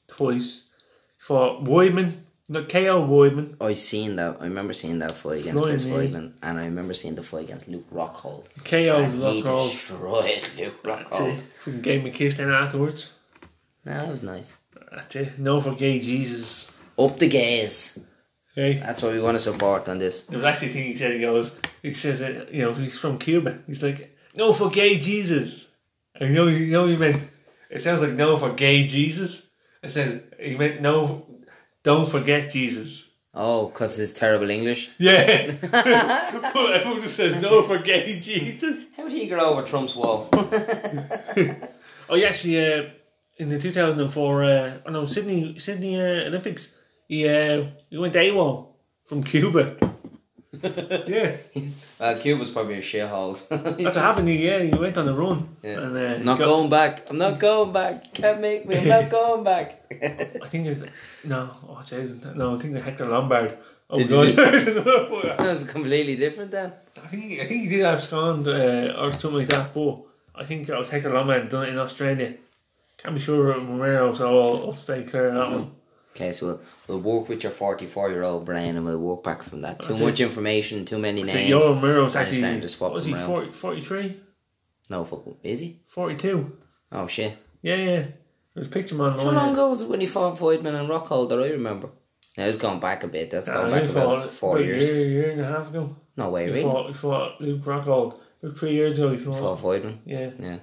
twice. 0.08 0.70
He 1.18 1.24
fought 1.24 1.64
Weidman, 1.64 2.14
no 2.50 2.64
KO 2.64 3.06
Weidman. 3.08 3.56
I 3.60 3.74
seen 3.74 4.16
that. 4.18 4.38
I 4.40 4.46
remember 4.46 4.74
seeing 4.74 5.00
that 5.00 5.12
fight 5.12 5.42
against 5.42 5.64
Chris. 5.64 5.86
Weidman, 5.86 6.34
and 6.42 6.60
I 6.60 6.66
remember 6.66 6.94
seeing 6.94 7.16
the 7.16 7.24
fight 7.24 7.46
against 7.46 7.68
Luke 7.68 7.90
Rockhold. 7.92 8.46
KO 8.64 8.78
and 8.78 9.14
he 9.14 9.42
Rockhold. 9.42 9.72
destroyed 9.72 10.50
Luke 10.58 10.84
Rockhold. 10.84 11.40
Fucking 11.40 11.82
gave 11.82 12.02
him 12.02 12.08
a 12.08 12.12
kiss 12.12 12.38
then 12.38 12.52
afterwards. 12.52 13.12
No, 13.86 13.94
that 13.94 14.08
was 14.08 14.24
nice. 14.24 14.58
That's 14.92 15.16
it. 15.16 15.40
No 15.40 15.60
for 15.62 15.74
gay 15.74 16.00
Jesus. 16.00 16.72
Up 17.00 17.20
the 17.20 17.28
gays. 17.28 18.06
Hey. 18.56 18.74
That's 18.80 19.02
what 19.04 19.14
we 19.14 19.20
want 19.20 19.36
to 19.36 19.40
support 19.40 19.88
on 19.88 20.00
this. 20.00 20.24
There 20.24 20.40
was 20.40 20.46
actually 20.46 20.70
a 20.70 20.74
thing 20.74 20.84
he 20.86 20.96
said, 20.96 21.14
he 21.14 21.20
goes, 21.20 21.60
he 21.84 21.94
says 21.94 22.20
that, 22.20 22.52
you 22.52 22.64
know, 22.64 22.74
he's 22.74 22.98
from 22.98 23.20
Cuba. 23.20 23.60
He's 23.68 23.84
like, 23.84 24.18
no 24.36 24.52
for 24.52 24.70
gay 24.72 24.98
Jesus. 24.98 25.70
And 26.20 26.30
you 26.30 26.36
know, 26.36 26.48
you 26.48 26.72
know, 26.72 26.88
he 26.88 26.96
meant, 26.96 27.24
it 27.70 27.82
sounds 27.82 28.02
like 28.02 28.14
no 28.14 28.38
for 28.38 28.54
gay 28.54 28.88
Jesus. 28.88 29.50
It 29.84 29.92
says, 29.92 30.22
he 30.40 30.56
meant 30.56 30.82
no, 30.82 31.26
don't 31.84 32.10
forget 32.10 32.50
Jesus. 32.52 33.10
Oh, 33.34 33.68
because 33.68 34.00
it's 34.00 34.14
terrible 34.14 34.50
English. 34.50 34.90
Yeah. 34.98 35.54
but 35.72 36.74
everyone 36.74 37.02
just 37.02 37.18
says 37.18 37.40
no 37.40 37.62
for 37.62 37.78
gay 37.78 38.20
Jesus. 38.20 38.86
How 38.96 39.04
did 39.04 39.12
he 39.12 39.28
get 39.28 39.40
over 39.40 39.62
Trump's 39.62 39.96
wall? 39.96 40.30
Oh, 42.10 42.16
yeah, 42.16 42.28
actually, 42.30 42.58
uh, 42.74 42.84
in 43.36 43.50
the 43.50 43.60
2004, 43.60 44.44
uh, 44.44 44.78
oh 44.86 44.92
no, 44.92 45.06
Sydney, 45.06 45.60
Sydney 45.60 46.00
uh, 46.00 46.28
Olympics, 46.28 46.72
he, 47.06 47.28
uh, 47.28 47.66
he 47.90 47.98
went 47.98 48.14
AWOL 48.14 48.70
from 49.06 49.24
Cuba. 49.24 49.76
yeah. 51.08 51.36
well, 52.00 52.18
Cuba's 52.18 52.50
probably 52.50 52.76
a 52.76 52.82
shithole. 52.82 53.48
That's 53.78 53.96
what 53.96 53.96
happened. 53.96 54.30
He, 54.30 54.46
yeah, 54.46 54.58
You 54.58 54.80
went 54.80 54.98
on 54.98 55.06
the 55.06 55.14
run. 55.14 55.56
Yeah. 55.64 55.80
And, 55.80 55.98
uh, 55.98 56.18
not 56.20 56.40
going 56.40 56.70
back. 56.70 57.10
I'm 57.10 57.18
not 57.18 57.40
going 57.40 57.72
back. 57.72 58.14
Can't 58.14 58.42
make 58.42 58.68
me. 58.68 58.78
I'm 58.78 58.88
not 58.88 59.10
going 59.10 59.44
back. 59.44 59.86
I 59.92 60.48
think 60.48 60.68
it's 60.68 61.26
no. 61.26 61.50
Oh, 61.68 61.82
Jesus, 61.86 62.24
no. 62.36 62.56
I 62.56 62.60
think 62.60 62.74
the 62.74 62.82
Hector 62.82 63.08
Lombard. 63.08 63.58
Oh 63.90 63.98
Did 63.98 64.10
god, 64.10 64.28
you 64.28 64.34
fight. 64.34 65.38
That's 65.38 65.64
completely 65.64 66.18
different 66.18 66.52
then. 66.52 66.74
I 67.02 67.08
think 67.08 67.24
he, 67.24 67.42
I 67.42 67.46
think 67.46 67.64
he 67.64 67.70
did 67.70 67.86
abscond 67.86 68.46
uh, 68.48 68.96
or 69.00 69.14
something 69.14 69.40
like 69.40 69.48
that. 69.48 69.74
But 69.74 70.00
I 70.36 70.44
think 70.44 70.68
it 70.68 70.78
was 70.78 70.90
Hector 70.90 71.14
Lombard 71.14 71.48
done 71.50 71.68
it 71.68 71.70
in 71.70 71.80
Australia. 71.80 72.34
Can't 72.98 73.16
be 73.16 73.22
sure 73.22 73.44
Romero, 73.44 74.14
so 74.14 74.28
I'll, 74.28 74.66
I'll 74.68 74.74
stay 74.74 75.04
clear 75.04 75.30
of 75.30 75.36
that 75.36 75.52
one. 75.52 75.72
Okay, 76.18 76.32
so 76.32 76.48
we'll, 76.48 76.62
we'll 76.88 77.20
work 77.20 77.30
with 77.30 77.44
your 77.44 77.52
44 77.52 78.10
year 78.10 78.24
old 78.24 78.44
brain 78.44 78.76
and 78.76 78.84
we'll 78.84 78.98
work 78.98 79.24
back 79.24 79.44
from 79.44 79.62
that. 79.62 79.84
Too 79.84 79.94
it. 79.94 80.00
much 80.00 80.20
information, 80.20 80.84
too 80.84 80.98
many 80.98 81.22
names. 81.22 81.48
Your 81.48 81.62
Romero's 81.62 82.16
actually 82.16 82.38
starting 82.38 82.62
to 82.62 82.70
swap 82.70 82.92
was 82.92 83.06
he 83.06 83.14
around. 83.14 83.28
40, 83.28 83.52
43? 83.52 84.20
No, 84.90 85.04
fuck. 85.04 85.24
Is 85.44 85.60
he? 85.60 85.80
42? 85.86 86.58
Oh, 86.92 87.06
shit. 87.06 87.38
Yeah, 87.62 87.76
yeah. 87.76 88.06
There's 88.56 88.66
a 88.66 88.72
picture 88.72 88.96
him 88.96 89.02
How 89.02 89.30
long 89.30 89.54
ago 89.54 89.70
was 89.70 89.84
it 89.84 89.90
when 89.90 90.00
he 90.00 90.08
fought 90.08 90.36
Weidman 90.40 90.80
and 90.80 90.90
Rockhold 90.90 91.30
that 91.30 91.40
I 91.40 91.50
remember? 91.50 91.90
Now, 92.36 92.46
it's 92.46 92.58
gone 92.58 92.80
back 92.80 93.04
a 93.04 93.08
bit. 93.08 93.30
That's 93.30 93.48
gone 93.48 93.72
he 93.72 93.80
back 93.80 93.90
about 93.92 94.30
four 94.32 94.60
years. 94.60 94.84
A 94.84 94.88
year, 94.88 95.06
year 95.06 95.30
and 95.32 95.42
a 95.42 95.46
half 95.46 95.70
ago. 95.70 95.96
No 96.16 96.32
way, 96.32 96.46
He 96.46 96.50
really? 96.50 96.64
fought, 96.64 96.88
he 96.88 96.94
fought 96.94 97.42
Luke 97.42 97.62
Rockhold. 97.62 98.20
About 98.42 98.58
three 98.58 98.72
years 98.72 98.98
ago 98.98 99.12
he 99.12 99.18
fought. 99.18 99.38
Fought 99.38 99.60
Weidman? 99.60 100.00
Yeah. 100.06 100.32
Yeah. 100.40 100.58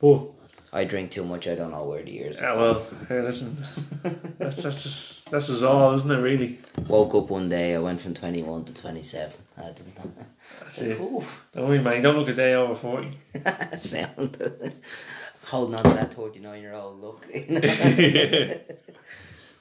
But 0.00 0.30
I 0.72 0.84
drink 0.84 1.10
too 1.10 1.24
much, 1.24 1.48
I 1.48 1.54
don't 1.54 1.70
know 1.70 1.84
where 1.84 2.02
the 2.02 2.10
years 2.12 2.40
Yeah, 2.40 2.52
are. 2.52 2.56
well, 2.56 2.86
hey, 3.08 3.20
listen, 3.22 3.56
that's 4.38 4.62
that's 4.62 4.82
just, 4.82 5.30
that's 5.30 5.46
just 5.46 5.62
all, 5.64 5.94
isn't 5.94 6.10
it? 6.10 6.20
Really, 6.20 6.58
Woke 6.86 7.14
up 7.14 7.30
one 7.30 7.48
day, 7.48 7.74
I 7.74 7.78
went 7.78 8.00
from 8.00 8.12
21 8.14 8.64
to 8.66 8.74
27. 8.74 9.36
I 9.56 9.62
didn't 9.70 9.96
that's 10.60 10.80
it. 10.82 11.00
Oof. 11.00 11.46
Don't 11.54 11.68
worry, 11.68 11.78
man. 11.80 12.02
Don't 12.02 12.16
look 12.16 12.28
a 12.28 12.32
day 12.34 12.54
over 12.54 12.74
forty. 12.74 13.18
Sound. 13.80 14.36
Holding 15.46 15.74
on 15.76 15.82
to 15.84 15.90
that 15.90 16.14
39 16.14 16.60
year 16.60 16.74
old 16.74 17.00
look. 17.00 17.26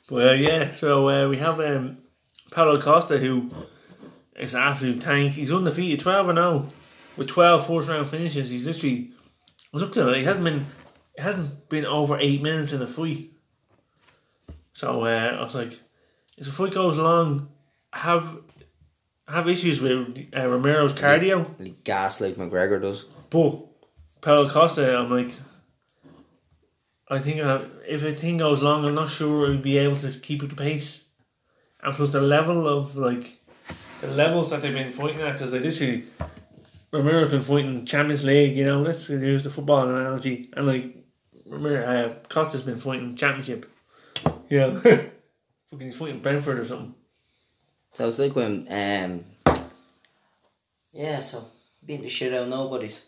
Well, 0.10 0.36
yeah. 0.36 0.72
So 0.72 1.10
uh, 1.10 1.28
we 1.30 1.38
have 1.38 1.60
um, 1.60 1.98
Paulo 2.52 2.80
Costa, 2.82 3.18
who 3.18 3.50
is 4.38 4.54
an 4.54 4.62
absolute 4.62 5.02
tank. 5.02 5.36
He's 5.36 5.52
undefeated, 5.52 6.00
twelve 6.00 6.30
and 6.30 6.38
zero, 6.38 6.68
with 7.18 7.28
12 7.28 7.68
first 7.68 7.90
round 7.90 8.08
finishes. 8.08 8.50
He's 8.50 8.66
literally 8.66 9.12
looked 9.74 9.98
at 9.98 10.08
it. 10.08 10.18
He 10.18 10.24
hasn't 10.24 10.46
been 10.46 10.68
it 11.18 11.24
hasn't 11.24 11.68
been 11.68 11.86
over 11.86 12.18
eight 12.20 12.42
minutes 12.44 12.74
in 12.74 12.80
the 12.80 12.88
fight. 12.88 13.32
So 14.74 15.06
uh, 15.06 15.38
I 15.40 15.44
was 15.44 15.56
like, 15.56 15.80
if 16.38 16.46
the 16.46 16.52
fight 16.52 16.74
goes 16.74 16.98
long, 16.98 17.50
have 17.92 18.38
have 19.28 19.50
issues 19.50 19.82
with 19.82 20.30
uh, 20.36 20.48
Romero's 20.48 20.94
cardio. 20.94 21.84
Gas 21.84 22.22
like 22.22 22.36
McGregor 22.36 22.82
does. 22.82 23.06
But 23.30 23.66
Paulo 24.22 24.48
Costa, 24.48 24.98
I'm 24.98 25.10
like, 25.10 25.34
I 27.10 27.20
think 27.20 27.42
uh, 27.42 27.62
if 27.88 28.04
a 28.04 28.14
thing 28.14 28.38
goes 28.38 28.62
long, 28.62 28.86
I'm 28.86 28.96
not 28.96 29.10
sure 29.10 29.48
he'll 29.48 29.58
be 29.58 29.78
able 29.80 29.98
to 29.98 30.12
keep 30.12 30.44
up 30.44 30.50
the 30.50 30.56
pace. 30.56 31.06
And 31.82 31.94
plus 31.94 32.12
the 32.12 32.22
level 32.22 32.68
of 32.68 32.96
like 32.96 33.40
the 34.02 34.08
levels 34.08 34.52
that 34.52 34.62
they've 34.62 34.74
been 34.74 34.92
fighting 34.92 35.22
at, 35.22 35.34
because 35.34 35.52
they 35.52 35.60
literally 35.60 36.04
Romero's 36.92 37.32
been 37.32 37.42
fighting 37.42 37.86
Champions 37.86 38.24
League. 38.24 38.56
You 38.56 38.66
know, 38.66 38.82
let's 38.82 39.10
use 39.10 39.44
the 39.44 39.50
football 39.50 39.90
analogy, 39.90 40.50
and 40.54 40.68
like 40.68 41.07
Romero, 41.48 41.84
uh, 41.86 42.14
Costa's 42.30 42.62
been 42.64 42.80
fighting 42.80 43.16
Championship. 43.16 43.70
Yeah, 44.50 44.80
fucking 44.80 45.12
he's 45.80 45.98
fighting 45.98 46.20
Brentford 46.22 46.60
or 46.60 46.66
something. 46.66 46.96
So 47.94 48.08
it's 48.08 48.20
like 48.20 48.36
when, 48.36 48.68
um, 48.70 49.26
yeah, 50.94 51.20
so 51.20 51.46
beating 51.86 52.04
the 52.04 52.10
shit 52.10 52.34
out 52.34 52.44
of 52.44 52.50
nobody's. 52.50 53.04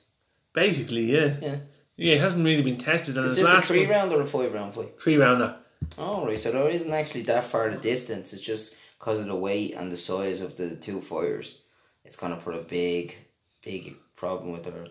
Basically, 0.54 1.12
yeah, 1.14 1.36
Yeah. 1.42 1.56
yeah, 1.96 2.16
it 2.16 2.22
hasn't 2.22 2.44
really 2.46 2.64
been 2.64 2.78
tested. 2.78 3.16
And 3.18 3.26
Is 3.26 3.32
his 3.32 3.40
this 3.40 3.50
a 3.50 3.54
last 3.54 3.68
three 3.68 3.82
one- 3.82 3.90
round 3.90 4.12
or 4.14 4.22
a 4.22 4.26
five 4.26 4.54
round 4.54 4.74
fight? 4.74 5.00
three 5.02 5.18
rounder. 5.18 5.56
Oh, 5.98 6.26
right, 6.26 6.38
so 6.38 6.52
there 6.52 6.70
isn't 6.70 6.92
actually 6.94 7.22
that 7.24 7.44
far 7.46 7.70
the 7.70 7.78
distance. 7.78 8.34
It's 8.34 8.42
just 8.42 8.74
because 9.00 9.20
of 9.22 9.28
the 9.28 9.36
weight 9.36 9.74
and 9.76 9.92
the 9.92 9.98
size 9.98 10.42
of 10.42 10.58
the 10.58 10.76
two 10.76 11.00
fires. 11.02 11.62
It's 12.04 12.18
going 12.18 12.36
to 12.36 12.42
put 12.42 12.56
a 12.56 12.60
big, 12.62 13.16
big 13.64 13.96
problem 14.16 14.52
with 14.52 14.64
their. 14.64 14.88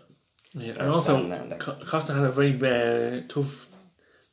Yeah, 0.55 0.73
and 0.79 0.89
also 0.91 1.17
stand 1.17 1.31
down 1.31 1.49
there. 1.51 1.59
Co- 1.59 1.79
Costa 1.87 2.15
had 2.15 2.25
a 2.25 2.31
very 2.33 2.55
uh, 2.57 3.23
tough, 3.29 3.69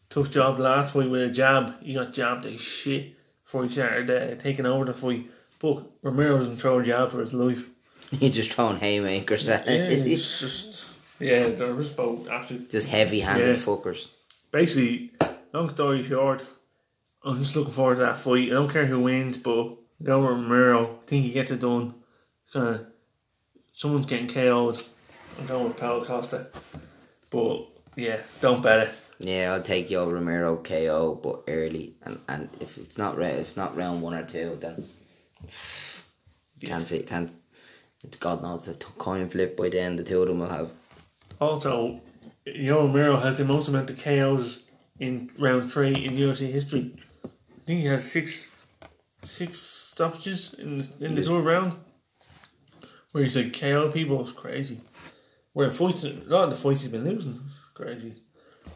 tough 0.09 0.32
job 0.32 0.59
last 0.59 0.93
fight 0.93 1.09
with 1.09 1.22
a 1.22 1.30
jab. 1.30 1.82
He 1.84 1.93
got 1.93 2.13
jabbed 2.13 2.45
as 2.45 2.61
shit 2.61 3.16
before 3.43 3.63
he 3.63 3.70
started 3.70 4.09
uh, 4.09 4.36
taking 4.41 4.66
over 4.66 4.86
the 4.86 4.93
fight. 4.93 5.30
But 5.59 5.84
Romero 6.01 6.38
doesn't 6.39 6.57
throw 6.57 6.80
a 6.80 6.84
jab 6.84 7.11
for 7.11 7.20
his 7.20 7.34
life. 7.34 7.70
You're 8.11 8.30
just 8.32 8.53
throwing 8.53 8.78
haymakers 8.78 9.49
at 9.49 9.66
Yeah, 9.66 9.74
it. 9.74 10.05
he? 10.05 10.13
it's 10.13 10.39
just 10.39 10.86
yeah, 11.20 11.47
they're 11.49 11.76
just 11.76 11.95
both 11.95 12.28
absolute. 12.30 12.70
Just 12.70 12.88
heavy 12.88 13.22
handed 13.22 13.47
Yeah. 13.47 13.53
fuckers. 13.61 14.09
Basically, 14.51 15.11
long 15.53 15.70
story 15.70 16.03
short, 16.03 16.45
I'm 17.24 17.38
just 17.38 17.55
looking 17.55 17.74
forward 17.74 17.95
to 17.95 18.01
that 18.01 18.18
fight. 18.18 18.49
I 18.49 18.53
don't 18.53 18.70
care 18.72 18.86
who 18.86 18.99
wins, 19.01 19.38
but 19.38 19.76
go 20.03 20.22
with 20.22 20.30
Romero. 20.32 20.99
I 21.03 21.07
think 21.07 21.26
he 21.26 21.32
gets 21.32 21.51
it 21.51 21.59
done. 21.61 21.93
Kind 22.53 22.68
of, 22.76 22.86
someone's 23.72 24.05
getting 24.05 24.28
KO'd. 24.28 24.82
I'm 25.39 25.47
going 25.47 25.65
with 25.65 25.77
Paulo 25.77 26.03
Costa. 26.03 26.47
But 27.29 27.67
yeah, 27.95 28.19
don't 28.41 28.61
bet 28.61 28.88
it. 28.88 28.93
Yeah, 29.19 29.53
I'll 29.53 29.61
take 29.63 29.89
Yoel 29.89 30.11
Romero 30.11 30.57
KO, 30.57 31.15
but 31.21 31.43
early, 31.47 31.95
and 32.03 32.19
and 32.27 32.49
if 32.59 32.77
it's 32.77 32.97
not 32.97 33.17
ra- 33.17 33.25
it's 33.25 33.55
not 33.55 33.75
round 33.75 34.01
one 34.01 34.13
or 34.13 34.25
two, 34.25 34.57
then 34.59 34.83
can't 36.63 36.86
see 36.86 36.99
can't. 37.03 37.33
It's 38.03 38.17
God 38.17 38.41
knows 38.43 38.67
a 38.67 38.75
coin 38.75 39.29
flip 39.29 39.57
by 39.57 39.69
then 39.69 39.95
the 39.95 40.03
two 40.03 40.21
of 40.21 40.27
them 40.27 40.39
will 40.39 40.49
have. 40.49 40.71
Also, 41.39 42.01
Yoel 42.45 42.88
Romero 42.88 43.17
has 43.17 43.38
the 43.38 43.45
most 43.45 43.67
amount 43.67 43.89
of 43.89 44.01
KOs 44.01 44.59
in 44.99 45.31
round 45.38 45.71
three 45.71 45.93
in 45.93 46.15
UFC 46.15 46.51
history. 46.51 46.95
I 47.23 47.29
think 47.65 47.81
he 47.81 47.86
has 47.88 48.09
six 48.09 48.55
six 49.23 49.59
stoppages 49.59 50.53
in 50.53 50.83
in 50.99 51.15
the 51.15 51.21
third 51.21 51.45
round. 51.45 51.73
Where 53.13 53.23
he's 53.23 53.38
like 53.38 53.57
KO 53.57 53.89
people 53.91 54.21
it's 54.21 54.33
crazy. 54.33 54.81
Where 55.56 55.70
fights 55.70 56.03
a 56.03 56.10
lot 56.26 56.43
of 56.43 56.49
the 56.49 56.58
fights 56.58 56.82
he's 56.82 56.91
been 56.91 57.06
losing. 57.06 57.39
Crazy. 57.74 58.14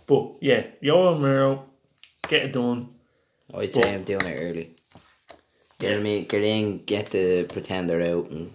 But 0.08 0.38
yeah, 0.42 0.64
Yoel 0.82 1.14
Romero, 1.14 1.66
get 2.26 2.46
it 2.46 2.54
done. 2.54 2.96
Oh, 3.54 3.60
I'd 3.60 3.70
say 3.70 3.94
I'm 3.94 4.06
doing 4.06 4.26
it 4.26 4.38
early. 4.40 4.76
Get 5.78 5.98
him 5.98 6.06
in, 6.06 6.24
get 6.24 6.42
in, 6.42 6.86
get 6.86 7.12
the 7.12 7.44
pretender 7.50 8.02
out, 8.02 8.32
and 8.32 8.54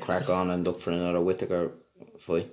crack 0.00 0.28
on 0.28 0.50
and 0.50 0.66
look 0.66 0.80
for 0.80 0.90
another 0.90 1.20
Whittaker 1.20 1.70
fight. 2.18 2.50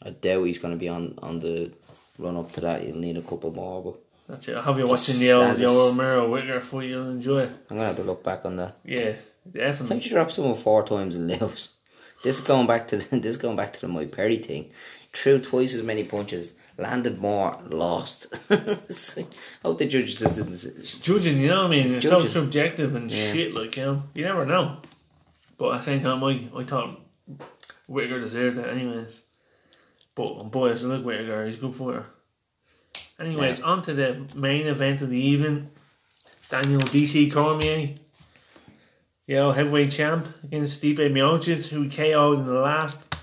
I 0.00 0.10
doubt 0.10 0.44
he's 0.44 0.60
going 0.60 0.74
to 0.74 0.78
be 0.78 0.88
on, 0.88 1.18
on 1.20 1.40
the 1.40 1.72
run 2.16 2.36
up 2.36 2.52
to 2.52 2.60
that. 2.60 2.86
You'll 2.86 2.96
need 2.96 3.16
a 3.16 3.22
couple 3.22 3.52
more, 3.52 3.82
but 3.82 3.98
That's 4.28 4.46
it. 4.46 4.56
I'll 4.56 4.62
have 4.62 4.78
you 4.78 4.86
Just 4.86 5.08
watching 5.08 5.20
the 5.20 5.32
old 5.32 5.44
as 5.46 5.60
a 5.60 5.64
Yoel 5.64 5.90
Romero 5.90 6.30
Whittaker 6.30 6.60
fight. 6.60 6.88
You'll 6.90 7.10
enjoy 7.10 7.40
it. 7.40 7.50
I'm 7.70 7.76
going 7.76 7.80
to 7.80 7.86
have 7.86 7.96
to 7.96 8.04
look 8.04 8.22
back 8.22 8.44
on 8.44 8.54
that. 8.54 8.76
Yeah, 8.84 9.14
definitely. 9.50 9.96
How'd 9.96 10.04
you 10.04 10.10
drop 10.12 10.30
someone 10.30 10.54
four 10.54 10.84
times 10.84 11.16
and 11.16 11.26
lose? 11.26 11.74
This 12.22 12.36
is 12.38 12.42
going 12.46 12.66
back 12.66 12.88
to 12.88 12.96
the, 12.98 13.16
this 13.20 13.30
is 13.32 13.36
going 13.36 13.56
back 13.56 13.72
to 13.74 13.80
the 13.80 13.88
Mike 13.88 14.12
Perry 14.12 14.36
thing. 14.36 14.70
Threw 15.12 15.40
twice 15.40 15.74
as 15.74 15.82
many 15.82 16.04
punches, 16.04 16.54
landed 16.78 17.18
more, 17.18 17.58
lost. 17.68 18.26
Like, 19.16 19.26
hope 19.64 19.78
the 19.78 19.86
judges 19.86 20.18
just 20.20 20.36
didn't. 20.36 20.52
s- 20.52 20.98
judging, 21.00 21.38
you 21.40 21.48
know 21.48 21.62
what 21.62 21.66
I 21.66 21.70
mean? 21.70 21.86
It's, 21.94 22.02
judging. 22.04 22.28
so 22.28 22.40
subjective 22.42 22.94
and 22.94 23.10
Yeah. 23.10 23.32
shit, 23.32 23.54
like, 23.54 23.76
you 23.76 23.84
know, 23.84 24.02
you 24.14 24.24
never 24.24 24.46
know. 24.46 24.78
But 25.58 25.74
at 25.74 25.78
the 25.78 25.84
same 25.84 26.02
time, 26.02 26.22
I, 26.22 26.48
I 26.56 26.62
thought 26.64 27.00
Whittaker 27.88 28.20
deserved 28.20 28.58
it, 28.58 28.68
anyways. 28.68 29.22
But 30.14 30.28
I'm 30.40 30.48
biased, 30.50 30.84
I 30.84 30.88
like 30.88 31.04
Whittaker, 31.04 31.46
he's 31.46 31.56
a 31.56 31.60
good 31.60 31.74
fighter. 31.74 32.06
Anyways, 33.20 33.60
on 33.62 33.82
to 33.82 33.92
the 33.94 34.26
main 34.34 34.66
event 34.66 35.02
of 35.02 35.10
the 35.10 35.20
evening 35.20 35.70
Daniel 36.48 36.80
DC 36.82 37.30
Cormier, 37.32 37.94
the 39.30 39.38
old 39.38 39.54
heavyweight 39.54 39.92
champ, 39.92 40.26
against 40.42 40.82
Stipe 40.82 40.96
Miocic, 40.96 41.68
who 41.68 41.88
KO'd 41.88 42.40
in 42.40 42.46
the 42.46 42.52
last 42.52 43.16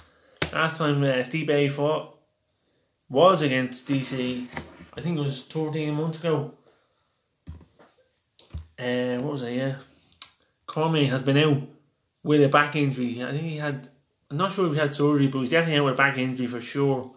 last 0.53 0.77
time 0.77 1.03
uh, 1.03 1.07
Stipe 1.17 1.69
fought 1.69 2.17
was 3.09 3.41
against 3.41 3.89
DC. 3.89 4.47
I 4.95 5.01
think 5.01 5.17
it 5.17 5.21
was 5.21 5.43
13 5.43 5.93
months 5.93 6.19
ago. 6.19 6.53
Uh, 8.79 9.17
what 9.17 9.33
was 9.33 9.41
it? 9.41 9.55
Yeah, 9.55 9.75
Cormier 10.65 11.09
has 11.09 11.23
been 11.23 11.39
out 11.39 11.63
with 12.23 12.41
a 12.41 12.47
back 12.47 12.77
injury. 12.77 13.21
I 13.21 13.31
think 13.31 13.43
he 13.43 13.57
had. 13.57 13.89
I'm 14.31 14.37
not 14.37 14.53
sure 14.53 14.67
if 14.67 14.73
he 14.75 14.79
had 14.79 14.95
surgery, 14.95 15.27
but 15.27 15.39
he's 15.39 15.49
definitely 15.49 15.79
out 15.79 15.85
with 15.85 15.95
a 15.95 15.97
back 15.97 16.17
injury 16.17 16.47
for 16.47 16.61
sure. 16.61 17.11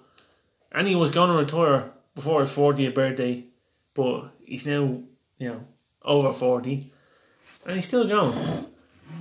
And 0.72 0.88
he 0.88 0.96
was 0.96 1.12
going 1.12 1.30
to 1.30 1.36
retire 1.36 1.92
before 2.16 2.40
his 2.40 2.50
40th 2.50 2.94
birthday, 2.94 3.44
but 3.94 4.30
he's 4.44 4.66
now, 4.66 5.00
you 5.38 5.48
know, 5.48 5.64
over 6.04 6.32
40, 6.32 6.90
and 7.66 7.76
he's 7.76 7.86
still 7.86 8.08
going. 8.08 8.66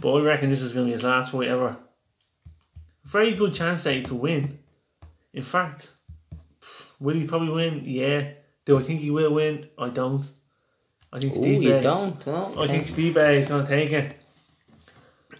But 0.01 0.13
I 0.13 0.21
reckon 0.21 0.49
this 0.49 0.61
is 0.61 0.73
going 0.73 0.85
to 0.85 0.89
be 0.89 0.93
his 0.93 1.03
last 1.03 1.31
fight 1.31 1.47
ever. 1.49 1.77
Very 3.03 3.35
good 3.35 3.53
chance 3.53 3.83
that 3.83 3.93
he 3.95 4.01
could 4.01 4.19
win. 4.19 4.59
In 5.33 5.43
fact, 5.43 5.89
will 6.99 7.15
he 7.15 7.25
probably 7.25 7.49
win? 7.49 7.81
Yeah. 7.85 8.31
Do 8.65 8.79
I 8.79 8.83
think 8.83 9.01
he 9.01 9.11
will 9.11 9.33
win? 9.33 9.67
I 9.77 9.89
don't. 9.89 10.27
I 11.11 11.19
think 11.19 11.33
Oh, 11.35 11.41
Steve. 11.41 11.63
you 11.63 11.81
don't? 11.81 12.27
I 12.27 12.67
think 12.67 12.87
Steve 12.87 13.17
is 13.17 13.47
going 13.47 13.63
to 13.63 13.69
take 13.69 13.91
it. 13.91 14.15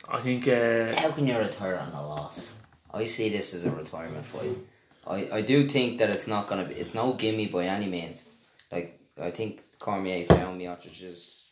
I 0.08 0.20
think. 0.20 0.47
Uh, 0.47 1.00
How 1.00 1.12
can 1.12 1.28
you 1.28 1.38
retire 1.38 1.78
on 1.78 1.91
a 1.93 2.02
loss? 2.08 2.56
I 2.91 3.04
see 3.04 3.30
this 3.30 3.54
as 3.54 3.66
a 3.66 3.72
retirement 3.72 4.26
fight. 4.26 4.58
I, 5.06 5.38
I 5.38 5.41
do 5.41 5.68
think 5.68 6.00
that 6.00 6.10
it's 6.10 6.26
not 6.28 6.47
gonna 6.47 6.66
be. 6.66 6.74
It's 6.74 6.95
no 6.95 7.14
gimme 7.14 7.47
by 7.47 7.66
any 7.66 7.88
means. 7.88 8.24
Like 8.72 9.00
I 9.22 9.30
think 9.30 9.62
Cormier 9.78 10.26
found 10.26 10.60
Miocic's 10.60 11.45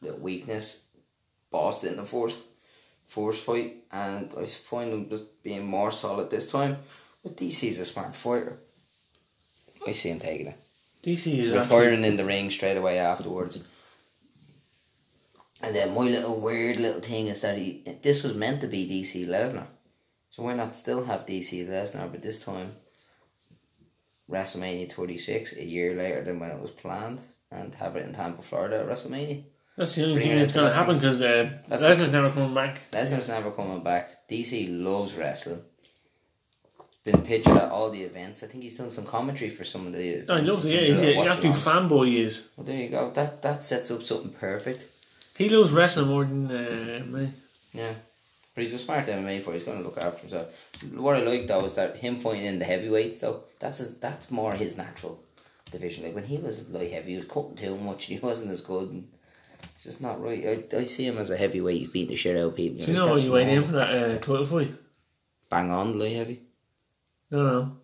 little 0.00 0.18
weakness, 0.18 0.86
bossed 1.50 1.84
in 1.84 1.96
the 1.96 2.04
first 2.04 2.38
first 3.06 3.44
fight, 3.44 3.84
and 3.90 4.32
I 4.38 4.46
find 4.46 4.92
him 4.92 5.08
just 5.08 5.42
being 5.42 5.66
more 5.66 5.90
solid 5.90 6.30
this 6.30 6.50
time. 6.50 6.78
But 7.22 7.36
DC 7.36 7.68
is 7.68 7.80
a 7.80 7.84
smart 7.84 8.14
fighter. 8.14 8.58
I 9.86 9.92
see 9.92 10.10
him 10.10 10.20
taking 10.20 10.46
it. 10.46 10.58
DC 11.02 11.38
is 11.38 11.52
Retiring 11.52 12.04
in 12.04 12.16
the 12.16 12.24
ring 12.24 12.50
straight 12.50 12.76
away 12.76 12.98
afterwards. 12.98 13.62
And 15.62 15.74
then 15.74 15.94
my 15.94 16.02
little 16.02 16.40
weird 16.40 16.78
little 16.78 17.00
thing 17.00 17.26
is 17.26 17.40
that 17.40 17.58
he 17.58 17.82
this 18.02 18.22
was 18.22 18.34
meant 18.34 18.60
to 18.60 18.66
be 18.66 18.88
DC 18.88 19.26
Lesnar. 19.26 19.66
So 20.30 20.42
why 20.42 20.54
not 20.54 20.76
still 20.76 21.04
have 21.04 21.26
DC 21.26 21.68
Lesnar, 21.68 22.10
but 22.10 22.22
this 22.22 22.42
time 22.42 22.76
WrestleMania 24.30 24.90
36, 24.90 25.56
a 25.56 25.64
year 25.64 25.94
later 25.94 26.22
than 26.22 26.38
when 26.38 26.50
it 26.50 26.60
was 26.60 26.70
planned, 26.70 27.20
and 27.50 27.74
have 27.74 27.96
it 27.96 28.06
in 28.06 28.14
Tampa, 28.14 28.42
Florida 28.42 28.80
at 28.80 28.86
WrestleMania. 28.86 29.42
That's 29.80 29.94
the 29.94 30.04
only 30.04 30.22
thing 30.22 30.36
that's 30.36 30.52
going 30.52 30.68
to 30.68 30.74
happen 30.74 30.96
because 30.96 31.22
uh, 31.22 31.50
That's 31.66 31.82
Lesnar's 31.82 32.12
never 32.12 32.30
coming 32.30 32.52
back. 32.52 32.90
Lesnar's 32.90 33.28
never 33.30 33.50
coming 33.50 33.82
back. 33.82 34.28
DC 34.28 34.68
loves 34.84 35.16
wrestling. 35.16 35.62
Been 37.02 37.22
pictured 37.22 37.56
at 37.56 37.70
all 37.70 37.90
the 37.90 38.02
events. 38.02 38.42
I 38.42 38.46
think 38.48 38.62
he's 38.62 38.76
done 38.76 38.90
some 38.90 39.06
commentary 39.06 39.48
for 39.48 39.64
some 39.64 39.86
of 39.86 39.94
the 39.94 40.06
events. 40.06 40.28
No, 40.28 40.36
he 40.36 40.42
loves 40.42 40.64
and 40.66 40.68
it. 40.68 40.76
some 40.76 40.84
Yeah, 40.84 40.92
he's 40.92 41.02
a, 41.02 41.22
he's 41.22 41.26
actually 41.26 41.48
fanboy. 41.50 42.06
He 42.08 42.20
is. 42.20 42.48
Well, 42.58 42.66
there 42.66 42.76
you 42.76 42.90
go. 42.90 43.10
That 43.12 43.40
that 43.40 43.64
sets 43.64 43.90
up 43.90 44.02
something 44.02 44.32
perfect. 44.32 44.84
He 45.38 45.48
loves 45.48 45.72
wrestling 45.72 46.08
more 46.08 46.26
than 46.26 46.50
uh, 46.50 47.02
me. 47.06 47.30
Yeah. 47.72 47.94
But 48.54 48.64
he's 48.64 48.74
a 48.74 48.78
smart 48.78 49.06
MMA 49.06 49.40
fighter. 49.40 49.52
He's 49.54 49.64
going 49.64 49.78
to 49.78 49.84
look 49.84 49.96
after 49.96 50.20
himself. 50.20 50.72
What 50.92 51.16
I 51.16 51.20
like 51.20 51.46
though 51.46 51.64
is 51.64 51.76
that 51.76 51.96
him 51.96 52.16
fighting 52.16 52.44
in 52.44 52.58
the 52.58 52.66
heavyweights 52.66 53.20
though. 53.20 53.44
That's 53.58 53.78
his, 53.78 53.98
that's 53.98 54.30
more 54.30 54.52
his 54.52 54.76
natural 54.76 55.22
division. 55.70 56.04
Like 56.04 56.14
when 56.14 56.24
he 56.24 56.36
was 56.36 56.68
light 56.68 56.92
heavy, 56.92 57.12
he 57.12 57.16
was 57.16 57.24
cutting 57.24 57.56
too 57.56 57.78
much. 57.78 58.04
He 58.04 58.18
wasn't 58.22 58.50
as 58.50 58.60
good. 58.60 58.90
And 58.90 59.08
it's 59.74 59.84
just 59.84 60.00
not 60.00 60.22
right. 60.22 60.64
I, 60.72 60.76
I 60.76 60.84
see 60.84 61.06
him 61.06 61.18
as 61.18 61.30
a 61.30 61.36
heavyweight. 61.36 61.80
He's 61.80 61.90
beating 61.90 62.10
the 62.10 62.16
shit 62.16 62.36
out 62.36 62.48
of 62.48 62.56
people. 62.56 62.84
Do 62.84 62.92
you 62.92 62.98
Like, 62.98 63.06
know 63.06 63.12
what 63.14 63.22
you 63.22 63.32
weighed 63.32 63.48
in 63.48 63.64
for 63.64 63.72
that 63.72 63.90
uh, 63.94 64.14
title 64.18 64.46
fight? 64.46 64.74
Bang 65.48 65.70
on 65.70 65.98
light 65.98 66.16
heavy. 66.16 66.42
No, 67.30 67.38
no. 67.44 67.76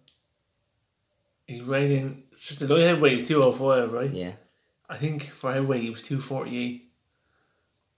He 1.47 1.61
weighed 1.63 1.91
in. 1.91 2.23
Just 2.39 2.61
the 2.61 2.67
light 2.69 2.83
heavyweight 2.83 3.23
is 3.23 3.29
two 3.29 3.41
oh 3.43 3.53
five, 3.53 3.93
right? 3.93 4.13
Yeah. 4.15 4.33
I 4.89 4.97
think 4.97 5.31
for 5.31 5.53
heavyweight 5.53 5.83
he 5.83 5.91
was 5.91 6.03
two 6.03 6.21
forty 6.21 6.59
eight. 6.59 6.83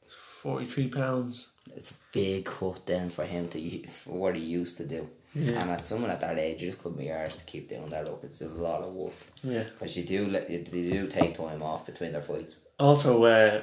Forty 0.07 0.67
three 0.67 0.89
pounds. 0.89 1.51
It's 1.75 1.91
a 1.91 1.95
big 2.13 2.45
cut 2.45 2.87
then 2.87 3.09
for 3.11 3.25
him 3.25 3.49
to 3.49 3.87
for 3.89 4.13
what 4.19 4.37
he 4.37 4.43
used 4.43 4.77
to 4.79 4.87
do. 4.87 5.09
Yeah. 5.35 5.61
And 5.61 5.71
at 5.71 5.85
someone 5.85 6.11
at 6.11 6.21
that 6.23 6.39
age, 6.39 6.63
you 6.63 6.69
just 6.69 6.83
couldn't 6.83 6.99
be 6.99 7.07
arsed 7.07 7.39
to 7.39 7.45
keep 7.45 7.69
doing 7.69 7.89
that 7.91 8.09
up. 8.09 8.25
It's 8.25 8.41
a 8.41 8.49
lot 8.49 8.83
of 8.83 8.95
work 8.95 9.13
Yeah. 9.43 9.65
because 9.65 9.97
you 9.97 10.05
do 10.05 10.27
let 10.27 10.49
you, 10.51 10.65
you 10.73 10.91
do 10.93 11.07
take 11.07 11.35
time 11.35 11.63
off 11.63 11.85
between 11.87 12.13
their 12.13 12.23
fights. 12.23 12.59
Also, 12.79 13.25
uh, 13.25 13.61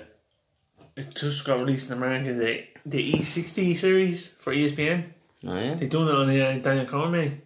it 0.96 1.16
just 1.16 1.46
got 1.46 1.60
released 1.60 1.90
in 1.90 1.98
America 1.98 2.34
the 2.34 2.66
the 2.90 3.02
E 3.18 3.22
sixty 3.24 3.76
series 3.76 4.28
for 4.28 4.54
ESPN. 4.54 5.06
Oh 5.48 5.58
yeah. 5.60 5.74
They 5.76 5.88
done 5.88 6.08
it 6.08 6.16
on 6.16 6.28
the 6.28 6.42
uh, 6.46 6.58
Daniel 6.60 6.86
Cormier. 6.86 7.40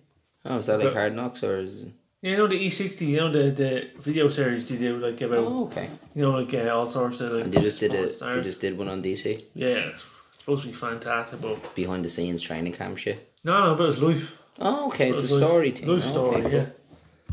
Oh, 0.45 0.57
is 0.57 0.65
that 0.67 0.77
like 0.79 0.87
But- 0.87 0.93
Hard 0.93 1.15
Knocks 1.15 1.43
or 1.43 1.57
is? 1.59 1.83
It... 1.83 1.91
Yeah, 2.21 2.31
you 2.31 2.37
know 2.37 2.47
the 2.47 2.55
E 2.55 2.69
sixty. 2.69 3.05
You 3.05 3.17
know 3.17 3.31
the, 3.31 3.51
the 3.51 3.89
video 4.01 4.27
series 4.29 4.67
they 4.67 4.77
do 4.77 4.97
like 4.97 5.21
about 5.21 5.37
Oh, 5.39 5.65
okay. 5.65 5.89
you 6.15 6.21
know 6.23 6.31
like 6.31 6.53
uh, 6.53 6.67
all 6.69 6.85
sorts 6.85 7.21
of 7.21 7.31
like. 7.33 7.45
And 7.45 7.53
they 7.53 7.61
just 7.61 7.79
did 7.79 7.93
it. 7.93 8.19
They 8.19 8.41
just 8.41 8.59
did 8.61 8.77
one 8.77 8.89
on 8.89 9.01
DC 9.01 9.41
Yeah, 9.53 9.91
it's 9.91 10.03
supposed 10.37 10.63
to 10.63 10.67
be 10.69 10.73
fantastic, 10.73 11.39
but 11.41 11.75
behind 11.75 12.03
the 12.03 12.09
scenes 12.09 12.41
training 12.41 12.73
camp 12.73 12.97
shit. 12.97 13.31
no, 13.43 13.65
no, 13.67 13.75
but 13.75 13.89
it's 13.89 14.01
life. 14.01 14.37
Oh, 14.59 14.87
okay. 14.89 15.09
It's 15.11 15.19
a 15.31 15.33
life- 15.35 15.43
story 15.43 15.71
thing. 15.71 15.87
Life 15.87 16.03
Oh, 16.07 16.11
story, 16.11 16.35
okay, 16.41 16.49
cool. 16.49 16.59
yeah. 16.59 16.65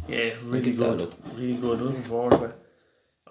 Yeah, 0.09 0.35
really 0.45 0.61
give 0.63 0.79
that 0.79 0.93
a 0.93 0.97
good, 0.97 1.15
really 1.35 1.57
good. 1.57 1.81
Looking 1.81 2.03
forward 2.03 2.39
to 2.39 2.45
it. 2.45 2.55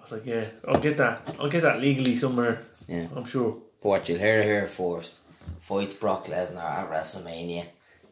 Was 0.06 0.12
like, 0.12 0.26
yeah, 0.26 0.44
I'll 0.68 0.78
get 0.78 0.98
that. 0.98 1.34
I'll 1.40 1.48
get 1.48 1.62
that 1.62 1.80
legally 1.80 2.14
somewhere. 2.14 2.62
Yeah. 2.86 3.08
I'm 3.16 3.24
sure. 3.24 3.56
But 3.82 3.88
what 3.88 4.08
you'll 4.08 4.18
hear 4.18 4.40
here 4.40 4.64
first: 4.68 5.18
fights 5.58 5.94
Brock 5.94 6.26
Lesnar 6.26 6.62
at 6.62 6.88
WrestleMania 6.88 7.64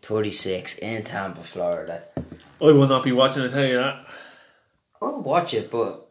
36 0.03 0.79
in 0.79 1.05
Tampa, 1.05 1.45
Florida. 1.45 2.03
I 2.61 2.65
will 2.65 2.89
not 2.89 3.05
be 3.05 3.13
watching. 3.13 3.45
I 3.45 3.49
tell 3.49 3.65
you 3.65 3.77
that. 3.77 4.07
I'll 5.01 5.23
watch 5.23 5.55
it, 5.55 5.71
but 5.71 6.09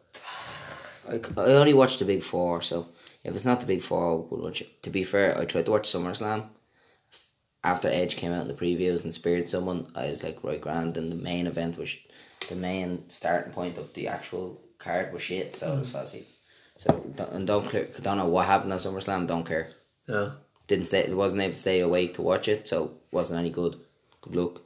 I, 1.06 1.20
I 1.36 1.52
only 1.52 1.74
watched 1.74 1.98
the 1.98 2.06
big 2.06 2.22
four, 2.22 2.62
so 2.62 2.88
if 3.22 3.34
it's 3.34 3.44
not 3.44 3.60
the 3.60 3.66
big 3.66 3.82
four, 3.82 4.10
I 4.10 4.14
would 4.14 4.40
watch 4.40 4.62
it. 4.62 4.82
To 4.84 4.90
be 4.90 5.04
fair, 5.04 5.38
I 5.38 5.44
tried 5.44 5.66
to 5.66 5.70
watch 5.72 5.86
SummerSlam. 5.92 6.46
After 7.62 7.88
Edge 7.88 8.16
came 8.16 8.32
out 8.32 8.42
in 8.42 8.48
the 8.48 8.54
previews 8.54 9.04
and 9.04 9.12
speared 9.12 9.50
someone, 9.50 9.92
I 9.94 10.08
was 10.08 10.22
like, 10.22 10.42
right, 10.42 10.60
grand. 10.60 10.96
And 10.96 11.12
the 11.12 11.16
main 11.16 11.46
event 11.46 11.76
was 11.76 11.94
the 12.48 12.56
main 12.56 13.08
starting 13.10 13.52
point 13.52 13.76
of 13.76 13.92
the 13.92 14.08
actual 14.08 14.62
card 14.84 15.12
was 15.12 15.22
shit, 15.22 15.56
so 15.56 15.76
does 15.76 15.92
Fozzy. 15.92 16.24
So 16.76 16.88
don't- 17.16 17.32
and 17.32 17.46
don't 17.46 17.66
clear, 17.66 17.88
don't 18.02 18.18
know 18.18 18.26
what 18.26 18.46
happened 18.46 18.72
at 18.72 18.80
SummerSlam. 18.80 19.26
Don't 19.26 19.44
care. 19.46 19.70
Yeah. 20.08 20.30
Didn't 20.66 20.86
stay. 20.86 21.12
Wasn't 21.12 21.40
able 21.40 21.52
to 21.54 21.58
stay 21.58 21.80
awake 21.80 22.14
to 22.14 22.22
watch 22.22 22.48
it, 22.48 22.66
so 22.68 22.92
wasn't 23.10 23.38
any 23.38 23.50
good. 23.50 23.76
Good 24.22 24.34
luck. 24.36 24.62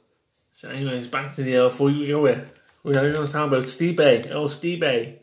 So, 0.53 0.69
anyways, 0.69 1.07
back 1.07 1.35
to 1.35 1.43
the 1.43 1.57
uh, 1.57 1.69
before 1.69 1.89
you 1.91 2.07
go 2.07 2.21
with. 2.21 2.45
We 2.83 2.95
are 2.95 3.09
going 3.09 3.25
to 3.27 3.31
talk 3.31 3.47
about 3.47 3.63
Stipe. 3.65 4.31
Oh, 4.31 4.45
Stipe. 4.45 5.17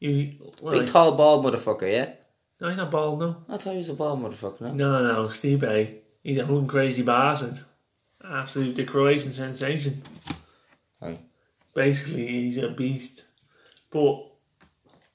You, 0.00 0.32
Big 0.70 0.86
tall 0.86 1.12
bald 1.16 1.44
motherfucker, 1.44 1.90
yeah. 1.90 2.12
no, 2.60 2.68
he's 2.68 2.76
not 2.76 2.90
bald, 2.90 3.20
no. 3.20 3.36
I 3.48 3.56
thought 3.56 3.72
he 3.72 3.78
was 3.78 3.88
a 3.88 3.94
bald 3.94 4.22
motherfucker. 4.22 4.60
No? 4.60 4.72
No, 4.74 5.12
no, 5.12 5.28
Stipe. 5.28 5.98
He's 6.22 6.36
a 6.38 6.42
fucking 6.42 6.66
crazy 6.66 7.02
bastard. 7.02 7.60
Absolute 8.22 8.76
the 8.76 8.84
Croatian 8.84 9.32
sensation. 9.32 10.02
Right. 11.00 11.20
Basically, 11.74 12.26
he's 12.26 12.58
a 12.58 12.68
beast. 12.68 13.24
But 13.94 14.26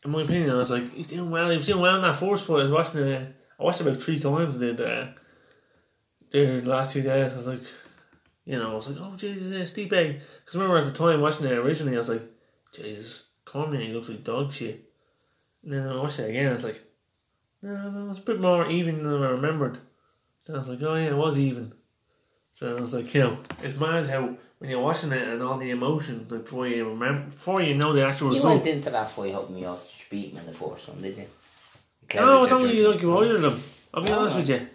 in 0.05 0.11
my 0.11 0.21
opinion, 0.21 0.51
I 0.51 0.55
was 0.55 0.71
like, 0.71 0.93
he's 0.93 1.07
doing 1.07 1.29
well. 1.29 1.49
He 1.49 1.57
was 1.57 1.65
doing 1.67 1.81
well 1.81 1.97
in 1.97 2.01
that 2.01 2.15
first 2.15 2.47
fight. 2.47 2.61
I 2.61 2.63
was 2.63 2.71
watching 2.71 3.01
it. 3.01 3.35
I 3.59 3.63
watched 3.63 3.81
it 3.81 3.87
about 3.87 4.01
three 4.01 4.17
times. 4.17 4.55
Did 4.55 4.79
uh, 4.79 5.07
the 6.31 6.61
last 6.61 6.93
few 6.93 7.01
days. 7.01 7.33
I 7.33 7.37
was 7.37 7.47
like, 7.47 7.63
you 8.45 8.57
know, 8.57 8.71
I 8.71 8.75
was 8.75 8.87
like, 8.87 8.97
oh 9.01 9.17
Jesus, 9.17 9.71
Stipe. 9.71 9.89
Because 9.89 10.55
remember 10.55 10.77
at 10.77 10.85
the 10.85 10.93
time 10.93 11.19
watching 11.19 11.45
it 11.45 11.57
originally, 11.57 11.97
I 11.97 11.99
was 11.99 12.07
like, 12.07 12.23
Jesus, 12.73 13.25
Cormier 13.43 13.81
he 13.81 13.91
looks 13.91 14.07
like 14.07 14.23
dog 14.23 14.53
shit. 14.53 14.89
And 15.61 15.73
then 15.73 15.85
I 15.85 15.97
watched 15.97 16.19
it 16.19 16.29
again. 16.29 16.51
I 16.51 16.53
was 16.53 16.63
like, 16.63 16.81
no, 17.61 17.91
no, 17.91 18.09
it's 18.11 18.19
a 18.19 18.21
bit 18.21 18.39
more 18.39 18.65
even 18.69 19.03
than 19.03 19.21
I 19.21 19.31
remembered. 19.31 19.77
Then 20.47 20.55
I 20.55 20.59
was 20.59 20.69
like, 20.69 20.81
oh 20.83 20.95
yeah, 20.95 21.07
it 21.07 21.17
was 21.17 21.37
even. 21.37 21.73
So 22.53 22.77
I 22.77 22.79
was 22.79 22.93
like, 22.93 23.13
you 23.13 23.23
know, 23.23 23.39
it's 23.61 23.77
mad 23.77 24.07
how 24.07 24.37
when 24.59 24.69
you're 24.69 24.79
watching 24.81 25.11
it 25.11 25.27
and 25.27 25.41
all 25.41 25.57
the 25.57 25.69
emotion, 25.71 26.25
like 26.29 26.43
before 26.43 26.67
you 26.67 26.87
remember, 26.87 27.31
before 27.31 27.61
you 27.61 27.73
know 27.75 27.93
the 27.93 28.05
actual 28.05 28.29
result. 28.29 28.43
You 28.43 28.49
result. 28.49 28.65
went 28.65 28.67
into 28.77 28.89
that 28.91 29.09
fight 29.09 29.33
hoping 29.33 29.57
you 29.57 29.65
ought 29.67 29.81
to 29.81 30.09
beat 30.09 30.31
him 30.33 30.39
in 30.39 30.45
the 30.45 30.53
first 30.53 30.87
one, 30.89 31.01
didn't 31.01 31.17
you? 31.19 31.27
No, 32.15 32.43
I 32.43 32.47
Clever 32.47 32.49
don't 32.49 32.63
really 32.63 32.75
judgment. 32.77 32.93
like 32.95 33.01
you 33.03 33.17
either 33.23 33.35
of 33.35 33.41
them. 33.41 33.63
I'll 33.93 34.03
be 34.03 34.11
Oh, 34.11 34.19
honest 34.19 34.35
right. 34.35 34.41
with 34.47 34.49
you. 34.61 34.67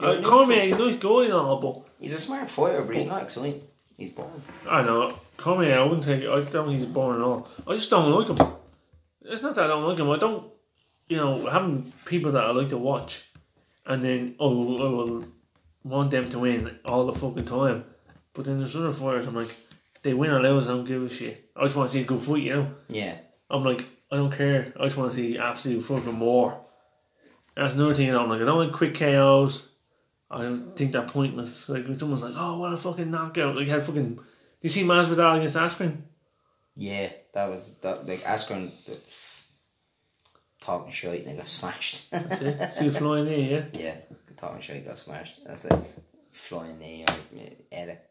You're 0.00 0.10
Uh, 0.10 0.14
neutral. 0.14 0.30
Cormier, 0.30 0.62
he's 0.66 0.74
a 0.76 0.78
nice 0.78 0.96
guy 0.96 1.24
and 1.24 1.32
all, 1.34 1.56
but 1.60 1.82
He's 2.00 2.14
a 2.14 2.18
smart 2.18 2.50
fighter, 2.50 2.82
but 2.82 2.94
he's 2.96 3.06
not 3.06 3.22
exciting. 3.22 3.62
He's 3.96 4.10
boring. 4.10 4.42
I 4.68 4.82
know 4.82 5.14
Cormier. 5.36 5.78
I 5.78 5.82
wouldn't 5.84 6.04
say 6.04 6.18
I 6.26 6.40
don't 6.40 6.66
think 6.66 6.80
he's 6.80 6.84
boring 6.86 7.20
at 7.20 7.24
all. 7.24 7.48
I 7.66 7.74
just 7.74 7.90
don't 7.90 8.10
like 8.10 8.28
him. 8.28 8.46
It's 9.24 9.42
not 9.42 9.54
that 9.54 9.64
I 9.64 9.68
don't 9.68 9.84
like 9.84 9.98
him. 9.98 10.10
I 10.10 10.16
don't, 10.18 10.44
you 11.08 11.16
know, 11.16 11.46
having 11.46 11.92
people 12.04 12.32
that 12.32 12.44
I 12.44 12.50
like 12.50 12.68
to 12.70 12.78
watch, 12.78 13.30
and 13.86 14.02
then 14.04 14.34
oh, 14.40 14.76
I 14.78 14.90
will 14.90 15.24
want 15.84 16.10
them 16.10 16.28
to 16.30 16.38
win 16.40 16.78
all 16.84 17.06
the 17.06 17.12
fucking 17.14 17.44
time. 17.44 17.84
But 18.34 18.46
then 18.46 18.58
there's 18.58 18.76
other 18.76 18.92
fighters. 18.92 19.26
I'm 19.26 19.36
like, 19.36 19.54
they 20.02 20.14
win 20.14 20.30
or 20.30 20.42
lose. 20.42 20.66
I 20.66 20.70
don't 20.70 20.84
give 20.84 21.02
a 21.02 21.08
shit. 21.08 21.50
I 21.56 21.64
just 21.64 21.76
want 21.76 21.90
to 21.90 21.94
see 21.94 22.02
a 22.02 22.06
good 22.06 22.20
fight. 22.20 22.42
You 22.42 22.54
know. 22.54 22.74
Yeah. 22.88 23.16
I'm 23.50 23.64
like, 23.64 23.84
I 24.10 24.16
don't 24.16 24.32
care. 24.32 24.72
I 24.78 24.84
just 24.84 24.96
want 24.96 25.10
to 25.12 25.16
see 25.16 25.38
absolute 25.38 25.82
fucking 25.82 26.12
more. 26.12 26.60
That's 27.54 27.74
another 27.74 27.94
thing 27.94 28.10
I 28.10 28.14
don't 28.14 28.28
like. 28.28 28.40
I 28.40 28.44
don't 28.44 28.58
like 28.58 28.72
quick 28.72 28.94
KOs. 28.94 29.68
I 30.30 30.58
think 30.74 30.92
they're 30.92 31.02
pointless. 31.02 31.68
Like 31.68 31.84
someone's 31.98 32.22
like, 32.22 32.32
"Oh, 32.34 32.58
what 32.58 32.72
a 32.72 32.78
fucking 32.78 33.10
knockout!" 33.10 33.54
Like 33.54 33.68
had 33.68 33.84
fucking. 33.84 34.14
Did 34.14 34.22
you 34.62 34.70
see 34.70 34.84
Masvidal 34.84 35.36
against 35.36 35.56
Askren? 35.56 35.98
Yeah, 36.74 37.10
that 37.34 37.50
was 37.50 37.74
that. 37.82 38.06
Like 38.06 38.20
Askren, 38.20 38.70
the, 38.86 38.96
talking 40.60 40.90
shit, 40.90 41.26
and 41.26 41.26
they 41.26 41.36
got 41.36 41.48
smashed. 41.48 42.10
see 42.74 42.86
you 42.86 42.90
flying 42.90 43.26
there, 43.26 43.38
yeah. 43.38 43.64
yeah, 43.74 43.94
talking 44.36 44.62
shit 44.62 44.86
got 44.86 44.98
smashed. 44.98 45.44
That's 45.44 45.64
like 45.64 45.80
flying 46.32 46.80
or 47.08 47.14
yeah, 47.34 47.42
edit. 47.70 48.10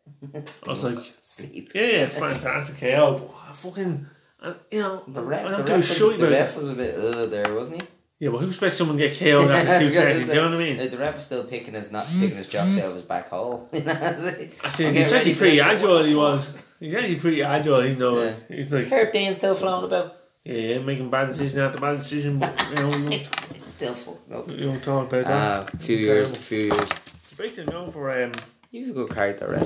I 0.66 0.70
was 0.70 0.84
like, 0.84 1.00
sleep. 1.22 1.72
yeah, 1.76 1.82
yeah, 1.84 2.06
fantastic 2.08 2.78
KO. 2.80 3.34
I 3.50 3.52
fucking, 3.54 4.06
I, 4.42 4.54
you 4.72 4.80
know, 4.80 5.04
The 5.08 5.22
I 5.22 5.26
ref, 5.26 5.42
don't 5.48 5.66
the 5.66 5.72
ref, 5.74 6.00
was, 6.00 6.18
the 6.18 6.30
ref 6.30 6.58
was 6.58 6.70
a 6.70 6.74
bit 6.74 6.96
uh, 6.96 7.26
there, 7.26 7.54
wasn't 7.54 7.82
he? 7.82 7.88
Yeah, 8.20 8.30
well, 8.30 8.40
who 8.42 8.50
expects 8.50 8.78
someone 8.78 8.98
to 8.98 9.08
get 9.08 9.18
KO'd 9.18 9.50
after 9.50 9.80
two 9.88 9.94
seconds? 9.94 10.28
You 10.28 10.36
know 10.36 10.44
what 10.50 10.54
I 10.54 10.58
mean? 10.58 10.90
The 10.90 10.98
ref 10.98 11.16
was 11.16 11.26
still 11.26 11.44
picking 11.44 11.74
his 11.74 11.92
not 11.92 12.06
picking 12.06 12.38
his 12.38 12.48
jocks 12.50 12.78
out 12.78 12.90
of 12.90 12.94
his 12.94 13.04
back 13.04 13.30
hole. 13.30 13.68
I 13.74 13.78
I 14.64 14.70
see. 14.70 14.86
I'm 14.86 14.94
He's 14.94 15.12
actually 15.12 15.34
pretty 15.36 15.60
agile. 15.60 16.04
He 16.04 16.16
was. 16.16 16.54
He's 16.80 16.94
actually 16.94 17.16
pretty 17.20 17.42
agile. 17.42 17.84
Even 17.84 17.98
though 18.00 18.22
Yeah. 18.24 18.36
he's 18.48 18.68
Is 18.68 18.74
like, 18.74 18.88
Herb 18.94 19.12
Dean 19.12 19.34
still 19.34 19.56
flown 19.56 19.86
about? 19.86 20.18
yeah, 20.44 20.78
making 20.80 21.10
bad 21.10 21.30
decision 21.30 21.60
after 21.62 21.80
bad 21.80 21.98
decision. 21.98 22.38
But 22.38 22.64
you 22.70 22.76
know, 22.76 22.90
we 22.90 23.02
won't, 23.04 23.30
still 23.66 23.94
fucking 23.96 24.36
up. 24.36 24.48
we 24.48 24.68
won't 24.68 24.84
talk 24.84 25.08
about 25.12 25.26
that. 25.26 25.74
A 25.74 25.78
few 25.78 25.98
years, 25.98 26.30
a 26.30 26.36
few 26.36 26.60
years. 26.66 26.90
Basically, 27.42 27.74
going 27.74 27.90
for 27.90 28.24
um, 28.24 28.34
He's 28.70 28.90
a 28.90 28.94
good 28.94 29.10
character, 29.10 29.50
ref. 29.50 29.66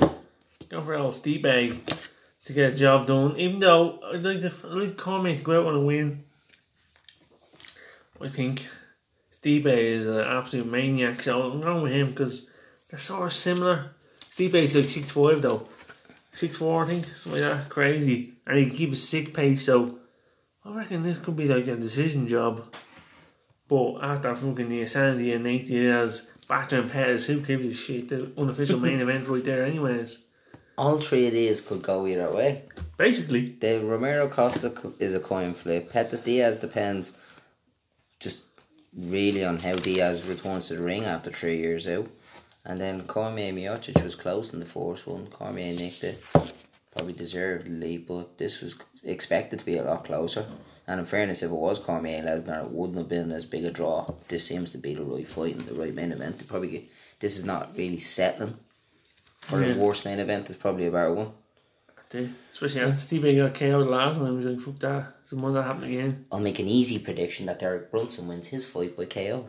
going 0.70 0.82
for 0.82 0.94
old 0.94 1.14
Steve 1.14 1.42
Bag 1.42 1.78
to 2.46 2.54
get 2.54 2.72
a 2.72 2.74
job 2.74 3.06
done. 3.06 3.36
Even 3.36 3.60
though 3.60 4.00
I'd 4.14 4.22
like 4.22 4.40
to, 4.40 4.46
I'd 4.46 4.72
like 4.72 4.96
Cormier 4.96 5.36
to 5.36 5.42
go 5.42 5.60
out 5.60 5.66
on 5.66 5.74
a 5.74 5.80
win. 5.80 6.24
I 8.18 8.28
think 8.28 8.66
Steve 9.30 9.64
Bag 9.64 9.78
is 9.78 10.06
an 10.06 10.20
absolute 10.20 10.64
maniac. 10.64 11.20
So 11.20 11.52
I'm 11.52 11.60
going 11.60 11.82
with 11.82 11.92
him 11.92 12.08
because 12.08 12.46
they're 12.88 12.98
sort 12.98 13.26
of 13.26 13.34
similar. 13.34 13.90
Steve 14.30 14.52
Bag's 14.52 14.74
like 14.74 14.86
six 14.86 15.10
five 15.10 15.42
though, 15.42 15.68
six 16.32 16.56
four 16.56 16.82
I 16.82 16.86
think, 16.86 17.04
something 17.04 17.42
like 17.42 17.42
that. 17.42 17.68
Crazy, 17.68 18.36
and 18.46 18.56
he 18.56 18.68
can 18.68 18.74
keep 18.74 18.92
a 18.92 18.96
sick 18.96 19.34
pace. 19.34 19.66
So 19.66 19.98
I 20.64 20.74
reckon 20.74 21.02
this 21.02 21.18
could 21.18 21.36
be 21.36 21.44
like 21.46 21.66
a 21.66 21.76
decision 21.76 22.26
job. 22.26 22.74
But 23.68 23.98
after 24.00 24.34
fucking 24.34 24.70
the 24.70 24.80
insanity 24.80 25.34
and 25.34 25.44
Nate 25.44 25.66
Diaz, 25.66 26.26
Bacter 26.48 26.78
and 26.78 26.90
Pettis, 26.90 27.26
who 27.26 27.40
gives 27.40 27.66
a 27.66 27.74
shit? 27.74 28.08
The 28.08 28.30
unofficial 28.38 28.78
main 28.78 29.00
event 29.00 29.26
right 29.28 29.42
there, 29.42 29.64
anyways. 29.64 30.18
All 30.78 30.98
three 30.98 31.26
of 31.26 31.32
these 31.32 31.60
could 31.60 31.82
go 31.82 32.06
either 32.06 32.32
way. 32.32 32.64
Basically, 32.96 33.56
The 33.58 33.80
Romero 33.80 34.28
Costa 34.28 34.72
is 34.98 35.14
a 35.14 35.20
coin 35.20 35.54
flip. 35.54 35.90
Pettis 35.90 36.20
Diaz 36.20 36.58
depends 36.58 37.18
just 38.20 38.40
really 38.96 39.44
on 39.44 39.58
how 39.58 39.74
Diaz 39.74 40.26
returns 40.26 40.68
to 40.68 40.74
the 40.74 40.82
ring 40.82 41.04
after 41.04 41.30
three 41.30 41.56
years 41.56 41.88
out. 41.88 42.08
And 42.64 42.80
then 42.80 43.02
Cormier 43.02 43.52
Miocic 43.52 44.02
was 44.02 44.14
close 44.14 44.52
in 44.52 44.60
the 44.60 44.66
first 44.66 45.06
one. 45.06 45.26
Cormier 45.28 45.72
nicked 45.74 46.04
it. 46.04 46.22
Probably 46.94 47.12
deservedly, 47.12 47.98
but 47.98 48.38
this 48.38 48.60
was 48.60 48.76
expected 49.02 49.58
to 49.60 49.64
be 49.64 49.78
a 49.78 49.84
lot 49.84 50.04
closer. 50.04 50.46
And 50.88 51.00
in 51.00 51.06
fairness, 51.06 51.42
if 51.42 51.50
it 51.50 51.54
was 51.54 51.78
Cormier 51.80 52.22
Lesnar, 52.22 52.64
it 52.64 52.70
wouldn't 52.70 52.98
have 52.98 53.08
been 53.08 53.32
as 53.32 53.44
big 53.44 53.64
a 53.64 53.70
draw. 53.72 54.14
This 54.28 54.46
seems 54.46 54.70
to 54.70 54.78
be 54.78 54.94
the 54.94 55.02
right 55.02 55.26
fight 55.26 55.56
and 55.56 55.62
the 55.66 55.74
right 55.74 55.92
main 55.94 56.12
event. 56.12 56.38
They 56.38 56.44
probably 56.44 56.68
get, 56.70 56.84
this 57.18 57.36
is 57.36 57.44
not 57.44 57.76
really 57.76 57.98
settling 57.98 58.56
for 59.40 59.60
Yeah. 59.60 59.72
the 59.74 59.80
worst 59.80 60.04
main 60.04 60.20
event. 60.20 60.48
It's 60.48 60.58
probably 60.58 60.86
a 60.86 60.90
better 60.92 61.12
one. 61.12 61.32
they, 62.10 62.28
especially 62.52 62.82
after 62.82 62.94
Steve 63.00 63.22
Bag 63.22 63.36
got 63.36 63.54
KO'd 63.54 63.88
last 63.88 64.16
time, 64.16 64.38
he 64.40 64.44
was 64.44 64.56
like, 64.56 64.64
fuck 64.64 64.78
that. 64.78 65.14
It's 65.22 65.30
the 65.30 65.36
one 65.36 65.54
that 65.54 65.64
happened 65.64 65.86
again. 65.92 66.24
I'll 66.30 66.38
make 66.38 66.60
an 66.60 66.68
easy 66.68 67.00
prediction 67.00 67.46
that 67.46 67.58
Derek 67.58 67.90
Brunson 67.90 68.28
wins 68.28 68.46
his 68.46 68.64
fight 68.68 68.96
by 68.96 69.06
KO. 69.06 69.48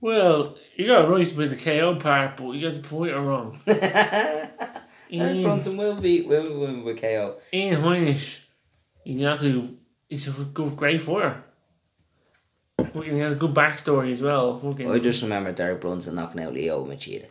Well, 0.00 0.56
you 0.74 0.88
got 0.88 1.08
right 1.08 1.32
with 1.36 1.50
the 1.50 1.56
KO 1.56 1.94
part, 1.94 2.36
but 2.36 2.50
you 2.50 2.68
got 2.68 2.82
the 2.82 2.88
fighter 2.88 3.20
wrong. 3.22 3.60
Derek 3.66 5.42
Brunson 5.42 5.76
will 5.76 5.94
beat 5.94 6.26
will 6.26 6.58
win 6.60 6.84
by 6.84 6.94
KO. 6.94 7.36
Ian 7.52 7.82
Heinisch, 7.82 8.40
you 9.04 9.24
have 9.26 9.40
to, 9.40 9.76
he's 10.12 10.28
a 10.28 10.32
good, 10.44 10.76
great 10.76 11.00
fighter. 11.00 11.42
Fucking, 12.78 13.14
he 13.14 13.18
has 13.20 13.32
a 13.32 13.36
good 13.36 13.54
backstory 13.54 14.12
as 14.12 14.20
well. 14.20 14.58
Fucking, 14.58 14.90
I 14.90 14.98
just 14.98 15.22
remember 15.22 15.52
Derek 15.52 15.80
Brunson 15.80 16.14
knocking 16.14 16.42
out 16.42 16.52
Leo 16.52 16.84
Machida. 16.84 17.26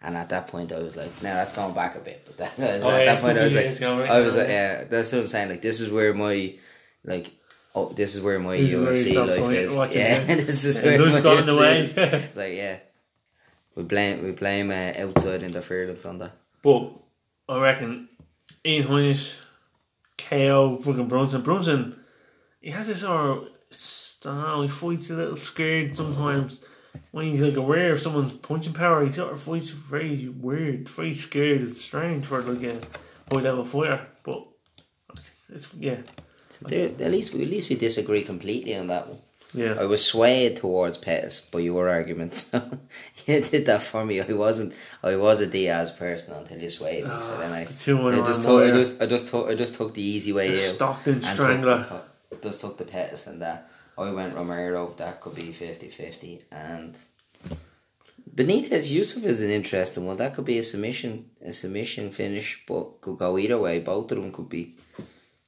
And 0.00 0.16
at 0.16 0.28
that 0.28 0.48
point, 0.48 0.70
I 0.70 0.78
was 0.80 0.96
like, 0.96 1.10
"No, 1.22 1.32
that's 1.34 1.52
going 1.52 1.74
back 1.74 1.96
a 1.96 2.00
bit." 2.00 2.22
But 2.26 2.36
that, 2.36 2.56
that's, 2.58 2.84
Oh, 2.84 2.90
at 2.90 3.04
yeah, 3.04 3.14
that 3.14 3.22
point, 3.22 3.38
I 3.38 3.44
was 3.44 3.54
like? 3.54 4.10
I 4.10 4.20
was 4.20 4.36
like, 4.36 4.48
"Yeah, 4.48 4.84
that's 4.84 5.12
what 5.12 5.22
I'm 5.22 5.26
saying." 5.26 5.48
Like, 5.48 5.62
this 5.62 5.80
is 5.80 5.90
where 5.90 6.12
my, 6.12 6.54
like, 7.04 7.32
oh, 7.74 7.88
this 7.88 8.14
is 8.14 8.22
where 8.22 8.38
my 8.38 8.56
This 8.58 8.72
UFC 8.72 9.14
life 9.26 9.52
is. 9.52 9.74
Yeah, 9.96 10.18
this 10.24 10.64
is 10.64 10.76
Yeah, 10.76 10.82
where 10.84 10.98
my 11.10 11.20
the 11.20 11.30
UFC 11.30 11.76
is. 11.78 11.94
It's 11.96 12.36
like, 12.36 12.54
yeah, 12.54 12.78
we 13.74 13.82
blame 13.82 14.22
we 14.22 14.32
blame 14.32 14.70
uh, 14.70 14.92
outside 14.98 15.42
interference 15.42 16.04
on 16.04 16.18
that. 16.18 16.32
But 16.62 16.92
I 17.48 17.58
reckon 17.60 18.08
Ian 18.64 18.86
Heinisch, 18.88 19.36
KO, 20.18 20.80
fucking 20.82 21.08
Brunson. 21.08 21.40
Brunson, 21.40 21.98
he 22.64 22.70
has 22.70 22.86
this 22.86 23.00
sort 23.00 23.20
of, 23.20 23.42
I 24.24 24.28
don't 24.28 24.42
know, 24.42 24.62
he 24.62 24.68
fights 24.68 25.10
a 25.10 25.14
little 25.14 25.36
scared 25.36 25.96
sometimes. 25.96 26.62
When 27.10 27.26
he's 27.26 27.42
like 27.42 27.56
aware 27.56 27.92
of 27.92 28.00
someone's 28.00 28.32
punching 28.32 28.72
power, 28.72 29.04
he 29.04 29.12
sort 29.12 29.32
of 29.32 29.40
fights 29.40 29.68
very 29.68 30.28
weird, 30.28 30.88
very 30.88 31.12
scared. 31.14 31.62
It's 31.62 31.80
strange 31.82 32.24
for 32.26 32.40
like 32.40 32.62
a 32.64 32.80
high 33.32 33.40
level 33.42 33.64
fighter. 33.64 34.06
But 34.22 34.46
it's, 35.52 35.68
yeah, 35.78 35.98
So 36.50 36.66
there, 36.66 36.86
at 36.88 37.10
least 37.12 37.34
we 37.34 37.42
at 37.42 37.48
least 37.50 37.68
we 37.68 37.76
disagree 37.76 38.22
completely 38.22 38.74
on 38.76 38.86
that 38.88 39.08
one. 39.08 39.18
yeah. 39.52 39.74
I 39.78 39.84
was 39.84 40.04
swayed 40.04 40.56
towards 40.56 40.96
Pettis 40.98 41.40
by 41.40 41.60
your 41.60 41.88
arguments. 41.88 42.50
you 43.26 43.40
did 43.42 43.66
that 43.66 43.82
for 43.82 44.04
me. 44.06 44.20
I 44.20 44.32
wasn't. 44.32 44.72
I 45.02 45.16
was 45.16 45.40
a 45.40 45.46
Diaz 45.46 45.90
person 45.92 46.34
until 46.34 46.58
you 46.58 46.70
swayed 46.70 47.04
me. 47.04 47.10
so 47.22 47.36
then 47.38 47.52
ah, 47.52 47.56
I, 47.56 47.64
the 47.64 48.22
I 48.22 48.26
just 48.26 48.42
took. 48.42 48.62
I 48.62 48.70
just. 48.70 49.02
I 49.02 49.06
just 49.06 49.28
took. 49.28 49.48
I 49.50 49.54
just 49.54 49.74
took 49.74 49.94
the 49.94 50.02
easy 50.02 50.32
way 50.32 50.48
The 50.50 50.54
out. 50.56 50.74
Stockton 50.74 51.20
took 51.20 51.24
Strangler. 51.34 51.78
the- 51.78 52.13
Just 52.42 52.60
took 52.60 52.78
the 52.78 52.84
Pettis 52.84 53.26
and 53.26 53.40
that. 53.42 53.68
I 53.96 54.10
went 54.10 54.34
Romero. 54.34 54.92
That 54.96 55.20
could 55.20 55.34
be 55.34 55.52
50-50. 55.52 56.42
and 56.50 56.96
Benitez 58.34 58.90
Yusuff 58.92 59.24
is 59.24 59.42
an 59.44 59.50
interesting 59.50 60.06
one. 60.06 60.16
That 60.16 60.34
could 60.34 60.44
be 60.44 60.58
a 60.58 60.62
submission. 60.62 61.30
A 61.44 61.52
submission 61.52 62.10
finish, 62.10 62.62
but 62.66 63.00
could 63.00 63.18
go 63.18 63.38
either 63.38 63.58
way. 63.58 63.78
Both 63.78 64.10
of 64.10 64.20
them 64.20 64.32
could 64.32 64.48
be 64.48 64.74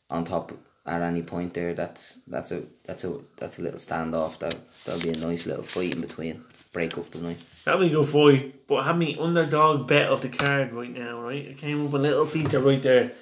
on 0.09 0.25
top 0.25 0.53
at 0.87 1.03
any 1.03 1.23
point 1.23 1.55
there. 1.55 1.75
That's 1.75 2.21
that's 2.29 2.53
a 2.53 2.63
that's 2.85 3.03
a 3.03 3.19
that's 3.39 3.59
a 3.59 3.63
little 3.63 3.81
standoff. 3.81 4.39
That 4.39 4.55
that'll 4.85 5.03
be 5.03 5.11
a 5.11 5.17
nice 5.17 5.47
little 5.47 5.65
fight 5.65 5.95
in 5.95 6.01
between. 6.01 6.45
Break 6.73 6.97
up 6.97 7.11
the 7.11 7.19
night. 7.19 7.43
That'll 7.65 7.81
be 7.81 7.87
a 7.87 7.91
good 7.91 8.09
fight. 8.09 8.67
But 8.69 8.85
have 8.85 8.99
me 8.99 9.17
underdog 9.19 9.89
bet 9.89 10.11
of 10.11 10.21
the 10.21 10.29
card 10.29 10.73
right 10.73 10.93
now, 10.93 11.21
right? 11.21 11.45
It 11.45 11.59
came 11.59 11.85
up 11.87 11.93
a 11.93 11.97
little 11.97 12.27
feature 12.27 12.61
right 12.61 12.81
there, 12.83 13.13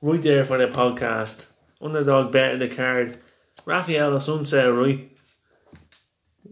right 0.00 0.22
there 0.22 0.44
for 0.44 0.58
the 0.58 0.68
podcast. 0.68 1.46
Underdog 1.80 2.32
bet 2.32 2.54
of 2.54 2.60
the 2.60 2.68
card. 2.68 3.18
Rafael 3.64 4.12
Assunção, 4.12 4.78
right? 4.78 5.10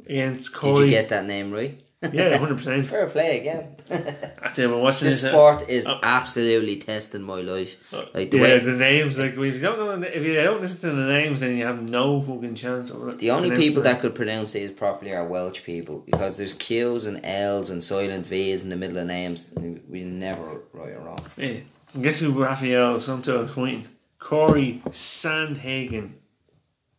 Against 0.08 0.52
Did 0.52 0.58
Corey. 0.58 0.84
you 0.84 0.90
get 0.90 1.08
that 1.08 1.26
name 1.26 1.50
right? 1.50 1.80
yeah, 2.12 2.36
hundred 2.38 2.58
percent. 2.58 2.86
Fair 2.86 3.08
play 3.08 3.40
again. 3.40 3.74
That's 3.88 4.58
it. 4.58 4.68
We're 4.68 4.78
watching 4.78 5.06
This 5.06 5.22
this. 5.22 5.24
uh, 5.24 5.30
sport 5.32 5.68
is 5.68 5.88
oh. 5.88 5.98
absolutely 6.02 6.76
testing 6.76 7.22
my 7.22 7.40
life. 7.40 7.92
uh, 7.92 8.04
Like 8.14 8.30
the 8.30 8.36
yeah, 8.36 8.42
way 8.42 8.58
the 8.58 8.72
names. 8.72 9.18
Like 9.18 9.32
if 9.32 9.38
you 9.54 9.60
don't 9.60 9.78
know, 10.00 10.06
if 10.06 10.22
you 10.22 10.34
don't 10.34 10.60
listen 10.60 10.90
to 10.90 10.94
the 10.94 11.06
names, 11.06 11.40
then 11.40 11.56
you 11.56 11.64
have 11.64 11.82
no 11.82 12.20
fucking 12.20 12.54
chance. 12.54 12.90
Of 12.90 13.18
The 13.18 13.30
only 13.30 13.56
people 13.56 13.82
that 13.82 14.00
could 14.00 14.14
pronounce 14.14 14.52
these 14.52 14.70
properly 14.70 15.12
are 15.12 15.26
Welsh 15.26 15.64
people 15.64 16.00
because 16.04 16.36
there's 16.36 16.54
Q's 16.54 17.06
and 17.06 17.24
L's 17.24 17.70
and 17.70 17.82
silent 17.82 18.26
V's 18.26 18.62
in 18.62 18.68
the 18.68 18.76
middle 18.76 18.98
of 18.98 19.06
names. 19.06 19.50
and 19.56 19.80
We 19.88 20.04
never 20.04 20.60
write 20.74 20.90
it 20.90 21.00
wrong. 21.00 21.24
Yeah. 21.36 21.54
And 21.94 22.02
guess 22.04 22.20
who 22.20 22.30
Raphael 22.44 23.00
Santo 23.00 23.42
was 23.42 23.52
fighting? 23.52 23.88
Corey 24.26 24.82
Sandhagen. 24.90 26.14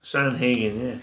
Sandhagen, 0.02 1.02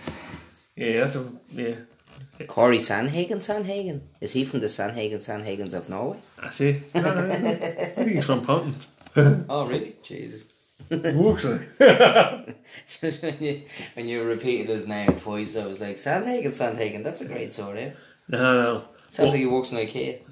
yeah. 0.74 0.86
Yeah, 0.86 1.04
that's 1.04 1.16
a 1.16 1.26
yeah. 1.52 2.46
Corey 2.46 2.78
Sanhagen, 2.78 3.42
Sanhagen. 3.42 4.00
Is 4.22 4.32
he 4.32 4.46
from 4.46 4.60
the 4.60 4.68
Sanhagen, 4.68 5.18
Sanhagens 5.18 5.74
of 5.74 5.90
Norway? 5.90 6.16
It. 6.42 6.94
No, 6.94 7.02
no, 7.02 7.14
no. 7.14 7.26
I 7.26 7.28
think 7.28 8.10
he's 8.12 8.24
from 8.24 8.40
Ponton. 8.40 8.74
Oh, 9.50 9.66
really? 9.66 9.96
Jesus. 10.02 10.50
Works 10.88 11.44
like. 11.44 11.78
When 11.78 13.36
you, 13.40 13.62
when 13.94 14.08
you 14.08 14.24
repeated 14.24 14.70
his 14.70 14.88
name 14.88 15.14
twice, 15.16 15.58
I 15.58 15.66
was 15.66 15.82
like, 15.82 15.96
Sanhagen, 15.96 16.54
Sanhagen. 16.54 17.04
That's 17.04 17.20
a 17.20 17.26
great 17.26 17.52
sword, 17.52 17.76
eh? 17.76 17.90
No, 18.30 18.38
no. 18.38 18.84
Sounds 19.08 19.32
like 19.32 19.40
he 19.40 19.46
works 19.46 19.72
in 19.72 19.76
IKEA. 19.76 20.22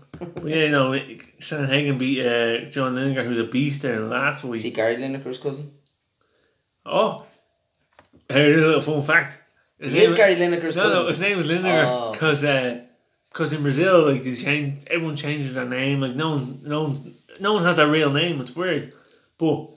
Yeah, 0.43 0.71
no, 0.71 0.93
Sandhagen 1.39 1.99
beat 1.99 2.25
uh, 2.25 2.71
John 2.71 2.95
Lineker, 2.95 3.25
who's 3.27 3.39
a 3.39 3.45
beast 3.45 3.83
there 3.83 4.01
last 4.01 4.43
week. 4.43 4.57
Is 4.57 4.63
he. 4.63 4.71
Gary 4.71 4.97
Lineker's 4.97 5.37
cousin? 5.37 5.71
Oh, 6.85 7.25
here's 8.29 8.63
a 8.63 8.67
little 8.67 8.83
fun 8.83 9.03
fact. 9.03 9.39
His 9.79 9.93
He 9.93 9.99
is 10.01 10.13
Gary 10.13 10.37
Lineker's 10.37 10.77
No, 10.77 10.89
no, 10.89 11.07
his 11.09 11.19
name 11.19 11.37
was 11.37 11.47
Lineker 11.47 11.85
Oh. 11.87 12.13
because 12.13 12.41
because 13.29 13.53
in 13.53 13.63
Brazil, 13.63 14.11
like 14.11 14.25
they 14.25 14.35
change, 14.35 14.85
everyone 14.91 15.17
changes 15.17 15.55
their 15.55 15.69
name. 15.69 16.01
Like 16.01 16.15
no 16.15 16.31
one, 16.31 16.61
no 16.65 16.83
one, 16.85 17.15
no 17.41 17.55
one 17.55 17.65
has 17.65 17.79
a 17.79 17.87
real 17.89 18.11
name. 18.11 18.41
It's 18.41 18.55
weird, 18.55 18.93
but 19.39 19.69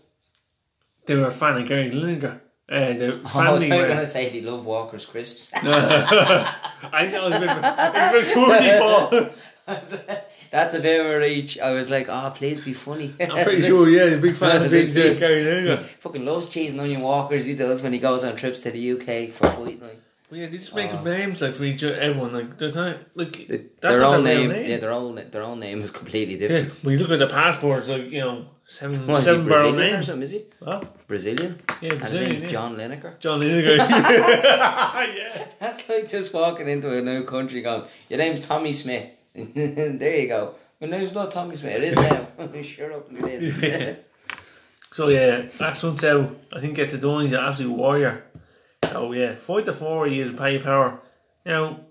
they 1.05 1.15
were 1.15 1.27
a 1.27 1.31
fan 1.31 1.57
of 1.57 1.67
Gary 1.67 1.91
Lineker. 1.91 2.39
Uh, 2.67 2.93
the 2.93 3.13
Oh, 3.13 3.21
I 3.25 3.29
family 3.29 3.69
thought 3.69 3.75
you 3.75 3.81
were 3.81 3.87
going 3.87 3.99
to 3.99 4.07
say 4.07 4.29
he 4.29 4.41
loved 4.41 4.65
Walker's 4.65 5.05
crisps. 5.05 5.51
I 5.63 7.07
know 7.11 7.27
it's 7.27 7.37
a 7.37 7.39
bit, 7.39 7.49
it's 10.63 10.75
a 10.75 10.79
bit 10.79 10.81
tour 10.81 10.81
That's 10.81 10.81
a 10.81 10.81
bit 10.81 10.99
of 11.01 11.05
a 11.07 11.17
reach. 11.19 11.59
I 11.59 11.71
was 11.73 11.89
like, 11.89 12.07
ah, 12.09 12.31
oh, 12.31 12.37
please 12.37 12.61
be 12.61 12.73
funny. 12.73 13.13
I'm 13.19 13.29
pretty 13.43 13.61
sure, 13.63 13.89
yeah, 13.89 14.05
he's 14.05 14.13
a 14.13 14.17
big 14.17 14.35
fan 14.35 14.63
of 14.63 14.71
big 14.71 14.89
it 14.89 14.93
Gary 14.93 15.09
please? 15.09 15.21
Lineker. 15.21 15.83
Fucking 15.99 16.25
loves 16.25 16.47
cheese 16.49 16.71
and 16.71 16.81
onion 16.81 17.01
walkers. 17.01 17.45
He 17.45 17.55
does 17.55 17.83
when 17.83 17.93
he 17.93 17.99
goes 17.99 18.23
on 18.23 18.35
trips 18.35 18.59
to 18.61 18.71
the 18.71 18.91
UK 18.93 19.29
for 19.31 19.47
fight 19.49 19.81
night. 19.81 19.99
Well, 20.31 20.39
yeah, 20.39 20.47
they 20.47 20.57
just 20.57 20.73
make 20.75 20.91
Oh. 20.91 21.03
names 21.03 21.41
like 21.43 21.53
for 21.53 21.63
each 21.65 21.83
everyone. 21.83 22.33
Like 22.33 22.57
there's 22.57 22.73
not 22.75 22.97
like 23.13 23.47
The- 23.47 23.61
that's 23.79 23.93
their 23.93 24.01
not 24.01 24.15
own 24.15 24.23
their 24.23 24.37
name, 24.39 24.49
name. 24.51 24.67
yeah, 24.69 24.77
their 24.77 24.91
own 24.91 25.21
their 25.29 25.43
own 25.43 25.59
name 25.59 25.81
is 25.81 25.91
completely 25.91 26.33
Yeah, 26.33 26.47
different. 26.47 26.83
when 26.83 26.93
you 26.97 26.99
look 27.05 27.11
at 27.11 27.19
the 27.19 27.27
passports, 27.27 27.87
like 27.87 28.09
you 28.09 28.21
know, 28.21 28.45
seven 28.65 29.05
Was 29.07 29.23
seven 29.25 29.45
barrel 29.47 29.71
Brazilian 29.71 29.89
or 29.89 29.93
names. 29.97 30.05
something? 30.07 30.23
Is 30.23 30.31
he 30.31 30.43
Oh, 30.65 30.81
Brazilian? 31.07 31.59
yeah, 31.79 31.91
And 31.91 31.99
his 32.01 32.09
Brazilian. 32.09 32.29
name's 32.31 32.41
Yeah. 32.41 32.47
John 32.47 32.75
Lineker. 32.75 33.19
John 33.19 33.39
Lineker. 33.39 33.77
yeah. 33.77 35.45
That's 35.59 35.87
like 35.89 36.09
just 36.09 36.33
walking 36.33 36.67
into 36.69 36.89
a 36.97 37.01
new 37.01 37.23
country 37.23 37.61
going, 37.61 37.83
Your 38.09 38.17
name's 38.17 38.41
Tommy 38.41 38.73
Smith. 38.73 39.09
there 39.53 40.17
you 40.17 40.27
go. 40.27 40.55
My 40.79 40.87
name's 40.87 41.13
not 41.13 41.31
Tommy 41.31 41.55
Smith. 41.55 41.75
It 41.75 41.83
is 41.83 41.95
now. 41.95 42.27
Shut 42.61 42.91
up 42.91 43.09
and 43.09 43.19
get 43.19 43.43
in. 43.43 43.97
So 44.91 45.09
yeah, 45.09 45.49
last 45.59 45.83
one's 45.83 46.03
out. 46.05 46.37
I 46.53 46.61
think 46.61 46.75
gets 46.75 46.93
it 46.93 47.01
done. 47.01 47.23
He's 47.23 47.33
an 47.33 47.43
absolute 47.43 47.73
warrior. 47.73 48.23
So 48.85 49.11
yeah, 49.11 49.35
fight 49.35 49.65
the 49.65 49.73
four. 49.73 50.07
He 50.07 50.21
is 50.21 50.31
pay 50.31 50.59
power. 50.59 51.01
Now 51.45 51.81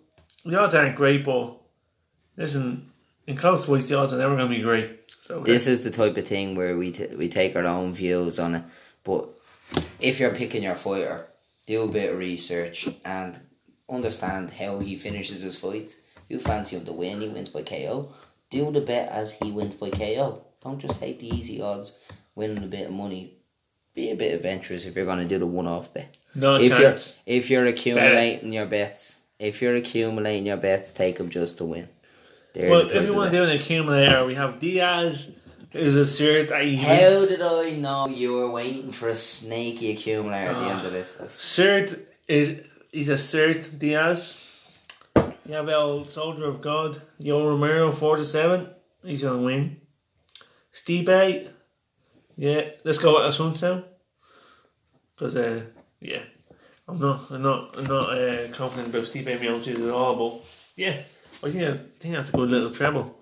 the 0.42 0.58
odds 0.58 0.74
aren't 0.74 0.96
great, 0.96 1.22
but 1.22 1.54
listen, 2.36 2.90
in 3.26 3.36
close 3.36 3.66
fights 3.66 3.88
the 3.88 3.98
odds 3.98 4.14
are 4.14 4.18
never 4.18 4.36
going 4.36 4.48
to 4.48 4.56
be 4.56 4.62
great. 4.62 5.00
So 5.20 5.40
this 5.40 5.66
is 5.66 5.82
the 5.82 5.90
type 5.90 6.16
of 6.16 6.26
thing 6.26 6.54
where 6.54 6.78
we 6.78 6.92
t- 6.92 7.14
we 7.14 7.28
take 7.28 7.56
our 7.56 7.66
own 7.66 7.92
views 7.92 8.38
on 8.38 8.54
it. 8.54 8.62
But 9.02 9.28
if 10.00 10.18
you're 10.18 10.34
picking 10.34 10.62
your 10.62 10.74
fighter, 10.74 11.26
do 11.66 11.82
a 11.82 11.88
bit 11.88 12.10
of 12.10 12.18
research 12.18 12.88
and 13.04 13.38
understand 13.90 14.52
how 14.52 14.78
he 14.78 14.96
finishes 14.96 15.42
his 15.42 15.58
fights. 15.58 15.96
You 16.28 16.38
fancy 16.38 16.76
him 16.76 16.84
to 16.84 16.92
win, 16.92 17.20
he 17.20 17.28
wins 17.28 17.48
by 17.48 17.62
KO. 17.62 18.12
Do 18.50 18.70
the 18.70 18.80
bet 18.80 19.08
as 19.10 19.32
he 19.32 19.50
wins 19.50 19.74
by 19.74 19.90
KO. 19.90 20.42
Don't 20.62 20.78
just 20.78 21.00
take 21.00 21.20
the 21.20 21.28
easy 21.28 21.60
odds, 21.60 21.98
winning 22.34 22.62
a 22.62 22.66
bit 22.66 22.86
of 22.86 22.92
money. 22.92 23.34
Be 23.94 24.10
a 24.10 24.16
bit 24.16 24.34
adventurous 24.34 24.86
if 24.86 24.96
you're 24.96 25.04
going 25.04 25.18
to 25.18 25.24
do 25.24 25.38
the 25.38 25.46
one-off 25.46 25.92
bet. 25.94 26.16
no 26.34 26.56
if 26.56 26.76
chance. 26.76 27.14
you're 27.26 27.36
if 27.36 27.50
you're 27.50 27.66
accumulating 27.66 28.52
your 28.52 28.66
bets, 28.66 29.22
if 29.38 29.62
you're 29.62 29.76
accumulating 29.76 30.46
your 30.46 30.56
bets, 30.56 30.90
take 30.90 31.18
them 31.18 31.28
just 31.28 31.58
to 31.58 31.64
win. 31.64 31.88
They're 32.54 32.70
Well, 32.70 32.80
if 32.80 33.04
you 33.06 33.14
want 33.14 33.30
to 33.32 33.36
do 33.36 33.44
an 33.44 33.50
accumulator, 33.50 34.26
we 34.26 34.34
have 34.34 34.58
Diaz. 34.58 35.32
Is 35.72 35.96
a 35.96 36.00
cert 36.02 36.56
he 36.62 36.76
How 36.76 37.26
did 37.26 37.42
I 37.42 37.70
know 37.70 38.06
you 38.06 38.34
were 38.34 38.50
waiting 38.50 38.92
for 38.92 39.08
a 39.08 39.14
snaky 39.14 39.90
accumulator 39.90 40.50
at 40.50 40.54
the 40.54 40.66
end 40.66 40.86
of 40.86 40.92
this? 40.92 41.16
Cert 41.30 42.00
is 42.28 42.60
he's 42.92 43.08
a 43.08 43.14
cert 43.14 43.76
Diaz. 43.76 44.43
You 45.46 45.54
have 45.54 45.68
El 45.68 46.08
Soldier 46.08 46.46
of 46.46 46.62
God, 46.62 47.02
Yoel 47.20 47.48
Romero, 47.48 47.92
four 47.92 48.16
to 48.16 48.24
seven. 48.24 48.68
He's 49.02 49.20
gonna 49.20 49.42
win. 49.42 49.80
Stipe, 50.72 51.48
yeah, 52.36 52.62
let's 52.82 52.98
go 52.98 53.14
with 53.14 53.34
Assunção. 53.34 53.84
Because 55.14 55.36
uh, 55.36 55.62
yeah, 56.00 56.22
I'm 56.88 56.98
not, 56.98 57.30
I'm 57.30 57.42
not, 57.42 57.78
I'm 57.78 57.84
not 57.84 58.10
uh, 58.10 58.48
confident 58.52 58.88
about 58.88 59.04
Stipe 59.04 59.38
Miocic 59.38 59.74
at 59.74 59.90
all. 59.90 60.16
But 60.16 60.72
yeah, 60.76 61.02
I 61.42 61.50
think 61.50 61.62
I 61.62 61.72
think 62.00 62.14
that's 62.14 62.30
a 62.30 62.36
good 62.36 62.50
little 62.50 62.70
treble. 62.70 63.14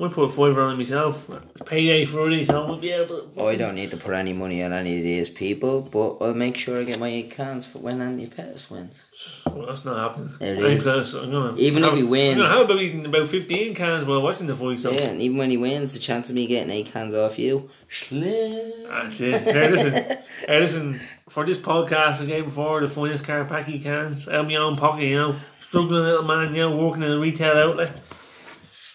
I 0.00 0.06
put 0.06 0.22
a 0.24 0.28
fiver 0.28 0.60
on 0.62 0.74
it 0.74 0.76
myself. 0.76 1.28
It's 1.28 1.62
payday 1.62 2.04
Friday, 2.06 2.44
so 2.44 2.68
might 2.68 2.80
be 2.80 2.90
able. 2.92 3.18
To 3.22 3.28
oh, 3.36 3.48
I 3.48 3.56
don't 3.56 3.74
need 3.74 3.90
to 3.90 3.96
put 3.96 4.14
any 4.14 4.32
money 4.32 4.62
on 4.62 4.72
any 4.72 4.98
of 4.98 5.02
these 5.02 5.28
people, 5.28 5.82
but 5.82 6.18
I'll 6.24 6.34
make 6.34 6.56
sure 6.56 6.78
I 6.80 6.84
get 6.84 7.00
my 7.00 7.08
eight 7.08 7.32
cans 7.32 7.66
for 7.66 7.78
when 7.80 8.00
Andy 8.00 8.26
Pettis 8.26 8.70
wins. 8.70 9.42
Well, 9.46 9.66
that's 9.66 9.84
not 9.84 9.96
happening. 9.96 10.30
There 10.38 10.54
it 10.54 10.60
is. 10.62 10.84
that's- 10.84 11.14
I'm 11.14 11.32
gonna 11.32 11.56
Even 11.56 11.82
if 11.82 11.94
he 11.94 12.04
wins- 12.04 12.38
I'm 12.38 12.46
gonna 12.46 12.52
have 12.58 12.70
about 12.70 12.80
eating 12.80 13.06
about 13.06 13.26
fifteen 13.26 13.74
cans 13.74 14.06
while 14.06 14.22
watching 14.22 14.46
the 14.46 14.54
fight. 14.54 14.78
So 14.78 14.92
Yeah, 14.92 15.08
and 15.08 15.20
even 15.20 15.36
when 15.36 15.50
he 15.50 15.56
wins, 15.56 15.94
the 15.94 15.98
chance 15.98 16.30
of 16.30 16.36
me 16.36 16.46
getting 16.46 16.70
eight 16.70 16.92
cans 16.92 17.12
off 17.12 17.36
you, 17.36 17.68
slim. 17.88 18.72
that's 18.88 19.20
it. 19.20 19.42
Hey, 19.48 19.68
listen, 19.70 19.92
hey, 20.46 20.60
listen. 20.60 21.00
For 21.28 21.44
this 21.44 21.58
podcast, 21.58 22.22
I 22.22 22.24
gave 22.24 22.44
before 22.46 22.80
the 22.80 22.88
finest 22.88 23.24
car 23.24 23.44
Karpacki 23.44 23.82
cans 23.82 24.28
out 24.28 24.34
of 24.36 24.46
my 24.46 24.54
own 24.56 24.76
pocket. 24.76 25.04
You 25.04 25.16
know, 25.18 25.36
struggling 25.60 26.02
little 26.04 26.22
man. 26.22 26.54
You 26.54 26.62
know, 26.70 26.76
working 26.76 27.02
in 27.02 27.10
a 27.12 27.18
retail 27.18 27.56
outlet. 27.58 28.00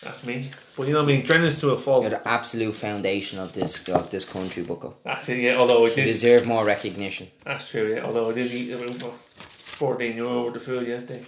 That's 0.04 0.26
me. 0.26 0.50
But 0.76 0.88
you 0.88 0.94
know, 0.94 1.00
what 1.04 1.12
I 1.12 1.16
mean, 1.16 1.26
dreadness 1.26 1.60
to 1.62 1.72
a 1.72 1.78
fault. 1.78 2.04
You're 2.04 2.12
the 2.12 2.28
absolute 2.28 2.76
foundation 2.76 3.40
of 3.40 3.54
this 3.54 3.88
of 3.90 4.10
this 4.10 4.26
country, 4.26 4.64
Bucko. 4.64 4.96
That's 5.04 5.30
it. 5.30 5.40
Yeah. 5.40 5.58
Although 5.58 5.86
I 5.86 5.90
You 5.90 6.04
deserve 6.04 6.46
more 6.46 6.66
recognition. 6.66 7.28
That's 7.46 7.70
true. 7.70 7.94
Yeah. 7.94 8.04
Although 8.04 8.30
I 8.30 8.34
did 8.34 8.52
eat 8.52 8.72
about 8.72 9.16
fourteen 9.80 10.18
euro 10.18 10.46
worth 10.46 10.56
of 10.56 10.64
food 10.64 10.88
yesterday. 10.88 11.24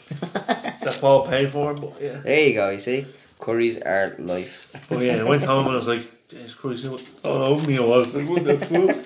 that 0.83 0.97
Paul 1.01 1.25
paid 1.25 1.49
for, 1.49 1.73
but 1.73 1.93
yeah. 2.01 2.17
There 2.19 2.39
you 2.47 2.53
go. 2.53 2.69
You 2.69 2.79
see, 2.79 3.05
curries 3.39 3.77
are 3.81 4.15
life. 4.19 4.71
Oh, 4.91 4.99
yeah, 4.99 5.17
I 5.17 5.23
went 5.23 5.43
home 5.43 5.65
and 5.67 5.75
I 5.75 5.77
was 5.77 5.87
like, 5.87 6.27
Jesus 6.27 6.53
Christ, 6.53 6.89
what 6.89 7.03
all 7.23 7.41
over 7.41 7.65
me 7.67 7.77
I 7.77 7.81
was. 7.81 8.15
Like, 8.15 8.27
what 8.27 8.43
the 8.43 8.57
fuck? 8.69 8.97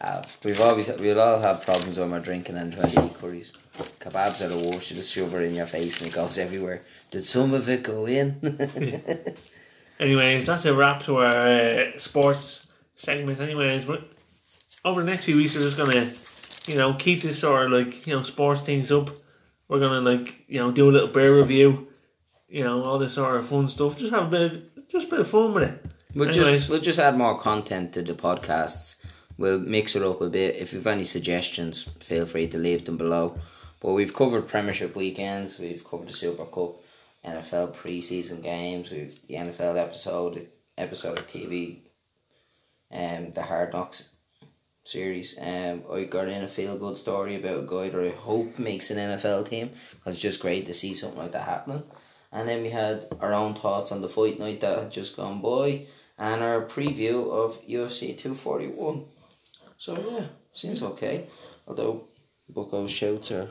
Uh, 0.00 0.22
we've 0.42 0.60
always 0.60 0.88
we'll 0.98 1.20
all 1.20 1.40
have 1.40 1.64
problems 1.64 1.98
when 1.98 2.10
we're 2.10 2.20
drinking 2.20 2.56
and 2.56 2.72
trying 2.72 2.90
to 2.90 3.04
eat 3.06 3.14
curries. 3.14 3.52
Kebabs 3.78 4.44
are 4.44 4.48
the 4.48 4.58
worst. 4.68 4.90
You 4.90 4.96
just 4.96 5.12
shove 5.12 5.34
it 5.34 5.42
in 5.42 5.54
your 5.54 5.66
face 5.66 6.00
and 6.00 6.10
it 6.10 6.14
goes 6.14 6.38
everywhere. 6.38 6.82
Did 7.10 7.24
some 7.24 7.54
of 7.54 7.68
it 7.68 7.82
go 7.82 8.06
in? 8.06 8.36
Anyways, 10.00 10.46
that's 10.46 10.64
a 10.64 10.74
wrap 10.74 11.02
to 11.04 11.18
our 11.18 11.34
uh, 11.34 11.98
sports 11.98 12.66
segment. 12.94 13.40
Anyways, 13.40 13.84
but 13.84 14.08
over 14.84 15.00
the 15.00 15.06
next 15.10 15.24
few 15.24 15.36
weeks, 15.36 15.54
we're 15.54 15.62
just 15.62 15.76
gonna, 15.76 16.12
you 16.66 16.78
know, 16.78 16.94
keep 16.94 17.22
this 17.22 17.38
sort 17.38 17.66
of 17.66 17.72
like 17.72 18.06
you 18.06 18.14
know 18.14 18.22
sports 18.22 18.60
things 18.62 18.90
up. 18.92 19.10
We're 19.68 19.80
gonna 19.80 20.00
like 20.00 20.44
you 20.48 20.58
know 20.58 20.70
do 20.72 20.88
a 20.90 20.92
little 20.92 21.08
beer 21.08 21.36
review, 21.36 21.88
you 22.48 22.64
know, 22.64 22.82
all 22.84 22.98
this 22.98 23.14
sort 23.14 23.36
of 23.36 23.46
fun 23.46 23.68
stuff. 23.68 23.96
Just 23.98 24.12
have 24.12 24.24
a 24.26 24.30
bit, 24.30 24.52
of, 24.52 24.88
just 24.88 25.06
a 25.06 25.10
bit 25.10 25.20
of 25.20 25.28
fun 25.28 25.54
with 25.54 25.64
it. 25.64 25.86
we'll 26.14 26.28
Anyways. 26.28 26.50
just 26.58 26.70
we'll 26.70 26.80
just 26.80 26.98
add 26.98 27.16
more 27.16 27.38
content 27.38 27.92
to 27.94 28.02
the 28.02 28.14
podcasts. 28.14 29.04
We'll 29.36 29.58
mix 29.58 29.96
it 29.96 30.02
up 30.02 30.20
a 30.20 30.28
bit. 30.28 30.56
If 30.56 30.72
you've 30.72 30.86
any 30.86 31.04
suggestions, 31.04 31.84
feel 32.00 32.26
free 32.26 32.46
to 32.48 32.58
leave 32.58 32.84
them 32.84 32.96
below. 32.96 33.38
But 33.84 33.92
we've 33.92 34.14
covered 34.14 34.48
Premiership 34.48 34.96
weekends. 34.96 35.58
We've 35.58 35.84
covered 35.84 36.08
the 36.08 36.14
Super 36.14 36.46
Cup, 36.46 36.76
NFL 37.22 37.76
preseason 37.76 38.42
games. 38.42 38.90
We've 38.90 39.14
the 39.26 39.34
NFL 39.34 39.78
episode, 39.78 40.48
episode 40.78 41.18
of 41.18 41.26
TV, 41.26 41.80
and 42.90 43.34
the 43.34 43.42
Hard 43.42 43.74
Knocks 43.74 44.08
series. 44.84 45.38
Um, 45.38 45.82
I 45.92 46.04
got 46.04 46.28
in 46.28 46.42
a 46.42 46.48
feel 46.48 46.78
good 46.78 46.96
story 46.96 47.36
about 47.36 47.64
a 47.64 47.66
guy 47.66 47.90
that 47.90 48.06
I 48.06 48.16
hope 48.16 48.58
makes 48.58 48.90
an 48.90 48.96
NFL 48.96 49.50
team 49.50 49.72
because 49.90 50.14
it's 50.14 50.22
just 50.22 50.40
great 50.40 50.64
to 50.64 50.72
see 50.72 50.94
something 50.94 51.18
like 51.18 51.32
that 51.32 51.46
happening. 51.46 51.82
And 52.32 52.48
then 52.48 52.62
we 52.62 52.70
had 52.70 53.06
our 53.20 53.34
own 53.34 53.52
thoughts 53.52 53.92
on 53.92 54.00
the 54.00 54.08
fight 54.08 54.38
night 54.38 54.62
that 54.62 54.78
had 54.78 54.92
just 54.92 55.14
gone 55.14 55.42
by 55.42 55.84
and 56.16 56.42
our 56.42 56.62
preview 56.62 57.30
of 57.30 57.62
UFC 57.66 58.16
241. 58.16 59.04
So, 59.76 59.92
yeah, 60.10 60.24
seems 60.54 60.82
okay. 60.82 61.26
Although 61.68 62.04
Bucko's 62.50 62.90
shouts 62.90 63.30
are 63.30 63.50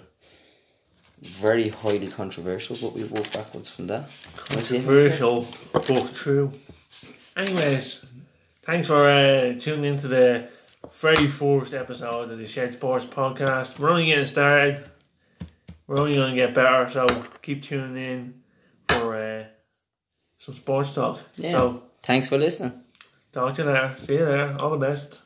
very 1.23 1.69
highly 1.69 2.07
controversial, 2.07 2.77
but 2.81 2.93
we 2.93 3.03
walk 3.05 3.31
backwards 3.33 3.69
from 3.69 3.87
that. 3.87 4.09
Controversial, 4.35 5.47
but 5.71 5.85
true. 6.13 6.51
Anyways, 7.35 8.05
thanks 8.63 8.87
for 8.87 9.07
uh, 9.07 9.53
tuning 9.59 9.85
into 9.93 10.07
the 10.07 10.47
very 10.99 11.27
first 11.27 11.73
episode 11.73 12.29
of 12.31 12.37
the 12.37 12.45
Shed 12.45 12.73
Sports 12.73 13.05
podcast. 13.05 13.79
We're 13.79 13.89
only 13.89 14.05
getting 14.07 14.25
started. 14.25 14.83
We're 15.87 15.99
only 15.99 16.13
going 16.13 16.31
to 16.31 16.35
get 16.35 16.53
better, 16.53 16.89
so 16.89 17.05
keep 17.41 17.63
tuning 17.63 17.97
in 17.97 18.41
for 18.87 19.15
uh, 19.15 19.45
some 20.37 20.55
sports 20.55 20.93
talk. 20.93 21.19
Yeah. 21.35 21.57
So, 21.57 21.83
Thanks 22.03 22.27
for 22.27 22.37
listening. 22.37 22.73
talk 23.31 23.53
to 23.55 23.63
you 23.63 23.69
later. 23.69 23.95
See 23.97 24.13
you 24.13 24.25
there. 24.25 24.55
All 24.61 24.69
the 24.71 24.77
best. 24.77 25.21